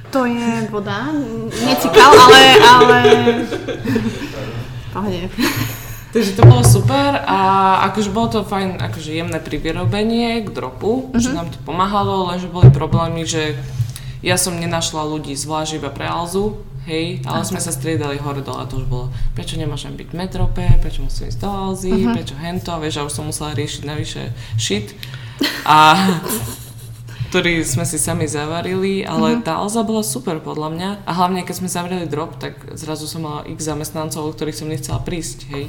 To 0.09 0.25
je 0.25 0.65
voda. 0.73 1.13
Necikal, 1.53 2.17
ale... 2.17 2.43
ale... 2.65 2.99
Pohode. 4.97 5.29
Takže 6.17 6.33
to 6.33 6.49
bolo 6.49 6.65
super 6.65 7.21
a 7.29 7.39
akože 7.93 8.09
bolo 8.09 8.29
to 8.33 8.41
fajn, 8.41 8.81
akože 8.81 9.13
jemné 9.13 9.37
pri 9.37 9.61
vyrobenie 9.61 10.41
k 10.41 10.49
dropu, 10.49 11.13
mm-hmm. 11.13 11.21
že 11.21 11.37
nám 11.37 11.53
to 11.53 11.61
pomáhalo, 11.61 12.33
lenže 12.33 12.49
boli 12.49 12.73
problémy, 12.73 13.29
že 13.29 13.53
ja 14.25 14.41
som 14.41 14.57
nenašla 14.57 15.05
ľudí 15.05 15.37
zvlášť 15.37 15.77
iba 15.77 15.93
pre 15.93 16.09
Alzu, 16.09 16.57
hej, 16.89 17.21
ale 17.29 17.45
sme 17.45 17.61
sa 17.61 17.69
striedali 17.69 18.17
hore 18.17 18.41
dole 18.41 18.65
a 18.65 18.71
to 18.71 18.81
už 18.81 18.89
bolo, 18.89 19.13
prečo 19.37 19.61
nemôžem 19.61 19.93
byť 19.93 20.09
v 20.09 20.17
metrope, 20.17 20.65
prečo 20.81 21.05
musím 21.05 21.29
ísť 21.29 21.37
do 21.37 21.53
Alzy, 21.53 21.93
mm-hmm. 21.93 22.17
prečo 22.17 22.35
hento, 22.41 22.73
vieš, 22.81 22.97
a 22.97 23.05
už 23.05 23.13
som 23.13 23.29
musela 23.29 23.53
riešiť 23.53 23.83
navyše 23.85 24.33
shit. 24.57 24.97
A 25.69 26.01
ktorý 27.37 27.69
sme 27.69 27.85
si 27.85 28.01
sami 28.01 28.25
zavarili, 28.25 29.05
ale 29.05 29.45
tá 29.45 29.61
Alza 29.61 29.85
bola 29.85 30.01
super 30.01 30.41
podľa 30.41 30.73
mňa. 30.73 30.89
A 31.05 31.13
hlavne, 31.21 31.45
keď 31.45 31.61
sme 31.61 31.69
zavreli 31.69 32.09
drop, 32.09 32.41
tak 32.41 32.57
zrazu 32.81 33.05
som 33.05 33.29
mala 33.29 33.45
x 33.45 33.61
zamestnancov, 33.61 34.25
o 34.25 34.33
ktorých 34.33 34.57
som 34.57 34.73
nechcela 34.73 35.05
prísť, 35.05 35.45
hej. 35.53 35.69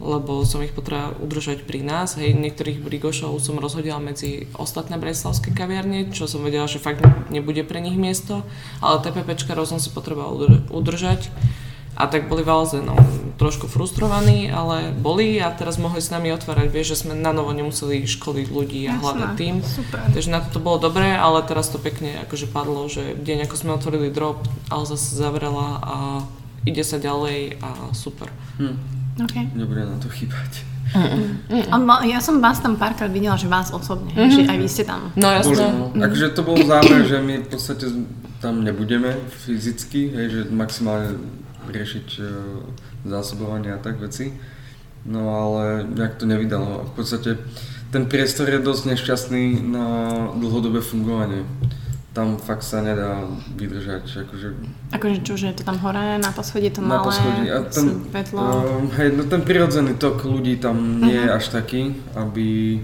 Lebo 0.00 0.40
som 0.48 0.64
ich 0.64 0.72
potrebovala 0.72 1.20
udržať 1.20 1.68
pri 1.68 1.84
nás, 1.84 2.16
hej. 2.16 2.32
Niektorých 2.32 2.80
brigošov 2.80 3.36
som 3.44 3.60
rozhodila 3.60 4.00
medzi 4.00 4.48
ostatné 4.56 4.96
breslavské 4.96 5.52
kaviarne, 5.52 6.16
čo 6.16 6.24
som 6.24 6.40
vedela, 6.40 6.64
že 6.64 6.80
fakt 6.80 7.04
nebude 7.28 7.60
pre 7.68 7.84
nich 7.84 8.00
miesto, 8.00 8.40
ale 8.80 9.04
TPPčkarov 9.04 9.68
som 9.68 9.76
si 9.76 9.92
potrebovala 9.92 10.32
udr- 10.32 10.64
udržať. 10.72 11.28
A 11.96 12.06
tak 12.06 12.28
boli 12.28 12.44
Alze, 12.44 12.78
no, 12.78 12.92
trošku 13.36 13.66
frustrovaní, 13.66 14.48
ale 14.48 14.92
boli 14.92 15.36
a 15.36 15.48
teraz 15.48 15.76
mohli 15.76 15.98
s 15.98 16.08
nami 16.08 16.28
otvárať, 16.30 16.68
vieš, 16.68 16.86
že 16.92 17.00
sme 17.02 17.12
na 17.12 17.32
novo 17.32 17.50
nemuseli 17.50 18.04
školiť 18.04 18.46
ľudí 18.46 18.84
a 18.84 18.92
Jasné, 18.92 19.00
hľadať 19.00 19.30
tým. 19.34 19.54
super. 19.60 20.00
Takže 20.06 20.28
na 20.28 20.40
to 20.40 20.48
to 20.52 20.60
bolo 20.60 20.76
dobré, 20.78 21.10
ale 21.10 21.40
teraz 21.42 21.68
to 21.68 21.76
pekne 21.76 22.20
akože 22.22 22.46
padlo, 22.46 22.84
že 22.86 23.12
deň 23.14 23.44
ako 23.44 23.54
sme 23.54 23.70
otvorili 23.72 24.08
drop, 24.08 24.40
Alza 24.68 24.94
sa 24.94 25.12
zavrela 25.18 25.68
a 25.78 25.96
ide 26.62 26.80
sa 26.80 26.96
ďalej 26.96 27.60
a 27.60 27.68
super. 27.92 28.28
Hm, 28.56 28.76
Okay. 29.16 29.48
nebude 29.50 29.80
na 29.80 29.96
to 29.96 30.12
chýbať. 30.12 30.60
Ma- 31.74 32.04
ja 32.04 32.20
som 32.20 32.38
vás 32.38 32.58
tam 32.58 32.76
párkrát 32.76 33.08
videla, 33.08 33.34
že 33.34 33.48
vás 33.48 33.68
osobne, 33.70 34.12
že 34.12 34.44
aj 34.44 34.56
vy 34.56 34.68
ste 34.68 34.84
tam. 34.84 35.08
No 35.14 35.28
jasné. 35.30 35.56
Možno. 35.56 35.96
Akože 35.98 36.26
to 36.30 36.42
bol 36.42 36.56
zámer, 36.58 37.00
že 37.02 37.16
my 37.18 37.34
v 37.38 37.48
podstate 37.48 37.86
tam 38.38 38.60
nebudeme 38.60 39.16
fyzicky, 39.38 40.10
hej, 40.10 40.26
že 40.28 40.40
maximálne 40.46 41.16
riešiť 41.68 42.08
e, 42.18 42.22
zásobovanie 43.06 43.74
a 43.74 43.82
tak 43.82 43.98
veci. 43.98 44.32
No 45.06 45.30
ale 45.30 45.86
nejak 45.86 46.18
to 46.18 46.26
nevydalo. 46.26 46.90
V 46.90 46.92
podstate 46.98 47.38
ten 47.94 48.10
priestor 48.10 48.50
je 48.50 48.58
dosť 48.58 48.82
nešťastný 48.92 49.62
na 49.62 49.86
dlhodobé 50.34 50.82
fungovanie. 50.82 51.46
tam 52.16 52.40
fakt 52.40 52.64
sa 52.64 52.80
nedá 52.80 53.28
vydržať. 53.60 54.08
Akože, 54.08 54.48
akože 54.88 55.16
čo, 55.20 55.36
že 55.36 55.52
je 55.52 55.60
to 55.60 55.68
tam 55.68 55.76
hore, 55.84 56.16
na 56.16 56.32
poschodí 56.32 56.72
to 56.72 56.80
na 56.80 56.96
malé, 56.96 57.12
poschodí. 57.12 57.44
A 57.52 57.60
ten, 57.68 57.86
svetlo. 58.08 58.40
Uh, 58.40 58.88
hej, 58.96 59.12
no 59.12 59.28
ten 59.28 59.44
prirodzený 59.44 60.00
tok 60.00 60.24
ľudí 60.24 60.56
tam 60.56 61.04
nie 61.04 61.12
je 61.12 61.28
uh-huh. 61.28 61.36
až 61.36 61.52
taký, 61.52 61.92
aby, 62.16 62.80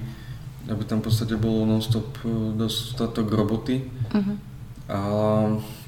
aby 0.68 0.82
tam 0.84 1.00
v 1.00 1.08
podstate 1.08 1.40
bolo 1.40 1.64
non-stop 1.64 2.12
e, 2.22 2.60
dostatok 2.60 3.32
roboty. 3.32 3.88
Uh-huh. 4.12 4.36
A 4.92 4.98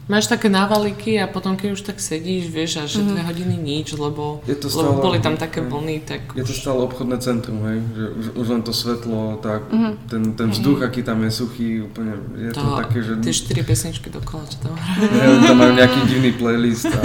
Máš 0.04 0.28
také 0.28 0.52
návaliky 0.52 1.16
a 1.16 1.24
potom 1.24 1.56
keď 1.56 1.68
už 1.72 1.80
tak 1.80 1.96
sedíš, 1.96 2.52
vieš, 2.52 2.76
a 2.76 2.84
že 2.84 3.00
mm-hmm. 3.00 3.08
dve 3.08 3.22
hodiny 3.24 3.56
nič, 3.56 3.96
lebo, 3.96 4.44
je 4.44 4.52
to 4.52 4.68
stále, 4.68 4.92
lebo 4.92 5.00
boli 5.00 5.18
tam 5.24 5.40
také 5.40 5.64
vlny, 5.64 6.04
tak... 6.04 6.36
Je 6.36 6.44
to 6.44 6.52
stále 6.52 6.84
obchodné 6.84 7.16
centrum, 7.24 7.64
hej, 7.64 7.80
že 7.96 8.04
už, 8.12 8.24
už 8.36 8.46
len 8.52 8.62
to 8.62 8.72
svetlo, 8.76 9.40
tak 9.40 9.64
mm-hmm. 9.72 9.92
ten, 10.12 10.22
ten 10.36 10.48
vzduch, 10.52 10.84
mm-hmm. 10.84 10.92
aký 10.92 11.00
tam 11.00 11.24
je 11.24 11.30
suchý, 11.32 11.68
úplne 11.88 12.20
je 12.36 12.52
to, 12.52 12.60
to 12.60 12.76
také, 12.84 12.98
že... 13.00 13.12
Tie 13.24 13.32
štyri 13.32 13.62
pesničky 13.64 14.12
dokola, 14.12 14.44
čo 14.44 14.60
tam 14.60 14.76
hrajú. 14.76 15.40
tam 15.48 15.56
majú 15.56 15.72
nejaký 15.72 16.00
divný 16.04 16.30
playlist 16.36 16.84
a 16.84 17.00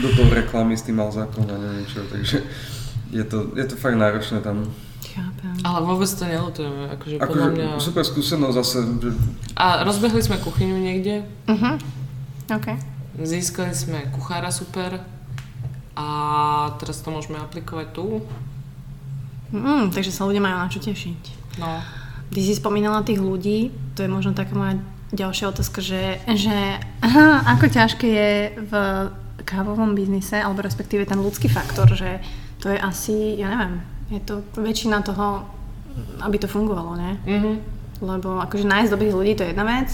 do 0.00 0.08
toho 0.16 0.30
reklamy 0.32 0.80
s 0.80 0.88
tým 0.88 0.96
mal 0.96 1.12
zákon 1.12 1.44
a 1.44 1.56
neviem 1.60 1.84
čo, 1.92 2.00
takže 2.08 2.40
je 3.12 3.24
to, 3.28 3.52
je 3.52 3.64
to 3.68 3.76
fakt 3.76 4.00
náročné 4.00 4.40
tam. 4.40 4.72
Chápem. 5.16 5.54
Ale 5.64 5.78
vôbec 5.80 6.10
to 6.12 6.24
nelutujeme, 6.28 6.92
akože 6.92 7.14
ako 7.16 7.32
podľa 7.32 7.48
mňa... 7.56 7.68
Super 7.80 8.04
skúsenosť 8.04 8.56
zase. 8.60 8.78
Že... 9.00 9.08
A 9.56 9.80
rozbehli 9.88 10.20
sme 10.20 10.36
kuchyňu 10.36 10.76
niekde. 10.76 11.24
Uh-huh. 11.48 11.80
OK. 12.52 12.76
Získali 13.16 13.72
sme 13.72 14.12
kuchára 14.12 14.52
super 14.52 15.00
a 15.96 16.08
teraz 16.76 17.00
to 17.00 17.08
môžeme 17.08 17.40
aplikovať 17.40 17.96
tu. 17.96 18.20
Mm, 19.56 19.88
takže 19.88 20.12
sa 20.12 20.28
ľudia 20.28 20.44
majú 20.44 20.60
na 20.60 20.68
čo 20.68 20.84
tešiť. 20.84 21.56
No. 21.64 21.80
Ty 22.28 22.40
si 22.44 22.52
spomínala 22.52 23.00
tých 23.00 23.22
ľudí, 23.22 23.72
to 23.96 24.04
je 24.04 24.12
možno 24.12 24.36
taká 24.36 24.52
moja 24.52 24.76
ďalšia 25.16 25.48
otázka, 25.48 25.80
že, 25.80 26.20
že 26.28 26.76
aha, 27.00 27.56
ako 27.56 27.72
ťažké 27.72 28.06
je 28.10 28.30
v 28.68 28.72
kávovom 29.48 29.96
biznise, 29.96 30.36
alebo 30.36 30.60
respektíve 30.60 31.08
ten 31.08 31.16
ľudský 31.16 31.48
faktor, 31.48 31.88
že 31.96 32.20
to 32.60 32.68
je 32.68 32.76
asi, 32.76 33.40
ja 33.40 33.48
neviem, 33.48 33.80
je 34.10 34.20
to 34.22 34.42
väčšina 34.54 35.02
toho, 35.02 35.42
aby 36.22 36.36
to 36.38 36.46
fungovalo, 36.46 36.94
ne? 36.94 37.12
Mm-hmm. 37.26 37.54
Lebo 38.04 38.38
akože 38.44 38.68
nájsť 38.68 38.92
dobrých 38.92 39.16
ľudí 39.16 39.32
to 39.34 39.42
je 39.42 39.50
jedna 39.56 39.64
vec, 39.64 39.88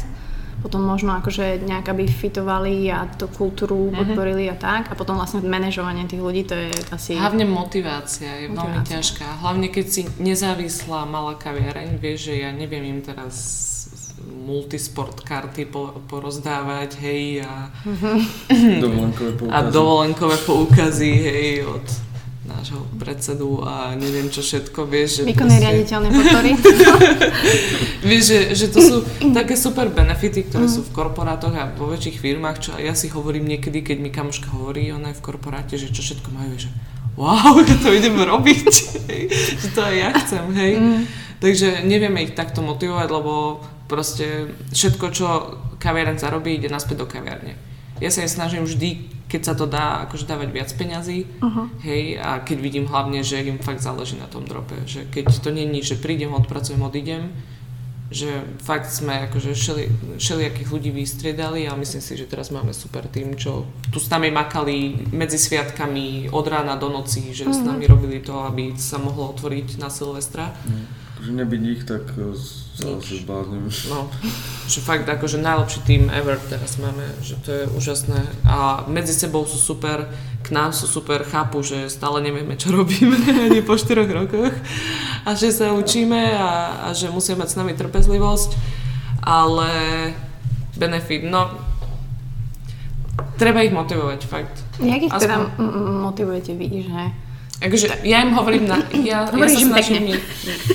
potom 0.63 0.87
možno 0.87 1.19
akože 1.19 1.67
nejak 1.67 1.91
aby 1.91 2.07
fitovali 2.07 2.87
a 2.91 3.07
tú 3.11 3.27
kultúru 3.27 3.91
mm-hmm. 3.91 3.99
podporili 3.99 4.47
a 4.47 4.57
tak 4.59 4.91
a 4.91 4.95
potom 4.95 5.19
vlastne 5.19 5.43
manažovanie 5.43 6.07
tých 6.07 6.23
ľudí 6.23 6.47
to 6.47 6.55
je 6.55 6.71
asi... 6.95 7.19
Hlavne 7.19 7.47
motivácia 7.47 8.47
je 8.47 8.47
motivácia. 8.47 8.71
veľmi 8.71 8.81
ťažká. 8.87 9.27
Hlavne 9.43 9.67
keď 9.71 9.87
si 9.91 10.03
nezávislá 10.23 11.03
malá 11.07 11.35
kaviareň, 11.35 11.99
vieš, 11.99 12.31
že 12.31 12.47
ja 12.47 12.51
neviem 12.55 12.87
im 12.87 13.01
teraz 13.03 13.35
multisport 14.23 15.23
karty 15.23 15.67
po, 15.67 15.99
porozdávať, 16.07 16.99
hej, 17.03 17.43
a, 17.43 17.71
mm-hmm. 17.83 18.79
dovolenkové 18.87 19.33
poukazy. 19.39 19.55
a 19.55 19.59
dovolenkové 19.71 20.37
poukazy, 20.47 21.11
hej, 21.11 21.51
od 21.67 21.87
nášho 22.43 22.83
predsedu 22.99 23.63
a 23.63 23.95
neviem 23.95 24.27
čo 24.27 24.43
všetko, 24.43 24.91
vieš, 24.91 25.23
že... 25.23 25.31
Výkonné 25.31 25.63
proste... 25.63 25.67
riaditeľné 25.67 26.09
podpory. 26.11 26.51
vieš, 28.11 28.23
že, 28.27 28.41
že 28.59 28.67
to 28.75 28.79
sú 28.83 28.97
také 29.39 29.55
super 29.55 29.87
benefity, 29.95 30.51
ktoré 30.51 30.67
mm. 30.67 30.75
sú 30.75 30.81
v 30.83 30.91
korporátoch 30.91 31.55
a 31.55 31.71
vo 31.71 31.87
väčších 31.87 32.19
firmách, 32.19 32.57
čo 32.59 32.71
ja 32.83 32.99
si 32.99 33.07
hovorím 33.15 33.47
niekedy, 33.47 33.87
keď 33.87 33.97
mi 34.03 34.11
kamoška 34.11 34.51
hovorí, 34.59 34.91
ona 34.91 35.15
je 35.15 35.19
v 35.23 35.25
korporáte, 35.25 35.79
že 35.79 35.95
čo 35.95 36.03
všetko 36.03 36.29
majú, 36.35 36.55
že 36.59 36.71
wow, 37.15 37.55
ja 37.69 37.77
to 37.79 37.89
idem 37.95 38.19
robiť, 38.19 38.75
že 39.63 39.69
to 39.71 39.81
aj 39.81 39.95
ja 39.95 40.11
chcem, 40.19 40.45
hej. 40.59 40.73
Mm. 40.83 41.03
Takže 41.39 41.69
nevieme 41.87 42.27
ich 42.27 42.35
takto 42.35 42.63
motivovať, 42.63 43.09
lebo 43.11 43.63
proste 43.87 44.51
všetko, 44.75 45.07
čo 45.15 45.27
kaviareň 45.79 46.19
zarobí, 46.19 46.59
ide 46.59 46.71
naspäť 46.71 47.03
do 47.03 47.07
kaviarne. 47.07 47.72
Ja 48.03 48.11
sa 48.11 48.27
aj 48.27 48.35
snažím 48.35 48.67
vždy 48.67 49.23
keď 49.33 49.43
sa 49.49 49.55
to 49.57 49.65
dá 49.65 50.05
akože 50.05 50.29
dávať 50.29 50.53
viac 50.53 50.69
peňazí, 50.77 51.25
uh-huh. 51.41 51.73
hej, 51.81 52.21
a 52.21 52.45
keď 52.45 52.59
vidím 52.61 52.85
hlavne, 52.85 53.25
že 53.25 53.41
im 53.41 53.57
fakt 53.57 53.81
záleží 53.81 54.21
na 54.21 54.29
tom 54.29 54.45
drope, 54.45 54.77
že 54.85 55.09
keď 55.09 55.41
to 55.41 55.49
není, 55.49 55.81
že 55.81 55.97
prídem, 55.97 56.37
odpracujem, 56.37 56.85
odídem, 56.85 57.33
že 58.13 58.45
fakt 58.61 58.93
sme 58.93 59.25
akože 59.33 59.57
šeli, 59.57 59.89
šeliakých 60.21 60.69
ľudí 60.69 60.93
vystriedali 60.93 61.65
a 61.65 61.73
myslím 61.73 62.05
si, 62.05 62.13
že 62.13 62.29
teraz 62.29 62.53
máme 62.53 62.77
super 62.77 63.09
tým, 63.09 63.41
čo 63.41 63.65
tu 63.89 63.97
s 63.97 64.13
nami 64.13 64.29
makali 64.29 65.09
medzi 65.17 65.41
sviatkami 65.41 66.29
od 66.29 66.45
rána 66.45 66.77
do 66.77 66.93
noci, 66.93 67.33
že 67.33 67.49
uh-huh. 67.49 67.57
s 67.57 67.65
mhm. 67.65 67.69
nami 67.73 67.85
robili 67.89 68.21
to, 68.21 68.37
aby 68.45 68.77
sa 68.77 69.01
mohlo 69.01 69.33
otvoriť 69.33 69.81
na 69.81 69.89
Silvestra. 69.89 70.53
Uh-huh 70.53 71.02
že 71.23 71.31
nebyť 71.31 71.63
ich, 71.71 71.83
tak 71.87 72.03
e, 72.19 72.35
sa 72.75 72.99
asi 72.99 73.23
zbláznim. 73.23 73.71
No, 73.87 74.11
že 74.67 74.83
fakt 74.83 75.07
akože 75.07 75.39
najlepší 75.39 75.81
tým 75.87 76.03
ever 76.11 76.35
teraz 76.51 76.83
máme, 76.83 77.07
že 77.23 77.39
to 77.39 77.49
je 77.55 77.65
úžasné. 77.79 78.27
A 78.43 78.83
medzi 78.91 79.15
sebou 79.15 79.47
sú 79.47 79.55
super, 79.55 80.11
k 80.43 80.49
nám 80.51 80.75
sú 80.75 80.91
super, 80.91 81.23
chápu, 81.23 81.63
že 81.63 81.87
stále 81.87 82.19
nevieme, 82.19 82.59
čo 82.59 82.75
robíme 82.75 83.15
ani 83.47 83.63
po 83.63 83.79
4 83.79 84.03
rokoch. 84.11 84.55
A 85.23 85.39
že 85.39 85.55
sa 85.55 85.71
učíme 85.71 86.35
a, 86.35 86.51
a 86.85 86.97
že 86.97 87.07
musíme 87.07 87.47
mať 87.47 87.55
s 87.55 87.59
nami 87.59 87.79
trpezlivosť, 87.79 88.51
ale 89.23 89.71
benefit, 90.75 91.23
no. 91.23 91.71
Treba 93.39 93.63
ich 93.63 93.71
motivovať, 93.71 94.21
fakt. 94.27 94.57
Jak 94.83 95.03
ich 95.07 95.13
teda 95.13 95.55
motivujete 96.03 96.59
vy, 96.59 96.67
že 96.83 97.22
Akože 97.63 98.03
ja 98.03 98.27
im 98.27 98.35
hovorím, 98.35 98.67
na, 98.67 98.83
ja, 99.07 99.31
ja 99.31 99.49
sa 99.49 99.61
snažím, 99.63 100.03
mi, 100.03 100.15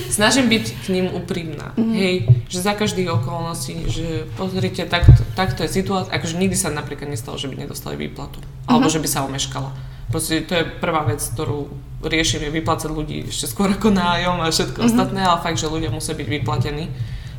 snažím 0.08 0.48
byť 0.48 0.64
k 0.82 0.86
ním 0.88 1.06
úprimná. 1.12 1.76
Mm. 1.76 1.92
Hej, 1.92 2.14
že 2.48 2.58
za 2.64 2.72
každých 2.72 3.12
okolností, 3.12 3.84
že 3.92 4.24
pozrite, 4.40 4.88
takto, 4.88 5.20
takto 5.36 5.68
je 5.68 5.70
situácia, 5.70 6.10
akože 6.16 6.40
nikdy 6.40 6.56
sa 6.56 6.72
napríklad 6.72 7.12
nestalo, 7.12 7.36
že 7.36 7.52
by 7.52 7.60
nedostali 7.60 8.00
výplatu. 8.00 8.40
Alebo 8.64 8.88
mm-hmm. 8.88 8.96
že 8.96 9.02
by 9.04 9.08
sa 9.08 9.24
omeškala. 9.28 9.70
Proste 10.08 10.40
to 10.48 10.56
je 10.56 10.64
prvá 10.80 11.04
vec, 11.04 11.20
ktorú 11.20 11.68
riešim, 12.00 12.48
je 12.48 12.54
vyplácať 12.54 12.88
ľudí 12.88 13.28
ešte 13.28 13.52
skôr 13.52 13.68
ako 13.68 13.92
nájom 13.92 14.40
a 14.40 14.48
všetko 14.48 14.80
mm-hmm. 14.80 14.88
ostatné, 14.88 15.20
ale 15.20 15.44
fakt, 15.44 15.60
že 15.60 15.68
ľudia 15.68 15.92
musia 15.92 16.16
byť 16.16 16.26
vyplatení 16.26 16.88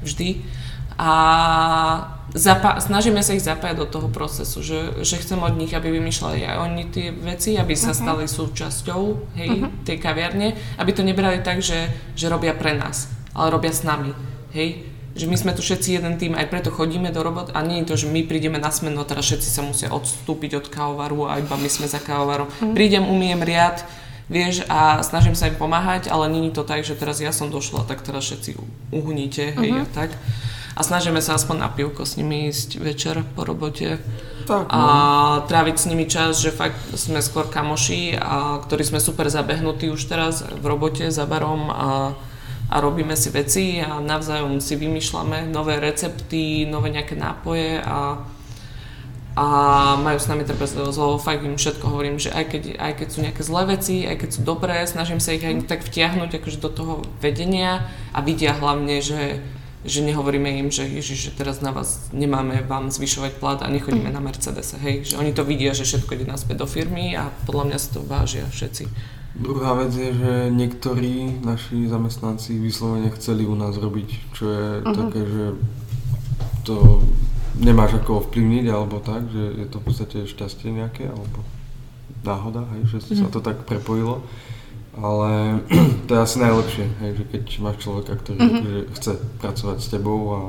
vždy. 0.06 0.30
A 1.00 1.12
zapa- 2.36 2.84
snažíme 2.84 3.24
sa 3.24 3.32
ich 3.32 3.47
zapájať 3.47 3.78
do 3.80 3.88
toho 3.88 4.08
procesu, 4.12 4.60
že, 4.60 5.00
že 5.00 5.16
chcem 5.16 5.39
od 5.39 5.56
nich, 5.56 5.72
aby 5.72 5.95
vymýšľali 5.95 6.43
aj 6.43 6.58
oni 6.60 6.84
tie 6.91 7.08
veci, 7.16 7.56
aby 7.56 7.72
sa 7.72 7.95
uh-huh. 7.95 8.04
stali 8.04 8.24
súčasťou 8.28 9.02
hej, 9.39 9.50
uh-huh. 9.64 9.72
tej 9.88 9.95
kaviarne, 9.95 10.60
aby 10.76 10.91
to 10.91 11.08
nebrali 11.08 11.39
tak, 11.39 11.64
že, 11.64 11.88
že 12.20 12.28
robia 12.28 12.52
pre 12.52 12.76
nás, 12.76 13.08
ale 13.32 13.56
robia 13.56 13.72
s 13.72 13.88
nami. 13.88 14.12
Hej? 14.52 14.91
Že 15.16 15.26
my 15.32 15.36
sme 15.39 15.52
tu 15.56 15.64
všetci 15.64 16.04
jeden 16.04 16.20
tým, 16.20 16.36
aj 16.36 16.52
preto 16.52 16.68
chodíme 16.68 17.16
do 17.16 17.24
robot 17.24 17.56
a 17.56 17.64
nie 17.64 17.80
je 17.82 17.95
to, 17.95 17.95
že 18.06 18.12
my 18.12 18.28
prídeme 18.28 18.60
na 18.60 18.70
smenu, 18.70 19.00
teraz 19.08 19.24
všetci 19.24 19.50
sa 19.50 19.64
musia 19.64 19.88
odstúpiť 19.89 20.60
od 20.60 20.66
kávovaru 20.68 21.32
a 21.32 21.39
iba 21.39 21.56
my 21.56 21.70
sme 21.72 21.88
za 21.88 22.04
kávovarom. 22.04 22.52
Uh-huh. 22.52 22.76
Prídem, 22.76 23.08
umiem 23.08 23.39
riad, 23.39 23.88
vieš, 24.28 24.68
a 24.68 25.00
snažím 25.00 25.34
sa 25.34 25.47
im 25.47 25.56
pomáhať, 25.56 26.12
ale 26.12 26.28
je 26.28 26.52
to 26.52 26.68
tak, 26.68 26.84
že 26.84 27.00
teraz 27.00 27.24
ja 27.24 27.32
som 27.32 27.47
došla, 27.47 27.88
tak 27.88 28.04
teraz 28.04 28.28
všetci 28.28 28.60
uhníte, 28.93 29.56
hej, 29.58 29.72
uh-huh. 29.74 29.88
a 29.88 29.95
tak 29.95 30.12
a 30.80 30.82
snažíme 30.82 31.19
sa 31.19 31.36
aspoň 31.36 31.57
na 31.59 31.67
pivko 31.67 32.07
s 32.07 32.15
nimi 32.15 32.47
ísť 32.47 32.80
večer 32.80 33.19
po 33.36 33.43
robote 33.43 33.99
tak, 34.47 34.63
no. 34.63 34.71
a 34.71 34.82
tráviť 35.43 35.75
s 35.75 35.86
nimi 35.91 36.07
čas, 36.07 36.39
že 36.39 36.55
fakt 36.55 36.80
sme 36.95 37.19
skôr 37.19 37.51
kamoši, 37.51 38.15
a 38.15 38.63
ktorí 38.63 38.88
sme 38.88 39.03
super 39.03 39.27
zabehnutí 39.27 39.91
už 39.91 40.07
teraz 40.07 40.47
v 40.47 40.63
robote 40.63 41.11
za 41.11 41.27
barom 41.27 41.67
a, 41.67 42.15
a 42.71 42.75
robíme 42.80 43.19
si 43.19 43.27
veci 43.27 43.84
a 43.84 43.99
navzájom 43.99 44.63
si 44.63 44.80
vymýšľame 44.80 45.51
nové 45.51 45.84
recepty, 45.84 46.63
nové 46.63 46.95
nejaké 46.95 47.19
nápoje 47.19 47.84
a 47.84 48.23
a 49.39 49.95
majú 49.95 50.19
s 50.19 50.27
nami 50.27 50.43
trpezlivosť, 50.43 50.99
lebo 50.99 51.15
fakt 51.15 51.47
im 51.47 51.55
všetko 51.55 51.86
hovorím, 51.88 52.19
že 52.19 52.27
aj 52.27 52.45
keď, 52.49 52.63
aj 52.75 52.93
keď 52.99 53.07
sú 53.07 53.19
nejaké 53.23 53.41
zlé 53.47 53.63
veci, 53.71 54.03
aj 54.03 54.19
keď 54.19 54.30
sú 54.36 54.41
dobré, 54.43 54.84
snažím 54.84 55.23
sa 55.23 55.32
ich 55.32 55.45
aj 55.47 55.63
tak 55.63 55.80
vtiahnuť 55.88 56.43
akože 56.43 56.59
do 56.59 56.67
toho 56.67 56.93
vedenia 57.23 57.88
a 58.11 58.19
vidia 58.19 58.51
hlavne, 58.51 58.99
že 58.99 59.39
že 59.86 60.03
nehovoríme 60.03 60.59
im, 60.59 60.67
že 60.67 60.84
ježiš, 60.84 61.32
že 61.32 61.36
teraz 61.39 61.63
na 61.63 61.71
vás 61.71 62.11
nemáme 62.11 62.67
vám 62.67 62.91
zvyšovať 62.91 63.32
plat 63.39 63.59
a 63.63 63.71
nechodíme 63.71 64.11
na 64.11 64.19
Mercedes, 64.19 64.75
hej, 64.75 65.07
že 65.07 65.15
oni 65.15 65.32
to 65.32 65.47
vidia, 65.47 65.71
že 65.71 65.88
všetko 65.88 66.19
ide 66.19 66.27
naspäť 66.27 66.63
do 66.63 66.67
firmy 66.67 67.15
a 67.15 67.32
podľa 67.47 67.63
mňa 67.71 67.77
si 67.80 67.89
to 67.95 68.03
vážia 68.03 68.43
všetci. 68.51 68.84
Druhá 69.39 69.77
vec 69.80 69.95
je, 69.95 70.11
že 70.11 70.51
niektorí 70.51 71.39
naši 71.45 71.88
zamestnanci 71.88 72.59
vyslovene 72.59 73.07
chceli 73.15 73.47
u 73.47 73.55
nás 73.55 73.77
robiť, 73.80 74.09
čo 74.36 74.43
je 74.51 74.67
uh-huh. 74.84 74.95
také, 75.05 75.21
že 75.23 75.45
to 76.67 76.99
nemáš 77.55 78.03
ako 78.03 78.27
ovplyvniť 78.27 78.65
alebo 78.67 78.99
tak, 78.99 79.32
že 79.32 79.63
je 79.63 79.67
to 79.69 79.80
v 79.80 79.86
podstate 79.86 80.17
šťastie 80.27 80.75
nejaké 80.75 81.07
alebo 81.07 81.39
náhoda, 82.27 82.67
hej, 82.75 82.91
že 82.91 82.97
uh-huh. 82.99 83.15
sa 83.15 83.27
mhm. 83.32 83.34
to 83.34 83.39
tak 83.39 83.63
prepojilo 83.63 84.27
ale 85.00 85.60
to 86.08 86.12
je 86.16 86.20
asi 86.20 86.38
najlepšie, 86.39 86.86
hej, 87.02 87.12
že 87.16 87.24
keď 87.32 87.43
máš 87.64 87.78
človeka, 87.84 88.12
ktorý 88.20 88.38
mm-hmm. 88.39 88.62
že 88.64 88.74
chce 89.00 89.12
pracovať 89.39 89.78
s 89.80 89.88
tebou 89.88 90.20
a... 90.36 90.39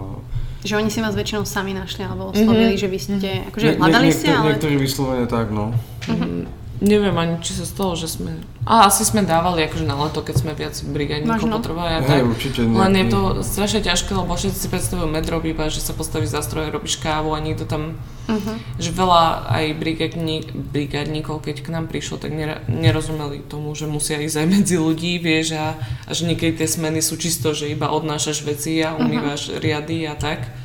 Že 0.61 0.74
oni 0.76 0.90
si 0.92 1.01
vás 1.01 1.16
väčšinou 1.16 1.48
sami 1.48 1.72
našli 1.72 2.05
alebo 2.05 2.36
oslovili, 2.36 2.76
mm-hmm. 2.76 2.82
že 2.84 2.88
vy 2.92 2.98
ste, 2.98 3.30
mhm. 3.32 3.48
akože 3.55 3.66
hľadali 3.80 4.11
ste, 4.12 4.28
ale... 4.28 4.46
Niektorí 4.55 4.76
vyslovene 4.76 5.26
tak, 5.30 5.48
no. 5.55 5.72
Mm-hmm. 6.05 6.61
Neviem 6.80 7.12
ani, 7.12 7.36
či 7.44 7.53
sa 7.61 7.68
stalo, 7.68 7.92
že 7.92 8.09
sme... 8.09 8.40
A 8.64 8.88
asi 8.88 9.05
sme 9.05 9.20
dávali 9.20 9.68
akože 9.68 9.84
na 9.84 10.01
leto, 10.01 10.24
keď 10.24 10.36
sme 10.40 10.53
viac 10.57 10.72
brigádnikov 10.80 11.44
Možno. 11.44 11.61
potrebovali 11.61 12.01
Hej, 12.01 12.09
tak. 12.09 12.24
určite 12.24 12.61
Len 12.64 12.92
je 12.96 13.07
to 13.12 13.20
strašne 13.44 13.80
ťažké, 13.84 14.16
lebo 14.16 14.32
všetci 14.32 14.57
si 14.57 14.68
predstavujú 14.72 15.05
medrop 15.12 15.44
iba, 15.44 15.68
že 15.68 15.84
sa 15.84 15.92
postaví 15.92 16.24
za 16.24 16.40
stroj, 16.40 16.72
robíš 16.72 16.96
kávu 16.96 17.36
a 17.36 17.38
nikto 17.44 17.68
tam... 17.68 18.01
Uh-huh. 18.30 18.56
Že 18.78 18.90
veľa 18.94 19.22
aj 19.50 19.64
brigádni, 19.74 20.36
brigádnikov, 20.70 21.42
keď 21.42 21.66
k 21.66 21.72
nám 21.74 21.90
prišlo, 21.90 22.22
tak 22.22 22.30
nerozumeli 22.70 23.42
tomu, 23.42 23.74
že 23.74 23.90
musia 23.90 24.22
ísť 24.22 24.40
aj 24.40 24.46
medzi 24.46 24.76
ľudí, 24.78 25.18
vieš, 25.18 25.58
a, 25.58 25.74
a 26.06 26.10
že 26.14 26.30
niekedy 26.30 26.62
tie 26.62 26.68
smeny 26.70 27.02
sú 27.02 27.18
čisto, 27.18 27.50
že 27.50 27.70
iba 27.70 27.90
odnášaš 27.90 28.46
veci 28.46 28.78
a 28.86 28.94
umývaš 28.94 29.58
riady 29.58 30.06
a 30.06 30.14
tak. 30.14 30.59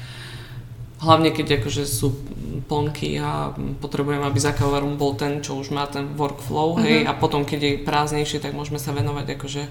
Hlavne 0.96 1.30
keď 1.36 1.60
akože 1.62 1.84
sú 1.84 2.16
plnky 2.66 3.22
a 3.22 3.54
potrebujem, 3.78 4.26
aby 4.26 4.40
za 4.42 4.56
kávarom 4.56 4.98
bol 4.98 5.14
ten, 5.14 5.44
čo 5.46 5.60
už 5.60 5.70
má 5.70 5.86
ten 5.86 6.18
workflow, 6.18 6.82
hej, 6.82 7.06
a 7.06 7.14
potom 7.14 7.46
keď 7.46 7.60
je 7.62 7.74
prázdnejšie, 7.86 8.42
tak 8.42 8.58
môžeme 8.58 8.82
sa 8.82 8.90
venovať 8.90 9.38
akože 9.38 9.64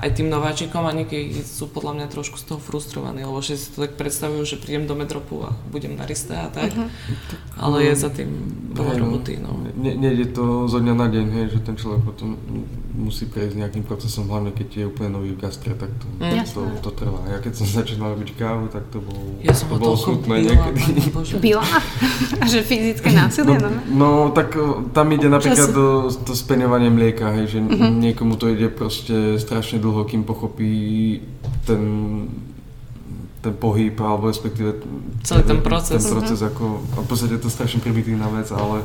aj 0.00 0.08
tým 0.16 0.32
nováčikom 0.32 0.86
a 0.88 0.96
niekedy 0.96 1.44
sú 1.44 1.68
podľa 1.68 2.00
mňa 2.00 2.06
trošku 2.08 2.40
z 2.40 2.44
toho 2.48 2.60
frustrovaní, 2.62 3.26
lebo 3.26 3.42
všetci 3.42 3.60
si 3.60 3.68
to 3.76 3.84
tak 3.84 4.00
predstavujú, 4.00 4.42
že 4.48 4.56
prídem 4.56 4.88
do 4.88 4.96
metropu 4.96 5.44
a 5.44 5.52
budem 5.68 5.98
barista 5.98 6.46
a 6.46 6.48
tak, 6.48 6.72
ale 7.60 7.76
je 7.84 7.94
za 7.98 8.08
tým 8.08 8.30
veľa 8.72 8.94
no. 8.96 9.00
roboty, 9.04 9.36
no. 9.36 9.52
Ne, 9.76 9.92
nejde 9.92 10.32
to 10.32 10.70
zo 10.72 10.80
dňa 10.80 10.94
na 10.96 11.06
deň, 11.12 11.26
hej, 11.28 11.46
že 11.52 11.58
ten 11.60 11.76
človek 11.76 12.00
potom 12.06 12.38
musí 12.98 13.24
prejsť 13.24 13.54
nejakým 13.56 13.80
procesom, 13.80 14.26
hlavne 14.26 14.50
keď 14.50 14.68
je 14.74 14.84
úplne 14.84 15.10
nový 15.12 15.30
v 15.30 15.38
gastre, 15.38 15.70
tak 15.72 15.86
to, 15.94 16.06
Mm. 16.18 16.42
to, 16.44 16.60
to 16.82 16.90
trvá. 16.92 17.22
Ja 17.24 17.38
keď 17.38 17.52
som 17.54 17.66
začínal 17.68 18.12
robiť 18.12 18.34
kávu, 18.34 18.66
tak 18.66 18.90
to 18.90 18.98
bolo, 18.98 19.38
Ja 19.38 19.54
to 19.54 19.70
bolo 19.70 19.94
smutné 19.94 20.34
bila, 20.34 20.50
niekedy. 20.50 20.80
Pane 20.82 21.10
Bože. 21.12 21.34
Byla? 21.38 21.62
A 22.34 22.44
že 22.52 22.58
fyzické 22.60 23.08
násilie? 23.10 23.54
No, 23.54 23.70
No, 23.70 23.80
no 23.88 24.08
tak 24.30 24.58
tam 24.90 25.06
ide 25.08 25.28
napríklad 25.28 25.56
Čas. 25.64 25.72
to, 25.72 25.84
to 26.20 26.32
speňovanie 26.34 26.90
mlieka, 26.90 27.30
hej, 27.32 27.46
že 27.48 27.58
Mhm. 27.60 28.02
niekomu 28.02 28.34
to 28.34 28.48
ide 28.48 28.66
proste 28.68 29.14
strašne 29.38 29.78
dlho, 29.78 30.02
kým 30.02 30.22
pochopí 30.22 31.22
ten, 31.64 31.82
ten 33.38 33.54
pohyb, 33.54 33.94
alebo 33.96 34.26
respektíve 34.26 34.74
Celý 35.22 35.42
ten 35.44 35.60
proces. 35.60 36.02
Ten 36.02 36.10
proces 36.10 36.38
ako, 36.40 36.64
a 36.92 37.00
v 37.00 37.06
podstate 37.06 37.32
je 37.32 37.42
to 37.42 37.48
strašne 37.48 37.78
primitívna 37.78 38.26
vec, 38.28 38.50
ale 38.50 38.82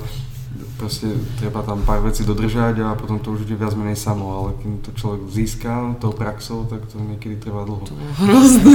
proste 0.77 1.07
treba 1.37 1.61
tam 1.61 1.85
pár 1.85 2.01
vecí 2.01 2.25
dodržať 2.25 2.81
a 2.81 2.97
potom 2.97 3.21
to 3.21 3.37
už 3.37 3.45
ide 3.45 3.55
viac 3.55 3.77
menej 3.77 3.95
samo, 3.95 4.25
ale 4.33 4.49
kým 4.59 4.81
to 4.81 4.89
človek 4.97 5.21
získa 5.29 5.95
tou 6.01 6.11
praxou, 6.11 6.65
tak 6.65 6.85
to 6.89 6.97
niekedy 6.99 7.37
trvá 7.37 7.63
dlho. 7.63 7.85
To 7.85 7.93
bolo 7.93 8.13
hrozné. 8.25 8.73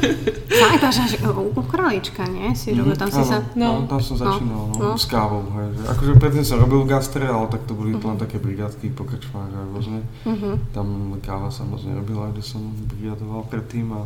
Fakt, 0.60 0.82
až 0.84 0.96
u, 1.24 1.62
králička, 1.64 2.28
nie? 2.28 2.52
Si 2.52 2.76
robil, 2.76 2.92
tam 2.96 3.08
si 3.08 3.22
sa... 3.24 3.40
no, 3.56 3.80
No. 3.80 3.88
tam 3.88 4.00
som 4.02 4.16
začínal, 4.20 4.76
no, 4.76 4.76
no. 4.76 4.98
s 4.98 5.08
kávou, 5.08 5.46
hej, 5.56 5.78
že, 5.78 5.82
akože 5.88 6.12
predtým 6.20 6.44
som 6.44 6.60
robil 6.60 6.84
v 6.84 6.90
gastre, 6.92 7.24
ale 7.24 7.46
tak 7.48 7.64
to 7.64 7.72
boli 7.72 7.96
len 7.96 8.18
také 8.20 8.36
brigádky 8.36 8.92
po 8.92 9.08
krčmách 9.08 9.50
a 9.50 9.60
rôzne. 9.72 10.04
Uh-huh. 10.26 10.58
Tam 10.76 11.16
káva 11.24 11.48
sa 11.48 11.64
moc 11.64 11.80
nerobila, 11.86 12.28
kde 12.34 12.44
som 12.44 12.60
brigadoval 12.92 13.46
predtým 13.48 13.88
a 13.94 14.04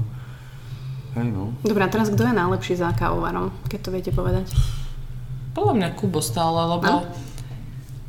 hej 1.19 1.29
no. 1.33 1.57
Dobre, 1.65 1.83
a 1.83 1.91
teraz 1.91 2.13
kto 2.13 2.23
je 2.23 2.35
najlepší 2.37 2.75
za 2.79 2.93
kávovarom, 2.95 3.51
keď 3.67 3.79
to 3.83 3.91
viete 3.91 4.11
povedať? 4.15 4.47
Podľa 5.55 5.75
mňa 5.75 5.89
Kubo 5.95 6.19
stále, 6.19 6.59
lebo 6.69 6.87
No. 6.87 7.07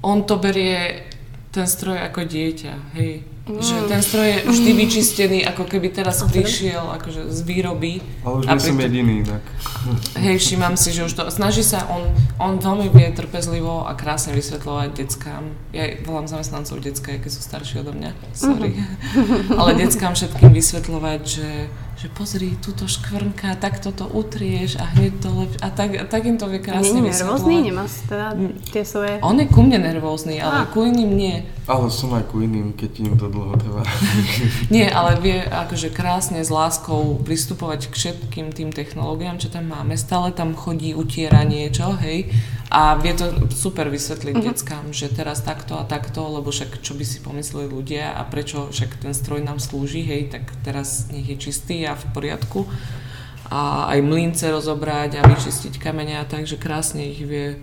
on 0.02 0.26
to 0.26 0.36
berie 0.36 1.06
ten 1.50 1.70
stroj 1.70 1.96
ako 2.02 2.26
dieťa, 2.26 2.74
hej. 3.00 3.24
Mm. 3.46 3.62
Že 3.62 3.76
ten 3.86 4.02
stroj 4.02 4.26
je 4.26 4.40
vždy 4.50 4.72
vyčistený, 4.74 5.40
ako 5.46 5.70
keby 5.70 5.94
teraz 5.94 6.26
prišiel 6.26 6.82
akože 6.98 7.30
z 7.30 7.40
výroby. 7.46 8.02
Ale 8.26 8.42
už 8.42 8.46
nie 8.50 8.58
som 8.58 8.78
jediný 8.82 9.14
inak. 9.22 9.44
Hej, 10.18 10.42
všímam 10.42 10.74
si, 10.74 10.90
že 10.90 11.06
už 11.06 11.14
to, 11.14 11.30
snaží 11.30 11.62
sa, 11.62 11.86
on, 11.86 12.10
on 12.42 12.58
veľmi 12.58 12.90
vie 12.90 13.06
trpezlivo 13.14 13.86
a 13.86 13.94
krásne 13.94 14.34
vysvetľovať 14.34 14.90
deckám. 14.98 15.46
Ja 15.78 15.94
volám 16.02 16.26
zamestnancov 16.26 16.82
decka, 16.82 17.14
aj 17.14 17.22
keď 17.22 17.32
sú 17.38 17.42
starší 17.46 17.86
odo 17.86 17.94
mňa, 17.94 18.18
sorry. 18.34 18.82
Ale 19.62 19.78
deckám 19.78 20.18
všetkým 20.18 20.50
vysvetľovať, 20.50 21.22
že, 21.22 21.50
že 21.96 22.12
pozri, 22.12 22.60
túto 22.60 22.92
škvrnka, 22.92 23.56
tak 23.56 23.80
toto 23.80 24.04
utrieš 24.04 24.76
a 24.76 24.84
hneď 24.84 25.14
to 25.24 25.30
lepšie. 25.32 25.60
A 25.64 25.68
tak, 25.72 25.90
a 25.96 26.04
tak 26.04 26.28
im 26.28 26.36
to 26.36 26.52
vie 26.52 26.60
krásne 26.60 26.92
Nie 26.92 27.08
je 27.08 27.24
nervózny? 27.24 27.56
Nemá 27.72 27.86
teda 27.88 28.28
tie 28.76 28.84
svoje... 28.84 29.24
On 29.24 29.40
je 29.40 29.48
ku 29.48 29.64
mne 29.64 29.80
nervózny, 29.80 30.44
ale 30.44 30.68
Á. 30.68 30.72
ku 30.76 30.84
iným 30.84 31.12
nie. 31.16 31.48
Ale 31.66 31.88
som 31.88 32.12
aj 32.12 32.28
ku 32.28 32.44
iným, 32.44 32.76
keď 32.76 32.92
im 33.00 33.14
to 33.16 33.32
dlho 33.32 33.58
trvá. 33.58 33.82
Nie, 34.76 34.94
ale 34.94 35.18
vie 35.18 35.42
akože 35.42 35.90
krásne 35.90 36.38
s 36.46 36.54
láskou 36.54 37.18
pristupovať 37.26 37.90
k 37.90 37.94
všetkým 37.98 38.54
tým 38.54 38.70
technológiám, 38.70 39.42
čo 39.42 39.50
tam 39.50 39.74
máme. 39.74 39.98
Stále 39.98 40.30
tam 40.30 40.54
chodí, 40.54 40.94
utiera 40.94 41.42
niečo, 41.42 41.98
hej. 42.06 42.30
A 42.72 42.98
vie 42.98 43.14
to 43.14 43.30
super 43.54 43.88
vysvetliť 43.88 44.36
Mhm. 44.36 44.44
deckám, 44.44 44.86
že 44.90 45.08
teraz 45.08 45.40
takto 45.42 45.78
a 45.78 45.86
takto, 45.86 46.26
lebo 46.28 46.50
však 46.50 46.82
čo 46.82 46.94
by 46.94 47.06
si 47.06 47.22
pomysleli 47.22 47.70
ľudia 47.70 48.12
a 48.12 48.26
prečo 48.26 48.68
však 48.74 49.00
ten 49.00 49.14
stroj 49.14 49.46
nám 49.46 49.62
slúži, 49.62 50.02
hej, 50.02 50.34
tak 50.34 50.50
teraz 50.66 51.08
nech 51.14 51.30
je 51.30 51.38
čistý 51.38 51.86
a 51.86 51.94
v 51.94 52.04
poriadku. 52.10 52.66
A 53.46 53.86
aj 53.94 54.02
mlínce 54.02 54.50
rozobrať 54.50 55.22
a 55.22 55.30
vyčistiť 55.30 55.78
kamene 55.78 56.18
a 56.18 56.26
tak, 56.26 56.50
že 56.50 56.58
krásne 56.58 57.06
ich 57.06 57.22
vie 57.22 57.62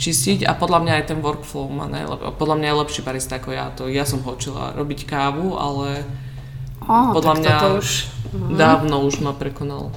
čistiť 0.00 0.48
a 0.48 0.56
podľa 0.56 0.80
mňa 0.80 0.92
aj 0.96 1.04
ten 1.06 1.20
workflow 1.20 1.68
má 1.68 1.84
najlep- 1.84 2.40
podľa 2.40 2.56
mňa 2.56 2.68
je 2.72 2.80
lepší 2.80 3.00
barista 3.04 3.36
ako 3.36 3.52
ja. 3.52 3.68
To 3.76 3.84
ja 3.84 4.08
som 4.08 4.24
ho 4.24 4.32
učila 4.32 4.72
robiť 4.72 5.04
kávu, 5.04 5.60
ale 5.60 6.08
Ó, 6.80 7.12
podľa 7.12 7.34
mňa 7.36 7.54
už... 7.76 7.88
Mhm. 8.32 8.56
dávno 8.56 9.04
už 9.04 9.20
ma 9.20 9.36
prekonal. 9.36 9.92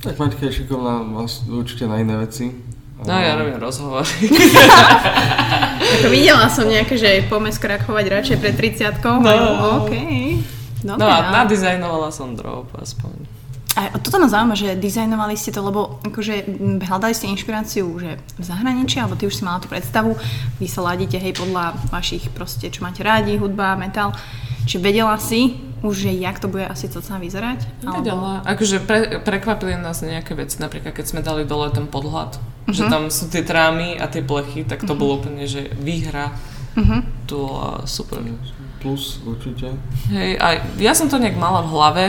tak 0.00 0.16
Maťka 0.16 0.46
je 0.46 0.62
šikovná 0.62 1.02
vás- 1.12 1.42
určite 1.44 1.84
na 1.84 1.98
iné 1.98 2.14
veci. 2.16 2.54
No 3.00 3.14
ja 3.14 3.32
robím 3.34 3.56
rozhovory. 3.56 4.08
Ako 6.00 6.08
videla 6.08 6.46
som 6.46 6.68
nejaké, 6.68 6.94
že 6.94 7.24
poďme 7.26 7.50
skrakovať 7.50 8.04
radšej 8.06 8.36
pred 8.38 8.54
30 8.54 9.00
No. 9.20 9.84
OK. 9.84 9.92
Dobre, 10.80 10.96
No 10.96 11.04
a 11.04 11.16
ale- 11.20 11.32
nadizajnovala 11.44 12.08
som 12.08 12.32
drop 12.32 12.72
aspoň. 12.76 13.40
A 13.70 13.94
toto 13.96 14.18
ma 14.18 14.26
zaujíma, 14.26 14.58
že 14.58 14.74
dizajnovali 14.74 15.38
ste 15.38 15.54
to, 15.54 15.62
lebo 15.62 16.02
akože 16.02 16.42
hľadali 16.82 17.14
ste 17.14 17.30
inšpiráciu 17.30 17.86
že 18.02 18.18
v 18.18 18.42
zahraničí, 18.42 18.98
alebo 18.98 19.14
ty 19.14 19.30
už 19.30 19.40
si 19.40 19.46
mala 19.46 19.62
tú 19.62 19.70
predstavu, 19.70 20.18
vy 20.58 20.66
sa 20.66 20.82
ladíte 20.82 21.14
hej 21.16 21.38
podľa 21.38 21.78
vašich 21.88 22.34
proste, 22.34 22.66
čo 22.66 22.82
máte 22.82 23.06
rádi, 23.06 23.38
hudba, 23.38 23.78
metal. 23.78 24.10
Či 24.66 24.76
vedela 24.76 25.14
si 25.16 25.54
už, 25.80 25.96
že 25.96 26.10
jak 26.12 26.42
to 26.42 26.50
bude 26.50 26.66
asi 26.66 26.90
celá 26.90 27.16
vyzerať? 27.16 27.62
Vedela. 27.80 28.42
Akože 28.44 28.82
pre, 28.82 29.22
prekvapili 29.22 29.78
nás 29.78 30.02
nejaké 30.02 30.34
veci, 30.34 30.58
napríklad 30.58 30.90
keď 30.92 31.06
sme 31.06 31.20
dali 31.22 31.46
dole 31.46 31.70
ten 31.70 31.86
podhľad, 31.86 32.36
že 32.70 32.86
Mhm. 32.86 32.90
tam 32.90 33.02
sú 33.08 33.28
tie 33.28 33.42
trámy 33.42 33.98
a 33.98 34.06
tie 34.06 34.22
plechy, 34.22 34.64
tak 34.64 34.82
to 34.82 34.94
bolo 34.94 35.18
úplne, 35.18 35.44
že 35.44 35.70
výhra. 35.76 36.32
Uh-huh. 36.78 37.02
To 37.26 37.34
bola 37.46 37.68
super. 37.84 38.22
Plus 38.78 39.18
určite. 39.26 39.74
Hej, 40.08 40.38
a 40.38 40.46
ja 40.78 40.94
som 40.94 41.10
to 41.10 41.18
nejak 41.18 41.34
mala 41.34 41.66
v 41.66 41.70
hlave, 41.70 42.04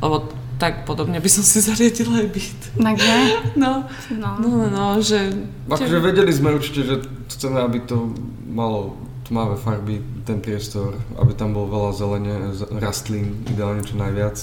lebo 0.00 0.30
tak 0.56 0.88
podobne 0.88 1.20
by 1.20 1.28
som 1.28 1.44
si 1.44 1.60
zariadila 1.68 2.24
aj 2.24 2.28
byt. 2.32 2.60
Takže, 2.78 3.12
No, 3.62 3.84
no. 4.16 4.30
no, 4.40 4.48
no, 4.48 4.66
no 4.70 4.84
že... 5.02 5.28
Akože 5.68 6.00
vedeli 6.00 6.32
sme 6.32 6.56
určite, 6.56 6.80
že 6.82 6.94
chceme, 7.28 7.60
aby 7.60 7.84
to 7.84 8.14
malo 8.48 8.96
tmavé 9.26 9.58
farby, 9.58 9.98
ten 10.22 10.38
priestor, 10.38 10.94
aby 11.18 11.34
tam 11.34 11.50
bolo 11.50 11.66
veľa 11.68 11.90
zelene, 11.92 12.34
rastlín, 12.78 13.42
ideálne 13.50 13.82
čo 13.82 13.98
najviac, 13.98 14.38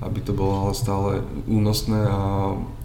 aby 0.00 0.22
to 0.22 0.30
bolo 0.32 0.64
ale 0.64 0.72
stále 0.72 1.10
únosné 1.44 1.98
a 1.98 2.18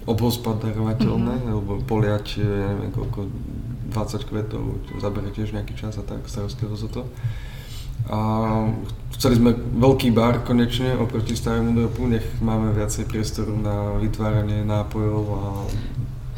obhospodarovateľné, 0.10 1.36
mm-hmm. 1.40 1.56
lebo 1.56 1.72
poliať, 1.86 2.42
ja 2.42 2.68
neviem 2.74 2.92
koľko, 2.92 3.30
20 3.90 4.30
kvetov, 4.30 4.64
zabere 5.02 5.34
tiež 5.34 5.54
nejaký 5.54 5.74
čas 5.74 5.98
a 5.98 6.06
tak, 6.06 6.26
starostlivosť 6.30 6.84
o 6.86 6.90
to. 6.90 7.04
A 8.10 8.20
chceli 9.14 9.38
sme 9.38 9.52
veľký 9.54 10.10
bar 10.14 10.42
konečne 10.46 10.96
oproti 10.98 11.36
starému 11.36 11.76
dropu, 11.76 12.08
nech 12.08 12.24
máme 12.40 12.74
viacej 12.74 13.06
priestoru 13.06 13.54
na 13.54 13.98
vytváranie 14.00 14.66
nápojov 14.66 15.24
a 15.30 15.44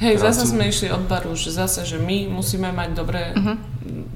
Hej, 0.01 0.17
prácu. 0.17 0.25
zase 0.25 0.43
sme 0.49 0.63
išli 0.65 0.89
od 0.89 1.05
baru, 1.05 1.37
že 1.37 1.53
zase, 1.53 1.85
že 1.85 2.01
my 2.01 2.27
musíme 2.33 2.73
mať 2.73 2.89
dobré, 2.97 3.23
Mhm. 3.37 3.53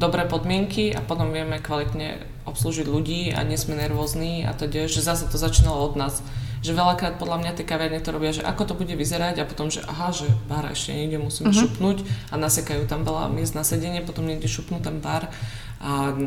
dobré 0.01 0.25
podmienky 0.25 0.91
a 0.95 0.99
potom 0.99 1.29
vieme 1.29 1.61
kvalitne 1.61 2.17
obslúžiť 2.49 2.87
ľudí 2.89 3.29
a 3.35 3.45
nie 3.45 3.57
sme 3.57 3.77
nervózni 3.77 4.43
a 4.43 4.51
teda, 4.57 4.89
že 4.89 5.05
zase 5.05 5.29
to 5.29 5.37
začínalo 5.37 5.85
od 5.85 5.95
nás. 5.95 6.25
Že 6.65 6.73
veľakrát 6.73 7.21
podľa 7.21 7.45
mňa 7.45 7.51
tie 7.53 7.65
kaviarne 7.69 8.01
to 8.01 8.09
robia, 8.09 8.33
že 8.33 8.41
ako 8.41 8.63
to 8.65 8.73
bude 8.73 8.89
vyzerať 8.89 9.37
a 9.37 9.45
potom, 9.45 9.69
že 9.69 9.85
aha, 9.85 10.09
že 10.09 10.25
bar 10.49 10.65
ešte 10.73 10.97
niekde 10.97 11.21
musíme 11.21 11.53
Mhm. 11.53 11.59
šupnúť 11.61 11.97
a 12.33 12.41
nasekajú 12.41 12.89
tam 12.89 13.05
veľa 13.05 13.29
miest 13.29 13.53
na 13.53 13.61
sedenie, 13.61 14.01
potom 14.01 14.25
niekde 14.25 14.49
šupnú 14.49 14.81
ten 14.81 14.97
bar 14.97 15.29
a 15.77 16.17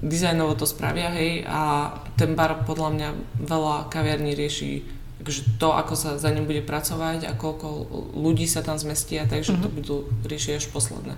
dizajnovo 0.00 0.56
to 0.56 0.64
spravia, 0.64 1.12
hej, 1.12 1.44
a 1.44 1.92
ten 2.16 2.32
bar 2.32 2.64
podľa 2.64 2.88
mňa 2.96 3.08
veľa 3.44 3.76
kaviarní 3.92 4.32
rieši 4.32 4.96
Takže 5.20 5.60
to, 5.60 5.76
ako 5.76 6.00
sa 6.00 6.16
za 6.16 6.32
ním 6.32 6.48
bude 6.48 6.64
pracovať 6.64 7.28
a 7.28 7.36
koľko 7.36 7.92
ľudí 8.16 8.48
sa 8.48 8.64
tam 8.64 8.80
zmestí 8.80 9.20
a 9.20 9.28
takže 9.28 9.52
to 9.60 9.68
budú 9.68 10.08
riešiť 10.24 10.56
až 10.56 10.72
posledné. 10.72 11.12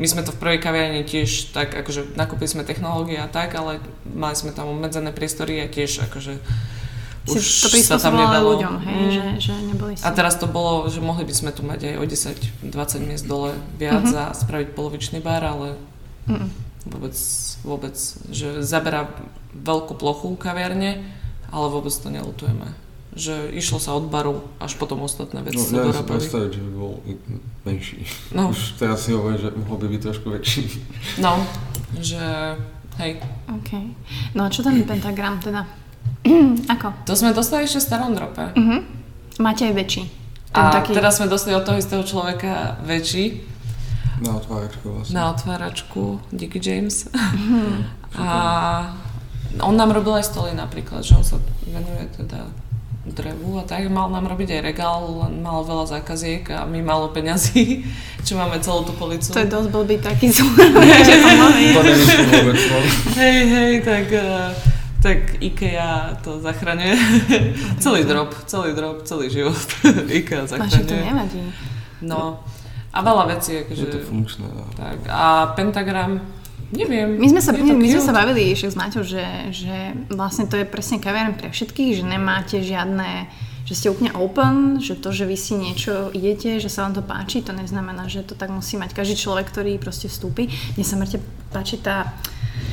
My 0.00 0.08
sme 0.08 0.24
to 0.24 0.32
v 0.32 0.40
prvej 0.40 0.56
kaviarni 0.56 1.04
tiež 1.04 1.52
tak, 1.52 1.76
akože 1.76 2.16
nakúpili 2.16 2.48
sme 2.48 2.64
technológie 2.64 3.20
a 3.20 3.28
tak, 3.28 3.52
ale 3.52 3.84
mali 4.08 4.32
sme 4.32 4.56
tam 4.56 4.72
obmedzené 4.72 5.12
priestory 5.12 5.60
a 5.60 5.68
tiež 5.68 6.00
akože 6.08 6.40
si 7.24 7.32
už 7.32 7.44
to 7.44 7.66
sa 7.78 7.96
tam 7.96 8.18
prispôsobovala 8.18 8.26
nedalo. 8.28 8.48
ľuďom, 8.50 8.74
hej, 8.80 8.98
Mm. 8.98 9.10
že, 9.10 9.24
že 9.40 9.52
neboli 9.64 9.92
si. 9.92 10.02
A 10.02 10.10
teraz 10.10 10.34
to 10.34 10.46
bolo, 10.46 10.86
že 10.86 10.98
mohli 10.98 11.22
by 11.22 11.32
sme 11.32 11.50
tu 11.50 11.62
mať 11.62 11.80
aj 11.84 11.96
o 11.96 12.04
10-20 12.04 12.72
miest 13.04 13.24
dole 13.24 13.50
viac 13.74 14.02
Mhm. 14.04 14.16
a 14.16 14.32
spraviť 14.32 14.68
polovičný 14.70 15.18
bar, 15.18 15.40
ale 15.40 15.78
Mm-mm. 16.24 16.50
vôbec, 16.84 17.14
vôbec, 17.62 17.94
že 18.28 18.60
zabera 18.60 19.06
veľkú 19.52 19.94
plochu 19.94 20.34
kaviarne, 20.34 21.04
ale 21.46 21.66
vôbec 21.68 21.92
to 21.92 22.08
nelutujeme. 22.08 22.74
Že 23.12 23.52
išlo 23.52 23.76
sa 23.76 23.92
od 23.92 24.08
baru, 24.08 24.40
až 24.56 24.72
potom 24.74 24.98
ostatné 25.00 25.42
veci 25.42 25.60
No, 25.60 25.62
sa 25.62 25.72
neviem 25.78 25.92
si 25.92 26.02
predstaviť, 26.02 26.50
že 26.50 26.60
by 26.60 26.70
bol 26.72 26.94
menší. 27.62 28.08
No. 28.32 28.48
Už 28.48 28.74
teraz 28.74 29.04
si 29.04 29.12
hovorím, 29.12 29.36
že 29.36 29.52
mohol 29.52 29.76
by 29.76 29.86
byť 29.90 30.00
trošku 30.02 30.26
väčší. 30.32 30.64
No, 31.18 31.36
že 31.94 32.24
hej. 32.96 33.20
OK. 33.46 33.70
No 34.32 34.42
a 34.42 34.48
čo 34.48 34.64
ten 34.64 34.80
pentagram 34.82 35.36
teda? 35.38 35.68
Ako? 36.74 36.92
To 37.04 37.14
sme 37.14 37.32
dostali 37.32 37.64
ešte 37.64 37.82
v 37.82 37.86
starom 37.86 38.12
drope. 38.14 38.54
Mhm. 38.54 38.78
Máte 39.40 39.64
aj 39.64 39.74
väčší. 39.74 40.02
Ten 40.52 40.60
A 40.60 40.70
taký... 40.70 40.92
teraz 40.92 41.16
sme 41.16 41.26
dostali 41.26 41.56
od 41.56 41.64
toho 41.64 41.80
istého 41.80 42.04
človeka 42.04 42.76
väčší 42.84 43.40
Na 44.20 44.36
otváračku 44.36 44.86
vlastne. 44.92 45.12
na 45.16 45.32
otváračku, 45.32 46.20
díky 46.30 46.60
James. 46.60 47.08
A 48.20 48.28
on 49.60 49.72
nám 49.72 49.96
robil 49.96 50.12
aj 50.12 50.28
stoly 50.28 50.52
napríklad, 50.52 51.00
že 51.00 51.16
on 51.16 51.24
sa 51.24 51.40
venuje 51.64 52.04
teda 52.12 52.44
drevu 53.02 53.58
a 53.58 53.64
tak. 53.64 53.88
Mal 53.88 54.12
nám 54.12 54.28
robiť 54.28 54.52
aj 54.52 54.60
regál, 54.62 55.00
len 55.26 55.42
mal 55.42 55.64
veľa 55.64 55.98
zákaziek 55.98 56.44
a 56.52 56.68
my 56.68 56.84
málo 56.84 57.10
peňazí, 57.10 57.82
čo 58.26 58.36
máme 58.36 58.60
celú 58.60 58.84
tú 58.84 58.92
policu. 58.94 59.32
To 59.32 59.40
je 59.40 59.48
dosť 59.48 59.68
blbý 59.72 59.96
taký 59.98 60.28
zvuk, 60.36 60.54
že 61.02 61.14
to. 61.16 62.78
Hej, 63.16 63.38
hej, 63.48 63.72
tak, 63.80 64.06
eh, 64.12 64.52
tak 65.02 65.42
IKEA 65.42 66.16
to 66.22 66.38
zachraňuje. 66.38 66.94
celý 67.84 68.06
drop, 68.06 68.30
celý 68.46 68.70
drop, 68.72 69.02
celý 69.02 69.26
život 69.30 69.58
IKEA 70.18 70.46
Vaše 70.46 70.56
to 70.56 70.56
zachraňuje. 70.56 71.02
nevadí. 71.04 71.42
No, 72.02 72.38
a 72.92 72.98
veľa 73.02 73.24
vecí, 73.34 73.58
Je 73.58 73.66
akože... 73.66 73.84
to 73.90 73.98
funkčné. 74.06 74.46
no. 74.46 74.64
Tak, 74.78 74.98
a 75.10 75.52
pentagram, 75.58 76.22
neviem. 76.70 77.18
My 77.18 77.28
sme 77.30 77.40
sa, 77.42 77.50
je 77.50 77.62
my, 77.62 77.70
to 77.72 77.78
my 77.78 77.88
sme 77.98 78.02
sa 78.02 78.14
bavili 78.14 78.54
ešte 78.54 78.70
s 78.70 78.76
Maťou, 78.78 79.02
že, 79.02 79.24
že 79.50 79.96
vlastne 80.12 80.46
to 80.46 80.54
je 80.60 80.66
presne 80.66 81.02
kaviareň 81.02 81.34
pre 81.34 81.48
všetkých, 81.50 81.98
že 81.98 82.04
nemáte 82.06 82.62
žiadne 82.62 83.26
že 83.62 83.78
ste 83.78 83.94
úplne 83.94 84.10
open, 84.18 84.82
že 84.82 84.98
to, 84.98 85.14
že 85.14 85.24
vy 85.24 85.38
si 85.38 85.54
niečo 85.54 86.10
idete, 86.10 86.58
že 86.58 86.66
sa 86.66 86.84
vám 86.84 86.98
to 86.98 87.02
páči, 87.06 87.46
to 87.46 87.54
neznamená, 87.54 88.10
že 88.10 88.26
to 88.26 88.34
tak 88.34 88.50
musí 88.50 88.74
mať 88.74 88.90
každý 88.92 89.14
človek, 89.14 89.48
ktorý 89.48 89.78
proste 89.78 90.10
vstúpi. 90.10 90.50
Mne 90.76 90.84
sa 90.84 90.98
mŕte 90.98 91.18
páči 91.54 91.78
tá... 91.78 92.12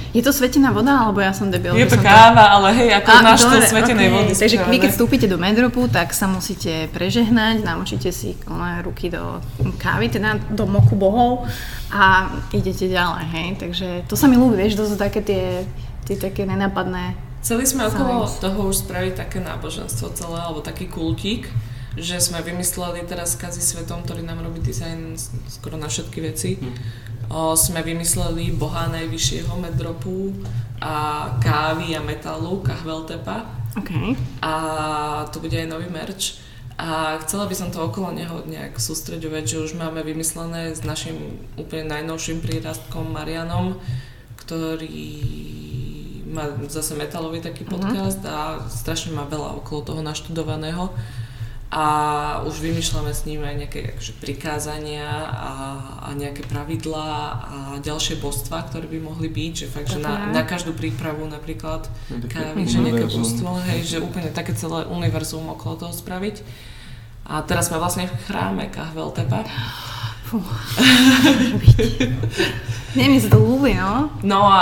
Je 0.09 0.21
to 0.25 0.33
svetená 0.33 0.73
voda, 0.73 1.05
alebo 1.05 1.21
ja 1.21 1.29
som 1.31 1.53
debil? 1.53 1.77
Je 1.77 1.85
to 1.85 2.01
káva, 2.01 2.57
ale 2.57 2.73
hej, 2.73 2.89
ako 2.97 3.09
náš 3.21 3.41
to 3.45 3.55
dobre, 3.55 3.69
svetenej 3.69 4.07
okej. 4.09 4.15
vody. 4.17 4.31
Takže 4.33 4.57
vy 4.65 4.77
keď 4.81 4.89
vstúpite 4.93 5.25
do 5.29 5.37
medropu, 5.37 5.85
tak 5.85 6.17
sa 6.17 6.25
musíte 6.25 6.89
prežehnať, 6.89 7.61
namočíte 7.61 8.09
si 8.09 8.33
one, 8.49 8.81
ruky 8.81 9.13
do 9.13 9.37
kávy, 9.77 10.09
teda 10.09 10.41
do 10.49 10.65
moku 10.65 10.97
bohov 10.97 11.45
a 11.93 12.33
idete 12.53 12.89
ďalej, 12.89 13.25
hej. 13.37 13.47
Takže 13.61 13.87
to 14.09 14.17
sa 14.17 14.25
mi 14.25 14.37
ľúbi, 14.37 14.57
vieš, 14.57 14.81
to 14.81 14.89
sú 14.89 14.97
také 14.97 15.21
tie, 15.21 15.61
tie 16.09 16.17
také 16.17 16.49
nenápadné 16.49 17.29
Chceli 17.39 17.63
sme 17.63 17.87
okolo 17.87 18.27
toho 18.27 18.67
už 18.67 18.83
spraviť 18.83 19.13
také 19.15 19.39
náboženstvo 19.39 20.11
celé, 20.11 20.37
alebo 20.43 20.59
taký 20.59 20.91
kultík, 20.91 21.47
že 21.95 22.19
sme 22.19 22.43
vymysleli 22.43 23.07
teraz 23.07 23.39
Kazi 23.39 23.63
Svetom, 23.63 24.03
ktorý 24.03 24.27
nám 24.27 24.43
robí 24.43 24.59
dizajn 24.59 25.15
skoro 25.47 25.79
na 25.79 25.87
všetky 25.87 26.19
veci. 26.19 26.59
O, 27.29 27.53
sme 27.53 27.85
vymysleli 27.85 28.57
boha 28.57 28.89
najvyššieho 28.89 29.53
medropu 29.61 30.33
a 30.81 31.29
kávy 31.37 31.93
a 31.93 32.01
metalu, 32.01 32.65
Kahveltepa. 32.65 33.61
OK. 33.77 34.17
a 34.41 34.53
to 35.29 35.37
bude 35.37 35.53
aj 35.53 35.69
nový 35.69 35.85
merch. 35.93 36.41
A 36.79 37.19
chcela 37.21 37.45
by 37.45 37.53
som 37.53 37.69
to 37.69 37.83
okolo 37.83 38.15
neho 38.15 38.39
nejak 38.47 38.79
sústreďovať, 38.79 39.43
že 39.45 39.61
už 39.61 39.71
máme 39.75 39.99
vymyslené 39.99 40.71
s 40.71 40.81
našim 40.81 41.43
úplne 41.59 41.91
najnovším 41.91 42.39
prírastkom 42.39 43.03
Marianom, 43.11 43.75
ktorý 44.39 45.11
má 46.29 46.47
zase 46.71 46.95
metalový 46.95 47.43
taký 47.43 47.67
podcast 47.67 48.21
a 48.23 48.63
strašne 48.71 49.11
má 49.11 49.27
veľa 49.27 49.59
okolo 49.59 49.91
toho 49.91 50.01
naštudovaného. 50.01 50.87
A 51.69 51.85
už 52.49 52.65
vymýšľame 52.65 53.13
s 53.13 53.29
ním 53.29 53.45
aj 53.45 53.55
nejaké 53.61 53.93
akože, 53.93 54.17
prikázania 54.17 55.05
a, 55.29 55.53
a 56.01 56.07
nejaké 56.17 56.41
pravidlá 56.49 57.13
a 57.45 57.57
ďalšie 57.77 58.17
božstva, 58.17 58.65
ktoré 58.73 58.89
by 58.89 58.97
mohli 58.97 59.29
byť, 59.29 59.53
že 59.53 59.67
fakt, 59.69 59.93
že 59.93 60.01
na, 60.01 60.33
na 60.33 60.41
každú 60.41 60.73
prípravu 60.73 61.29
napríklad 61.29 61.85
No, 62.09 62.25
kávy, 62.25 62.65
že 62.65 62.81
nejaké 62.81 63.05
božstvo, 63.13 63.61
hej, 63.69 63.85
že 63.85 63.97
úplne 64.01 64.33
také 64.33 64.57
celé 64.57 64.89
univerzum 64.89 65.45
okolo 65.45 65.85
toho 65.85 65.93
spraviť. 65.93 66.41
A 67.29 67.45
teraz 67.45 67.69
sme 67.69 67.77
vlastne 67.77 68.09
v 68.09 68.17
chráme 68.25 68.65
Kahveltepa. 68.73 69.45
Fú. 70.25 70.41
Nie, 72.97 73.05
mi 73.05 73.21
sa 73.21 73.29
to 73.29 73.37
ľúbi, 73.37 73.77
no. 73.77 74.09
No 74.25 74.49
a 74.49 74.61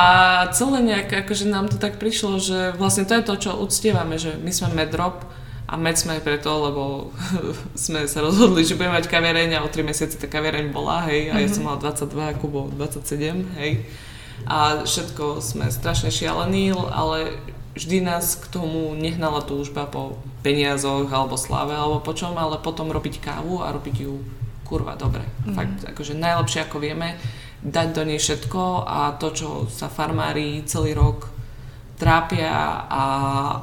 celé 0.52 0.84
nejak, 0.84 1.24
akože 1.24 1.48
nám 1.48 1.72
to 1.72 1.80
tak 1.80 1.96
prišlo, 1.96 2.44
že 2.44 2.76
vlastne 2.76 3.08
to 3.08 3.16
je 3.16 3.24
to, 3.24 3.36
čo 3.48 3.56
uctievame, 3.56 4.20
že 4.20 4.36
my 4.36 4.52
sme 4.52 4.76
medrop 4.76 5.24
a 5.68 5.76
med 5.76 6.00
sme 6.00 6.16
aj 6.16 6.24
preto, 6.24 6.48
lebo 6.48 7.12
sme 7.76 8.08
sa 8.08 8.24
rozhodli, 8.24 8.64
že 8.64 8.80
budeme 8.80 8.96
mať 8.96 9.12
kaviareň 9.12 9.60
a 9.60 9.64
o 9.64 9.70
3 9.70 9.84
mesiace 9.84 10.16
tá 10.16 10.32
kaviareň 10.32 10.72
bola, 10.72 11.04
hej, 11.12 11.36
a 11.36 11.44
ja 11.44 11.48
som 11.52 11.68
mala 11.68 11.76
22, 11.84 12.40
Kubo 12.40 12.72
27, 12.72 13.60
hej. 13.60 13.84
A 14.48 14.88
všetko 14.88 15.44
sme 15.44 15.68
strašne 15.68 16.08
šialení, 16.08 16.72
ale 16.72 17.36
vždy 17.76 18.00
nás 18.00 18.40
k 18.40 18.48
tomu 18.48 18.96
nehnala 18.96 19.44
túžba 19.44 19.86
po 19.86 20.18
peniazoch 20.40 21.12
alebo 21.12 21.36
sláve 21.36 21.76
alebo 21.76 22.00
po 22.00 22.16
čom, 22.16 22.34
ale 22.40 22.64
potom 22.64 22.88
robiť 22.90 23.20
kávu 23.20 23.60
a 23.60 23.76
robiť 23.76 23.96
ju 24.08 24.24
kurva 24.64 24.96
dobre. 24.96 25.24
Fakt, 25.52 25.84
akože 25.84 26.16
najlepšie 26.16 26.68
ako 26.68 26.80
vieme, 26.80 27.16
dať 27.64 27.88
do 27.92 28.04
nej 28.08 28.20
všetko 28.20 28.88
a 28.88 29.16
to, 29.20 29.36
čo 29.36 29.48
sa 29.68 29.92
farmári 29.92 30.64
celý 30.64 30.96
rok 30.96 31.37
trápia 31.98 32.54
a, 32.88 33.04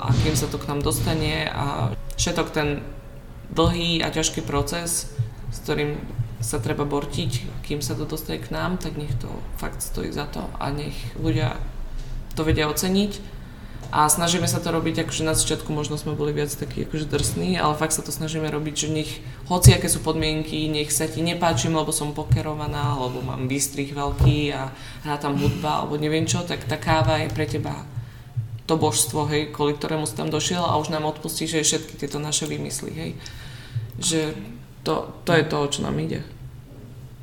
a 0.03 0.09
kým 0.27 0.35
sa 0.35 0.51
to 0.51 0.59
k 0.59 0.67
nám 0.67 0.83
dostane 0.83 1.47
a 1.49 1.95
všetok 2.19 2.51
ten 2.51 2.83
dlhý 3.55 4.03
a 4.03 4.11
ťažký 4.11 4.43
proces, 4.43 5.15
s 5.55 5.57
ktorým 5.63 5.97
sa 6.43 6.61
treba 6.61 6.85
bortiť, 6.85 7.65
kým 7.65 7.81
sa 7.81 7.97
to 7.97 8.05
dostane 8.05 8.43
k 8.43 8.53
nám, 8.53 8.77
tak 8.77 8.99
nech 9.01 9.15
to 9.17 9.31
fakt 9.57 9.81
stojí 9.81 10.13
za 10.13 10.29
to 10.29 10.45
a 10.61 10.69
nech 10.69 10.95
ľudia 11.17 11.57
to 12.37 12.45
vedia 12.45 12.69
oceniť. 12.69 13.33
A 13.95 14.11
snažíme 14.11 14.51
sa 14.51 14.59
to 14.59 14.75
robiť, 14.75 15.07
akože 15.07 15.23
na 15.23 15.39
začiatku 15.39 15.71
možno 15.71 15.95
sme 15.95 16.19
boli 16.19 16.35
viac 16.35 16.51
takí 16.51 16.83
akože 16.83 17.07
drsní, 17.07 17.55
ale 17.55 17.79
fakt 17.79 17.95
sa 17.95 18.03
to 18.03 18.11
snažíme 18.11 18.51
robiť, 18.51 18.75
že 18.75 18.89
nech, 18.91 19.11
hoci 19.47 19.71
aké 19.71 19.87
sú 19.87 20.03
podmienky, 20.03 20.67
nech 20.67 20.91
sa 20.91 21.07
ti 21.07 21.23
nepáčim, 21.23 21.71
lebo 21.71 21.95
som 21.95 22.11
pokerovaná, 22.11 22.99
alebo 22.99 23.23
mám 23.23 23.47
výstrih 23.47 23.95
veľký 23.95 24.51
a 24.51 24.75
hrá 25.07 25.15
tam 25.23 25.39
hudba, 25.39 25.87
alebo 25.87 25.95
neviem 25.95 26.27
čo, 26.27 26.43
tak 26.43 26.67
tá 26.67 26.75
káva 26.75 27.23
je 27.23 27.31
pre 27.31 27.47
teba 27.47 27.87
to 28.65 28.75
božstvo, 28.77 29.29
hej, 29.29 29.53
kvôli 29.53 29.77
ktorému 29.77 30.09
si 30.09 30.17
tam 30.17 30.33
došiel 30.33 30.65
a 30.65 30.81
už 30.81 30.89
nám 30.89 31.05
odpustí, 31.05 31.45
že 31.45 31.61
všetky 31.61 32.01
tieto 32.01 32.17
naše 32.17 32.49
vymysly, 32.49 32.91
hej. 32.97 33.11
Že 34.01 34.21
to, 34.83 35.13
to 35.25 35.31
je 35.37 35.45
to, 35.45 35.57
o 35.61 35.69
čo 35.69 35.81
nám 35.85 35.97
ide. 36.01 36.25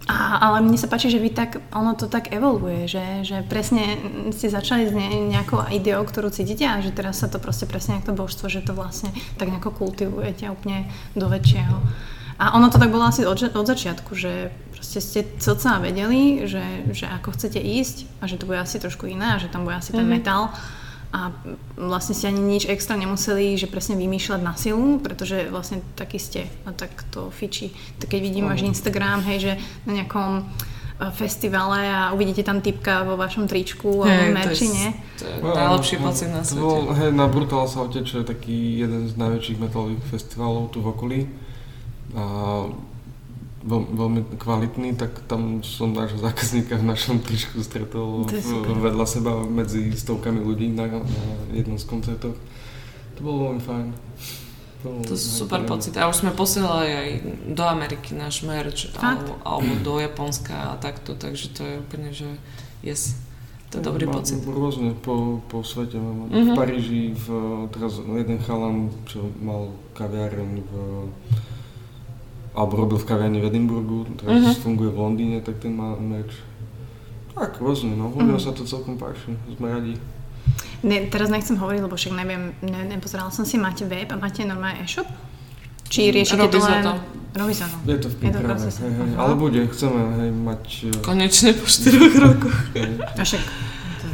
A, 0.10 0.42
ale 0.42 0.66
mne 0.66 0.82
sa 0.82 0.90
páči, 0.90 1.14
že 1.14 1.22
vy 1.22 1.30
tak, 1.30 1.62
ono 1.72 1.94
to 1.94 2.10
tak 2.10 2.34
evoluje, 2.34 2.90
že, 2.90 3.22
že 3.22 3.38
presne 3.46 4.02
ste 4.34 4.50
začali 4.50 4.90
s 4.90 4.94
ne, 4.98 5.30
nejakou 5.30 5.62
ideou, 5.70 6.02
ktorú 6.02 6.34
cítite 6.34 6.66
a 6.66 6.82
že 6.82 6.90
teraz 6.90 7.22
sa 7.22 7.30
to 7.30 7.38
proste 7.38 7.70
presne 7.70 8.02
ako 8.02 8.06
to 8.10 8.14
božstvo, 8.18 8.46
že 8.50 8.66
to 8.66 8.74
vlastne 8.74 9.14
tak 9.38 9.54
nejako 9.54 9.72
kultivujete 9.72 10.50
úplne 10.50 10.90
do 11.14 11.30
väčšieho. 11.30 11.78
A 12.42 12.58
ono 12.58 12.74
to 12.74 12.82
tak 12.82 12.90
bolo 12.90 13.06
asi 13.06 13.22
od, 13.30 13.54
od 13.54 13.66
začiatku, 13.66 14.18
že 14.18 14.50
proste 14.74 14.98
ste 14.98 15.22
celca 15.38 15.78
vedeli, 15.78 16.50
že, 16.50 16.90
že 16.90 17.06
ako 17.06 17.38
chcete 17.38 17.62
ísť 17.62 18.10
a 18.20 18.26
že 18.26 18.42
to 18.42 18.50
bude 18.50 18.58
asi 18.58 18.82
trošku 18.82 19.06
iné 19.06 19.38
a 19.38 19.42
že 19.42 19.54
tam 19.54 19.70
bude 19.70 19.78
asi 19.78 19.94
ten 19.94 20.10
Mhm. 20.10 20.12
metal 20.12 20.50
a 21.12 21.36
vlastne 21.76 22.16
ste 22.16 22.28
ani 22.28 22.40
nič 22.40 22.66
extra 22.66 22.96
nemuseli, 22.96 23.60
že 23.60 23.68
presne 23.68 24.00
vymýšľať 24.00 24.40
na 24.40 24.56
silu, 24.56 24.96
pretože 24.98 25.52
vlastne 25.52 25.84
taký 25.96 26.16
ste 26.16 26.42
a 26.64 26.72
tak 26.72 26.92
to 27.12 27.28
fičí. 27.30 27.76
Tak 28.00 28.16
keď 28.16 28.20
vidím 28.24 28.48
váš 28.48 28.64
Instagram, 28.64 29.20
hej, 29.28 29.38
že 29.44 29.52
na 29.84 30.00
nejakom 30.00 30.40
e, 30.40 30.44
festivale 31.12 31.84
a 31.84 32.16
uvidíte 32.16 32.42
tam 32.42 32.64
typka 32.64 33.04
vo 33.04 33.20
vašom 33.20 33.44
tričku 33.44 34.08
alebo 34.08 34.24
Hej, 34.24 34.32
merči, 34.32 34.66
je, 34.66 34.72
nie? 34.72 34.90
to 35.20 35.24
je 35.28 35.36
najlepší 35.44 35.96
No, 36.00 36.04
pocit 36.08 36.30
na 36.32 36.42
to 36.42 36.54
Bol, 36.56 36.80
svete. 36.88 36.96
hej, 36.96 37.10
na 37.12 37.26
Brutal 37.28 37.66
Saute, 37.68 38.00
čo 38.02 38.24
je 38.24 38.26
taký 38.26 38.80
jeden 38.80 39.12
z 39.12 39.14
najväčších 39.20 39.60
metalových 39.60 40.04
festivalov 40.08 40.72
tu 40.72 40.80
v 40.80 40.88
okolí. 40.90 41.20
A 42.12 42.24
veľ, 43.62 43.82
veľmi 43.94 44.22
kvalitný, 44.38 44.98
tak 44.98 45.22
tam 45.26 45.62
som 45.62 45.94
nášho 45.94 46.18
zákazníka 46.18 46.78
v 46.78 46.86
našom 46.86 47.22
tričku 47.22 47.62
stretol 47.62 48.26
To 48.66 48.72
vedľa 48.74 49.06
seba 49.06 49.32
medzi 49.46 49.94
stovkami 49.94 50.42
ľudí 50.42 50.74
na, 50.74 50.90
na 50.90 51.02
jednom 51.54 51.78
z 51.78 51.86
koncertov. 51.86 52.34
To 53.16 53.20
bolo 53.22 53.54
veľmi 53.54 53.62
fajn. 53.62 53.88
bolo 54.82 54.98
To 55.06 55.14
sú 55.14 55.46
super 55.46 55.62
pocity. 55.66 55.96
A 56.02 56.10
už 56.10 56.26
sme 56.26 56.32
posielali 56.34 56.90
aj 56.90 57.10
do 57.54 57.64
Ameriky 57.64 58.18
náš 58.18 58.42
merch, 58.42 58.90
alebo, 58.98 59.38
alebo 59.46 59.74
do 59.88 59.94
Japonska 60.02 60.74
a 60.74 60.82
takto, 60.82 61.14
takže 61.14 61.54
to 61.54 61.62
je 61.62 61.74
úplne, 61.78 62.10
že 62.10 62.30
yes. 62.82 63.14
To 63.72 63.80
je 63.80 63.88
dobrý 63.88 64.04
pocit. 64.04 64.44
Rôzne 64.44 64.92
po, 65.00 65.40
po 65.48 65.64
svete. 65.64 65.96
Mám 65.96 66.28
Mhm. 66.28 66.44
v 66.44 66.50
Paríži, 66.60 67.04
v, 67.16 67.26
teraz 67.72 68.04
jeden 68.04 68.36
chalan, 68.44 68.92
čo 69.08 69.32
mal 69.40 69.72
kaviareň 69.96 70.60
v 70.60 70.72
alebo 72.52 72.78
robil 72.78 72.98
v 72.98 73.06
kaviarni 73.06 73.40
v 73.40 73.48
Edinburgu, 73.48 74.06
teraz 74.16 74.32
Mhm. 74.34 74.62
funguje 74.62 74.90
v 74.90 74.98
Londýne, 74.98 75.38
tak 75.40 75.58
ten 75.58 75.72
má 75.72 75.96
meč. 75.96 76.32
Tak, 77.32 77.58
rôzne, 77.58 77.96
no. 77.96 78.12
Ľuďom 78.12 78.36
Mhm. 78.36 78.44
sa 78.44 78.52
to 78.52 78.64
celkom 78.64 78.96
páči, 78.96 79.32
sme 79.50 79.68
radi. 79.70 79.96
Ne, 80.82 81.08
teraz 81.08 81.30
nechcem 81.30 81.56
hovoriť, 81.56 81.80
lebo 81.80 81.94
však 81.94 82.12
neviem, 82.12 82.52
ne, 82.60 82.82
nepozerala 82.88 83.30
som 83.30 83.46
si, 83.46 83.56
máte 83.56 83.86
web 83.86 84.10
a 84.10 84.18
máte 84.18 84.42
normálne 84.42 84.82
e-shop? 84.82 85.06
Či 85.86 86.10
riešite 86.10 86.40
Robí 86.42 86.52
to 86.52 86.60
len... 86.62 86.82
to. 86.82 86.94
Robí 87.32 87.54
sa 87.54 87.68
to. 87.68 87.76
Je 87.86 87.98
to 87.98 88.08
v 88.08 88.16
príprave, 88.18 88.56
hej, 88.58 88.92
hej. 88.92 89.12
Ale 89.14 89.34
bude, 89.36 89.60
chceme 89.68 90.00
hej, 90.18 90.32
mať... 90.34 90.64
eh, 90.86 91.02
Konečne 91.02 91.52
po 91.54 91.66
4 91.66 91.96
rokoch. 92.18 92.58
A 93.14 93.22
však 93.22 93.42
to 93.44 93.52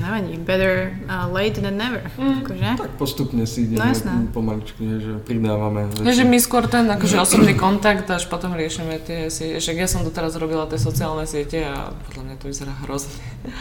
nevadí. 0.08 0.40
Better 0.40 0.74
uh, 1.04 1.28
late 1.28 1.58
than 1.58 1.76
never. 1.76 2.00
Mm. 2.14 2.40
Akože? 2.40 2.70
Tak 2.78 2.92
postupne 2.96 3.44
si 3.44 3.66
ideme 3.66 3.78
No 3.78 3.86
jasné. 3.86 4.12
pomaličky, 4.30 4.82
hej, 4.82 5.00
že 5.00 5.12
pridávame 5.20 5.86
veci. 5.86 6.02
Takže 6.02 6.24
my 6.24 6.38
skôr 6.38 6.64
ten 6.66 6.88
akože 6.88 7.16
osobný 7.18 7.54
kontakt, 7.54 8.08
až 8.08 8.26
potom 8.26 8.52
riešime 8.52 8.98
tie 9.00 9.28
siete. 9.28 9.60
Však 9.60 9.76
ja 9.76 9.86
som 9.86 10.02
doteraz 10.02 10.34
robila 10.34 10.64
tie 10.66 10.78
sociálne 10.78 11.24
siete 11.24 11.62
a 11.62 11.92
podľa 12.06 12.24
mňa 12.24 12.36
to 12.38 12.46
vyzerá 12.46 12.74
hrozne. 12.82 13.12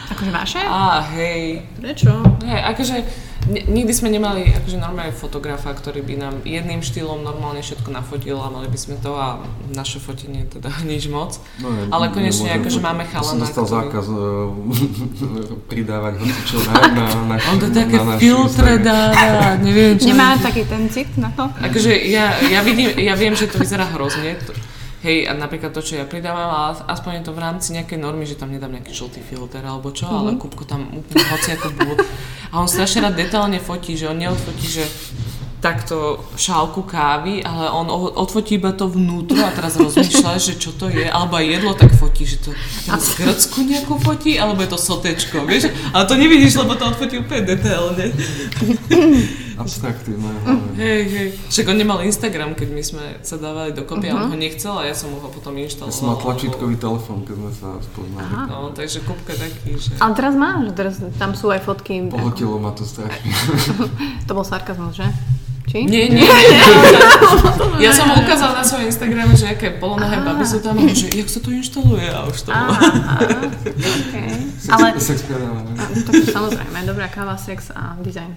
Akože 0.09 0.31
vaše? 0.31 0.59
Á, 0.59 0.79
hej. 1.11 1.67
Prečo? 1.75 2.11
Nie, 2.41 2.63
akože 2.65 2.95
ni- 3.47 3.65
nikdy 3.65 3.91
sme 3.91 4.07
nemali 4.09 4.47
akože 4.53 4.77
normálne 4.77 5.11
fotografa, 5.11 5.69
ktorý 5.69 5.99
by 6.01 6.15
nám 6.17 6.35
jedným 6.43 6.79
štýlom 6.79 7.19
normálne 7.21 7.59
všetko 7.59 7.89
nafotil 7.89 8.37
a 8.37 8.47
mali 8.47 8.65
by 8.65 8.75
sme 8.75 8.95
to 8.97 9.11
a 9.11 9.39
naše 9.69 9.97
fotenie 9.97 10.45
teda 10.45 10.67
nič 10.85 11.07
moc. 11.07 11.35
No, 11.57 11.67
je, 11.69 11.87
Ale 11.89 12.07
konečne, 12.09 12.45
nemôžem 12.45 12.61
akože 12.61 12.79
máme 12.81 13.03
ja 13.03 13.09
chalana, 13.09 13.27
som 13.29 13.39
dostal 13.39 13.63
ktorý- 13.63 13.75
zákaz 13.77 14.05
uh, 14.05 14.19
pridávať 15.71 16.13
hocičo 16.37 16.57
na, 16.71 16.73
na, 16.93 17.05
na, 17.25 17.35
On 17.49 17.57
to 17.59 17.67
také 17.73 17.97
na 17.97 18.17
filtre 18.17 18.77
dáva, 18.79 19.57
neviem 19.57 19.97
čo. 19.97 20.13
Nemá 20.13 20.37
taký 20.37 20.63
ten 20.69 20.85
cit 20.89 21.09
na 21.17 21.33
to? 21.33 21.49
Akože 21.57 21.91
ja, 22.07 22.37
ja, 22.47 22.61
vidím, 22.61 22.93
ja 22.97 23.17
viem, 23.17 23.33
že 23.33 23.49
to 23.49 23.57
vyzerá 23.57 23.89
hrozne. 23.89 24.37
To, 24.45 24.53
hej, 25.01 25.25
a 25.25 25.33
napríklad 25.33 25.73
to, 25.73 25.81
čo 25.81 25.97
ja 25.97 26.05
pridávam, 26.05 26.49
ale 26.49 26.83
aspoň 26.85 27.21
je 27.21 27.23
to 27.25 27.31
v 27.33 27.39
rámci 27.41 27.67
nejakej 27.73 27.97
normy, 27.97 28.25
že 28.29 28.37
tam 28.37 28.53
nedám 28.53 28.71
nejaký 28.73 28.93
žltý 28.93 29.21
filter 29.25 29.61
alebo 29.65 29.89
čo, 29.91 30.05
ale 30.09 30.37
Kupko 30.37 30.63
tam 30.65 30.89
úplne 30.93 31.23
hoci 31.27 31.49
ako 31.57 31.67
bolo. 31.73 31.95
A 32.53 32.63
on 32.63 32.69
strašne 32.69 33.03
rád 33.03 33.19
detálne 33.19 33.59
fotí, 33.59 33.99
že 33.99 34.07
on 34.07 34.17
neodfotí, 34.17 34.67
že 34.67 34.85
takto 35.57 36.21
šálku 36.37 36.85
kávy, 36.85 37.41
ale 37.41 37.73
on 37.73 37.89
odfotí 38.13 38.61
iba 38.61 38.69
to 38.77 38.85
vnútro 38.85 39.41
a 39.41 39.49
teraz 39.49 39.73
rozmýšľa, 39.73 40.37
že 40.37 40.53
čo 40.53 40.69
to 40.77 40.85
je, 40.85 41.09
alebo 41.09 41.41
aj 41.41 41.45
jedlo 41.49 41.71
tak 41.73 41.97
fotí, 41.97 42.29
že 42.29 42.37
to 42.37 42.53
teraz 42.85 43.17
grcku 43.17 43.65
nejakú 43.65 43.97
fotí, 43.97 44.37
alebo 44.37 44.61
je 44.61 44.69
to 44.69 44.77
sotečko, 44.77 45.49
vieš? 45.49 45.73
Ale 45.97 46.05
to 46.05 46.13
nevidíš, 46.13 46.61
lebo 46.61 46.77
to 46.77 46.85
odfotí 46.85 47.17
úplne 47.17 47.41
detailne. 47.49 48.05
Abstraktívne. 49.57 50.29
Hej, 50.77 51.01
hej. 51.09 51.27
Však 51.49 51.65
on 51.73 51.77
nemal 51.81 52.05
Instagram, 52.05 52.53
keď 52.53 52.69
my 52.69 52.83
sme 52.85 53.05
sa 53.25 53.41
dávali 53.41 53.73
dokopy, 53.73 54.13
uh-huh. 54.13 54.21
a 54.21 54.29
on 54.29 54.29
ho 54.29 54.37
nechcel 54.37 54.77
a 54.77 54.85
ja 54.85 54.93
som 54.93 55.09
mu 55.09 55.17
ho 55.17 55.33
potom 55.33 55.57
Ja 55.57 55.65
inštalovala. 55.65 55.97
som 55.97 56.13
mal 56.13 56.21
tlačítkový 56.21 56.77
telefón, 56.77 57.25
keď 57.25 57.35
sme 57.41 57.51
sa 57.57 57.69
spoznali. 57.81 58.21
Aha. 58.21 58.43
No, 58.45 58.69
takže 58.69 59.01
Kupka 59.01 59.33
je 59.33 59.49
taký, 59.49 59.69
že... 59.73 59.97
Ale 59.97 60.13
teraz 60.13 60.37
má, 60.37 60.61
že 60.61 60.71
teraz 60.77 61.01
tam 61.17 61.33
sú 61.33 61.49
aj 61.49 61.65
fotky. 61.65 62.05
ako- 62.05 62.13
Pohotilo 62.13 62.61
ma 62.61 62.69
to 62.77 62.85
strašne. 62.85 63.25
To 64.29 64.35
bol 64.37 64.45
sarkazmus, 64.45 64.93
že? 64.93 65.09
Či? 65.77 65.85
Nie, 65.85 66.03
nie. 66.09 66.25
Ja 67.77 67.93
som 67.93 68.09
mu 68.09 68.17
ukázala 68.17 68.57
na 68.57 68.65
svojom 68.65 68.89
Instagrame, 68.89 69.37
že 69.37 69.53
aké 69.53 69.77
polonohé 69.77 70.17
baby 70.25 70.41
sú 70.41 70.65
tam, 70.65 70.81
že 70.89 71.13
jak 71.13 71.29
sa 71.29 71.37
to 71.37 71.53
inštaluje 71.53 72.09
a 72.09 72.25
už 72.25 72.37
to 72.41 72.49
bolo. 72.49 72.73
Okay. 74.09 74.29
Ale 74.73 74.97
Sex 74.97 75.21
tak 75.21 76.13
samozrejme, 76.25 76.77
dobrá 76.89 77.05
káva, 77.05 77.37
sex 77.37 77.69
a 77.77 77.93
dizajn. 78.01 78.33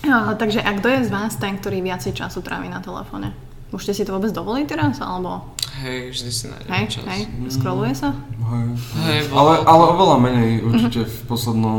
No, 0.00 0.32
takže 0.40 0.64
a 0.64 0.72
kto 0.80 0.88
je 0.88 1.00
z 1.04 1.10
vás 1.12 1.36
ten, 1.36 1.60
ktorý 1.60 1.84
viacej 1.84 2.16
času 2.16 2.40
trávi 2.40 2.72
na 2.72 2.80
telefóne? 2.80 3.36
Môžete 3.68 4.00
si 4.00 4.02
to 4.08 4.16
vôbec 4.16 4.32
dovoliť 4.32 4.64
teraz? 4.64 4.96
Alebo 5.04 5.52
Hej, 5.84 6.16
vždy 6.16 6.30
si 6.32 6.44
nájdem 6.50 6.72
hej, 6.72 6.86
čas. 6.90 7.04
hej, 7.06 7.22
scrolluje 7.52 7.92
sa? 7.94 8.10
Hej. 8.16 8.66
Hej, 9.06 9.18
Ale, 9.30 9.52
ale 9.62 9.84
oveľa 9.92 10.16
menej 10.18 10.50
určite 10.64 11.00
v 11.04 11.18
poslednom, 11.30 11.78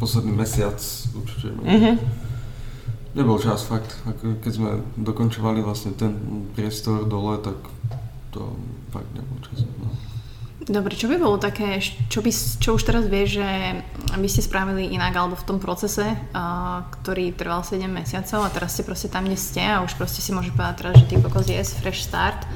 posledný 0.00 0.32
mesiac 0.34 0.80
určite 1.14 1.52
menej. 1.60 1.68
Mhm. 1.68 1.92
Nebol 3.14 3.38
čas 3.38 3.62
fakt, 3.62 3.94
keď 4.42 4.52
sme 4.52 4.70
dokončovali 4.98 5.62
vlastne 5.62 5.94
ten 5.94 6.18
priestor 6.58 7.06
dole, 7.06 7.38
tak 7.38 7.54
to 8.34 8.58
fakt 8.90 9.06
nebol 9.14 9.38
čas. 9.38 9.62
No. 9.78 9.94
Dobre, 10.64 10.96
čo 10.96 11.12
by 11.12 11.20
bolo 11.20 11.36
také, 11.36 11.76
čo, 12.08 12.24
by, 12.24 12.32
čo 12.32 12.74
už 12.74 12.82
teraz 12.88 13.04
vieš, 13.04 13.38
že 13.38 13.48
by 14.16 14.28
ste 14.32 14.40
spravili 14.40 14.96
inak 14.96 15.12
alebo 15.12 15.36
v 15.36 15.44
tom 15.44 15.58
procese, 15.60 16.08
uh, 16.08 16.88
ktorý 17.00 17.36
trval 17.36 17.60
7 17.60 17.84
mesiacov 17.84 18.48
a 18.48 18.48
teraz 18.48 18.72
ste 18.72 18.82
proste 18.82 19.12
tam, 19.12 19.28
kde 19.28 19.36
ste 19.36 19.60
a 19.60 19.84
už 19.84 19.92
proste 20.00 20.24
si 20.24 20.32
môžeš 20.32 20.56
povedať 20.56 20.74
teraz, 20.80 20.94
že 20.98 21.06
ty 21.06 21.14
kokos 21.20 21.46
yes, 21.52 21.76
fresh 21.76 22.08
start. 22.08 22.48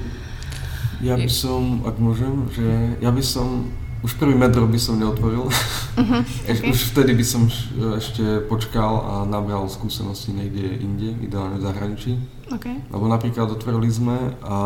Ja 1.04 1.20
by 1.20 1.28
som, 1.30 1.84
ak 1.84 2.00
môžem, 2.00 2.48
že 2.50 2.98
ja 2.98 3.12
by 3.12 3.22
som, 3.22 3.70
už 4.02 4.14
prvý 4.14 4.34
metro 4.38 4.66
by 4.66 4.78
som 4.78 4.98
neotvoril. 4.98 5.48
Ok. 5.98 6.62
Už 6.70 6.94
vtedy 6.94 7.10
by 7.10 7.24
som 7.26 7.50
ešte 7.98 8.46
počkal 8.46 9.02
a 9.02 9.14
nabral 9.26 9.66
skúsenosti 9.66 10.30
niekde 10.30 10.78
inde, 10.78 11.10
ideálne 11.18 11.58
v 11.58 11.66
zahraničí. 11.66 12.12
OK. 12.54 12.66
Lebo 12.94 13.10
napríklad 13.10 13.50
otvorili 13.50 13.90
sme 13.90 14.38
a 14.46 14.56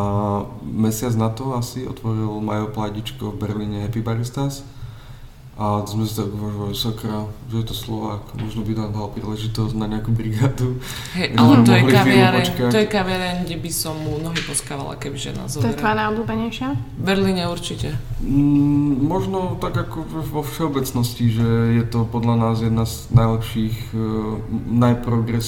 mesiac 0.61 1.17
na 1.17 1.33
to 1.33 1.57
asi 1.57 1.89
otvoril 1.89 2.37
Majo 2.37 2.69
Pladičko 2.69 3.33
v 3.33 3.39
Berlíne 3.41 3.81
Happy 3.81 4.05
Baristas. 4.05 4.61
A 5.53 5.85
sme 5.85 6.01
si 6.01 6.17
tak 6.17 6.27
uvažovali, 6.27 6.73
sakra, 6.73 7.17
že 7.45 7.61
je 7.61 7.67
to 7.67 7.75
Slovák, 7.75 8.25
možno 8.33 8.65
by 8.65 8.73
nám 8.73 8.89
dal 8.89 9.05
príležitosť 9.07 9.77
na 9.77 9.85
nejakú 9.85 10.09
brigádu. 10.09 10.81
Hej, 11.13 11.37
ale 11.37 11.61
to 11.61 11.71
je 11.71 11.83
kaviareň, 11.85 12.45
to 12.67 12.77
je 12.79 12.87
kaviareň, 12.89 13.35
kde 13.45 13.57
by 13.61 13.69
som 13.71 13.93
mu 13.95 14.17
nohy 14.17 14.41
poskávala, 14.41 14.97
kebyže 14.97 15.37
nás 15.37 15.53
To 15.53 15.61
je 15.61 15.69
tvoja 15.69 15.93
zoberie. 15.93 15.99
najobľúbenejšia? 16.01 16.69
V 16.73 17.03
Berlíne 17.05 17.43
určite. 17.47 17.93
Mm, 18.19 19.05
možno 19.05 19.37
tak 19.55 19.77
ako 19.77 20.01
v- 20.01 20.25
vo 20.27 20.41
všeobecnosti, 20.41 21.29
že 21.29 21.47
je 21.71 21.85
to 21.85 22.01
podľa 22.03 22.35
nás 22.35 22.57
jedna 22.59 22.83
z 22.83 23.13
najlepších, 23.13 23.77
eh, 23.93 24.01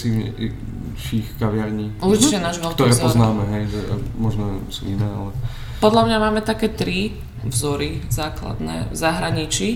najprogresívnejších 0.05 1.27
kaviarní, 1.35 1.97
Určite 1.97 2.39
náš 2.39 2.57
veľký 2.59 2.73
ktoré 2.73 2.91
vzor. 2.91 3.03
poznáme, 3.03 3.43
hej, 3.51 3.63
že 3.67 3.79
eh, 3.81 3.89
možno 4.15 4.43
sú 4.69 4.85
iné, 4.85 5.05
ale... 5.05 5.31
Podľa 5.75 6.01
mňa 6.07 6.17
máme 6.19 6.41
také 6.41 6.69
tri 6.69 7.13
vzory 7.41 8.05
základné 8.07 8.89
v 8.89 8.95
zahraničí. 8.95 9.69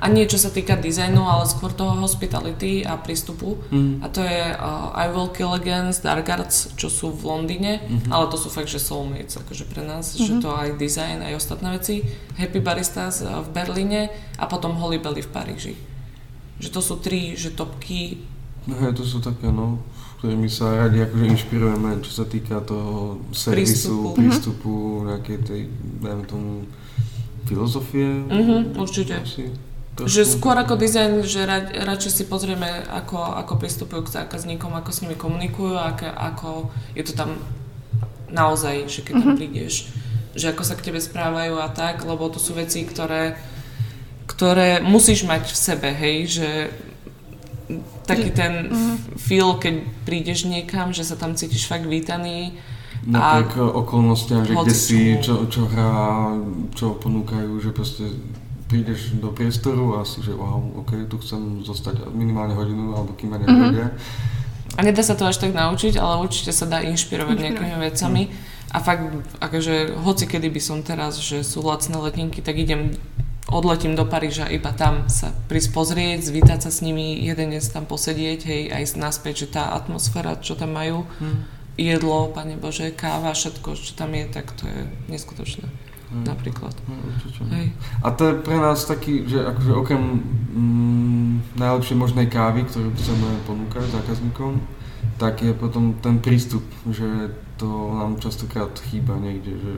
A 0.00 0.08
nie 0.08 0.26
čo 0.26 0.36
sa 0.36 0.50
týka 0.50 0.74
dizajnu, 0.74 1.16
ale 1.18 1.44
skôr 1.44 1.70
toho 1.70 1.94
hospitality 1.96 2.82
a 2.82 2.94
prístupu. 2.94 3.56
Mm. 3.70 4.02
A 4.02 4.06
to 4.08 4.20
je 4.20 4.42
uh, 4.52 4.92
I 4.92 5.08
Will 5.08 5.28
Kill 5.28 5.54
Against, 5.54 6.02
Dark 6.02 6.26
Arts, 6.26 6.74
čo 6.74 6.88
sú 6.88 7.08
v 7.08 7.24
Londýne, 7.24 7.80
Mhm. 7.80 8.10
ale 8.10 8.26
to 8.28 8.36
sú 8.36 8.48
fakt, 8.48 8.68
že 8.68 8.78
soulmates, 8.78 9.34
akože 9.34 9.64
pre 9.64 9.80
nás, 9.80 10.12
že 10.12 10.38
to 10.38 10.50
aj 10.50 10.76
dizajn, 10.76 11.22
aj 11.22 11.34
ostatné 11.34 11.68
veci. 11.72 12.02
Happy 12.34 12.58
Baristas 12.58 13.20
uh, 13.20 13.40
v 13.40 13.48
Berlíne 13.50 14.10
a 14.34 14.44
potom 14.44 14.74
Holy 14.74 14.98
Belly 14.98 15.22
v 15.22 15.30
Paríži. 15.30 15.74
Že 16.56 16.68
to 16.70 16.80
sú 16.80 16.94
tri, 16.98 17.34
že 17.34 17.50
topky. 17.50 18.18
No 18.66 18.76
hej, 18.76 18.92
to 18.92 19.02
sú 19.02 19.18
také, 19.18 19.48
no, 19.48 19.80
ktorými 20.18 20.48
sa 20.48 20.84
radi 20.84 21.00
akože 21.00 21.26
inšpirujeme, 21.28 22.00
čo 22.00 22.12
sa 22.12 22.24
týka 22.24 22.60
toho 22.60 23.20
servisu, 23.30 24.12
Prístupu. 24.12 24.16
prístupu, 24.16 24.72
nejakej 25.06 25.38
tej, 25.40 25.60
dajme 26.00 26.24
tomu, 26.24 26.50
filozofie. 27.44 28.24
Mhm, 28.24 28.72
určite. 28.74 29.20
Asi, 29.20 29.52
Že 29.94 30.26
skôr 30.26 30.58
ako 30.58 30.74
dizajn, 30.74 31.22
že 31.22 31.46
ra, 31.46 31.62
radšej 31.62 32.12
si 32.12 32.24
pozrieme, 32.26 32.66
ako, 32.90 33.38
ako 33.38 33.62
pristupujú 33.62 34.10
k 34.10 34.14
zákazníkom, 34.22 34.74
ako 34.74 34.90
s 34.90 35.06
nimi 35.06 35.14
komunikujú, 35.14 35.78
ako, 35.78 36.06
ako 36.10 36.48
je 36.98 37.02
to 37.06 37.14
tam 37.14 37.38
naozaj, 38.26 38.90
že 38.90 39.06
keď 39.06 39.14
tam 39.22 39.30
prídeš, 39.38 39.94
že 40.34 40.50
ako 40.50 40.66
sa 40.66 40.74
k 40.74 40.90
tebe 40.90 40.98
správajú 40.98 41.62
a 41.62 41.70
tak, 41.70 42.02
lebo 42.02 42.26
to 42.26 42.42
sú 42.42 42.58
veci, 42.58 42.82
ktoré, 42.82 43.38
ktoré 44.26 44.82
musíš 44.82 45.22
mať 45.22 45.54
v 45.54 45.58
sebe, 45.62 45.88
hej, 45.94 46.16
že 46.26 46.48
taký 48.10 48.34
ten 48.34 48.74
feel, 49.14 49.56
keď 49.62 49.86
prídeš 50.02 50.50
niekam, 50.50 50.90
že 50.90 51.06
sa 51.06 51.14
tam 51.14 51.38
cítiš 51.38 51.70
fakt 51.70 51.86
vítaný, 51.86 52.58
Napriek 53.04 53.60
okolnostiam, 53.60 54.48
že 54.48 54.56
kde 54.56 54.72
si, 54.72 55.20
čo. 55.20 55.44
čo, 55.44 55.60
čo 55.60 55.62
hrá, 55.68 56.32
čo 56.72 56.96
ponúkajú, 56.96 57.52
že 57.60 57.70
proste 57.76 58.08
prídeš 58.74 59.14
do 59.22 59.30
priestoru 59.30 60.02
a 60.02 60.02
si, 60.02 60.18
že 60.18 60.34
wow, 60.34 60.82
ok, 60.82 61.06
tu 61.06 61.22
chcem 61.22 61.62
zostať 61.62 62.10
minimálne 62.10 62.58
hodinu, 62.58 62.90
alebo 62.98 63.14
kým 63.14 63.30
ma 63.30 63.38
nevedia. 63.38 63.94
A 64.74 64.82
nedá 64.82 65.06
sa 65.06 65.14
to 65.14 65.30
až 65.30 65.38
tak 65.38 65.54
naučiť, 65.54 65.94
ale 65.94 66.18
určite 66.18 66.50
sa 66.50 66.66
dá 66.66 66.82
inšpirovať 66.82 67.38
nejakými 67.38 67.78
vecami. 67.78 68.34
A 68.74 68.82
fakt, 68.82 69.06
akože 69.38 69.94
hoci 70.02 70.26
kedy 70.26 70.50
by 70.50 70.58
som 70.58 70.82
teraz, 70.82 71.22
že 71.22 71.46
sú 71.46 71.62
lacné 71.62 71.94
letenky, 71.94 72.42
tak 72.42 72.58
idem, 72.58 72.98
odletím 73.46 73.94
do 73.94 74.02
Paríža 74.02 74.50
iba 74.50 74.74
tam 74.74 75.06
sa 75.06 75.30
prísť 75.46 75.70
pozrieť, 75.70 76.26
zvítať 76.26 76.58
sa 76.66 76.74
s 76.74 76.82
nimi, 76.82 77.22
jeden 77.22 77.54
deň 77.54 77.62
tam 77.70 77.86
posedieť, 77.86 78.40
hej, 78.42 78.62
aj 78.74 78.98
naspäť, 78.98 79.46
že 79.46 79.54
tá 79.54 79.70
atmosféra, 79.78 80.42
čo 80.42 80.58
tam 80.58 80.74
majú, 80.74 81.06
Hm. 81.22 81.46
jedlo, 81.78 82.34
pane 82.34 82.58
Bože, 82.58 82.90
káva, 82.90 83.30
všetko, 83.30 83.78
čo 83.78 83.94
tam 83.94 84.10
je, 84.18 84.26
tak 84.26 84.50
to 84.58 84.66
je 84.66 84.90
neskutočné. 85.06 85.70
Hmm. 86.14 86.24
napríklad. 86.24 86.74
Hmm, 86.86 87.50
Hej. 87.50 87.66
A 88.02 88.08
to 88.14 88.30
je 88.30 88.34
pre 88.38 88.56
nás 88.56 88.86
taký, 88.86 89.26
že 89.26 89.42
akože 89.42 89.72
okrem 89.74 90.02
mm, 90.54 91.58
najlepšej 91.58 91.96
možnej 91.98 92.26
kávy, 92.30 92.64
ktorú 92.70 92.94
chceme 92.94 93.28
ponúkať 93.50 93.90
zákazníkom, 93.90 94.62
tak 95.18 95.42
je 95.42 95.52
potom 95.52 95.98
ten 95.98 96.22
prístup, 96.22 96.64
že 96.86 97.34
to 97.58 97.94
nám 97.94 98.18
častokrát 98.18 98.74
chýba 98.90 99.14
niekde, 99.18 99.58
že 99.58 99.72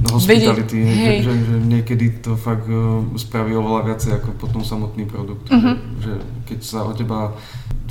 hospitality, 0.00 0.78
Vedi, 0.82 1.22
že, 1.22 1.28
že, 1.28 1.32
že 1.46 1.56
niekedy 1.68 2.06
to 2.24 2.34
fakt 2.34 2.66
uh, 2.66 3.04
spraví 3.14 3.54
oveľa 3.54 3.92
viacej 3.92 4.10
ako 4.18 4.28
potom 4.40 4.64
samotný 4.64 5.04
produkt. 5.06 5.46
Uh-huh. 5.52 5.78
Že, 6.00 6.02
že 6.02 6.12
keď 6.48 6.58
sa 6.64 6.88
o 6.88 6.92
teba 6.96 7.36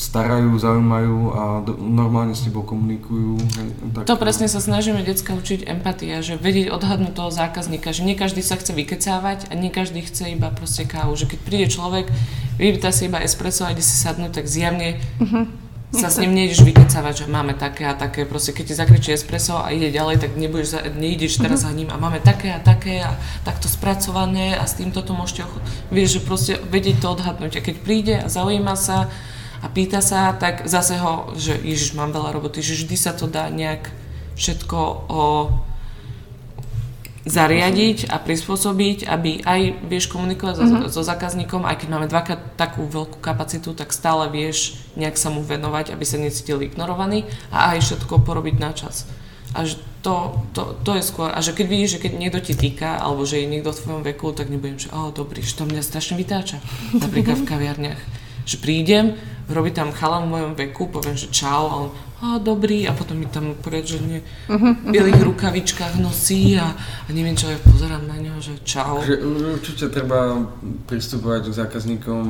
starajú, 0.02 0.58
zaujímajú 0.58 1.18
a 1.30 1.44
do, 1.62 1.78
normálne 1.78 2.34
s 2.34 2.42
tebou 2.42 2.66
komunikujú. 2.66 3.38
Hej, 3.38 3.70
tak, 3.94 4.04
to 4.10 4.18
presne 4.18 4.50
sa 4.50 4.58
snažíme 4.58 5.06
detská 5.06 5.38
učiť 5.38 5.70
empatia, 5.70 6.26
že 6.26 6.42
vedieť 6.42 6.74
odhadnúť 6.74 7.14
toho 7.14 7.30
zákazníka, 7.30 7.94
že 7.94 8.02
nie 8.02 8.18
každý 8.18 8.42
sa 8.42 8.58
chce 8.58 8.74
vykecávať 8.74 9.48
a 9.48 9.54
nie 9.54 9.70
každý 9.70 10.02
chce 10.02 10.34
iba 10.34 10.50
proste 10.50 10.90
kávu, 10.90 11.14
že 11.14 11.30
keď 11.30 11.40
príde 11.46 11.68
človek, 11.70 12.10
vypýta 12.58 12.90
si 12.90 13.14
iba 13.14 13.22
espresso 13.22 13.70
a 13.70 13.78
ide 13.78 13.86
si 13.86 13.94
sadnúť, 13.94 14.42
tak 14.42 14.46
zjavne 14.50 14.98
uh-huh 15.22 15.71
sa 15.92 16.08
s 16.08 16.24
ním 16.24 16.32
nejdeš 16.32 16.64
vykecávať, 16.64 17.14
že 17.24 17.26
máme 17.28 17.52
také 17.52 17.84
a 17.84 17.92
také, 17.92 18.24
proste 18.24 18.56
keď 18.56 18.64
ti 18.72 18.76
zakričí 18.80 19.10
espresso 19.12 19.60
a 19.60 19.76
ide 19.76 19.92
ďalej, 19.92 20.24
tak 20.24 20.32
nebudeš 20.40 20.68
za, 20.72 20.80
neideš 20.96 21.36
teraz 21.44 21.68
mm-hmm. 21.68 21.76
za 21.76 21.78
ním 21.78 21.90
a 21.92 22.00
máme 22.00 22.24
také 22.24 22.56
a 22.56 22.64
také 22.64 23.04
a 23.04 23.20
takto 23.44 23.68
spracované 23.68 24.56
a 24.56 24.64
s 24.64 24.80
týmto 24.80 25.04
to 25.04 25.12
môžete, 25.12 25.44
ochot... 25.44 25.60
vieš, 25.92 26.20
že 26.20 26.22
proste 26.24 26.54
vedieť 26.64 27.04
to 27.04 27.08
odhadnúť 27.12 27.60
a 27.60 27.66
keď 27.66 27.76
príde 27.84 28.16
a 28.24 28.32
zaujíma 28.32 28.80
sa 28.80 29.12
a 29.62 29.68
pýta 29.68 30.00
sa, 30.00 30.32
tak 30.32 30.66
zase 30.66 30.96
ho, 30.96 31.36
že 31.36 31.60
ježiš, 31.60 31.94
mám 31.94 32.16
veľa 32.16 32.34
roboty, 32.34 32.64
že 32.64 32.82
vždy 32.82 32.96
sa 32.96 33.12
to 33.12 33.28
dá 33.28 33.52
nejak 33.52 33.92
všetko 34.40 34.80
o, 34.80 34.98
zariadiť 37.22 38.10
a 38.10 38.18
prispôsobiť, 38.18 39.06
aby 39.06 39.46
aj 39.46 39.62
vieš 39.86 40.10
komunikovať 40.10 40.56
mm-hmm. 40.58 40.82
so, 40.90 41.02
so 41.02 41.02
zákazníkom, 41.06 41.70
aj 41.70 41.86
keď 41.86 41.88
máme 41.94 42.10
dvakrát 42.10 42.58
takú 42.58 42.90
veľkú 42.90 43.22
kapacitu, 43.22 43.78
tak 43.78 43.94
stále 43.94 44.26
vieš 44.34 44.82
nejak 44.98 45.22
sa 45.22 45.30
mu 45.30 45.46
venovať, 45.46 45.94
aby 45.94 46.02
sa 46.02 46.18
necítil 46.18 46.66
ignorovaný 46.66 47.30
a 47.54 47.78
aj 47.78 47.86
všetko 47.86 48.26
porobiť 48.26 48.56
na 48.58 48.74
čas. 48.74 49.06
A 49.54 49.68
že 49.68 49.78
to, 50.02 50.42
to, 50.58 50.74
to 50.82 50.98
je 50.98 51.04
skôr, 51.06 51.30
a 51.30 51.40
že 51.46 51.54
keď 51.54 51.66
vidíš, 51.70 51.92
že 51.98 52.02
keď 52.08 52.12
niekto 52.18 52.40
ti 52.42 52.58
týka, 52.58 52.98
alebo 52.98 53.22
že 53.22 53.44
je 53.44 53.52
niekto 53.52 53.70
v 53.70 53.82
tvojom 53.86 54.04
veku, 54.08 54.34
tak 54.34 54.50
nebudem, 54.50 54.82
že 54.82 54.90
oh, 54.90 55.14
dobrý, 55.14 55.46
že 55.46 55.62
to 55.62 55.70
mňa 55.70 55.84
strašne 55.86 56.18
vytáča, 56.18 56.58
napríklad 56.98 57.38
v 57.38 57.46
kaviarniach. 57.46 58.02
Že 58.50 58.58
prídem, 58.58 59.06
robí 59.54 59.72
tam 59.72 59.92
chalan 59.92 60.28
v 60.28 60.32
mojom 60.34 60.54
veku, 60.56 60.88
poviem, 60.88 61.16
že 61.16 61.28
čau, 61.32 61.64
a 61.68 61.74
on, 61.84 61.88
a 62.22 62.38
dobrý, 62.38 62.86
a 62.86 62.94
potom 62.94 63.18
mi 63.18 63.26
tam 63.26 63.58
poriad, 63.58 63.86
že 63.86 63.98
nie, 63.98 64.22
v 64.46 64.94
bielých 64.94 65.26
rukavičkách 65.26 65.98
nosí 65.98 66.54
a, 66.54 66.70
a 66.78 67.10
neviem 67.10 67.34
čo, 67.34 67.50
ja 67.50 67.58
pozerám 67.58 68.06
na 68.06 68.18
neho, 68.22 68.38
že 68.38 68.62
čau. 68.62 69.02
Že 69.02 69.26
určite 69.58 69.90
treba 69.90 70.46
pristupovať 70.86 71.50
k 71.50 71.54
zákazníkom 71.66 72.24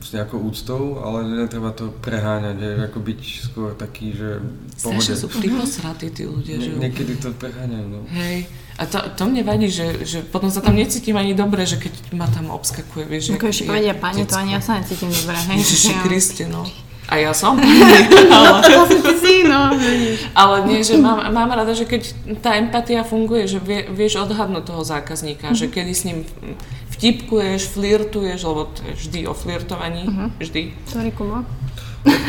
s 0.00 0.12
nejakou 0.16 0.40
úctou, 0.40 1.00
ale 1.00 1.44
netreba 1.44 1.72
to 1.76 1.92
preháňať, 2.00 2.56
je, 2.56 2.72
ako 2.88 2.98
byť 3.00 3.20
skôr 3.52 3.70
taký, 3.76 4.16
že 4.16 4.40
pohode. 4.80 5.00
Strašne 5.00 5.16
sú 5.16 5.28
priposratí 5.28 6.08
tí 6.12 6.24
ľudia, 6.24 6.56
že... 6.60 6.76
Niekedy 6.76 7.20
to 7.20 7.32
preháňajú, 7.36 7.86
no. 7.88 8.00
Hej, 8.12 8.48
a 8.74 8.82
to, 8.90 8.98
to 9.14 9.22
mne 9.30 9.46
vadí, 9.46 9.70
že, 9.70 10.02
že 10.02 10.18
potom 10.26 10.50
sa 10.50 10.58
tam 10.58 10.74
necítim 10.74 11.14
ani 11.14 11.30
dobre, 11.30 11.62
že 11.62 11.78
keď 11.78 11.94
ma 12.10 12.26
tam 12.26 12.50
obskakuje, 12.50 13.06
vieš. 13.06 13.38
Ako 13.38 13.54
ešte 13.54 13.70
povedia 13.70 13.94
pani, 13.94 14.26
to 14.26 14.34
ani 14.34 14.58
ja 14.58 14.62
sa 14.62 14.82
necítim 14.82 15.14
dobre, 15.14 15.38
hej. 15.38 15.62
Ježiši 15.62 15.92
Kriste, 16.02 16.44
no. 16.50 16.66
A 17.06 17.20
ja 17.20 17.36
som. 17.36 17.54
ale, 18.34 18.58
si, 19.20 19.44
no, 19.44 19.76
ale 20.32 20.56
nie, 20.66 20.80
že 20.80 20.96
mám, 20.98 21.22
mám 21.30 21.52
rada, 21.52 21.76
že 21.76 21.84
keď 21.84 22.02
tá 22.40 22.56
empatia 22.56 23.04
funguje, 23.04 23.44
že 23.46 23.60
vie, 23.60 23.86
vieš 23.92 24.24
odhadnúť 24.24 24.72
toho 24.72 24.82
zákazníka, 24.82 25.52
mm-hmm. 25.52 25.60
že 25.60 25.70
kedy 25.70 25.92
s 25.92 26.02
ním 26.08 26.18
vtipkuješ, 26.96 27.76
flirtuješ, 27.76 28.40
lebo 28.42 28.72
to 28.72 28.80
vždy 28.96 29.20
o 29.28 29.36
flirtovaní, 29.36 30.08
mm-hmm. 30.08 30.28
vždy. 30.40 30.62
Kubo. 31.14 31.44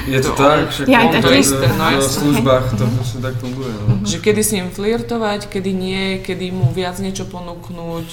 Je 0.08 0.20
to, 0.24 0.32
to 0.32 0.40
tak, 0.40 0.72
že 0.72 0.88
ja, 0.88 1.04
to 1.10 1.34
isté, 1.36 1.68
no, 1.76 2.00
v 2.00 2.08
službách 2.08 2.80
to 2.80 2.86
proste 2.96 3.20
tak 3.20 3.36
funguje. 3.44 3.74
No. 3.76 4.00
Mm-hmm. 4.00 4.08
Že 4.12 4.18
kedy 4.24 4.42
s 4.42 4.52
ním 4.56 4.68
flirtovať, 4.72 5.52
kedy 5.52 5.72
nie, 5.76 6.04
kedy 6.24 6.54
mu 6.56 6.72
viac 6.72 6.96
niečo 7.04 7.28
ponúknuť, 7.28 8.08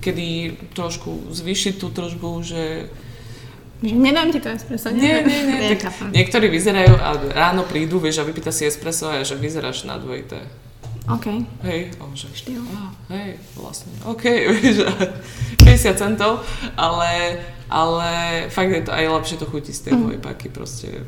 kedy 0.00 0.28
trošku 0.72 1.34
zvyšiť 1.34 1.74
tú 1.76 1.92
trošku, 1.92 2.40
že 2.40 2.88
že 3.82 3.98
nedám 3.98 4.30
ti 4.30 4.38
to 4.38 4.46
espresso, 4.46 4.94
nie, 4.94 5.26
nie, 5.26 5.42
nie. 5.42 5.58
nie 5.58 5.74
tak 5.74 5.90
niektorí 6.14 6.46
vyzerajú 6.46 7.02
a 7.02 7.18
ráno 7.34 7.66
prídu, 7.66 7.98
vieš, 7.98 8.22
a 8.22 8.28
vypýta 8.30 8.54
si 8.54 8.62
espresso 8.62 9.10
a 9.10 9.26
že 9.26 9.34
vyzeráš 9.34 9.90
na 9.90 9.98
dvojité. 9.98 10.38
OK. 11.10 11.26
Hej, 11.66 11.98
on 11.98 12.14
že... 12.14 12.30
Štýl. 12.30 12.62
Ah, 12.78 12.94
hej, 13.10 13.34
vlastne, 13.58 13.90
OK, 14.06 14.22
vieš, 14.62 14.86
50 15.58 15.98
centov, 15.98 16.46
ale, 16.78 17.42
ale 17.66 18.10
fakt 18.54 18.70
je 18.70 18.86
to 18.86 18.94
aj 18.94 19.10
lepšie 19.10 19.36
to 19.42 19.46
chutí 19.50 19.74
z 19.74 19.90
tej 19.90 19.98
mm. 19.98 20.22
paky, 20.22 20.46
proste 20.54 21.02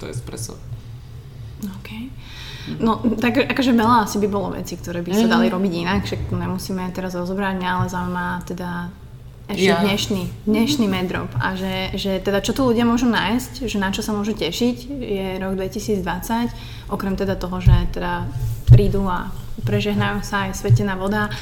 to 0.00 0.08
je 0.08 0.16
espresso. 0.16 0.56
OK. 1.60 1.90
No, 2.80 3.04
tak 3.20 3.44
akože 3.44 3.76
veľa 3.76 4.08
asi 4.08 4.16
by 4.24 4.28
bolo 4.32 4.56
veci, 4.56 4.80
ktoré 4.80 5.04
by 5.04 5.12
sa 5.12 5.28
mm. 5.28 5.32
dali 5.36 5.46
robiť 5.52 5.72
inak, 5.84 6.00
však 6.08 6.32
nemusíme 6.32 6.88
teraz 6.96 7.12
rozobrať, 7.12 7.60
ale 7.60 7.92
zaujíma 7.92 8.48
teda 8.48 8.88
ešte 9.44 9.68
ja. 9.68 9.84
dnešný, 9.84 10.48
dnešný 10.48 10.88
medrop 10.88 11.28
a 11.36 11.52
že, 11.52 11.92
že 12.00 12.16
teda 12.16 12.40
čo 12.40 12.56
tu 12.56 12.64
ľudia 12.64 12.88
môžu 12.88 13.12
nájsť, 13.12 13.68
že 13.68 13.76
na 13.76 13.92
čo 13.92 14.00
sa 14.00 14.16
môžu 14.16 14.32
tešiť, 14.32 14.76
je 14.88 15.26
rok 15.36 15.60
2020, 15.60 16.00
okrem 16.88 17.12
teda 17.12 17.36
toho, 17.36 17.60
že 17.60 17.76
teda 17.92 18.24
prídu 18.68 19.08
a 19.08 19.32
prežehnajú 19.64 20.20
sa 20.26 20.48
aj 20.48 20.60
svetená 20.60 20.98
voda 20.98 21.32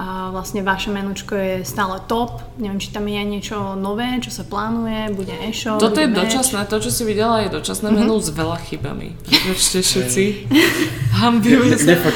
a 0.00 0.32
vlastne 0.32 0.64
vaše 0.64 0.88
menučko 0.88 1.36
je 1.36 1.54
stále 1.60 2.00
top. 2.08 2.40
Neviem, 2.56 2.80
či 2.80 2.88
tam 2.88 3.04
je 3.04 3.20
niečo 3.20 3.76
nové, 3.76 4.16
čo 4.24 4.32
sa 4.32 4.48
plánuje, 4.48 5.12
bude 5.12 5.36
e-shop. 5.44 5.76
Toto 5.76 6.00
je 6.00 6.08
dočasné, 6.08 6.64
to, 6.72 6.80
čo 6.80 6.88
si 6.88 7.04
videla, 7.04 7.44
je 7.44 7.52
dočasné 7.52 7.92
mm-hmm. 7.92 8.08
menu 8.08 8.16
s 8.16 8.32
veľa 8.32 8.56
chybami. 8.64 9.12
Prepačte 9.28 9.84
všetci. 9.84 10.24
Hambíme 11.20 11.76
sa. 11.76 12.00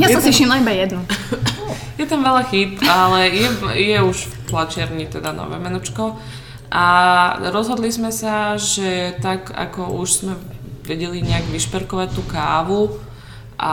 Ja 0.00 0.08
som 0.08 0.24
si 0.24 0.32
všimla 0.32 0.64
iba 0.64 0.72
jednu. 0.72 1.04
Je 2.00 2.10
tam 2.10 2.26
veľa 2.26 2.42
chýb, 2.50 2.82
ale 2.82 3.30
je, 3.30 3.46
je 3.78 3.98
už 4.02 4.26
v 4.26 4.34
tlačiarni 4.50 5.06
teda 5.06 5.30
nové 5.30 5.62
menučko. 5.62 6.18
A 6.74 6.86
rozhodli 7.54 7.86
sme 7.94 8.10
sa, 8.10 8.58
že 8.58 9.14
tak 9.22 9.54
ako 9.54 10.02
už 10.02 10.08
sme 10.10 10.34
vedeli 10.84 11.24
nejak 11.24 11.48
vyšperkovať 11.48 12.08
tú 12.12 12.22
kávu 12.28 13.00
a 13.58 13.72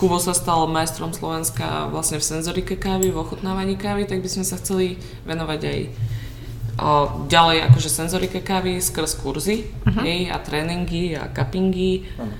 Kubo 0.00 0.18
sa 0.18 0.34
stal 0.34 0.66
majstrom 0.66 1.14
Slovenska 1.14 1.86
vlastne 1.86 2.18
v 2.18 2.26
senzorike 2.26 2.74
kávy, 2.74 3.14
v 3.14 3.22
ochutnávaní 3.22 3.78
kávy, 3.78 4.02
tak 4.08 4.18
by 4.18 4.26
sme 4.26 4.42
sa 4.42 4.58
chceli 4.58 4.98
venovať 5.22 5.60
aj 5.62 5.78
o, 6.82 6.90
ďalej 7.30 7.70
akože 7.70 7.86
senzorike 7.86 8.42
kávy 8.42 8.82
skrz 8.82 9.22
kurzy 9.22 9.70
uh-huh. 9.70 10.02
hej, 10.02 10.32
a 10.32 10.42
tréningy 10.42 11.14
a 11.14 11.30
cuppingy. 11.30 12.08
Uh-huh. 12.18 12.34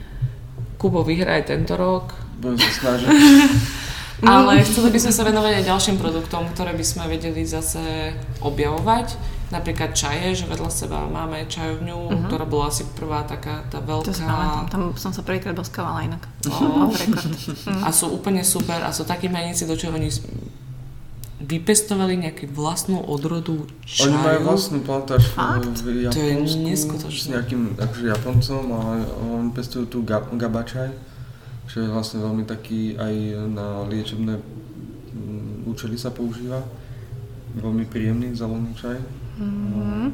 Kubo 0.75 1.07
vyhrá 1.07 1.39
aj 1.39 1.55
tento 1.55 1.79
rok. 1.79 2.11
Budem 2.43 2.59
sa 2.59 2.71
snažiť. 2.83 3.07
Ale 4.23 4.63
chceli 4.67 4.91
by 4.91 4.99
sme 4.99 5.13
sa 5.15 5.23
venovať 5.23 5.53
aj 5.63 5.65
ďalším 5.67 5.97
produktom, 5.99 6.47
ktoré 6.55 6.75
by 6.75 6.83
sme 6.87 7.11
vedeli 7.11 7.47
zase 7.47 8.15
objavovať. 8.43 9.15
Napríklad 9.53 9.92
čaje, 9.92 10.32
že 10.32 10.44
vedľa 10.48 10.70
seba 10.72 11.05
máme 11.05 11.44
čajovňu, 11.44 11.98
uh-huh. 12.09 12.24
ktorá 12.26 12.48
bola 12.48 12.72
asi 12.72 12.88
prvá 12.96 13.20
taká 13.28 13.68
tá 13.68 13.84
veľká. 13.84 14.09
To 14.09 14.16
tam, 14.16 14.64
tam 14.72 14.82
som 14.96 15.12
sa 15.12 15.20
prvýkrát 15.20 15.53
boskávala 15.53 16.09
inak. 16.09 16.24
Oh. 16.48 16.88
a 17.86 17.92
sú 17.92 18.09
úplne 18.16 18.40
super 18.42 18.80
a 18.80 18.88
sú 18.88 19.05
takí 19.05 19.28
majníci, 19.28 19.68
do 19.68 19.76
čoho 19.76 19.92
oni 19.92 20.09
vypestovali 21.42 22.16
nejakú 22.16 22.48
vlastnú 22.55 23.03
odrodu 23.05 23.68
čaju. 23.84 24.09
Oni 24.09 24.16
majú 24.24 24.38
vlastnú 24.48 24.78
plantáž 24.80 25.28
v 25.84 26.09
Japonsku. 26.09 26.16
To 26.16 26.20
je 26.22 26.34
neskutočné. 26.64 27.28
S 27.28 27.32
nejakým 27.34 27.62
akože 27.76 28.05
Japoncom 28.09 28.62
a 28.72 28.80
oni 29.20 29.50
pestujú 29.53 29.84
tu 29.90 29.98
gabačaj 30.09 31.12
čo 31.72 31.80
je 31.80 31.88
vlastne 31.88 32.20
veľmi 32.20 32.44
taký 32.44 33.00
aj 33.00 33.14
na 33.48 33.80
liečebné 33.88 34.36
mm, 34.36 35.72
účely 35.72 35.96
sa 35.96 36.12
používa. 36.12 36.61
Veľmi 37.57 37.88
príjemný 37.88 38.36
zelený 38.36 38.76
čaj. 38.76 39.00
Mm-hmm. 39.43 40.07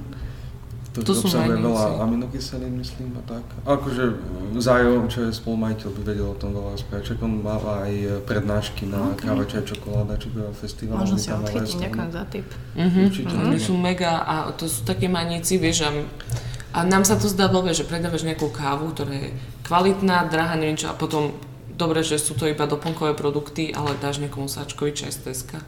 To, 0.97 1.05
to 1.05 1.13
obsahuje 1.15 1.63
veľa 1.63 1.85
aminokyselín, 2.03 2.75
myslím, 2.81 3.15
a 3.21 3.23
tak. 3.29 3.45
Akože 3.63 4.19
Zajo, 4.59 5.07
čo 5.07 5.29
je 5.29 5.31
spolumajiteľ, 5.31 5.89
by 5.95 6.01
vedel 6.03 6.27
o 6.33 6.35
tom 6.35 6.57
veľa 6.57 6.75
rozprávať. 6.75 7.15
on 7.23 7.45
má 7.45 7.61
aj 7.61 8.25
prednášky 8.27 8.89
na 8.89 9.15
okay. 9.15 9.29
káva, 9.29 9.45
čaj, 9.47 9.63
čokoláda, 9.69 10.19
či 10.19 10.33
by 10.33 10.51
festival. 10.57 11.05
Možno 11.05 11.21
si 11.21 11.31
odchytím, 11.31 11.87
ďakujem 11.87 12.11
za 12.11 12.25
tip. 12.33 12.49
Mm-hmm. 12.75 13.05
Určite. 13.05 13.31
Mm-hmm. 13.31 13.49
Oni 13.53 13.59
sú 13.61 13.75
mega 13.79 14.13
a 14.27 14.51
to 14.57 14.67
sú 14.67 14.83
také 14.83 15.07
maníci, 15.07 15.61
vieš, 15.61 15.87
a 15.87 15.91
a 16.69 16.85
nám 16.85 17.05
sa 17.09 17.17
to 17.17 17.33
zdá 17.33 17.49
blbé, 17.49 17.73
že 17.73 17.89
predávaš 17.89 18.29
nejakú 18.29 18.53
kávu, 18.53 18.93
ktorá 18.93 19.11
je 19.17 19.33
kvalitná, 19.65 20.29
drahá, 20.29 20.53
neviem 20.53 20.77
čo, 20.77 20.93
a 20.93 20.95
potom 20.95 21.33
dobre, 21.73 22.05
že 22.05 22.21
sú 22.21 22.37
to 22.37 22.45
iba 22.45 22.69
doplnkové 22.69 23.17
produkty, 23.17 23.73
ale 23.73 23.97
dáš 23.97 24.21
niekomu 24.21 24.53
sáčkový 24.53 24.93
čaj 24.93 25.17
z 25.17 25.19
Teska. 25.33 25.59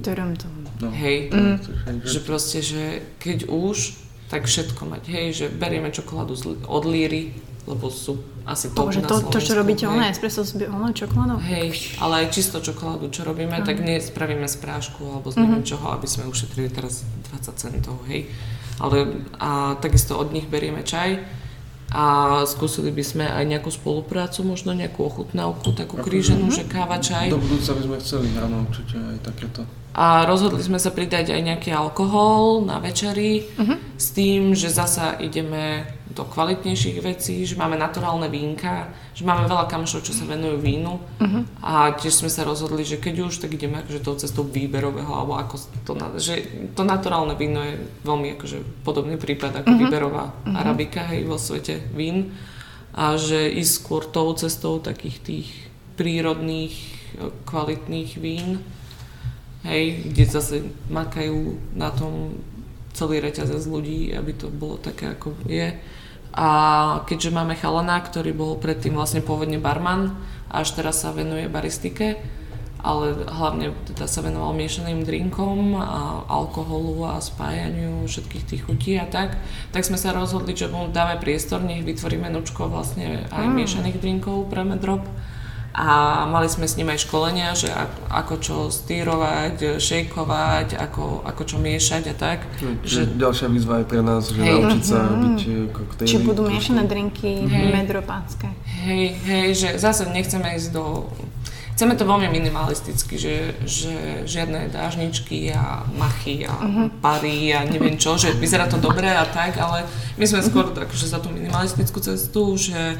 Terem 0.00 0.32
to. 0.32 0.48
No. 0.78 0.94
Hej, 0.94 1.34
mm. 1.34 2.06
že 2.06 2.18
proste, 2.22 2.62
že 2.62 3.02
keď 3.18 3.50
už, 3.50 3.98
tak 4.30 4.46
všetko 4.46 4.86
mať. 4.86 5.02
Hej, 5.10 5.26
že 5.34 5.46
berieme 5.50 5.90
čokoládu 5.90 6.38
od 6.68 6.84
Líry, 6.86 7.34
lebo 7.66 7.90
sú 7.90 8.22
asi 8.48 8.72
top 8.72 8.88
Bože, 8.88 9.04
to, 9.04 9.20
to, 9.28 9.38
čo 9.44 9.52
robíte, 9.58 9.84
ono 9.84 10.08
espresso 10.08 10.40
s 10.40 10.56
ono 10.56 10.88
čokoládou? 10.88 11.36
Hej, 11.36 12.00
ale 12.00 12.24
aj 12.24 12.26
čisto 12.32 12.64
čokoládu, 12.64 13.12
čo 13.12 13.28
robíme, 13.28 13.60
Mhm. 13.60 13.66
tak 13.66 13.76
nespravíme 13.84 14.48
z 14.48 14.56
prášku 14.56 15.04
alebo 15.04 15.28
z 15.28 15.36
neviem 15.44 15.64
čoho, 15.66 15.92
aby 15.92 16.08
sme 16.08 16.24
ušetrili 16.30 16.72
teraz 16.72 17.04
20 17.34 17.60
centov, 17.60 18.00
hej. 18.08 18.30
Ale 18.80 19.26
a 19.42 19.76
takisto 19.82 20.14
od 20.16 20.32
nich 20.32 20.46
berieme 20.46 20.86
čaj 20.86 21.18
a 21.88 22.04
skúsili 22.44 22.92
by 22.92 23.04
sme 23.04 23.24
aj 23.24 23.44
nejakú 23.48 23.72
spoluprácu, 23.72 24.44
možno 24.44 24.76
nejakú 24.76 25.08
ochutnávku, 25.08 25.72
takú 25.72 25.96
kríženú, 26.04 26.52
že 26.52 26.68
káva, 26.68 27.00
čaj. 27.00 27.32
Do 27.32 27.40
budúca 27.40 27.72
by 27.72 27.82
sme 27.84 27.96
chceli, 28.04 28.26
áno, 28.36 28.68
určite 28.68 28.96
aj 29.00 29.18
takéto. 29.24 29.64
A 29.98 30.28
rozhodli 30.28 30.62
sme 30.62 30.78
sa 30.78 30.94
pridať 30.94 31.34
aj 31.34 31.42
nejaký 31.42 31.70
alkohol 31.74 32.62
na 32.62 32.78
večeri 32.78 33.50
s 33.98 34.14
tým, 34.14 34.54
že 34.54 34.70
zasa 34.70 35.18
ideme 35.18 35.97
do 36.14 36.24
kvalitnejších 36.24 36.98
vecí, 37.04 37.44
že 37.44 37.56
máme 37.60 37.76
naturálne 37.76 38.32
vínka, 38.32 38.88
že 39.12 39.28
máme 39.28 39.44
veľa 39.44 39.68
kamošov, 39.68 40.04
čo 40.04 40.16
sa 40.16 40.24
venujú 40.24 40.56
vínu. 40.56 40.96
A 41.60 41.92
tiež 41.92 42.24
sme 42.24 42.30
sa 42.32 42.48
rozhodli, 42.48 42.82
že 42.84 42.96
keď 42.96 43.28
už, 43.28 43.44
tak 43.44 43.54
ideme 43.54 43.84
akože 43.84 44.00
tou 44.00 44.16
cestou 44.16 44.44
výberového, 44.44 45.12
alebo 45.12 45.36
ako 45.36 45.56
to, 45.84 45.92
že 46.16 46.48
to 46.72 46.82
naturálne 46.82 47.36
víno 47.36 47.60
je 47.60 47.76
veľmi 48.08 48.40
akože 48.40 48.84
podobný 48.84 49.20
prípad 49.20 49.62
ako 49.62 49.70
výberová 49.76 50.32
arabika 50.48 51.04
hej, 51.12 51.28
vo 51.28 51.36
svete 51.36 51.80
vín. 51.92 52.32
A 52.96 53.14
že 53.14 53.46
ísť 53.46 53.72
skôr 53.78 54.02
tou 54.08 54.32
cestou 54.34 54.82
takých 54.82 55.16
tých 55.22 55.48
prírodných, 55.94 56.74
kvalitných 57.46 58.10
vín, 58.18 58.64
hej, 59.62 60.08
kde 60.08 60.24
zase 60.24 60.56
makajú 60.90 61.58
na 61.78 61.90
tom 61.94 62.34
celý 62.98 63.22
reťazec 63.22 63.62
ľudí, 63.70 64.10
aby 64.10 64.34
to 64.34 64.50
bolo 64.50 64.74
také, 64.82 65.14
ako 65.14 65.36
je. 65.46 65.78
A 66.38 66.48
keďže 67.10 67.34
máme 67.34 67.58
chalana, 67.58 67.98
ktorý 67.98 68.30
bol 68.30 68.54
predtým 68.62 68.94
vlastne 68.94 69.18
pôvodne 69.18 69.58
barman 69.58 70.14
až 70.48 70.78
teraz 70.78 71.04
sa 71.04 71.12
venuje 71.12 71.50
baristike, 71.50 72.16
ale 72.78 73.26
hlavne 73.26 73.74
teda 73.90 74.06
sa 74.06 74.22
venoval 74.22 74.54
miešaným 74.54 75.02
drinkom 75.02 75.76
a 75.76 76.24
alkoholu 76.30 77.04
a 77.10 77.18
spájaniu 77.18 78.06
všetkých 78.06 78.44
tých 78.46 78.62
chutí 78.64 78.94
a 78.96 79.04
tak, 79.04 79.34
tak 79.74 79.82
sme 79.82 79.98
sa 79.98 80.14
rozhodli, 80.14 80.54
že 80.54 80.70
mu 80.70 80.88
dáme 80.88 81.18
priestor, 81.18 81.60
nech 81.60 81.82
vytvorí 81.82 82.16
menučko 82.16 82.70
vlastne 82.70 83.26
aj 83.34 83.46
miešaných 83.50 83.98
drinkov 83.98 84.46
pre 84.46 84.62
Medrop 84.62 85.02
a 85.74 85.86
mali 86.26 86.48
sme 86.48 86.66
s 86.66 86.74
ním 86.74 86.90
aj 86.90 87.06
školenia, 87.06 87.54
že 87.54 87.70
ak- 87.70 88.10
ako 88.10 88.34
čo 88.42 88.56
stýrovať, 88.66 89.78
šejkovať, 89.78 90.74
ako, 90.74 91.22
ako 91.22 91.42
čo 91.44 91.56
miešať 91.58 92.02
a 92.10 92.14
tak. 92.18 92.38
Čiže 92.82 92.82
Že, 92.82 93.00
ďalšia 93.14 93.46
výzva 93.46 93.74
je 93.80 93.86
pre 93.86 94.00
nás, 94.02 94.26
že 94.26 94.40
Hej. 94.42 94.58
naučiť 94.58 94.82
sa 94.82 94.98
robiť 95.06 95.38
eh, 95.44 95.52
koktejly. 95.70 96.10
Či 96.10 96.18
budú 96.24 96.42
miešané 96.50 96.82
drinky 96.82 97.46
Hej. 97.46 97.68
medropácké? 97.70 98.48
hej, 98.78 99.14
hej, 99.22 99.48
že 99.54 99.68
zase 99.78 100.08
nechceme 100.08 100.56
ísť 100.56 100.68
do... 100.72 101.06
Chceme 101.78 101.94
to 101.94 102.02
veľmi 102.02 102.26
minimalisticky, 102.34 103.14
že, 103.14 103.54
že 103.62 104.26
žiadne 104.26 104.66
dážničky 104.74 105.54
a 105.54 105.86
machy 105.94 106.42
a 106.42 106.58
pary 106.98 107.54
a 107.54 107.62
neviem 107.62 107.94
čo, 107.94 108.18
že 108.18 108.34
vyzerá 108.34 108.66
to 108.66 108.82
dobre 108.82 109.06
a 109.06 109.22
tak, 109.22 109.54
ale 109.62 109.86
my 110.18 110.26
sme 110.26 110.42
skôr 110.42 110.74
akože 110.74 111.06
za 111.06 111.22
tú 111.22 111.30
minimalistickú 111.30 112.02
cestu, 112.02 112.58
že 112.58 112.98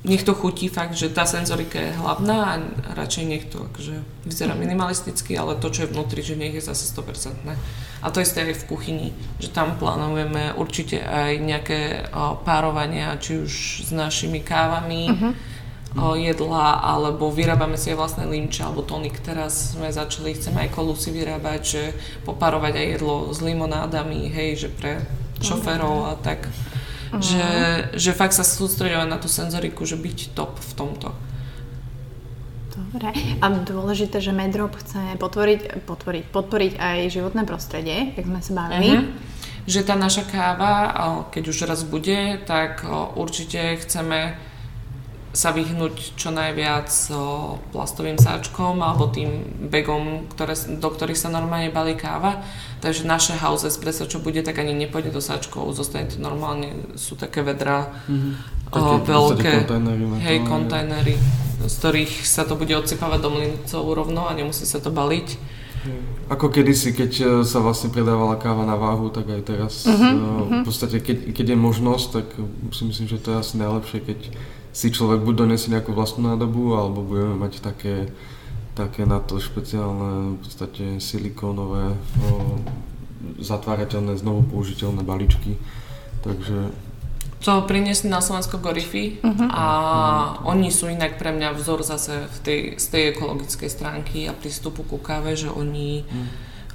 nech 0.00 0.24
to 0.24 0.32
chutí 0.32 0.72
fakt, 0.72 0.96
že 0.96 1.12
tá 1.12 1.28
senzorika 1.28 1.76
je 1.76 1.92
hlavná 1.92 2.36
a 2.40 2.54
radšej 2.96 3.24
nech 3.28 3.44
to 3.52 3.68
akože 3.68 4.00
vyzerá 4.24 4.56
minimalisticky, 4.56 5.36
ale 5.36 5.60
to, 5.60 5.68
čo 5.68 5.84
je 5.84 5.92
vnútri, 5.92 6.24
že 6.24 6.40
nech 6.40 6.56
je 6.56 6.64
zase 6.64 6.88
100%. 6.88 7.36
A 8.00 8.06
to 8.08 8.24
isté 8.24 8.48
aj 8.48 8.64
v 8.64 8.68
kuchyni, 8.72 9.08
že 9.36 9.52
tam 9.52 9.76
plánujeme 9.76 10.56
určite 10.56 11.04
aj 11.04 11.32
nejaké 11.44 11.80
o, 12.16 12.40
párovania, 12.40 13.20
či 13.20 13.44
už 13.44 13.52
s 13.84 13.90
našimi 13.92 14.40
kávami, 14.40 15.36
o, 16.00 16.16
jedla, 16.16 16.80
alebo 16.80 17.28
vyrábame 17.28 17.76
si 17.76 17.92
aj 17.92 18.00
vlastné 18.00 18.24
limče 18.24 18.64
alebo 18.64 18.80
tonik. 18.80 19.20
Teraz 19.20 19.76
sme 19.76 19.92
začali, 19.92 20.32
chceme 20.32 20.64
aj 20.64 20.72
kolusy 20.72 21.12
vyrábať, 21.12 21.60
že 21.60 21.82
popárovať 22.24 22.72
aj 22.72 22.86
jedlo 22.96 23.28
s 23.36 23.44
limonádami, 23.44 24.32
hej, 24.32 24.64
že 24.64 24.68
pre 24.72 25.04
šoférov 25.44 26.08
a 26.08 26.16
tak. 26.16 26.48
Že, 27.10 27.46
že 27.98 28.10
fakt 28.14 28.38
sa 28.38 28.46
sústredovať 28.46 29.08
na 29.10 29.18
tú 29.18 29.26
senzoriku, 29.26 29.82
že 29.82 29.98
byť 29.98 30.30
top 30.30 30.62
v 30.62 30.72
tomto. 30.78 31.08
Dobre. 32.70 33.10
A 33.42 33.46
dôležité, 33.50 34.22
že 34.22 34.30
Medrop 34.30 34.78
chce 34.78 35.18
potvoriť, 35.18 35.82
potvoriť, 35.90 36.24
podporiť 36.30 36.72
aj 36.78 36.96
životné 37.10 37.42
prostredie, 37.42 38.14
jak 38.14 38.26
sme 38.26 38.40
sa 38.40 38.52
bavili. 38.54 38.88
Mhm. 38.94 39.04
Že 39.66 39.80
tá 39.86 39.94
naša 39.94 40.24
káva, 40.24 40.72
keď 41.34 41.42
už 41.50 41.68
raz 41.68 41.82
bude, 41.84 42.40
tak 42.48 42.86
určite 43.14 43.78
chceme 43.82 44.38
sa 45.30 45.54
vyhnúť 45.54 46.18
čo 46.18 46.34
najviac 46.34 46.90
o, 47.14 47.54
plastovým 47.70 48.18
sáčkom 48.18 48.82
alebo 48.82 49.06
tým 49.06 49.46
bagom, 49.70 50.26
ktoré, 50.26 50.58
do 50.78 50.88
ktorých 50.90 51.18
sa 51.18 51.30
normálne 51.30 51.70
balí 51.70 51.94
káva. 51.94 52.42
Takže 52.82 53.06
naše 53.06 53.38
house 53.38 53.62
espresso, 53.62 54.10
čo 54.10 54.18
bude, 54.18 54.42
tak 54.42 54.58
ani 54.58 54.74
nepôjde 54.74 55.14
do 55.14 55.22
sáčkov, 55.22 55.70
zostane 55.76 56.10
to 56.10 56.18
normálne, 56.18 56.74
sú 56.98 57.14
také 57.14 57.46
vedra 57.46 57.94
o, 58.74 58.74
Také 58.74 58.78
v 58.80 59.02
podstate 59.06 59.10
veľké, 59.10 59.52
hej, 60.18 60.22
hej. 60.22 60.38
kontajnery, 60.46 61.14
z 61.62 61.74
ktorých 61.78 62.12
sa 62.26 62.42
to 62.42 62.58
bude 62.58 62.74
odsypávať 62.74 63.18
do 63.22 63.30
mlincov 63.30 63.82
rovno 63.86 64.26
a 64.26 64.34
nemusí 64.34 64.66
sa 64.66 64.82
to 64.82 64.90
baliť. 64.90 65.58
Ako 66.28 66.52
kedysi, 66.52 66.92
keď 66.92 67.12
eh, 67.18 67.26
sa 67.42 67.58
vlastne 67.64 67.88
predávala 67.88 68.36
káva 68.36 68.68
na 68.68 68.76
váhu, 68.76 69.08
tak 69.08 69.30
aj 69.32 69.42
teraz. 69.46 69.88
Uh-huh, 69.88 70.60
v 70.60 70.66
podstate, 70.66 71.00
keď, 71.00 71.32
keď 71.32 71.46
je 71.54 71.58
možnosť, 71.58 72.06
tak 72.12 72.26
si 72.74 72.82
myslím, 72.84 73.06
že 73.08 73.18
to 73.18 73.32
je 73.32 73.38
asi 73.40 73.54
najlepšie, 73.56 73.98
keď 74.04 74.18
si 74.70 74.94
človek 74.94 75.26
buď 75.26 75.34
donesie 75.46 75.74
nejakú 75.74 75.90
vlastnú 75.90 76.30
nádobu, 76.30 76.78
alebo 76.78 77.02
budeme 77.02 77.34
mať 77.34 77.58
také, 77.62 78.10
také 78.78 79.02
na 79.06 79.18
to 79.18 79.42
špeciálne, 79.42 80.36
v 80.36 80.38
podstate 80.38 80.84
silikónové, 81.02 81.94
o, 82.22 82.58
zatvárateľné, 83.42 84.16
znovu 84.16 84.46
použiteľné 84.46 85.02
balíčky. 85.02 85.58
Takže 86.20 86.70
To 87.40 87.64
priniesli 87.64 88.12
na 88.12 88.20
Slovensko 88.20 88.60
Gorify 88.60 89.16
a 89.48 89.64
oni 90.44 90.68
sú 90.68 90.92
inak 90.92 91.16
pre 91.16 91.32
mňa 91.32 91.56
vzor 91.56 91.80
zase 91.80 92.28
v 92.28 92.38
tej, 92.44 92.60
z 92.76 92.86
tej 92.92 93.02
ekologickej 93.16 93.70
stránky 93.72 94.28
a 94.28 94.36
prístupu 94.36 94.84
ku 94.84 95.00
káve, 95.00 95.32
že 95.32 95.48
oni, 95.48 96.04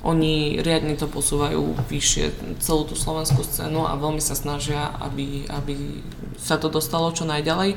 oni 0.05 0.61
riadne 0.61 0.93
to 0.93 1.09
posúvajú 1.09 1.89
vyššie 1.89 2.57
celú 2.61 2.85
tú 2.85 2.93
slovenskú 2.93 3.41
scénu 3.41 3.89
a 3.89 3.97
veľmi 3.97 4.21
sa 4.21 4.37
snažia, 4.37 4.93
aby, 5.01 5.49
aby 5.49 6.05
sa 6.37 6.61
to 6.61 6.69
dostalo 6.69 7.09
čo 7.09 7.25
najďalej. 7.25 7.73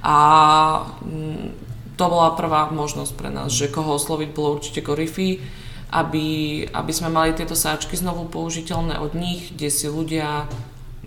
A 0.00 0.16
mm, 1.04 1.52
to 2.00 2.04
bola 2.08 2.32
prvá 2.32 2.72
možnosť 2.72 3.12
pre 3.12 3.28
nás, 3.28 3.52
že 3.52 3.68
koho 3.68 4.00
osloviť 4.00 4.32
bolo 4.32 4.56
určite 4.56 4.80
Gorify, 4.80 5.36
aby, 5.92 6.26
aby 6.64 6.92
sme 6.96 7.12
mali 7.12 7.36
tieto 7.36 7.52
sáčky 7.52 7.94
znovu 7.94 8.24
použiteľné 8.32 8.96
od 8.96 9.12
nich, 9.12 9.52
kde 9.52 9.68
si 9.68 9.86
ľudia 9.86 10.48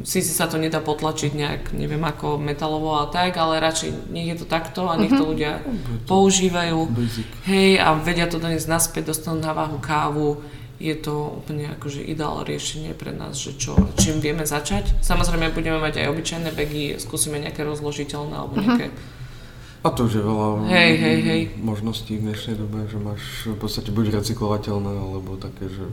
síce 0.03 0.31
sa 0.31 0.47
to 0.47 0.55
nedá 0.55 0.79
potlačiť 0.79 1.31
nejak, 1.35 1.61
neviem 1.75 1.99
ako 1.99 2.39
metalovo 2.39 3.03
a 3.03 3.11
tak, 3.11 3.35
ale 3.35 3.59
radšej 3.59 4.11
nech 4.11 4.31
je 4.31 4.37
to 4.39 4.45
takto 4.47 4.87
a 4.87 4.95
nech 4.95 5.11
to 5.11 5.23
ľudia 5.27 5.59
používajú. 6.07 6.87
Hej, 7.43 7.83
a 7.83 7.99
vedia 7.99 8.31
to 8.31 8.39
doniesť 8.39 8.69
naspäť, 8.71 9.11
dostanú 9.11 9.43
na 9.43 9.51
váhu 9.51 9.77
kávu. 9.83 10.39
Je 10.79 10.95
to 10.95 11.43
úplne 11.43 11.67
akože 11.75 11.99
ideálne 12.07 12.47
riešenie 12.47 12.95
pre 12.95 13.11
nás, 13.11 13.35
že 13.35 13.59
čo, 13.59 13.75
čím 13.99 14.23
vieme 14.23 14.47
začať. 14.47 14.95
Samozrejme 15.03 15.51
budeme 15.51 15.75
mať 15.75 15.99
aj 15.99 16.07
obyčajné 16.07 16.49
bagy, 16.55 16.95
skúsime 17.03 17.35
nejaké 17.35 17.67
rozložiteľné 17.67 18.35
alebo 18.39 18.55
nejaké... 18.63 18.87
A 19.83 19.91
to 19.91 20.07
už 20.07 20.19
je 20.19 20.23
veľa 20.23 20.47
Hej, 20.71 20.93
hej, 20.99 21.19
hej. 21.23 21.41
možností 21.59 22.19
v 22.19 22.31
dnešnej 22.31 22.55
dobe, 22.59 22.83
že 22.87 22.99
máš 22.99 23.23
v 23.47 23.59
podstate 23.59 23.91
buď 23.91 24.23
recyklovateľné, 24.23 24.91
alebo 24.91 25.39
také, 25.39 25.71
že 25.71 25.83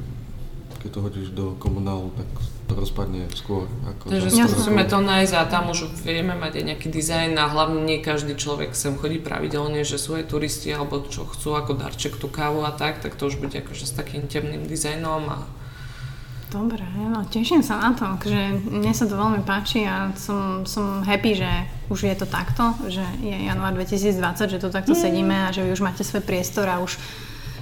keď 0.82 0.90
to 0.90 0.98
hodíš 1.02 1.28
do 1.34 1.54
komunálu, 1.58 2.10
tak 2.14 2.26
rozpadne 2.70 3.30
skôr. 3.36 3.70
Ako 3.86 4.10
Takže 4.10 4.28
za 4.30 4.46
100 4.46 4.54
skúsime 4.54 4.82
rokov. 4.82 4.92
to 4.92 4.98
nájsť 5.06 5.34
a 5.38 5.42
tam 5.46 5.64
už 5.70 5.78
vieme 6.02 6.34
mať 6.34 6.52
aj 6.58 6.64
nejaký 6.74 6.88
dizajn 6.90 7.32
a 7.38 7.46
hlavne 7.46 7.80
nie 7.86 7.98
každý 8.02 8.34
človek 8.34 8.74
sem 8.74 8.98
chodí 8.98 9.22
pravidelne, 9.22 9.86
že 9.86 10.00
sú 10.00 10.18
aj 10.18 10.26
turisti 10.32 10.74
alebo 10.74 11.04
čo 11.06 11.28
chcú 11.30 11.54
ako 11.54 11.78
darček 11.78 12.18
tú 12.18 12.26
kávu 12.26 12.66
a 12.66 12.74
tak, 12.74 12.98
tak 12.98 13.14
to 13.14 13.30
už 13.30 13.38
bude 13.38 13.54
akože 13.54 13.86
s 13.86 13.92
takým 13.94 14.26
temným 14.26 14.66
dizajnom 14.66 15.22
a 15.30 15.38
Dobre, 16.46 16.86
no 16.94 17.26
teším 17.26 17.58
sa 17.58 17.82
na 17.82 17.90
to, 17.90 18.06
že 18.22 18.62
mne 18.70 18.94
sa 18.94 19.10
to 19.10 19.18
veľmi 19.18 19.42
páči 19.42 19.82
a 19.82 20.14
som, 20.14 20.62
som 20.62 21.02
happy, 21.02 21.34
že 21.34 21.50
už 21.90 22.06
je 22.06 22.14
to 22.14 22.22
takto, 22.22 22.70
že 22.86 23.02
je 23.18 23.50
január 23.50 23.74
2020, 23.74 24.54
že 24.54 24.62
tu 24.62 24.70
takto 24.70 24.94
sedíme 24.94 25.50
a 25.50 25.50
že 25.50 25.66
vy 25.66 25.74
už 25.74 25.82
máte 25.82 26.06
svoj 26.06 26.22
priestor 26.22 26.70
a 26.70 26.78
už 26.78 27.02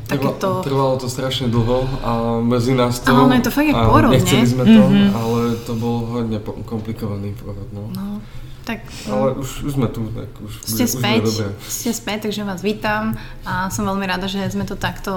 takéto... 0.06 0.60
trvalo 0.60 1.00
to 1.00 1.08
strašne 1.08 1.48
dlho 1.48 1.88
a 2.04 2.10
medzi 2.40 2.76
nás 2.76 3.00
to... 3.00 3.10
Ale 3.12 3.28
ono 3.28 3.34
je 3.36 3.44
to 3.44 3.52
fakt 3.52 3.68
jak 3.68 3.76
a 3.76 3.82
pôrod, 3.88 4.10
Nechceli 4.12 4.46
sme 4.46 4.64
to, 4.64 4.82
ale 5.16 5.40
to 5.64 5.72
bol 5.76 5.96
hodne 6.08 6.38
komplikovaný 6.68 7.32
porod, 7.36 7.68
no. 7.72 7.88
No, 7.92 8.20
tak 8.64 8.80
Ale 9.08 9.36
už, 9.36 9.68
už 9.68 9.72
sme 9.76 9.88
tu, 9.92 10.08
tak 10.12 10.30
už, 10.40 10.52
ste 10.64 10.84
bude, 10.84 10.88
už 10.88 10.96
späť, 10.96 11.20
dobré. 11.20 11.46
ste 11.68 11.90
späť, 11.92 12.18
takže 12.28 12.48
vás 12.48 12.60
vítam 12.64 13.12
a 13.44 13.68
som 13.68 13.84
veľmi 13.84 14.08
rada, 14.08 14.24
že 14.24 14.40
sme 14.48 14.64
to 14.64 14.76
takto 14.76 15.12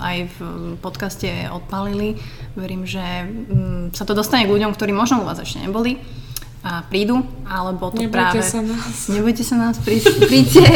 aj 0.00 0.28
v 0.32 0.38
podcaste 0.80 1.28
odpalili. 1.52 2.16
Verím, 2.56 2.88
že 2.88 3.28
mm, 3.28 3.92
sa 3.92 4.08
to 4.08 4.16
dostane 4.16 4.48
k 4.48 4.54
ľuďom, 4.56 4.72
ktorí 4.72 4.96
možno 4.96 5.20
u 5.20 5.28
vás 5.28 5.36
ešte 5.36 5.60
neboli 5.60 6.00
a 6.58 6.82
prídu, 6.82 7.22
alebo 7.46 7.94
to 7.94 8.02
Nebojte 8.02 8.42
práve... 8.42 8.42
sa 8.42 8.58
nás. 8.58 9.06
Nebojte 9.06 9.46
sa 9.46 9.54
nás, 9.54 9.78
prí, 9.78 10.02
príďte 10.30 10.66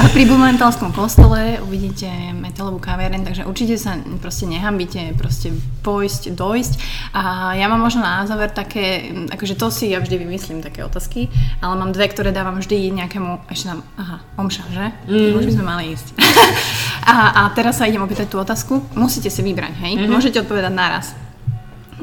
a 0.00 0.08
pri 0.08 0.24
Bumentálskom 0.24 0.96
kostole 0.96 1.60
uvidíte 1.60 2.08
metalovú 2.32 2.80
kaviareň, 2.80 3.28
takže 3.28 3.42
určite 3.44 3.76
sa 3.76 4.00
proste 4.24 4.48
nehambite, 4.48 5.12
proste 5.20 5.52
pojsť, 5.84 6.32
dojsť. 6.32 6.72
A 7.12 7.52
ja 7.60 7.68
mám 7.68 7.84
možno 7.84 8.00
na 8.00 8.24
záver 8.24 8.48
také, 8.48 9.12
akože 9.28 9.54
to 9.60 9.68
si 9.68 9.92
ja 9.92 10.00
vždy 10.00 10.16
vymyslím, 10.16 10.64
také 10.64 10.80
otázky, 10.80 11.28
ale 11.60 11.76
mám 11.76 11.92
dve, 11.92 12.08
ktoré 12.08 12.32
dávam 12.32 12.56
vždy 12.56 12.88
nejakému, 13.04 13.52
ešte 13.52 13.68
nám, 13.68 13.84
aha, 14.00 14.24
omša, 14.40 14.64
že? 14.72 14.86
Mm. 15.12 15.36
Už 15.36 15.44
by 15.44 15.52
sme 15.52 15.64
mali 15.68 15.82
ísť. 15.92 16.16
a, 17.12 17.44
a 17.44 17.52
teraz 17.52 17.76
sa 17.76 17.84
idem 17.84 18.00
opýtať 18.00 18.32
tú 18.32 18.40
otázku. 18.40 18.80
Musíte 18.96 19.28
si 19.28 19.44
vybrať, 19.44 19.76
hej? 19.84 19.92
Mm-hmm. 20.00 20.08
Môžete 20.08 20.40
odpovedať 20.40 20.72
naraz. 20.72 21.12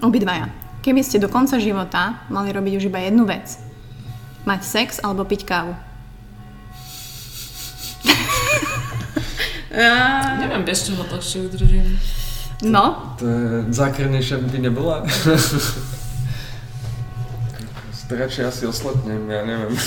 Obidvaja. 0.06 0.65
Keby 0.86 1.02
ste 1.02 1.18
do 1.18 1.26
konca 1.26 1.58
života 1.58 2.22
mali 2.30 2.54
robiť 2.54 2.78
už 2.78 2.94
iba 2.94 3.02
jednu 3.02 3.26
vec, 3.26 3.58
mať 4.46 4.62
sex 4.62 5.02
alebo 5.02 5.26
piť 5.26 5.42
kávu? 5.42 5.74
Neviem, 10.46 10.62
bez 10.62 10.86
čoho 10.86 11.02
dlhšie 11.10 11.50
udržím. 11.50 11.98
No, 12.70 13.18
To 13.18 13.26
je 13.26 13.74
zákernejšia 13.74 14.46
by 14.46 14.62
nebola. 14.62 15.02
Radšej 18.06 18.46
asi 18.46 18.70
oslepnem, 18.70 19.26
ja 19.26 19.42
neviem. 19.42 19.74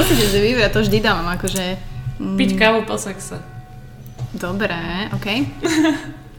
musíte 0.00 0.24
si 0.24 0.40
vybrať, 0.40 0.72
to 0.72 0.80
vždy 0.80 1.04
dávam, 1.04 1.28
akože... 1.36 1.76
mm, 2.16 2.40
Piť 2.40 2.56
kávu 2.56 2.88
po 2.88 2.96
sexe. 2.96 3.36
Dobre, 4.32 4.72
OK. 5.12 5.28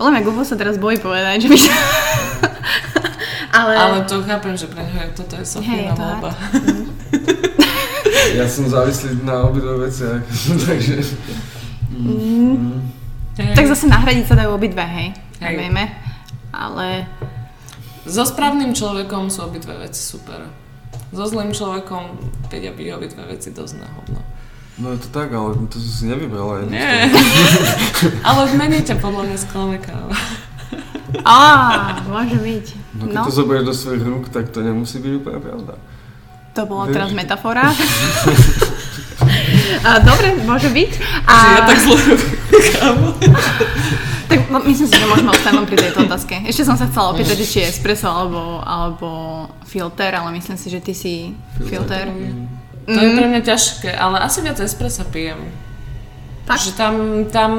Podľa 0.00 0.16
mňa 0.16 0.22
Gubo 0.24 0.40
sa 0.48 0.56
teraz 0.56 0.80
bojí 0.80 0.96
povedať, 0.96 1.44
že 1.44 1.48
by 1.52 1.58
sa... 1.60 1.72
Ale... 3.60 3.72
Ale 3.76 3.98
to 4.08 4.24
chápem, 4.24 4.56
že 4.56 4.64
pre 4.72 4.80
je- 4.80 5.12
toto 5.12 5.36
je 5.36 5.44
Hej, 5.44 5.52
Sofína 5.60 5.92
to 5.92 6.00
voľba. 6.00 6.30
Ja 8.30 8.46
som 8.48 8.64
závislý 8.64 9.20
na 9.28 9.44
obidve 9.44 9.76
veciach, 9.84 10.24
takže... 10.66 11.04
Mm. 11.92 12.80
Hej. 13.36 13.52
Tak 13.52 13.64
zase 13.76 13.92
nahradiť 13.92 14.24
sa 14.24 14.40
dajú 14.40 14.56
obidve, 14.56 14.80
hej. 14.80 15.12
Hej. 15.44 15.68
Vieme. 15.68 15.92
Ale... 16.48 17.04
So 18.08 18.24
správnym 18.24 18.72
človekom 18.72 19.28
sú 19.28 19.52
obidve 19.52 19.76
veci 19.84 20.00
super. 20.00 20.48
So 21.12 21.28
zlým 21.28 21.52
človekom 21.52 22.16
vedia 22.48 22.72
byť 22.72 22.88
obidve 22.96 23.22
veci 23.28 23.52
dosť 23.52 23.74
na 23.76 23.88
hovno. 23.92 24.20
No 24.80 24.96
je 24.96 24.98
to 24.98 25.08
tak, 25.12 25.28
ale 25.28 25.52
to 25.68 25.76
si 25.76 25.88
si 25.92 26.04
nevybrala. 26.08 26.64
Nie. 26.64 27.12
Ale 28.28 28.48
v 28.48 28.54
mene 28.56 28.80
ťa 28.80 28.96
podľa 28.96 29.28
mňa 29.28 29.36
sklame 29.36 29.76
káva. 29.76 30.16
Á, 31.20 32.00
môže 32.08 32.40
byť. 32.40 32.66
No 32.96 33.04
keď 33.04 33.16
No, 33.20 33.22
to 33.28 33.32
zoberieš 33.34 33.64
do 33.68 33.74
svojich 33.76 34.04
rúk, 34.08 34.24
tak 34.32 34.48
to 34.48 34.64
nemusí 34.64 34.96
byť 34.96 35.12
úplne 35.20 35.38
pravda. 35.42 35.74
to 36.56 36.62
bola 36.64 36.88
Vieš. 36.88 36.94
teraz 36.96 37.10
metafora. 37.12 37.64
A, 39.84 40.00
dobre, 40.00 40.32
môže 40.48 40.72
byť. 40.72 40.90
A, 41.28 41.34
ja 41.60 41.62
tak 41.68 41.78
zle 41.78 41.96
tak 44.30 44.46
no, 44.46 44.62
myslím 44.62 44.86
si, 44.86 44.94
že 44.94 45.06
môžeme 45.10 45.34
len 45.34 45.66
pri 45.66 45.76
tejto 45.76 46.06
otázke. 46.06 46.38
Ešte 46.46 46.62
som 46.62 46.78
sa 46.78 46.86
chcela 46.86 47.10
opýtať, 47.10 47.36
že 47.42 47.46
či 47.50 47.56
je 47.66 47.68
espresso 47.68 48.06
alebo, 48.06 48.62
alebo 48.62 49.08
filter, 49.66 50.14
ale 50.14 50.30
myslím 50.38 50.54
si, 50.54 50.70
že 50.70 50.78
ty 50.78 50.94
si 50.94 51.34
filter. 51.66 52.14
To 52.86 52.98
je 53.00 53.10
pre 53.16 53.26
mňa 53.28 53.40
ťažké, 53.44 53.90
ale 53.92 54.22
asi 54.22 54.40
viac 54.40 54.56
espressa 54.60 55.04
pijem. 55.04 55.52
Tak. 56.48 56.58
Že 56.58 56.70
tam, 56.74 56.94
tam 57.28 57.50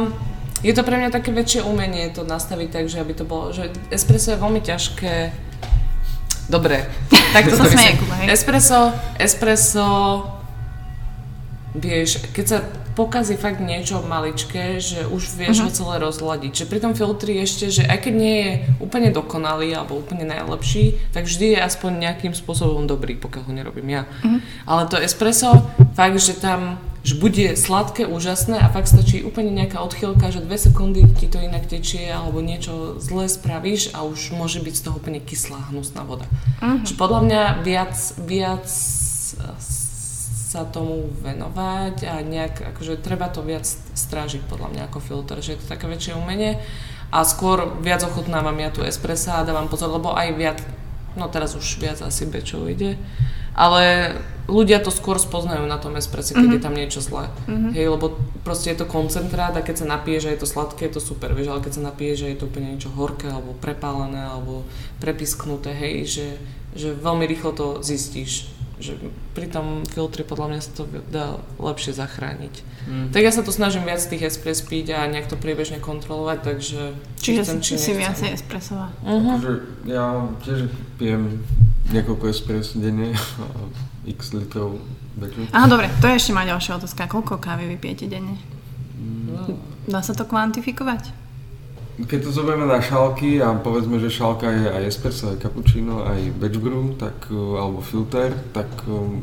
je 0.61 0.73
to 0.73 0.81
pre 0.85 0.97
mňa 0.97 1.09
také 1.09 1.33
väčšie 1.33 1.65
umenie 1.65 2.13
to 2.13 2.21
nastaviť 2.21 2.69
tak, 2.69 2.85
že 2.89 3.01
aby 3.01 3.13
to 3.17 3.25
bolo, 3.25 3.49
že 3.49 3.73
espresso 3.89 4.33
je 4.33 4.41
veľmi 4.41 4.61
ťažké. 4.61 5.15
Dobre, 6.49 6.85
tak 7.35 7.47
to. 7.47 7.57
Kuba, 7.57 8.15
hej? 8.21 8.27
Espresso, 8.33 8.91
espresso, 9.17 9.89
vieš, 11.73 12.21
keď 12.35 12.45
sa 12.45 12.57
pokazí 12.93 13.35
fakt 13.35 13.59
niečo 13.59 14.01
maličké, 14.01 14.77
že 14.77 15.07
už 15.07 15.35
vieš 15.35 15.59
Mhm. 15.59 15.63
ho 15.65 15.69
celé 15.71 15.95
rozladiť. 15.99 16.51
Že 16.53 16.65
pri 16.65 16.79
tom 16.79 16.93
filtri 16.93 17.39
ešte, 17.39 17.71
že 17.71 17.83
aj 17.85 17.97
keď 18.03 18.13
nie 18.13 18.37
je 18.43 18.51
úplne 18.79 19.09
dokonalý 19.09 19.71
alebo 19.73 19.95
úplne 19.95 20.23
najlepší, 20.25 20.99
tak 21.11 21.25
vždy 21.25 21.55
je 21.55 21.59
aspoň 21.61 21.91
nejakým 22.01 22.33
spôsobom 22.33 22.85
dobrý, 22.85 23.15
pokiaľ 23.15 23.43
ho 23.47 23.53
nerobím 23.53 23.89
ja. 23.89 24.03
Mhm. 24.23 24.39
Ale 24.65 24.87
to 24.87 24.97
espresso, 24.97 25.63
fakt, 25.93 26.17
že 26.19 26.35
tam 26.35 26.77
že 27.01 27.17
bude 27.17 27.57
sladké, 27.57 28.05
úžasné 28.05 28.61
a 28.61 28.69
fakt 28.69 28.85
stačí 28.85 29.25
úplne 29.25 29.49
nejaká 29.49 29.81
odchýlka, 29.81 30.29
že 30.29 30.37
dve 30.37 30.53
sekundy 30.53 31.01
ti 31.17 31.25
to 31.25 31.41
inak 31.41 31.65
tečie 31.65 32.05
alebo 32.05 32.45
niečo 32.45 33.01
zlé 33.01 33.25
spravíš 33.25 33.89
a 33.97 34.05
už 34.05 34.37
môže 34.37 34.61
byť 34.61 34.75
z 34.77 34.81
toho 34.85 35.01
úplne 35.01 35.17
kyslá, 35.17 35.73
hnusná 35.73 36.05
voda. 36.05 36.29
Mhm. 36.61 36.85
Že 36.85 36.93
podľa 37.01 37.19
mňa 37.25 37.41
viac, 37.65 37.97
viac 38.21 38.69
sa 40.51 40.67
tomu 40.67 41.07
venovať 41.23 42.11
a 42.11 42.19
nejak, 42.19 42.75
akože 42.75 42.99
treba 42.99 43.31
to 43.31 43.39
viac 43.39 43.63
strážiť 43.95 44.43
podľa 44.51 44.67
mňa 44.75 44.81
ako 44.91 44.99
filter, 44.99 45.39
že 45.39 45.55
je 45.55 45.59
to 45.63 45.71
také 45.71 45.87
väčšie 45.87 46.19
umenie. 46.19 46.59
A 47.07 47.23
skôr 47.23 47.79
viac 47.79 48.03
ochutnávam 48.03 48.55
ja 48.59 48.67
tu 48.67 48.83
espressa 48.83 49.39
a 49.39 49.47
dávam 49.47 49.71
pozor, 49.71 49.87
lebo 49.95 50.11
aj 50.11 50.27
viac, 50.35 50.59
no 51.15 51.31
teraz 51.31 51.55
už 51.55 51.79
viac 51.79 52.03
asi 52.03 52.27
bečov 52.27 52.67
ide, 52.67 52.99
ale 53.55 54.15
ľudia 54.51 54.83
to 54.83 54.91
skôr 54.91 55.15
spoznajú 55.15 55.63
na 55.67 55.79
tom 55.79 55.95
espresse, 55.95 56.35
keď 56.35 56.59
je 56.59 56.63
tam 56.63 56.75
niečo 56.75 56.99
zlé. 56.99 57.31
Hej, 57.71 57.87
lebo 57.95 58.19
proste 58.43 58.75
je 58.75 58.83
to 58.83 58.91
koncentrát 58.91 59.55
a 59.55 59.63
keď 59.63 59.83
sa 59.83 59.87
napije, 59.87 60.19
že 60.19 60.35
je 60.35 60.39
to 60.43 60.51
sladké, 60.51 60.91
je 60.91 60.99
to 60.99 61.03
super, 61.03 61.31
vieš, 61.31 61.55
ale 61.55 61.63
keď 61.63 61.79
sa 61.79 61.87
napije, 61.87 62.11
že 62.15 62.27
je 62.31 62.37
to 62.43 62.51
úplne 62.51 62.75
niečo 62.75 62.91
horké 62.91 63.31
alebo 63.31 63.55
prepálené 63.55 64.19
alebo 64.19 64.67
prepisknuté, 64.99 65.71
hej, 65.71 65.95
že, 66.07 66.27
že 66.75 66.87
veľmi 66.91 67.23
rýchlo 67.23 67.51
to 67.55 67.67
zistíš 67.79 68.51
že 68.81 68.97
pri 69.37 69.47
tom 69.47 69.85
filtri 69.85 70.25
podľa 70.25 70.47
mňa 70.51 70.59
sa 70.59 70.71
to 70.73 70.83
dá 71.13 71.37
lepšie 71.61 71.93
zachrániť. 71.93 72.55
Mm. 72.89 73.07
Tak 73.13 73.21
ja 73.21 73.31
sa 73.31 73.45
tu 73.45 73.53
snažím 73.53 73.85
viac 73.85 74.01
tých 74.01 74.25
espres 74.25 74.65
piť 74.65 74.97
a 74.97 75.05
nejak 75.05 75.29
to 75.29 75.37
priebežne 75.37 75.77
kontrolovať, 75.77 76.37
takže 76.41 76.81
Čiže 77.21 77.41
chcem, 77.45 77.59
si, 77.61 77.65
či 77.65 77.73
si 77.77 77.91
viacej 77.93 78.29
espressová. 78.33 78.89
Uh-huh. 79.05 79.37
Akože 79.37 79.53
ja 79.85 80.25
tiež 80.41 80.59
pijem 80.97 81.45
niekoľko 81.93 82.25
espres 82.33 82.73
denne 82.73 83.13
a 83.13 83.45
x 84.17 84.33
litrov 84.33 84.81
beču. 85.15 85.45
Aha, 85.53 85.69
dobre, 85.69 85.93
to 86.01 86.09
je 86.09 86.17
ešte 86.17 86.33
moja 86.33 86.57
ďalšia 86.57 86.81
otázka. 86.81 87.05
Koľko 87.05 87.37
kávy 87.37 87.69
vypijete 87.77 88.09
denne? 88.09 88.41
No. 89.01 89.45
Dá 89.85 90.01
sa 90.01 90.17
to 90.17 90.25
kvantifikovať? 90.25 91.20
Keď 91.97 92.19
to 92.19 92.31
zoberieme 92.31 92.65
na 92.65 92.79
šálky 92.79 93.37
a 93.37 93.53
povedzme, 93.53 93.97
že 93.97 94.09
šálka 94.09 94.47
je 94.47 94.65
aj 94.65 94.83
espresso, 94.85 95.29
aj 95.29 95.37
cappuccino, 95.39 96.01
aj 96.01 96.33
batch 96.33 96.57
brew, 96.57 96.95
tak, 96.95 97.13
uh, 97.27 97.57
alebo 97.57 97.79
filter, 97.79 98.31
tak 98.49 98.67
um, 98.85 99.21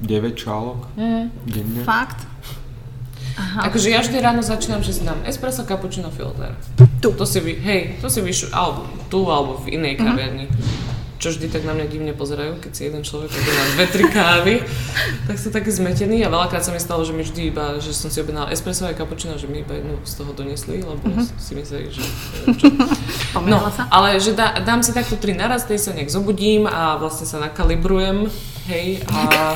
9 0.00 0.10
šálok 0.34 0.80
Mm. 0.94 1.24
denne. 1.46 1.80
Fakt? 1.82 2.26
Aha. 3.32 3.64
Akože 3.64 3.88
ja 3.88 3.98
vždy 3.98 4.18
ráno 4.18 4.40
začínam, 4.40 4.80
že 4.80 4.92
si 4.92 5.02
dám 5.02 5.24
espresso, 5.24 5.62
cappuccino, 5.62 6.10
filter. 6.10 6.52
Tu. 7.00 7.08
To 7.08 7.24
si 7.24 7.38
vy, 7.38 7.56
hej, 7.56 7.80
to 7.98 8.06
si 8.06 8.20
vyšu, 8.20 8.50
alebo 8.50 8.82
tu, 9.08 9.24
alebo 9.24 9.56
v 9.58 9.72
inej 9.72 9.94
Mhm. 9.94 10.02
kaviarni. 10.02 10.46
Čo 11.22 11.30
vždy 11.30 11.54
tak 11.54 11.62
na 11.62 11.70
mňa 11.70 11.86
divne 11.86 12.10
pozerajú, 12.18 12.58
keď 12.58 12.72
si 12.74 12.82
jeden 12.90 13.06
človek 13.06 13.30
objedná 13.30 13.64
dve, 13.78 13.86
tri 13.94 14.04
kávy, 14.10 14.54
tak 15.30 15.38
sú 15.38 15.54
taký 15.54 15.70
zmetený 15.70 16.26
a 16.26 16.28
veľakrát 16.34 16.66
sa 16.66 16.74
mi 16.74 16.82
stalo, 16.82 17.06
že 17.06 17.14
mi 17.14 17.22
vždy 17.22 17.54
iba, 17.54 17.78
že 17.78 17.94
som 17.94 18.10
si 18.10 18.18
objednala 18.18 18.50
espresso 18.50 18.90
a 18.90 18.90
cappuccino, 18.90 19.38
že 19.38 19.46
mi 19.46 19.62
iba 19.62 19.78
jednu 19.78 20.02
z 20.02 20.18
toho 20.18 20.34
donesli, 20.34 20.82
lebo 20.82 21.06
si 21.38 21.54
mysleli, 21.54 21.94
že 21.94 22.02
čo. 22.58 22.66
No, 23.38 23.62
ale 23.94 24.18
že 24.18 24.34
dá, 24.34 24.58
dám 24.66 24.82
si 24.82 24.90
takto 24.90 25.14
tri 25.14 25.30
naraz, 25.30 25.62
tej 25.62 25.78
sa 25.78 25.94
nejak 25.94 26.10
zobudím 26.10 26.66
a 26.66 26.98
vlastne 26.98 27.22
sa 27.22 27.38
nakalibrujem, 27.38 28.26
hej, 28.66 29.06
a, 29.06 29.54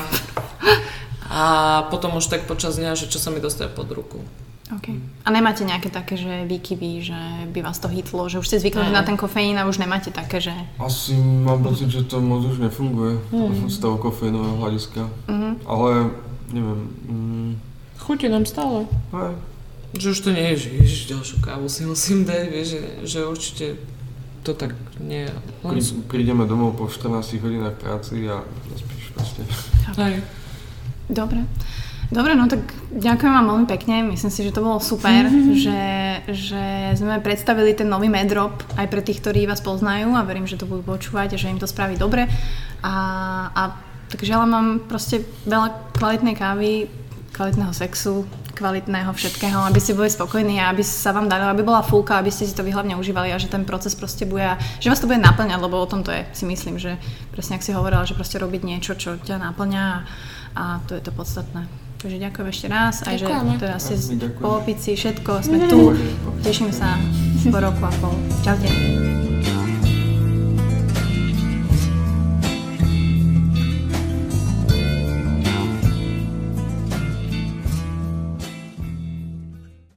a 1.27 1.43
potom 1.91 2.15
už 2.15 2.31
tak 2.31 2.47
počas 2.47 2.79
dňa, 2.79 2.95
že 2.95 3.11
čo 3.11 3.19
sa 3.19 3.35
mi 3.35 3.43
dostane 3.43 3.75
pod 3.75 3.91
ruku. 3.91 4.23
Okay. 4.67 4.99
A 5.23 5.31
nemáte 5.31 5.63
nejaké 5.63 5.95
také, 5.95 6.19
že 6.19 6.43
výkyvy, 6.43 6.91
že 6.99 7.19
by 7.55 7.63
vás 7.63 7.79
to 7.79 7.87
hitlo, 7.87 8.27
že 8.27 8.43
už 8.43 8.51
ste 8.51 8.59
zvykli 8.59 8.91
na 8.91 9.07
ten 9.07 9.15
kofeín 9.15 9.55
a 9.63 9.71
už 9.71 9.79
nemáte 9.79 10.11
také, 10.11 10.43
že... 10.43 10.51
Asi 10.83 11.15
mám 11.15 11.63
pocit, 11.63 11.87
že 11.87 12.03
to 12.03 12.19
moc 12.19 12.43
už 12.43 12.59
nefunguje 12.59 13.23
z 13.71 13.79
toho 13.79 13.95
kofeínového 13.95 14.59
hľadiska. 14.59 15.07
Mhm. 15.31 15.51
Ale 15.71 15.91
neviem, 16.51 16.81
mm, 17.07 17.53
Chutí 17.99 18.29
nám 18.29 18.47
stále. 18.47 18.87
aj, 19.15 19.35
Že 19.99 20.11
už 20.11 20.19
to 20.21 20.31
nie 20.31 20.47
je, 20.55 20.57
že 20.57 20.69
ježiš, 20.83 21.01
ďalšiu 21.11 21.37
kávu 21.43 21.67
si 21.71 21.83
musím 21.87 22.27
dať, 22.27 22.45
vieš, 22.51 22.69
že, 22.69 22.83
že 23.07 23.19
určite 23.27 23.67
to 24.47 24.55
tak 24.55 24.79
nie 25.03 25.27
je. 25.27 25.33
Len 25.67 25.79
prídeme 26.07 26.47
domov 26.47 26.79
po 26.79 26.87
14 26.87 27.43
hodinách 27.43 27.75
práci 27.83 28.31
a 28.31 28.47
nespíš 28.71 29.11
proste. 29.11 29.43
Hej. 29.99 30.23
Dobre. 31.11 31.43
Dobre, 32.07 32.39
no 32.39 32.47
tak 32.47 32.63
ďakujem 32.95 33.33
vám 33.35 33.47
veľmi 33.51 33.67
pekne. 33.67 34.07
Myslím 34.07 34.31
si, 34.31 34.47
že 34.47 34.55
to 34.55 34.63
bolo 34.63 34.79
super, 34.79 35.27
mhm. 35.27 35.59
že, 35.59 35.83
že 36.31 36.65
sme 36.95 37.19
predstavili 37.19 37.75
ten 37.75 37.91
nový 37.91 38.07
medrop 38.07 38.63
aj 38.79 38.87
pre 38.87 39.03
tých, 39.03 39.19
ktorí 39.19 39.51
vás 39.51 39.59
poznajú 39.59 40.15
a 40.15 40.23
verím, 40.23 40.47
že 40.47 40.59
to 40.59 40.71
budú 40.71 40.87
počúvať 40.87 41.35
a 41.35 41.41
že 41.41 41.51
im 41.51 41.59
to 41.59 41.67
spraví 41.67 41.99
dobre. 41.99 42.31
A, 42.87 42.95
a 43.51 43.63
tak 44.07 44.23
želám 44.23 44.51
vám 44.55 44.69
proste 44.87 45.27
veľa 45.51 45.91
kvalitnej 45.99 46.39
kávy, 46.39 46.87
kvalitného 47.35 47.75
sexu, 47.75 48.23
kvalitného 48.57 49.13
všetkého, 49.13 49.67
aby 49.67 49.77
ste 49.83 49.93
boli 49.93 50.09
spokojní 50.09 50.63
a 50.63 50.73
aby 50.73 50.81
sa 50.81 51.13
vám 51.13 51.29
dalo, 51.29 51.53
aby 51.53 51.61
bola 51.61 51.85
fúka, 51.85 52.17
aby 52.17 52.33
ste 52.33 52.49
si 52.49 52.57
to 52.57 52.65
vy 52.65 52.73
hlavne 52.73 52.97
užívali 52.97 53.29
a 53.35 53.37
že 53.37 53.53
ten 53.53 53.69
proces 53.69 53.93
proste 53.93 54.25
bude, 54.25 54.47
a 54.47 54.57
že 54.81 54.89
vás 54.89 55.03
to 55.03 55.11
bude 55.11 55.21
naplňať, 55.21 55.61
lebo 55.61 55.77
o 55.77 55.91
tom 55.91 56.01
to 56.01 56.15
je, 56.15 56.25
si 56.33 56.49
myslím, 56.49 56.81
že 56.81 56.97
presne 57.37 57.61
ak 57.61 57.67
si 57.67 57.77
hovorila, 57.77 58.09
že 58.09 58.17
proste 58.17 58.41
robiť 58.41 58.63
niečo, 58.65 58.97
čo 58.97 59.21
ťa 59.21 59.37
naplňa 59.43 59.85
a, 59.85 59.99
a 60.57 60.63
to 60.89 60.97
je 60.97 61.03
to 61.05 61.13
podstatné. 61.13 61.86
Takže 61.97 62.17
ďakujem 62.21 62.49
ešte 62.53 62.67
raz, 62.69 62.95
aj 63.09 63.17
že 63.17 63.25
je 63.25 63.69
asi 63.73 63.95
po 64.37 64.61
opici, 64.61 64.93
všetko, 64.95 65.41
sme 65.41 65.65
mhm. 65.65 65.69
tu, 65.73 65.79
teším 66.45 66.71
sa 66.71 67.01
po 67.49 67.59
roku 67.63 67.83
a 67.83 67.93
pol. 68.03 68.15
Čaute. 68.45 68.69